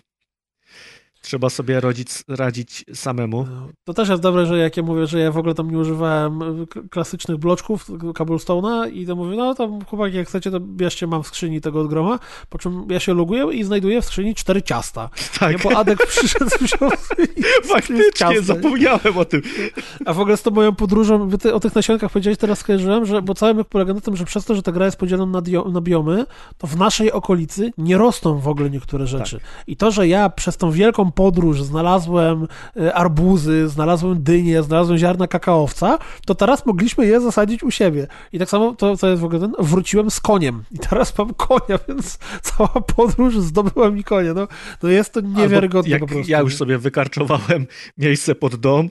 trzeba 1.23 1.49
sobie 1.49 1.79
rodzić, 1.79 2.09
radzić 2.27 2.85
samemu. 2.93 3.47
No, 3.51 3.67
to 3.83 3.93
też 3.93 4.09
jest 4.09 4.21
dobre, 4.21 4.45
że 4.45 4.57
jak 4.57 4.77
ja 4.77 4.83
mówię, 4.83 5.07
że 5.07 5.19
ja 5.19 5.31
w 5.31 5.37
ogóle 5.37 5.55
tam 5.55 5.71
nie 5.71 5.77
używałem 5.77 6.41
e, 6.41 6.65
klasycznych 6.89 7.37
bloczków 7.37 7.89
cobblestone'a 7.89 8.91
i 8.91 9.05
to 9.07 9.15
mówię, 9.15 9.37
no 9.37 9.55
tam 9.55 9.85
chłopaki, 9.85 10.17
jak 10.17 10.27
chcecie, 10.27 10.51
to 10.51 10.59
bierzcie, 10.59 11.07
mam 11.07 11.23
w 11.23 11.27
skrzyni 11.27 11.61
tego 11.61 11.81
od 11.81 11.87
groma, 11.87 12.19
po 12.49 12.57
czym 12.57 12.85
ja 12.89 12.99
się 12.99 13.13
loguję 13.13 13.45
i 13.53 13.63
znajduję 13.63 14.01
w 14.01 14.05
skrzyni 14.05 14.35
cztery 14.35 14.61
ciasta. 14.61 15.09
Tak. 15.39 15.51
Nie, 15.51 15.71
bo 15.71 15.77
Adek 15.77 16.07
przyszedł 16.07 16.51
wziął 16.61 16.89
Faktycznie, 17.73 18.41
zapomniałem 18.41 19.17
o 19.17 19.25
tym. 19.25 19.41
A 20.05 20.13
w 20.13 20.19
ogóle 20.19 20.37
z 20.37 20.41
tą 20.41 20.51
moją 20.51 20.75
podróżą, 20.75 21.29
ty 21.29 21.53
o 21.53 21.59
tych 21.59 21.75
nasionkach 21.75 22.11
powiedziałeś, 22.11 22.37
teraz 22.37 22.59
skojarzyłem, 22.59 23.05
że, 23.05 23.21
bo 23.21 23.33
cały 23.33 23.53
myk 23.53 23.67
polega 23.67 23.93
na 23.93 24.01
tym, 24.01 24.15
że 24.15 24.25
przez 24.25 24.45
to, 24.45 24.55
że 24.55 24.63
ta 24.63 24.71
gra 24.71 24.85
jest 24.85 24.97
podzielona 24.97 25.41
na, 25.41 25.69
na 25.69 25.81
biomy, 25.81 26.25
to 26.57 26.67
w 26.67 26.77
naszej 26.77 27.11
okolicy 27.11 27.71
nie 27.77 27.97
rosną 27.97 28.39
w 28.39 28.47
ogóle 28.47 28.69
niektóre 28.69 29.07
rzeczy. 29.07 29.39
Tak. 29.39 29.63
I 29.67 29.77
to, 29.77 29.91
że 29.91 30.07
ja 30.07 30.29
przez 30.29 30.57
tą 30.57 30.71
wielką 30.71 31.11
podróż 31.15 31.63
znalazłem 31.63 32.47
e, 32.77 32.93
arbuzy, 32.93 33.69
znalazłem 33.69 34.23
dynie, 34.23 34.63
znalazłem 34.63 34.97
ziarna 34.97 35.27
kakaowca, 35.27 35.97
to 36.25 36.35
teraz 36.35 36.65
mogliśmy 36.65 37.05
je 37.05 37.21
zasadzić 37.21 37.63
u 37.63 37.71
siebie. 37.71 38.07
I 38.33 38.39
tak 38.39 38.49
samo, 38.49 38.75
to 38.75 38.97
co 38.97 39.09
jest 39.09 39.21
w 39.21 39.25
ogóle 39.25 39.39
ten, 39.39 39.53
wróciłem 39.59 40.11
z 40.11 40.19
koniem. 40.19 40.63
I 40.71 40.79
teraz 40.79 41.17
mam 41.17 41.33
konia, 41.33 41.79
więc 41.87 42.19
cała 42.41 42.67
podróż 42.67 43.37
zdobyła 43.37 43.91
mi 43.91 44.03
konia. 44.03 44.33
No, 44.33 44.47
no 44.83 44.89
jest 44.89 45.13
to 45.13 45.21
niewiarygodne 45.21 45.99
po 45.99 46.07
prostu. 46.07 46.31
Ja 46.31 46.39
już 46.39 46.55
sobie 46.55 46.77
wykarczowałem 46.77 47.67
miejsce 47.97 48.35
pod 48.35 48.55
dom 48.55 48.89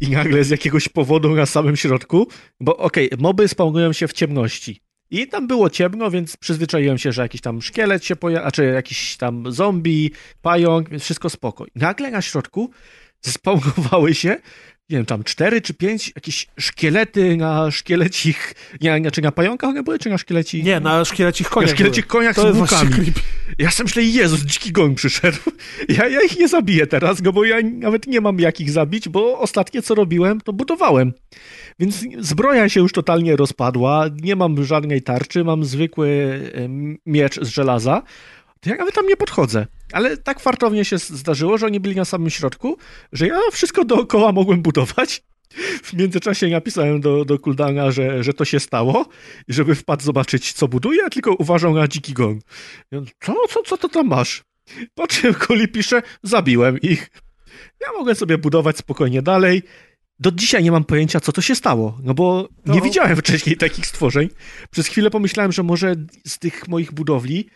i 0.00 0.10
nagle 0.10 0.44
z 0.44 0.50
jakiegoś 0.50 0.88
powodu 0.88 1.34
na 1.34 1.46
samym 1.46 1.76
środku, 1.76 2.26
bo 2.60 2.76
okej, 2.76 3.10
okay, 3.10 3.22
moby 3.22 3.48
spawnują 3.48 3.92
się 3.92 4.08
w 4.08 4.12
ciemności. 4.12 4.89
I 5.10 5.28
tam 5.28 5.46
było 5.46 5.70
ciemno, 5.70 6.10
więc 6.10 6.36
przyzwyczaiłem 6.36 6.98
się, 6.98 7.12
że 7.12 7.22
jakiś 7.22 7.40
tam 7.40 7.62
szkielet 7.62 8.04
się 8.04 8.16
pojawia, 8.16 8.46
a 8.46 8.50
czy 8.50 8.64
jakiś 8.64 9.16
tam 9.16 9.52
zombie, 9.52 10.10
pająk, 10.42 10.88
więc 10.90 11.02
wszystko 11.02 11.30
spoko. 11.30 11.66
I 11.66 11.70
nagle 11.74 12.10
na 12.10 12.22
środku 12.22 12.70
zespawnowały 13.24 14.14
się 14.14 14.36
nie 14.90 14.96
wiem, 14.96 15.06
tam 15.06 15.24
cztery 15.24 15.60
czy 15.60 15.74
pięć 15.74 16.12
jakieś 16.14 16.46
szkielety 16.58 17.36
na 17.36 17.70
szkielecich, 17.70 18.54
nie, 18.80 19.00
nie, 19.00 19.10
czy 19.10 19.22
na 19.22 19.32
pająkach 19.32 19.70
one 19.70 19.82
były, 19.82 19.98
czy 19.98 20.10
na 20.10 20.18
szkielecich? 20.18 20.64
Nie, 20.64 20.80
na 20.80 21.04
szkielecich 21.04 21.48
koniach 21.48 21.70
Na 21.70 21.74
szkielecich 21.74 22.06
koniach 22.06 22.36
to 22.36 22.54
z 22.54 22.56
łukami. 22.56 23.12
Ja 23.58 23.70
sam 23.70 23.84
myślę, 23.84 24.02
Jezus, 24.02 24.40
dziki 24.40 24.72
goń 24.72 24.94
przyszedł. 24.94 25.38
Ja, 25.88 26.08
ja 26.08 26.20
ich 26.20 26.38
nie 26.38 26.48
zabiję 26.48 26.86
teraz, 26.86 27.22
no 27.22 27.32
bo 27.32 27.44
ja 27.44 27.56
nawet 27.72 28.06
nie 28.06 28.20
mam 28.20 28.38
jak 28.38 28.60
ich 28.60 28.70
zabić, 28.70 29.08
bo 29.08 29.38
ostatnie 29.38 29.82
co 29.82 29.94
robiłem, 29.94 30.40
to 30.40 30.52
budowałem. 30.52 31.12
Więc 31.78 32.04
zbroja 32.18 32.68
się 32.68 32.80
już 32.80 32.92
totalnie 32.92 33.36
rozpadła, 33.36 34.06
nie 34.22 34.36
mam 34.36 34.64
żadnej 34.64 35.02
tarczy, 35.02 35.44
mam 35.44 35.64
zwykły 35.64 36.40
miecz 37.06 37.40
z 37.40 37.48
żelaza, 37.48 38.02
to 38.60 38.70
ja 38.70 38.76
nawet 38.76 38.94
tam 38.94 39.06
nie 39.06 39.16
podchodzę. 39.16 39.66
Ale 39.92 40.16
tak 40.16 40.40
fartownie 40.40 40.84
się 40.84 40.98
zdarzyło, 40.98 41.58
że 41.58 41.66
oni 41.66 41.80
byli 41.80 41.96
na 41.96 42.04
samym 42.04 42.30
środku, 42.30 42.76
że 43.12 43.26
ja 43.26 43.40
wszystko 43.52 43.84
dookoła 43.84 44.32
mogłem 44.32 44.62
budować. 44.62 45.22
W 45.82 45.92
międzyczasie 45.92 46.48
napisałem 46.48 47.00
do, 47.00 47.24
do 47.24 47.38
Kuldana, 47.38 47.90
że, 47.90 48.24
że 48.24 48.32
to 48.32 48.44
się 48.44 48.60
stało 48.60 49.06
i 49.48 49.52
żeby 49.52 49.74
wpadł 49.74 50.02
zobaczyć, 50.02 50.52
co 50.52 50.68
buduje, 50.68 51.10
tylko 51.10 51.34
uważał 51.34 51.74
na 51.74 51.88
dziki 51.88 52.12
gon. 52.12 52.38
on, 52.92 53.06
co, 53.20 53.34
co, 53.48 53.62
co 53.62 53.76
to 53.76 53.88
tam 53.88 54.06
masz? 54.06 54.44
Po 54.94 55.06
czym 55.06 55.34
Kuli 55.34 55.68
pisze, 55.68 56.02
zabiłem 56.22 56.80
ich. 56.80 57.10
Ja 57.80 57.92
mogę 57.98 58.14
sobie 58.14 58.38
budować 58.38 58.76
spokojnie 58.76 59.22
dalej. 59.22 59.62
Do 60.18 60.32
dzisiaj 60.32 60.64
nie 60.64 60.72
mam 60.72 60.84
pojęcia, 60.84 61.20
co 61.20 61.32
to 61.32 61.40
się 61.40 61.54
stało, 61.54 61.98
no 62.02 62.14
bo 62.14 62.48
no. 62.66 62.74
nie 62.74 62.80
widziałem 62.80 63.16
wcześniej 63.16 63.56
takich 63.56 63.86
stworzeń. 63.86 64.28
Przez 64.70 64.86
chwilę 64.86 65.10
pomyślałem, 65.10 65.52
że 65.52 65.62
może 65.62 65.94
z 66.26 66.38
tych 66.38 66.68
moich 66.68 66.92
budowli 66.92 67.48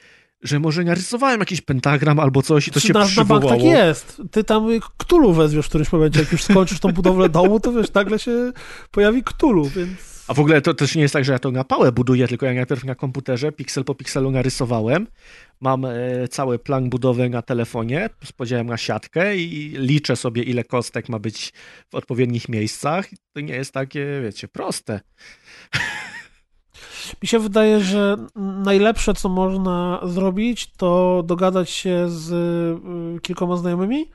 że 0.44 0.60
może 0.60 0.84
narysowałem 0.84 1.40
jakiś 1.40 1.60
pentagram 1.60 2.20
albo 2.20 2.42
coś 2.42 2.68
i 2.68 2.70
to 2.70 2.80
się 2.80 2.92
na, 2.92 3.04
przywołało. 3.04 3.40
Na 3.40 3.50
bank 3.50 3.62
tak 3.62 3.70
jest. 3.70 4.22
Ty 4.30 4.44
tam 4.44 4.66
Ktulu 4.96 5.32
wezwiesz 5.32 5.66
w 5.66 5.68
którymś 5.68 5.92
momencie. 5.92 6.20
Jak 6.20 6.32
już 6.32 6.42
skończysz 6.42 6.80
tą 6.80 6.92
budowlę 6.92 7.28
domu, 7.28 7.60
to 7.60 7.72
wiesz, 7.72 7.92
nagle 7.92 8.18
się 8.18 8.52
pojawi 8.90 9.22
Ktulu, 9.22 9.64
więc... 9.64 10.14
A 10.28 10.34
w 10.34 10.40
ogóle 10.40 10.60
to 10.60 10.74
też 10.74 10.94
nie 10.94 11.02
jest 11.02 11.12
tak, 11.12 11.24
że 11.24 11.32
ja 11.32 11.38
to 11.38 11.50
na 11.50 11.64
pałę 11.64 11.92
buduję, 11.92 12.28
tylko 12.28 12.46
ja 12.46 12.54
najpierw 12.54 12.84
na 12.84 12.94
komputerze 12.94 13.52
piksel 13.52 13.84
po 13.84 13.94
pikselu 13.94 14.30
narysowałem. 14.30 15.06
Mam 15.60 15.84
e, 15.84 15.92
cały 16.30 16.58
plan 16.58 16.90
budowy 16.90 17.28
na 17.28 17.42
telefonie 17.42 18.10
z 18.24 18.32
podziałem 18.32 18.66
na 18.66 18.76
siatkę 18.76 19.36
i 19.36 19.74
liczę 19.78 20.16
sobie, 20.16 20.42
ile 20.42 20.64
kostek 20.64 21.08
ma 21.08 21.18
być 21.18 21.52
w 21.90 21.94
odpowiednich 21.94 22.48
miejscach. 22.48 23.06
To 23.32 23.40
nie 23.40 23.54
jest 23.54 23.72
takie, 23.72 24.20
wiecie, 24.22 24.48
proste. 24.48 25.00
Mi 27.22 27.28
się 27.28 27.38
wydaje, 27.38 27.80
że 27.80 28.16
najlepsze, 28.64 29.14
co 29.14 29.28
można 29.28 30.00
zrobić, 30.02 30.70
to 30.76 31.22
dogadać 31.26 31.70
się 31.70 32.08
z 32.08 32.32
y, 33.16 33.20
kilkoma 33.20 33.56
znajomymi, 33.56 34.10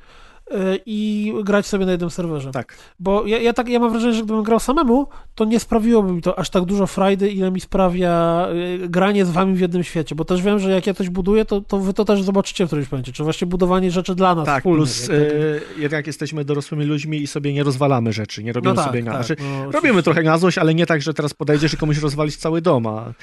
i 0.86 1.34
grać 1.44 1.66
sobie 1.66 1.86
na 1.86 1.92
jednym 1.92 2.10
serwerze. 2.10 2.52
Tak. 2.52 2.78
Bo 3.00 3.28
ja, 3.28 3.38
ja, 3.38 3.54
tak, 3.54 3.70
ja 3.70 3.80
mam 3.80 3.92
wrażenie, 3.92 4.14
że 4.14 4.24
gdybym 4.24 4.44
grał 4.44 4.60
samemu, 4.60 5.08
to 5.36 5.46
nie 5.46 5.60
sprawiłoby 5.60 6.14
mi 6.14 6.22
to 6.22 6.40
aż 6.40 6.50
tak 6.50 6.66
dużo 6.66 6.88
frajdy, 6.88 7.32
ile 7.32 7.52
mi 7.52 7.62
sprawia 7.62 8.48
y, 8.84 8.90
granie 8.90 9.26
z 9.26 9.32
wami 9.32 9.56
w 9.56 9.60
jednym 9.60 9.84
świecie, 9.84 10.16
bo 10.16 10.26
też 10.26 10.42
wiem, 10.42 10.60
że 10.60 10.72
jak 10.72 10.88
ja 10.88 10.94
coś 10.94 11.10
buduję, 11.10 11.46
to, 11.46 11.62
to 11.62 11.80
wy 11.80 11.94
to 11.94 12.06
też 12.06 12.24
zobaczycie 12.24 12.66
w 12.66 12.68
którymś 12.68 12.92
momencie, 12.92 13.12
czy 13.12 13.24
właśnie 13.24 13.48
budowanie 13.48 13.92
rzeczy 13.92 14.16
dla 14.16 14.36
nas 14.36 14.46
Tak, 14.46 14.60
wspólnych, 14.64 14.80
plus 14.80 15.02
jak, 15.02 15.20
yy, 15.20 15.62
jednak 15.78 16.08
jesteśmy 16.08 16.46
dorosłymi 16.46 16.86
ludźmi 16.86 17.22
i 17.22 17.28
sobie 17.28 17.54
nie 17.54 17.64
rozwalamy 17.64 18.14
rzeczy, 18.14 18.44
nie 18.44 18.54
robimy 18.54 18.74
no 18.74 18.82
tak, 18.82 18.86
sobie 18.86 19.04
na... 19.04 19.12
Tak, 19.12 19.26
znaczy, 19.26 19.42
no, 19.44 19.72
robimy 19.72 20.04
trochę 20.04 20.24
na 20.24 20.38
złość, 20.38 20.58
ale 20.58 20.76
nie 20.76 20.86
tak, 20.86 21.02
że 21.02 21.14
teraz 21.14 21.34
podejdziesz 21.34 21.74
i 21.74 21.78
komuś 21.78 21.98
rozwalić 21.98 22.38
cały 22.38 22.62
dom, 22.62 22.88
a 22.88 23.14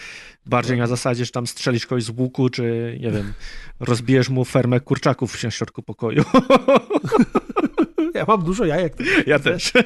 bardziej 0.47 0.79
na 0.79 0.87
zasadzie, 0.87 1.25
że 1.25 1.31
tam 1.31 1.47
strzelisz 1.47 1.87
kogoś 1.87 2.05
z 2.05 2.11
łuku, 2.11 2.49
czy 2.49 2.97
nie 3.01 3.11
wiem, 3.11 3.33
rozbijesz 3.81 4.29
mu 4.29 4.45
fermę 4.45 4.81
kurczaków 4.81 5.33
w 5.33 5.51
środku 5.51 5.83
pokoju. 5.83 6.25
Ja 8.17 8.25
mam 8.29 8.45
dużo 8.45 8.65
jajek. 8.65 8.97
Ja 9.27 9.39
też. 9.39 9.73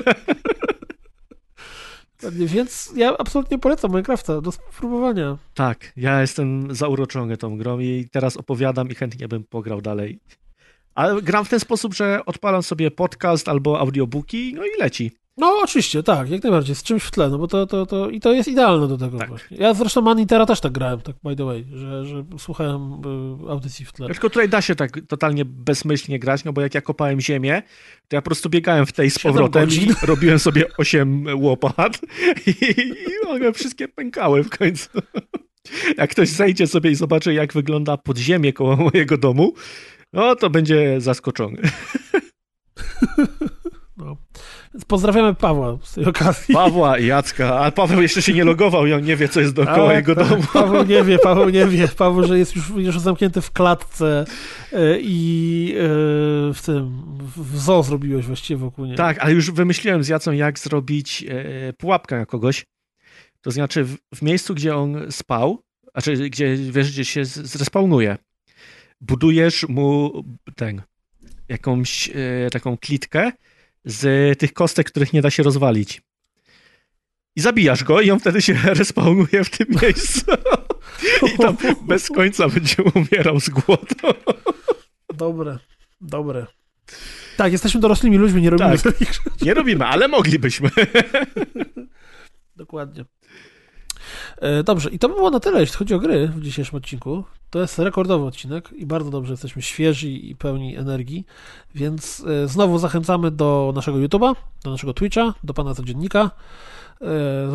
Więc 2.33 2.93
ja 2.97 3.17
absolutnie 3.19 3.59
polecam 3.59 3.91
Minecrafta 3.91 4.41
do 4.41 4.53
spróbowania. 4.53 5.39
Tak, 5.55 5.93
ja 5.97 6.21
jestem 6.21 6.75
zauroczony 6.75 7.37
tą 7.37 7.59
grą 7.59 7.79
i 7.79 8.09
teraz 8.13 8.37
opowiadam 8.37 8.89
i 8.89 8.95
chętnie 8.95 9.29
bym 9.29 9.45
pograł 9.45 9.81
dalej. 9.81 10.21
Ale 10.95 11.23
gram 11.23 11.45
w 11.45 11.49
ten 11.49 11.61
sposób, 11.61 11.95
że 11.95 12.21
odpalam 12.27 12.63
sobie 12.63 12.91
podcast 12.91 13.49
albo 13.49 13.81
audiobooki, 13.81 14.55
no 14.55 14.65
i 14.65 14.81
leci. 14.81 15.13
No 15.41 15.61
oczywiście, 15.63 16.03
tak, 16.03 16.31
jak 16.31 16.43
najbardziej, 16.43 16.75
z 16.75 16.83
czymś 16.83 17.03
w 17.03 17.11
tle, 17.11 17.31
no 17.31 17.39
bo 17.39 17.49
to, 17.49 17.67
to, 17.67 17.87
to 17.87 18.11
i 18.11 18.21
to 18.21 18.33
jest 18.33 18.49
idealne 18.49 18.89
do 18.89 18.99
tego 18.99 19.19
tak. 19.19 19.29
właśnie. 19.29 19.57
Ja 19.57 19.75
zresztą 19.75 20.03
Manitera 20.03 20.47
też 20.47 20.61
tak 20.61 20.73
grałem, 20.73 21.01
tak 21.01 21.17
by 21.25 21.37
the 21.37 21.45
way, 21.45 21.67
że, 21.73 22.07
że 22.07 22.25
słuchałem 22.39 23.03
y, 23.47 23.51
audycji 23.51 23.85
w 23.85 23.93
tle. 23.93 24.07
Tylko 24.07 24.31
tutaj 24.31 24.49
da 24.49 24.63
się 24.63 24.75
tak 24.75 25.01
totalnie 25.09 25.45
bezmyślnie 25.45 26.19
grać, 26.19 26.45
no 26.45 26.53
bo 26.53 26.61
jak 26.61 26.75
ja 26.75 26.81
kopałem 26.81 27.21
ziemię, 27.21 27.63
to 28.09 28.17
ja 28.17 28.23
po 28.23 28.27
prostu 28.27 28.51
biegałem 28.51 28.87
w 28.87 28.93
tej 28.93 29.11
z 29.11 29.19
powrotem 29.19 29.69
i 29.71 29.89
robiłem 30.07 30.39
sobie 30.39 30.65
8 30.79 31.27
łopat 31.43 32.01
i, 32.47 32.51
i 32.51 33.29
one 33.29 33.53
wszystkie 33.53 33.89
pękały 33.89 34.45
w 34.45 34.51
końcu. 34.51 34.89
Jak 35.99 36.11
ktoś 36.11 36.29
zejdzie 36.29 36.67
sobie 36.67 36.91
i 36.91 36.95
zobaczy, 36.95 37.35
jak 37.35 37.53
wygląda 37.53 37.97
podziemie 37.97 38.53
koło 38.53 38.77
mojego 38.77 39.19
domu, 39.19 39.55
no 40.13 40.37
to 40.37 40.51
będzie 40.51 41.01
zaskoczony. 41.01 41.63
No. 43.97 44.17
Pozdrawiamy 44.87 45.35
Pawła 45.35 45.79
z 45.83 45.95
tej 45.95 46.05
okazji. 46.05 46.55
Pawła 46.55 46.99
i 46.99 47.07
Jacka, 47.07 47.61
a 47.61 47.71
Paweł 47.71 48.03
jeszcze 48.03 48.23
się 48.23 48.33
nie 48.33 48.45
logował 48.45 48.87
i 48.87 48.93
on 48.93 49.05
nie 49.05 49.17
wie, 49.17 49.29
co 49.29 49.41
jest 49.41 49.55
dookoła 49.55 49.95
jego 49.95 50.15
tak. 50.15 50.29
domu. 50.29 50.43
Paweł 50.53 50.85
nie 50.85 51.05
wie, 51.05 51.19
Paweł 51.29 51.49
nie 51.49 51.67
wie. 51.67 51.89
Paweł, 51.89 52.27
że 52.27 52.39
jest 52.39 52.57
już, 52.57 52.71
już 52.77 53.01
zamknięty 53.01 53.41
w 53.41 53.51
klatce 53.51 54.25
e, 54.73 54.99
i 55.01 55.75
e, 55.77 55.83
w 56.55 56.61
tym, 56.65 57.03
w 57.37 57.59
zoo 57.59 57.83
zrobiłeś 57.83 58.27
właściwie 58.27 58.59
wokół 58.59 58.85
niego. 58.85 58.97
Tak, 58.97 59.19
ale 59.19 59.33
już 59.33 59.51
wymyśliłem 59.51 60.05
z 60.05 60.09
Jacą, 60.09 60.33
jak 60.33 60.59
zrobić 60.59 61.25
e, 61.29 61.73
pułapkę 61.73 62.19
na 62.19 62.27
kogoś. 62.27 62.67
To 63.41 63.51
znaczy 63.51 63.85
w, 63.85 63.97
w 64.15 64.23
miejscu, 64.23 64.55
gdzie 64.55 64.77
on 64.77 65.13
spał, 65.13 65.63
znaczy 65.93 66.17
gdzie, 66.17 66.57
wiesz, 66.57 66.93
gdzie 66.93 67.05
się 67.05 67.25
zrespawnuje, 67.25 68.17
budujesz 69.01 69.69
mu 69.69 70.23
ten, 70.57 70.83
jakąś 71.49 72.11
taką 72.53 72.77
klitkę, 72.77 73.33
z 73.85 74.39
tych 74.39 74.53
kostek, 74.53 74.87
których 74.87 75.13
nie 75.13 75.23
da 75.23 75.31
się 75.31 75.43
rozwalić. 75.43 76.03
I 77.37 77.41
zabijasz 77.41 77.85
go 77.85 78.01
i 78.01 78.11
on 78.11 78.21
wtedy 78.21 78.43
się 78.43 78.53
respawnuje 78.75 79.45
w 79.45 79.51
tym 79.51 79.67
miejscu. 79.83 80.21
I 81.35 81.39
tam 81.39 81.57
bez 81.83 82.09
końca 82.09 82.49
będzie 82.49 82.77
umierał 82.95 83.41
z 83.41 83.49
głodu. 83.51 83.95
Dobre, 85.15 85.59
dobre. 86.01 86.47
Tak, 87.37 87.53
jesteśmy 87.53 87.81
dorosłymi 87.81 88.17
ludźmi, 88.19 88.43
nie 88.43 88.51
robimy 88.51 88.79
Tak. 88.79 88.95
Nie 89.43 89.55
robimy, 89.55 89.87
ale 89.87 90.09
moglibyśmy. 90.09 90.71
Dokładnie. 92.57 93.05
E, 94.41 94.63
Dobrze, 94.63 94.91
i 94.91 94.99
to 94.99 95.09
by 95.09 95.15
było 95.15 95.31
na 95.31 95.41
tyle, 95.41 95.61
jeśli 95.61 95.77
chodzi 95.77 95.95
o 95.95 95.99
gry 95.99 96.29
w 96.29 96.43
dzisiejszym 96.43 96.77
odcinku. 96.77 97.25
To 97.51 97.61
jest 97.61 97.79
rekordowy 97.79 98.27
odcinek 98.27 98.73
i 98.73 98.87
bardzo 98.87 99.11
dobrze 99.11 99.33
jesteśmy 99.33 99.63
świeżi 99.63 100.31
i 100.31 100.37
pełni 100.37 100.77
energii, 100.77 101.27
więc 101.75 102.25
e, 102.45 102.49
znowu 102.49 102.79
zachęcamy 102.79 103.31
do 103.31 103.73
naszego 103.75 103.99
YouTube'a, 103.99 104.35
do 104.65 104.71
naszego 104.71 104.95
Twitcha, 104.95 105.35
do 105.45 105.55
pana 105.55 105.75
codziennika. 105.75 106.31
E, 107.01 107.07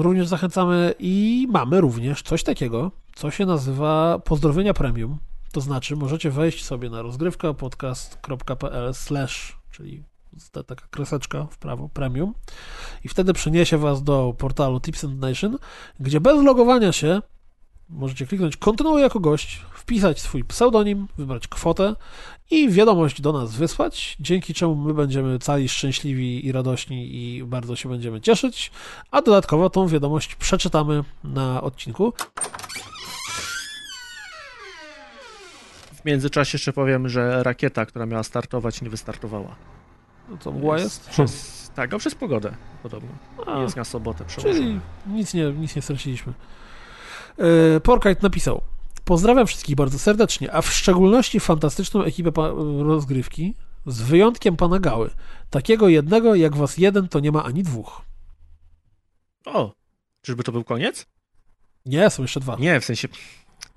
Również 0.02 0.28
zachęcamy 0.28 0.94
i 0.99 1.48
mamy 1.49 1.82
również 1.82 2.22
coś 2.22 2.44
takiego, 2.44 2.91
co 3.16 3.32
się 3.32 3.45
nazywa 3.45 4.20
pozdrowienia 4.20 4.74
premium. 4.74 5.18
To 5.52 5.62
znaczy, 5.62 5.95
możecie 5.95 6.32
wejść 6.32 6.66
sobie 6.66 6.90
na 6.90 7.02
rozgrywka 7.02 7.53
podcast.pl 7.53 8.94
slash, 8.94 9.57
czyli 9.72 10.03
ta, 10.52 10.64
taka 10.64 10.88
kreseczka 10.88 11.48
w 11.52 11.57
prawo, 11.57 11.90
premium 11.90 12.34
i 13.03 13.10
wtedy 13.10 13.34
przeniesie 13.34 13.78
was 13.78 14.03
do 14.03 14.36
portalu 14.38 14.80
Tips 14.80 15.03
and 15.03 15.20
Nation, 15.20 15.57
gdzie 15.99 16.22
bez 16.22 16.44
logowania 16.44 16.91
się 16.91 17.22
możecie 17.90 18.28
kliknąć 18.28 18.57
kontynuuj 18.57 19.02
jako 19.02 19.20
gość, 19.20 19.62
wpisać 19.74 20.22
swój 20.22 20.44
pseudonim, 20.44 21.07
wybrać 21.18 21.48
kwotę 21.48 21.95
i 22.52 22.70
wiadomość 22.70 23.22
do 23.22 23.34
nas 23.34 23.56
wysłać, 23.56 24.18
dzięki 24.20 24.53
czemu 24.53 24.76
my 24.76 24.94
będziemy 24.94 25.40
cali 25.40 25.70
szczęśliwi 25.70 26.45
i 26.45 26.52
radośni 26.52 27.16
i 27.16 27.44
bardzo 27.44 27.76
się 27.76 27.90
będziemy 27.90 28.22
cieszyć, 28.22 28.72
a 29.12 29.22
dodatkowo 29.22 29.70
tą 29.70 29.88
wiadomość 29.88 30.36
przeczytamy 30.36 31.03
na 31.24 31.62
odcinku. 31.62 32.14
W 35.94 36.06
międzyczasie 36.06 36.56
jeszcze 36.56 36.74
powiem, 36.74 37.10
że 37.10 37.44
rakieta, 37.44 37.86
która 37.86 38.06
miała 38.06 38.24
startować, 38.24 38.82
nie 38.82 38.90
wystartowała. 38.90 39.56
No 40.30 40.38
to 40.38 40.52
mgła 40.52 40.80
jest? 40.80 41.10
Przez, 41.10 41.72
tak, 41.76 41.91
no 41.91 41.99
przez 41.99 42.15
pogodę 42.15 42.56
podobno. 42.84 43.10
A, 43.45 43.60
Jest 43.60 43.76
na 43.76 43.84
sobotę 43.84 44.26
przełożona. 44.26 44.65
czyli 44.65 44.80
nic 45.07 45.34
nie, 45.34 45.52
nic 45.52 45.76
nie 45.76 45.81
straciliśmy. 45.81 46.34
E, 47.76 47.80
Porkite 47.80 48.22
napisał 48.22 48.61
Pozdrawiam 49.06 49.47
wszystkich 49.47 49.76
bardzo 49.76 49.99
serdecznie, 49.99 50.53
a 50.53 50.61
w 50.61 50.72
szczególności 50.72 51.39
fantastyczną 51.39 52.03
ekipę 52.03 52.31
rozgrywki, 52.80 53.56
z 53.85 54.02
wyjątkiem 54.02 54.57
pana 54.57 54.80
Gały. 54.80 55.10
Takiego 55.49 55.88
jednego, 55.88 56.35
jak 56.35 56.56
was 56.56 56.77
jeden, 56.77 57.07
to 57.07 57.19
nie 57.19 57.31
ma 57.31 57.43
ani 57.43 57.64
dwóch. 57.64 58.02
O, 59.45 59.73
czyżby 60.22 60.43
to 60.43 60.52
był 60.52 60.64
koniec? 60.64 61.06
Nie, 61.85 62.10
są 62.10 62.22
jeszcze 62.22 62.39
dwa. 62.39 62.56
Nie, 62.60 62.80
w 62.80 62.85
sensie 62.85 63.07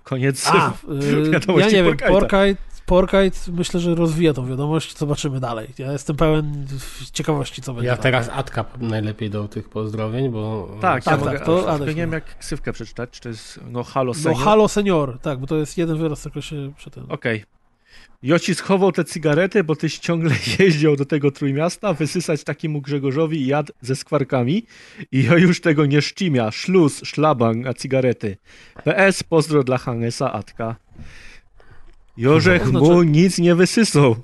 koniec. 0.03 0.47
A, 0.47 0.71
y, 1.57 1.61
ja 1.61 1.67
nie 1.67 1.83
wiem. 1.85 1.97
Porkite, 1.97 2.57
Porkite 2.89 3.39
myślę, 3.53 3.81
że 3.81 3.95
rozwija 3.95 4.33
tą 4.35 4.47
wiadomość, 4.47 4.99
zobaczymy 4.99 5.41
dalej. 5.41 5.69
Ja 5.79 5.93
jestem 5.93 6.17
pełen 6.17 6.67
ciekawości, 7.13 7.63
co 7.63 7.75
będzie 7.75 7.87
Ja 7.87 7.97
dalej. 7.97 8.03
teraz 8.03 8.29
Adka 8.33 8.65
najlepiej 8.81 9.31
do 9.31 9.49
tych 9.49 9.69
pozdrowień, 9.69 10.29
bo... 10.29 10.69
tak, 10.81 11.05
Tak, 11.05 11.07
ja 11.07 11.13
tak, 11.25 11.35
mogę, 11.35 11.41
to 11.47 11.73
Adaś 11.73 11.89
nie 11.89 11.95
wiem 11.95 12.13
jak 12.13 12.39
ksywkę 12.39 12.73
przeczytać, 12.73 13.11
czy 13.11 13.21
to 13.21 13.29
jest 13.29 13.61
no 13.71 13.83
halo 13.85 14.13
No 14.13 14.15
senior. 14.15 14.43
halo 14.43 14.69
senior, 14.69 15.19
tak, 15.23 15.39
bo 15.39 15.47
to 15.47 15.57
jest 15.57 15.79
jeden 15.79 15.99
wyraz, 15.99 16.23
tylko 16.23 16.41
się 16.41 16.73
przy 16.77 16.91
tym. 16.91 17.05
Okej. 17.09 17.45
Joci 18.23 18.55
schował 18.55 18.93
te 18.93 19.05
cigarety, 19.05 19.65
bo 19.65 19.77
tyś 19.77 19.99
ciągle 19.99 20.35
jeździł 20.59 20.97
do 20.97 21.05
tego 21.05 21.31
Trójmiasta 21.31 21.93
wysysać 21.95 22.45
takiemu 22.45 22.81
Grzegorzowi 22.81 23.47
jad 23.47 23.73
ze 23.81 23.97
skwarkami 23.97 24.67
i 25.13 25.25
ja 25.25 25.39
już 25.39 25.61
tego 25.61 25.87
nie 25.87 26.03
szczimia. 26.03 26.51
Szluz, 26.51 27.01
szlaban, 27.05 27.67
a 27.67 27.75
cigarety. 27.75 28.37
PS, 28.85 29.23
pozdro 29.23 29.65
dla 29.65 29.79
Hangesa 29.79 30.33
Atka. 30.33 30.77
Jorzech 32.19 32.73
mu 32.73 32.87
znaczy- 32.87 33.07
nic 33.07 33.39
nie 33.39 33.55
wysysał. 33.55 34.17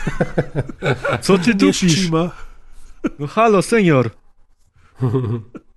Co 1.20 1.38
ty 1.38 1.54
dupisz? 1.54 2.10
No 3.18 3.26
halo, 3.26 3.62
senior. 3.62 4.10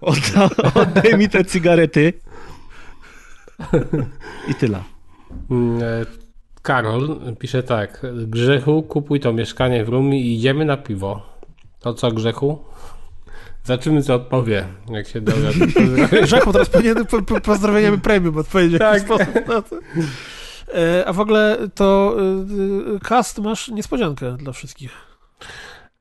Odda, 0.01 0.49
oddaj 0.75 1.17
mi 1.17 1.29
te 1.29 1.45
cigarety. 1.45 2.13
I 4.47 4.55
tyle. 4.55 4.83
Mm, 5.51 5.81
e, 5.83 6.05
Karol 6.61 7.19
pisze 7.39 7.63
tak. 7.63 8.05
Grzechu, 8.27 8.83
kupuj 8.83 9.19
to 9.19 9.33
mieszkanie 9.33 9.85
w 9.85 9.89
Rumi 9.89 10.21
i 10.21 10.35
idziemy 10.35 10.65
na 10.65 10.77
piwo. 10.77 11.21
To 11.79 11.93
co, 11.93 12.11
Grzechu? 12.11 12.59
Zobaczymy, 13.63 14.03
co 14.03 14.15
odpowie, 14.15 14.67
jak 14.89 15.07
się 15.07 15.21
pozdrowieniu. 15.21 16.07
Grzechu, 16.23 16.53
teraz 16.53 16.69
powinien 16.69 17.05
po, 17.05 17.21
po, 17.21 17.41
pozdrowieniami 17.41 17.97
premium 17.97 18.37
odpowiedzieć 18.37 18.75
w 18.75 18.79
Tak. 18.79 19.01
sposób 19.01 19.47
na 19.47 19.61
to. 19.61 19.75
E, 20.73 21.05
A 21.07 21.13
w 21.13 21.19
ogóle 21.19 21.57
to 21.75 22.15
y, 22.95 22.99
cast 22.99 23.39
masz 23.39 23.67
niespodziankę 23.67 24.37
dla 24.37 24.51
wszystkich. 24.51 24.91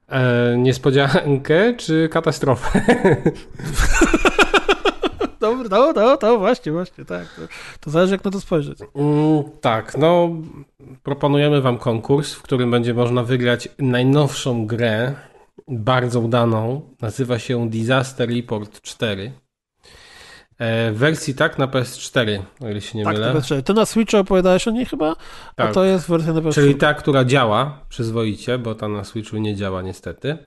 E, 0.09 0.57
niespodziankę 0.59 1.75
czy 1.75 2.09
katastrofę? 2.13 2.81
Dobra, 5.41 5.69
no, 5.71 5.93
no, 5.93 6.17
to 6.17 6.39
właśnie, 6.39 6.73
właśnie, 6.73 7.05
tak. 7.05 7.27
To, 7.37 7.43
to 7.81 7.91
zależy 7.91 8.13
jak 8.13 8.25
na 8.25 8.31
to 8.31 8.41
spojrzeć. 8.41 8.79
Mm, 8.95 9.43
tak, 9.61 9.97
no 9.99 10.31
proponujemy 11.03 11.61
wam 11.61 11.79
konkurs, 11.79 12.35
w 12.35 12.43
którym 12.43 12.71
będzie 12.71 12.95
można 12.95 13.23
wygrać 13.23 13.69
najnowszą 13.79 14.67
grę, 14.67 15.15
bardzo 15.69 16.21
udaną. 16.21 16.81
Nazywa 17.01 17.39
się 17.39 17.71
Disaster 17.71 18.29
Report 18.29 18.81
4. 18.81 19.33
E, 20.63 20.93
w 20.93 20.97
wersji 20.99 21.35
tak 21.35 21.59
na 21.59 21.67
PS4, 21.67 22.39
o 22.65 22.69
ile 22.69 22.81
się 22.81 22.99
nie 22.99 23.05
Tak, 23.05 23.15
mylę. 23.15 23.31
znaczy, 23.33 23.63
ty 23.63 23.75
na 23.75 23.87
Switchu 23.87 24.17
opowiadałeś 24.17 24.69
o 24.69 24.71
niej 24.71 24.87
chyba, 24.87 25.17
a 25.57 25.63
Tak. 25.63 25.73
to 25.75 25.85
jest 25.85 26.09
wersja 26.09 26.33
na 26.33 26.41
PS4. 26.41 26.55
Czyli 26.55 26.75
ta, 26.75 26.95
która 26.95 27.25
działa 27.25 27.79
przyzwoicie, 27.89 28.59
bo 28.59 28.75
ta 28.75 28.89
na 28.89 29.05
Switchu 29.05 29.37
nie 29.39 29.57
działa 29.57 29.83
niestety. 29.83 30.39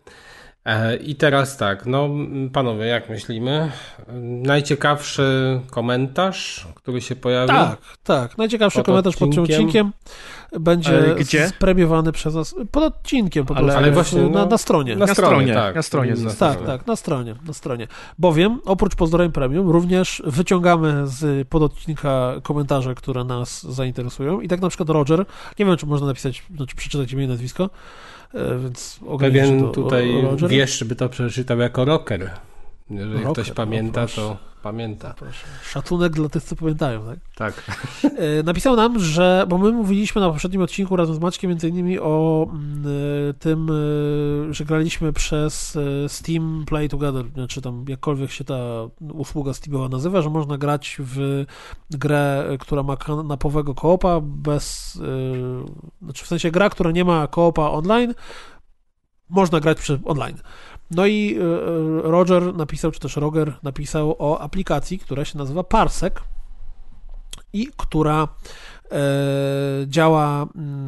E, 0.65 0.95
I 0.95 1.15
teraz 1.15 1.57
tak, 1.57 1.85
no 1.85 2.09
panowie, 2.53 2.85
jak 2.85 3.09
myślimy? 3.09 3.71
Najciekawszy 4.49 5.59
komentarz, 5.71 6.67
który 6.75 7.01
się 7.01 7.15
pojawił? 7.15 7.55
Tak, 7.55 7.77
tak. 8.03 8.37
Najciekawszy 8.37 8.79
Pod 8.79 8.85
komentarz 8.85 9.15
pod 9.15 9.31
tym 9.31 9.43
odcinkiem. 9.43 9.55
odcinkiem 9.67 9.91
będzie 10.59 11.15
gdzie? 11.19 11.47
spremiowany 11.47 12.11
przez 12.11 12.35
nas 12.35 12.55
pod 12.71 12.83
odcinkiem 12.83 13.45
po 13.45 13.53
Ale- 13.55 13.63
prostu. 13.63 13.77
ale 13.83 13.91
właśnie, 13.91 14.21
na, 14.21 14.29
no, 14.29 14.45
na 14.45 14.57
stronie. 14.57 14.95
Na, 14.95 15.05
Na 15.05 15.13
stronie, 15.13 15.29
stronie, 15.35 15.53
tak. 15.53 15.75
na 15.75 15.81
stronie 15.81 16.09
Na 16.11 16.15
zostało. 16.15 16.51
Tak, 16.53 16.59
stronie. 16.61 16.77
tak, 16.79 16.87
na 16.87 16.95
stronie, 16.95 17.35
na 17.47 17.53
stronie. 17.53 17.87
Bowiem 18.19 18.59
oprócz 18.65 18.95
pozdrowień 18.95 19.31
premium 19.31 19.69
również 19.69 20.21
wyciągamy 20.25 21.07
z 21.07 21.47
pododcinka 21.47 22.33
komentarze, 22.43 22.95
które 22.95 23.23
nas 23.23 23.63
zainteresują 23.63 24.41
i 24.41 24.47
tak 24.47 24.61
na 24.61 24.69
przykład 24.69 24.89
Roger, 24.89 25.25
nie 25.59 25.65
wiem 25.65 25.77
czy 25.77 25.85
można 25.85 26.07
napisać, 26.07 26.43
znaczy 26.55 26.75
przeczytać 26.75 27.11
imię 27.11 27.23
i 27.23 27.27
nazwisko, 27.27 27.69
więc 28.33 28.99
ograniczę 29.07 29.41
Pewien 29.41 29.61
to 29.61 29.67
tutaj 29.67 30.21
Roger. 30.21 30.49
wiesz, 30.49 30.83
by 30.83 30.95
to 30.95 31.09
przeczytał 31.09 31.59
jako 31.59 31.85
rocker. 31.85 32.31
Jeżeli 32.89 33.25
ktoś 33.25 33.49
no 33.49 33.55
pamięta, 33.55 34.01
proszę. 34.01 34.21
to 34.21 34.37
pamięta. 34.63 35.13
Proszę. 35.13 35.45
Szacunek 35.63 36.13
dla 36.13 36.29
tych, 36.29 36.43
co 36.43 36.55
pamiętają, 36.55 37.05
tak? 37.05 37.19
Tak. 37.35 37.63
E, 38.39 38.43
Napisał 38.43 38.75
nam, 38.75 38.99
że, 38.99 39.45
bo 39.49 39.57
my 39.57 39.71
mówiliśmy 39.71 40.21
na 40.21 40.29
poprzednim 40.29 40.61
odcinku 40.61 40.95
razem 40.95 41.15
z 41.15 41.19
Maćkiem 41.19 41.49
między 41.49 41.69
innymi 41.69 41.99
o 41.99 42.47
mm, 42.49 42.85
e, 43.29 43.33
tym, 43.33 43.69
e, 43.69 44.53
że 44.53 44.65
graliśmy 44.65 45.13
przez 45.13 45.77
Steam 46.07 46.63
Play 46.67 46.89
Together, 46.89 47.25
znaczy 47.33 47.61
tam 47.61 47.85
jakkolwiek 47.87 48.31
się 48.31 48.43
ta 48.43 48.57
usługa 49.13 49.53
Steamowa 49.53 49.89
nazywa, 49.89 50.21
że 50.21 50.29
można 50.29 50.57
grać 50.57 50.97
w 50.99 51.45
grę, 51.89 52.45
która 52.59 52.83
ma 52.83 52.97
kanapowego 52.97 53.75
koopa 53.75 54.21
bez, 54.21 54.97
znaczy 56.01 56.25
w 56.25 56.27
sensie 56.27 56.51
gra, 56.51 56.69
która 56.69 56.91
nie 56.91 57.05
ma 57.05 57.27
koopa 57.27 57.69
online, 57.69 58.13
można 59.29 59.59
grać 59.59 59.77
przez 59.77 59.99
online. 60.05 60.37
No 60.91 61.05
i 61.05 61.37
e, 61.37 61.41
e, 61.41 62.11
Roger 62.11 62.55
napisał, 62.55 62.91
czy 62.91 62.99
też 62.99 63.15
Roger 63.15 63.53
napisał 63.63 64.15
o 64.19 64.41
aplikacji, 64.41 64.99
która 64.99 65.25
się 65.25 65.37
nazywa 65.37 65.63
Parsec 65.63 66.13
i 67.53 67.69
która 67.77 68.27
e, 68.91 68.97
działa 69.87 70.47
mm, 70.55 70.87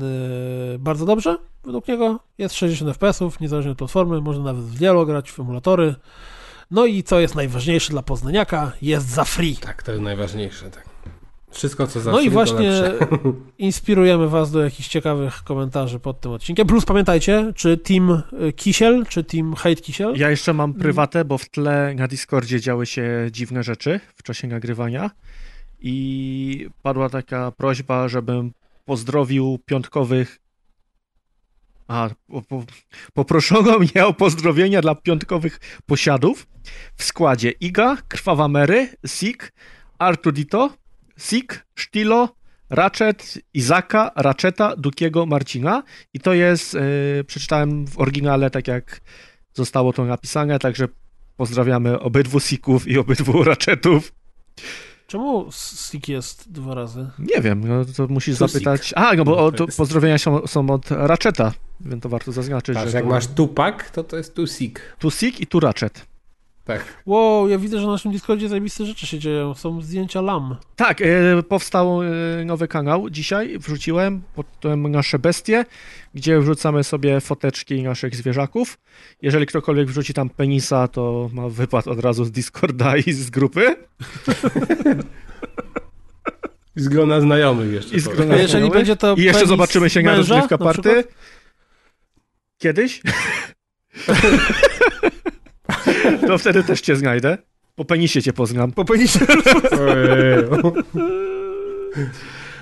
bardzo 0.80 1.06
dobrze 1.06 1.38
według 1.64 1.88
niego. 1.88 2.20
Jest 2.38 2.56
60 2.56 2.98
fps, 2.98 3.40
niezależnie 3.42 3.72
od 3.72 3.78
platformy, 3.78 4.22
można 4.22 4.44
nawet 4.44 4.64
w 4.64 4.78
dialo 4.78 5.06
grać, 5.06 5.32
w 5.32 5.40
emulatory. 5.40 5.96
No 6.72 6.86
i 6.86 7.04
co 7.04 7.20
jest 7.20 7.36
najważniejsze 7.36 7.92
dla 7.92 8.02
poznaniaka, 8.02 8.72
jest 8.82 9.08
za 9.08 9.24
free. 9.24 9.56
Tak, 9.56 9.84
to 9.84 9.92
jest 9.92 10.04
najważniejsze. 10.04 10.72
Tak. 10.72 10.87
Wszystko, 11.52 11.88
co 11.88 12.00
za 12.00 12.12
No 12.12 12.22
i 12.22 12.30
właśnie 12.30 12.72
inspirujemy 13.58 14.30
Was 14.30 14.52
do 14.52 14.64
jakichś 14.64 14.90
ciekawych 14.90 15.44
komentarzy 15.44 16.00
pod 16.00 16.22
tym 16.22 16.32
odcinkiem. 16.32 16.68
Plus 16.68 16.86
pamiętajcie, 16.86 17.54
czy 17.56 17.78
Team 17.78 18.24
y, 18.50 18.54
Kisiel, 18.54 19.06
czy 19.10 19.24
Team 19.24 19.54
Hate 19.54 19.76
Kisiel. 19.76 20.14
Ja 20.16 20.30
jeszcze 20.30 20.54
mam 20.54 20.74
prywatę, 20.74 21.26
bo 21.26 21.38
w 21.38 21.50
tle 21.50 21.94
na 21.96 22.08
Discordzie 22.08 22.60
działy 22.60 22.86
się 22.86 23.30
dziwne 23.32 23.64
rzeczy 23.64 24.00
w 24.16 24.24
czasie 24.24 24.48
nagrywania 24.48 25.12
i 25.80 26.70
padła 26.82 27.10
taka 27.10 27.52
prośba, 27.52 28.08
żebym 28.08 28.52
pozdrowił 28.86 29.60
piątkowych. 29.66 30.40
A, 31.88 32.10
po, 32.28 32.42
po, 32.42 32.64
poproszono 33.14 33.80
mnie 33.94 34.06
o 34.06 34.14
pozdrowienia 34.14 34.82
dla 34.82 34.96
piątkowych 34.96 35.60
posiadów 35.86 36.48
w 36.96 37.04
składzie 37.04 37.52
Iga, 37.52 37.98
Krwawa 38.08 38.48
Mary, 38.48 38.90
Sik, 39.06 39.54
Artudito, 40.00 40.70
Sik, 41.18 41.66
Sztilo, 41.76 42.30
Ratchet, 42.70 43.38
Izaka, 43.54 44.12
Ratcheta, 44.16 44.76
Dukiego, 44.76 45.26
Marcina 45.26 45.84
i 46.14 46.20
to 46.20 46.34
jest, 46.34 46.74
yy, 46.74 47.24
przeczytałem 47.28 47.88
w 47.88 48.00
oryginale 48.00 48.50
tak 48.50 48.68
jak 48.68 49.02
zostało 49.54 49.94
to 49.94 50.06
napisane, 50.06 50.60
także 50.60 50.88
pozdrawiamy 51.38 52.00
obydwu 52.00 52.40
Sików 52.40 52.88
i 52.88 52.98
obydwu 52.98 53.44
Ratchetów. 53.44 54.14
Czemu 55.08 55.50
Sik 55.52 56.10
jest 56.10 56.52
dwa 56.52 56.76
razy? 56.76 57.10
Nie 57.20 57.42
wiem, 57.42 57.68
no 57.68 57.86
to 57.86 58.08
musisz 58.08 58.36
zapytać. 58.36 58.94
A, 58.96 59.14
no 59.14 59.26
bo 59.26 59.46
o, 59.46 59.52
to 59.52 59.68
pozdrowienia 59.78 60.18
są, 60.18 60.48
są 60.48 60.70
od 60.70 60.92
Ratcheta, 60.92 61.54
więc 61.82 62.04
to 62.04 62.10
warto 62.10 62.32
zaznaczyć. 62.32 62.76
Patrz, 62.76 62.92
że 62.92 62.98
jak 62.98 63.06
to... 63.06 63.10
masz 63.10 63.28
Tupak, 63.28 63.90
to 63.90 64.04
to 64.04 64.18
jest 64.18 64.36
Tusik. 64.36 64.96
Tu 65.00 65.12
Sik 65.12 65.42
i 65.42 65.48
tu 65.48 65.60
Ratchet. 65.60 66.06
Tak. 66.68 67.04
Wow, 67.06 67.50
ja 67.50 67.58
widzę, 67.58 67.80
że 67.80 67.86
na 67.86 67.92
naszym 67.92 68.12
Discordzie 68.12 68.50
zajebiste 68.50 68.86
rzeczy 68.86 69.08
się 69.08 69.20
dzieją. 69.20 69.54
Są 69.54 69.82
zdjęcia 69.82 70.22
lam. 70.22 70.56
Tak, 70.76 71.02
e, 71.02 71.44
powstał 71.44 72.04
e, 72.04 72.08
nowy 72.46 72.68
kanał 72.68 73.10
dzisiaj, 73.10 73.60
wrzuciłem, 73.60 74.22
potem 74.36 74.92
nasze 74.92 75.20
bestie, 75.20 75.66
gdzie 76.14 76.40
wrzucamy 76.40 76.84
sobie 76.84 77.22
foteczki 77.22 77.84
naszych 77.84 78.16
zwierzaków. 78.16 78.78
Jeżeli 79.22 79.46
ktokolwiek 79.46 79.88
wrzuci 79.88 80.14
tam 80.14 80.30
penisa, 80.30 80.88
to 80.88 81.30
ma 81.34 81.50
wypad 81.50 81.88
od 81.88 82.00
razu 82.00 82.26
z 82.26 82.32
Discorda 82.32 82.98
i 82.98 83.14
z 83.14 83.30
grupy. 83.30 83.76
I 86.76 86.82
z 86.82 86.88
grona 86.88 87.22
znajomych 87.22 87.72
jeszcze. 87.74 87.96
I 87.96 88.00
z 88.00 88.08
grona- 88.08 88.34
A 88.34 88.36
jeżeli 88.36 88.48
znajomych? 88.50 88.74
będzie 88.74 88.96
to 88.96 89.16
I 89.16 89.22
jeszcze 89.22 89.46
zobaczymy 89.48 89.90
się 89.90 90.02
na 90.02 90.12
męża, 90.12 90.36
rozgrywka 90.36 90.58
party. 90.58 91.04
Kiedyś? 92.58 93.02
to 96.28 96.38
wtedy 96.38 96.64
też 96.64 96.82
cię 96.82 96.96
znajdę. 96.96 97.38
Po 97.76 97.86
penisie 97.86 98.22
cię 98.22 98.34
poznam. 98.34 98.72
Po 98.72 98.86
penisie. 98.86 99.20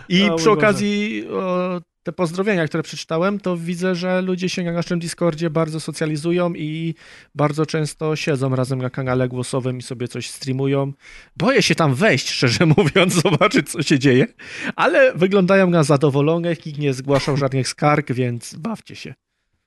I 0.09 0.25
mój 0.29 0.37
przy 0.37 0.51
okazji 0.51 1.27
o, 1.31 1.81
te 2.03 2.11
pozdrowienia, 2.11 2.67
które 2.67 2.83
przeczytałem, 2.83 3.39
to 3.39 3.57
widzę, 3.57 3.95
że 3.95 4.21
ludzie 4.21 4.49
się 4.49 4.63
na 4.63 4.71
naszym 4.71 4.99
Discordzie 4.99 5.49
bardzo 5.49 5.79
socjalizują 5.79 6.53
i 6.53 6.95
bardzo 7.35 7.65
często 7.65 8.15
siedzą 8.15 8.55
razem 8.55 8.81
na 8.81 8.89
kanale 8.89 9.27
głosowym 9.27 9.77
i 9.77 9.81
sobie 9.81 10.07
coś 10.07 10.29
streamują. 10.29 10.93
Boję 11.37 11.61
się 11.61 11.75
tam 11.75 11.95
wejść, 11.95 12.29
szczerze 12.29 12.65
mówiąc, 12.77 13.13
zobaczyć, 13.13 13.69
co 13.69 13.83
się 13.83 13.99
dzieje, 13.99 14.27
ale 14.75 15.13
wyglądają 15.13 15.69
na 15.69 15.83
zadowolonych, 15.83 16.65
nikt 16.65 16.79
nie 16.79 16.93
zgłaszał 16.93 17.37
żadnych 17.37 17.67
skarg, 17.67 18.13
więc 18.13 18.55
bawcie 18.55 18.95
się. 18.95 19.13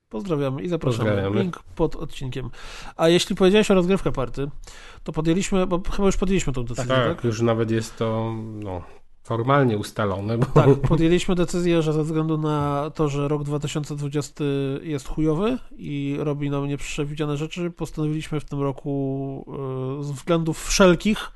Pozdrawiamy 0.09 0.63
i 0.63 0.69
zapraszamy. 0.69 1.11
Pozdrawiamy. 1.11 1.41
Link 1.41 1.63
pod 1.75 1.97
odcinkiem. 1.97 2.51
A 2.97 3.09
jeśli 3.09 3.37
powiedziałeś 3.37 3.71
o 3.71 3.75
rozgrywkę 3.75 4.13
party, 4.13 4.51
to 5.05 5.13
podjęliśmy, 5.13 5.67
bo 5.67 5.83
chyba 5.91 6.07
już 6.07 6.17
podjęliśmy 6.17 6.53
tą 6.53 6.65
decyzję, 6.65 6.95
tak? 6.95 7.17
Tak, 7.17 7.25
już 7.25 7.41
nawet 7.41 7.71
jest 7.71 7.97
to 7.97 8.35
no, 8.37 8.83
formalnie 9.23 9.79
ustalone, 9.79 10.39
bo 10.39 10.47
Tak, 10.47 10.81
podjęliśmy 10.89 11.35
decyzję, 11.35 11.83
że 11.83 11.93
ze 11.93 12.05
względu 12.05 12.39
na 12.39 12.91
to, 12.95 13.09
że 13.09 13.29
rok 13.29 13.45
2020 13.45 14.45
jest 14.83 15.09
chujowy 15.09 15.59
i 15.77 16.17
robi 16.19 16.51
nam 16.51 16.69
nieprzewidziane 16.69 17.37
rzeczy, 17.37 17.71
postanowiliśmy 17.71 18.41
w 18.41 18.45
tym 18.45 18.63
roku 18.63 19.45
e, 20.01 20.05
z 20.05 20.11
względów 20.11 20.65
wszelkich 20.65 21.33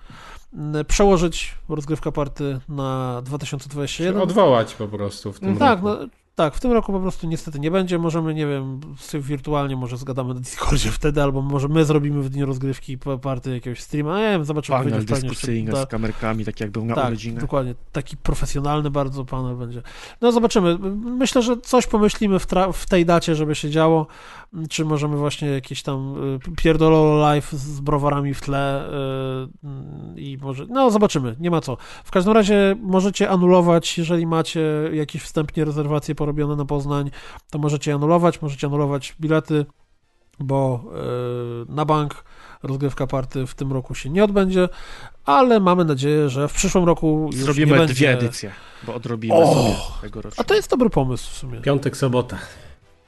przełożyć 0.89 1.55
rozgrywka 1.69 2.13
party 2.13 2.61
na 2.69 3.23
2021. 3.25 4.23
odwołać 4.23 4.75
po 4.75 4.89
prostu 4.89 5.33
w 5.33 5.41
tym 5.41 5.57
tak, 5.57 5.83
roku. 5.83 6.01
no, 6.03 6.09
tak, 6.35 6.55
w 6.55 6.61
tym 6.61 6.73
roku 6.73 6.93
po 6.93 7.01
prostu 7.01 7.27
niestety 7.27 7.61
nie 7.61 7.71
będzie. 7.71 7.99
Możemy, 7.99 8.35
nie 8.35 8.47
wiem, 8.47 8.81
sobie 8.99 9.23
wirtualnie 9.23 9.77
może 9.77 9.97
zgadamy 9.97 10.35
na 10.35 10.41
Discordzie 10.41 10.91
wtedy, 11.01 11.23
albo 11.23 11.43
może 11.43 11.69
my 11.69 11.85
zrobimy 11.85 12.23
w 12.23 12.29
dniu 12.29 12.47
rozgrywki 12.47 12.99
pa- 12.99 13.19
party 13.19 13.55
jakiegoś 13.55 13.81
streama. 13.81 14.19
Nie 14.19 14.31
wiem, 14.31 14.45
zobaczymy. 14.45 14.79
Panel 14.79 15.05
dyskusyjny 15.05 15.77
z 15.77 15.87
kamerkami, 15.87 16.45
tak 16.45 16.61
jak 16.61 16.71
był 16.71 16.85
na 16.85 16.95
tak, 16.95 17.15
dokładnie. 17.41 17.75
Taki 17.93 18.17
profesjonalny 18.17 18.91
bardzo 18.91 19.25
panel 19.25 19.57
będzie. 19.57 19.83
No 20.21 20.33
zobaczymy. 20.33 20.79
Myślę, 21.19 21.43
że 21.43 21.57
coś 21.57 21.87
pomyślimy 21.87 22.39
w, 22.39 22.47
w 22.73 22.87
tej 22.87 23.07
dacie, 23.07 23.35
żeby 23.35 23.55
się 23.55 23.71
działo. 23.71 24.07
Czy 24.71 24.85
możemy 24.85 25.17
właśnie 25.17 25.49
jakieś 25.49 25.83
tam 25.83 26.15
y, 26.35 26.57
pierdololo 26.63 27.17
live 27.17 27.53
z 27.53 27.81
browarami 27.81 28.35
w 28.35 28.41
tle 28.41 28.89
y, 28.89 30.21
i 30.21 30.39
może... 30.43 30.67
No 30.67 30.91
zobaczymy, 30.91 31.37
nie 31.41 31.51
ma 31.51 31.61
co. 31.61 31.77
W 32.05 32.11
każdym 32.11 32.33
razie 32.33 32.77
możecie 32.81 33.31
anulować, 33.31 33.99
jeżeli 33.99 34.27
macie 34.27 34.61
jakieś 34.93 35.23
wstępnie 35.23 35.65
rezerwacje 35.65 36.15
porobione 36.15 36.57
na 36.57 36.65
Poznań, 36.65 37.11
to 37.51 37.59
możecie 37.59 37.95
anulować, 37.95 38.43
możecie 38.43 38.67
anulować 38.67 39.17
bilety, 39.21 39.67
bo 40.39 40.85
y, 41.69 41.73
na 41.73 41.85
bank 41.85 42.25
rozgrywka 42.63 43.07
party 43.07 43.47
w 43.47 43.55
tym 43.55 43.73
roku 43.73 43.95
się 43.95 44.11
nie 44.11 44.25
odbędzie, 44.25 44.69
ale 45.25 45.61
mamy 45.61 45.85
nadzieję, 45.85 46.29
że 46.29 46.49
w 46.49 46.53
przyszłym 46.53 46.85
roku 46.85 47.23
już 47.27 47.37
nie 47.37 47.43
Zrobimy 47.43 47.77
będzie... 47.79 47.95
dwie 47.95 48.11
edycje, 48.13 48.53
bo 48.83 48.95
odrobimy 48.95 49.35
O! 49.35 49.55
sobie 49.55 49.75
tegorocznie. 50.01 50.41
A 50.41 50.45
to 50.45 50.55
jest 50.55 50.71
dobry 50.71 50.91
pomysł 50.91 51.31
w 51.31 51.35
sumie. 51.35 51.61
Piątek, 51.61 51.97
sobota. 51.97 52.39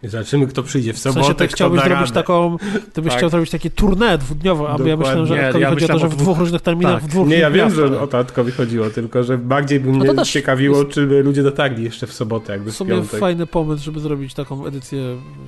Zobaczymy, 0.09 0.47
kto 0.47 0.63
przyjdzie 0.63 0.93
w 0.93 0.97
W 0.97 0.99
sobotę, 0.99 1.21
sensie 1.27 1.35
ty 1.39 1.49
chciałbyś 1.49 1.81
zrobić 1.81 2.01
radę. 2.01 2.13
taką, 2.13 2.57
ty 2.93 3.03
byś 3.03 3.11
Tak. 3.11 3.19
chciał 3.19 3.31
zrobić 3.31 3.51
takie 3.51 3.71
tournée 3.71 4.19
dwudniowe, 4.19 4.65
a 4.69 4.89
ja 4.89 4.97
myślałem, 4.97 5.27
że 5.27 5.37
ja 5.37 5.71
chodzi 5.71 5.85
o 5.85 5.89
to, 5.89 5.99
że 5.99 6.09
w 6.09 6.17
dwóch- 6.17 6.39
różnych 6.39 6.63
terminach, 6.63 6.95
tak. 6.95 7.05
w 7.05 7.07
dwóch 7.09 7.29
Nie, 7.29 7.39
ja 7.39 7.51
wiem, 7.51 7.75
że 7.75 8.01
o 8.01 8.07
Tatkowi 8.07 8.53
chodziło, 8.53 8.91
tylko 8.91 9.25
że 9.25 9.39
bardziej 9.39 9.81
by 9.81 9.93
No 9.93 9.99
mnie 10.05 10.15
też 10.15 10.31
ciekawiło, 10.33 10.79
jest- 10.79 10.91
czy 10.91 11.07
by 11.07 11.23
ludzie 11.23 11.43
dotarli 11.43 11.85
jeszcze 11.85 12.07
w 12.07 12.13
sobotę, 12.13 12.53
jakby 12.53 12.71
W 12.71 12.75
w 12.75 12.77
sumie 12.77 12.91
piątek. 12.91 13.21
fajny 13.21 13.47
pomysł, 13.47 13.85
żeby 13.85 14.01
zrobić 14.01 14.35
taką 14.35 14.67
edycję 14.67 14.99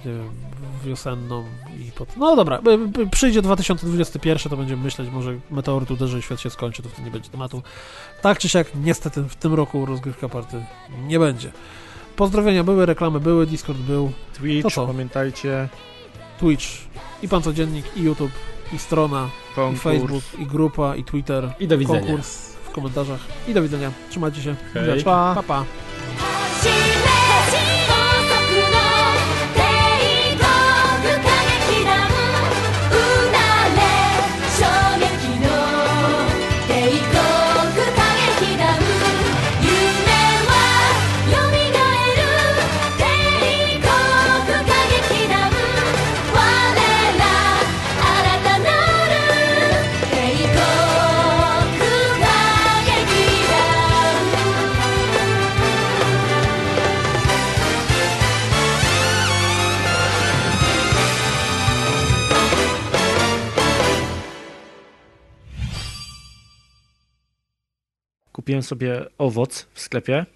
nie 0.07 0.13
wiem, 0.13 0.29
wiosenną 0.85 1.45
i 1.89 1.93
pod... 1.93 2.17
No 2.17 2.37
dobra, 2.37 2.61
przyjdzie 3.11 3.43
2021, 3.43 4.51
to 4.51 4.57
będziemy 4.57 4.83
myśleć, 4.85 5.09
może 5.13 5.35
meteoryt 5.51 5.91
uderzy 5.91 6.19
i 6.19 6.23
świat 6.23 6.41
się 6.41 6.51
skończy, 6.51 6.83
to 6.83 6.89
wtedy 6.89 7.05
nie 7.05 7.11
będzie 7.11 7.31
tematu. 7.31 7.63
Tak 8.23 8.39
czy 8.39 8.49
siak, 8.49 8.67
niestety 8.85 9.23
w 9.23 9.37
tym 9.37 9.55
roku 9.55 9.87
rozgrywka 9.87 10.29
party 10.29 10.57
nie 11.07 11.19
będzie. 11.19 11.53
Pozdrowienia 12.17 12.65
były, 12.65 12.87
reklamy 12.87 13.21
były, 13.21 13.47
Discord 13.47 13.79
był, 13.79 14.13
Twitch, 14.39 14.75
pamiętajcie, 14.75 15.69
Twitch, 16.41 16.67
i 17.23 17.29
Pan 17.29 17.43
Codziennik, 17.43 17.97
i 17.97 18.03
YouTube, 18.03 18.33
i 18.73 18.79
strona, 18.79 19.29
i 19.53 19.55
konkurs. 19.55 19.83
Facebook, 19.83 20.25
i 20.39 20.47
grupa, 20.47 20.97
i 20.97 21.05
Twitter, 21.05 21.53
I 21.61 21.69
do 21.69 21.79
widzenia. 21.79 22.01
konkurs 22.01 22.53
w 22.53 22.71
komentarzach. 22.71 23.21
I 23.49 23.55
do 23.55 23.63
widzenia. 23.63 23.93
Trzymajcie 24.11 24.43
się. 24.43 24.55
Hej. 24.75 25.05
Pa. 25.05 25.33
pa. 25.35 25.43
pa. 25.43 25.65
Kupiłem 68.47 68.63
sobie 68.63 69.05
owoc 69.19 69.67
w 69.75 69.81
sklepie 69.81 70.27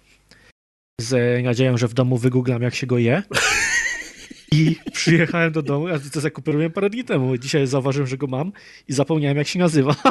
z 1.01 1.43
nadzieją, 1.43 1.77
że 1.77 1.87
w 1.87 1.93
domu 1.93 2.17
wygooglam, 2.17 2.61
jak 2.61 2.75
się 2.75 2.87
go 2.87 2.97
je. 2.97 3.23
I 4.51 4.75
przyjechałem 4.93 5.51
do 5.51 5.61
domu, 5.61 5.87
a 5.87 5.99
to 6.13 6.21
zakupiłem 6.21 6.71
parę 6.71 6.89
dni 6.89 7.03
temu. 7.03 7.37
Dzisiaj 7.37 7.67
zauważyłem, 7.67 8.07
że 8.07 8.17
go 8.17 8.27
mam 8.27 8.51
i 8.87 8.93
zapomniałem, 8.93 9.37
jak 9.37 9.47
się 9.47 9.59
nazywa. 9.59 9.95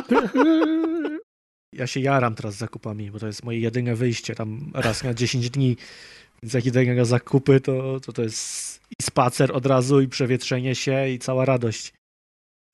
Ja 1.74 1.86
się 1.86 2.01
jaram 2.01 2.35
teraz 2.35 2.55
zakupami, 2.55 3.10
bo 3.10 3.18
to 3.18 3.27
jest 3.27 3.44
moje 3.44 3.60
jedyne 3.60 3.94
wyjście 3.94 4.35
tam 4.35 4.70
raz 4.74 5.05
na 5.05 5.14
10 5.14 5.51
dni. 5.51 5.77
Więc 6.43 6.55
jak 6.55 6.66
idę 6.66 6.94
na 6.94 7.05
zakupy, 7.05 7.60
to, 7.60 8.01
to 8.01 8.12
to 8.12 8.22
jest 8.22 8.81
i 8.98 9.02
spacer 9.02 9.52
od 9.52 9.66
razu, 9.66 10.01
i 10.01 10.09
przewietrzenie 10.09 10.74
się, 10.74 11.09
i 11.09 11.18
cała 11.18 11.44
radość. 11.44 11.93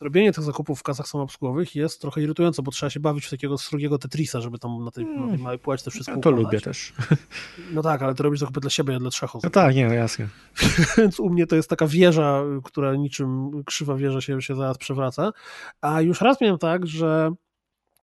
Robienie 0.00 0.32
tych 0.32 0.44
zakupów 0.44 0.80
w 0.80 0.82
kasach 0.82 1.08
samoobsługowych 1.08 1.74
jest 1.74 2.00
trochę 2.00 2.22
irytujące, 2.22 2.62
bo 2.62 2.70
trzeba 2.70 2.90
się 2.90 3.00
bawić 3.00 3.26
w 3.26 3.30
takiego 3.30 3.58
srogiego 3.58 3.98
Tetrisa, 3.98 4.40
żeby 4.40 4.58
tam 4.58 4.84
na 4.84 4.90
tej, 4.90 5.06
na 5.06 5.28
tej 5.28 5.38
małej 5.38 5.58
płaczce 5.58 5.90
wszystko 5.90 6.14
Ja 6.16 6.20
to 6.20 6.30
układać. 6.30 6.44
lubię 6.44 6.60
też. 6.60 6.92
No 7.72 7.82
tak, 7.82 8.02
ale 8.02 8.14
ty 8.14 8.22
robisz 8.22 8.40
zakupy 8.40 8.60
dla 8.60 8.70
siebie, 8.70 8.92
nie 8.92 8.98
dla 9.00 9.10
trzech 9.10 9.34
No 9.34 9.38
osób. 9.38 9.52
tak, 9.52 9.74
nie, 9.74 9.88
no 9.88 9.94
jasne. 9.94 10.28
Więc 10.98 11.20
u 11.20 11.30
mnie 11.30 11.46
to 11.46 11.56
jest 11.56 11.70
taka 11.70 11.86
wieża, 11.86 12.42
która 12.64 12.94
niczym 12.96 13.50
krzywa 13.64 13.94
wieża 13.96 14.20
się, 14.20 14.42
się 14.42 14.54
zaraz 14.54 14.78
przewraca. 14.78 15.32
A 15.80 16.00
już 16.00 16.20
raz 16.20 16.40
miałem 16.40 16.58
tak, 16.58 16.86
że 16.86 17.30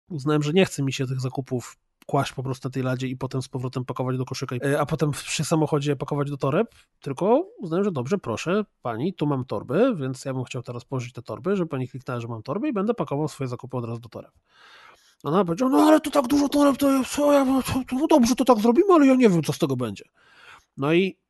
uznałem, 0.08 0.42
że 0.42 0.52
nie 0.52 0.64
chce 0.66 0.82
mi 0.82 0.92
się 0.92 1.06
tych 1.06 1.20
zakupów 1.20 1.76
kłaść 2.06 2.32
po 2.32 2.42
prostu 2.42 2.68
na 2.68 2.72
tej 2.72 2.82
ladzie 2.82 3.06
i 3.06 3.16
potem 3.16 3.42
z 3.42 3.48
powrotem 3.48 3.84
pakować 3.84 4.16
do 4.16 4.24
koszyka, 4.24 4.56
e, 4.56 4.80
a 4.80 4.86
potem 4.86 5.10
przy 5.10 5.44
samochodzie 5.44 5.96
pakować 5.96 6.30
do 6.30 6.36
toreb, 6.36 6.74
tylko 7.00 7.46
uznałem, 7.58 7.84
że 7.84 7.92
dobrze, 7.92 8.18
proszę 8.18 8.64
pani, 8.82 9.14
tu 9.14 9.26
mam 9.26 9.44
torby, 9.44 9.94
więc 9.96 10.24
ja 10.24 10.34
bym 10.34 10.44
chciał 10.44 10.62
teraz 10.62 10.84
położyć 10.84 11.12
te 11.12 11.22
torby, 11.22 11.56
żeby 11.56 11.68
pani 11.68 11.88
kliknęła, 11.88 12.20
że 12.20 12.28
mam 12.28 12.42
torby 12.42 12.68
i 12.68 12.72
będę 12.72 12.94
pakował 12.94 13.28
swoje 13.28 13.48
zakupy 13.48 13.76
od 13.76 13.84
razu 13.84 14.00
do 14.00 14.08
toreb. 14.08 14.32
Ona 15.24 15.44
powiedziała, 15.44 15.70
no 15.70 15.78
ale 15.78 16.00
to 16.00 16.10
tak 16.10 16.26
dużo 16.26 16.48
toreb, 16.48 16.76
to, 16.76 16.88
ja, 17.32 17.44
to, 17.62 17.72
to, 17.88 17.96
no 17.96 18.06
dobrze, 18.06 18.34
to 18.34 18.44
tak 18.44 18.58
zrobimy, 18.58 18.94
ale 18.94 19.06
ja 19.06 19.14
nie 19.14 19.28
wiem, 19.28 19.42
co 19.42 19.52
z 19.52 19.58
tego 19.58 19.76
będzie. 19.76 20.04
No 20.76 20.92
i 20.92 21.21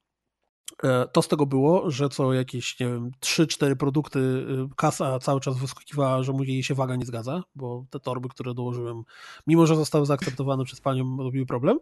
to 1.12 1.22
z 1.22 1.28
tego 1.28 1.46
było, 1.46 1.90
że 1.90 2.08
co 2.08 2.32
jakieś, 2.32 2.80
nie 2.80 2.86
wiem, 2.86 3.10
3-4 3.20 3.74
produkty 3.76 4.18
y, 4.18 4.74
kasa 4.76 5.18
cały 5.18 5.40
czas 5.40 5.58
wyskakiwała, 5.58 6.22
że 6.22 6.32
mu 6.32 6.44
jej 6.44 6.62
się 6.62 6.74
waga 6.74 6.96
nie 6.96 7.06
zgadza, 7.06 7.42
bo 7.54 7.84
te 7.90 8.00
torby, 8.00 8.28
które 8.28 8.54
dołożyłem, 8.54 9.02
mimo 9.46 9.66
że 9.66 9.76
zostały 9.76 10.06
zaakceptowane 10.06 10.64
przez 10.64 10.80
panią, 10.80 11.16
robiły 11.16 11.46
problem. 11.46 11.78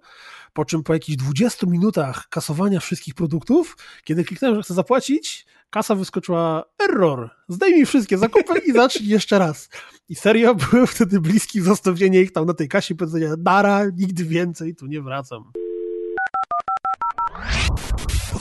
Po 0.52 0.65
czym 0.65 0.82
po 0.82 0.93
jakichś 0.93 1.16
20 1.16 1.66
minutach 1.66 2.28
kasowania 2.28 2.81
wszystkich 2.81 3.15
produktów, 3.15 3.77
kiedy 4.05 4.24
kliknąłem, 4.24 4.57
że 4.57 4.62
chcę 4.62 4.74
zapłacić, 4.74 5.47
kasa 5.70 5.94
wyskoczyła 5.94 6.65
error, 6.78 7.31
zdejmij 7.48 7.86
wszystkie 7.86 8.19
zakupy 8.19 8.59
i 8.66 8.73
zacznij 8.73 9.09
jeszcze 9.19 9.39
raz. 9.39 9.69
I 10.09 10.15
serio 10.15 10.55
byłem 10.70 10.86
wtedy 10.86 11.20
bliski 11.20 11.61
zostawienia 11.61 12.20
ich 12.20 12.32
tam 12.32 12.47
na 12.47 12.55
tej 12.55 12.69
kasie 12.69 12.94
i 12.94 12.97
powiedzenia 12.97 13.35
dara, 13.39 13.85
nigdy 13.97 14.24
więcej 14.24 14.74
tu 14.74 14.86
nie 14.86 15.02
wracam. 15.02 15.52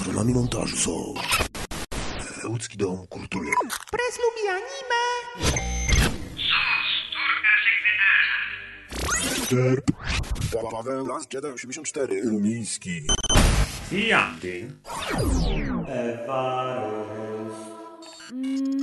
Autorami 0.10 0.34
montażu 0.34 0.78
są 0.78 1.14
Łódzki 2.50 2.78
Dom 2.78 3.08
Kultury. 3.08 3.48
Pres 3.92 4.20
lubi 4.20 4.50
anime. 4.50 5.02
Derp. 9.52 9.92
Paweł 10.72 11.08
Las 11.08 11.28
84 11.54 12.22
Lumiński. 12.24 13.08
I 13.92 14.12
Andy. 14.12 14.72
Ewa 15.88 16.76
Rys. 17.10 17.54
Mm. 18.32 18.80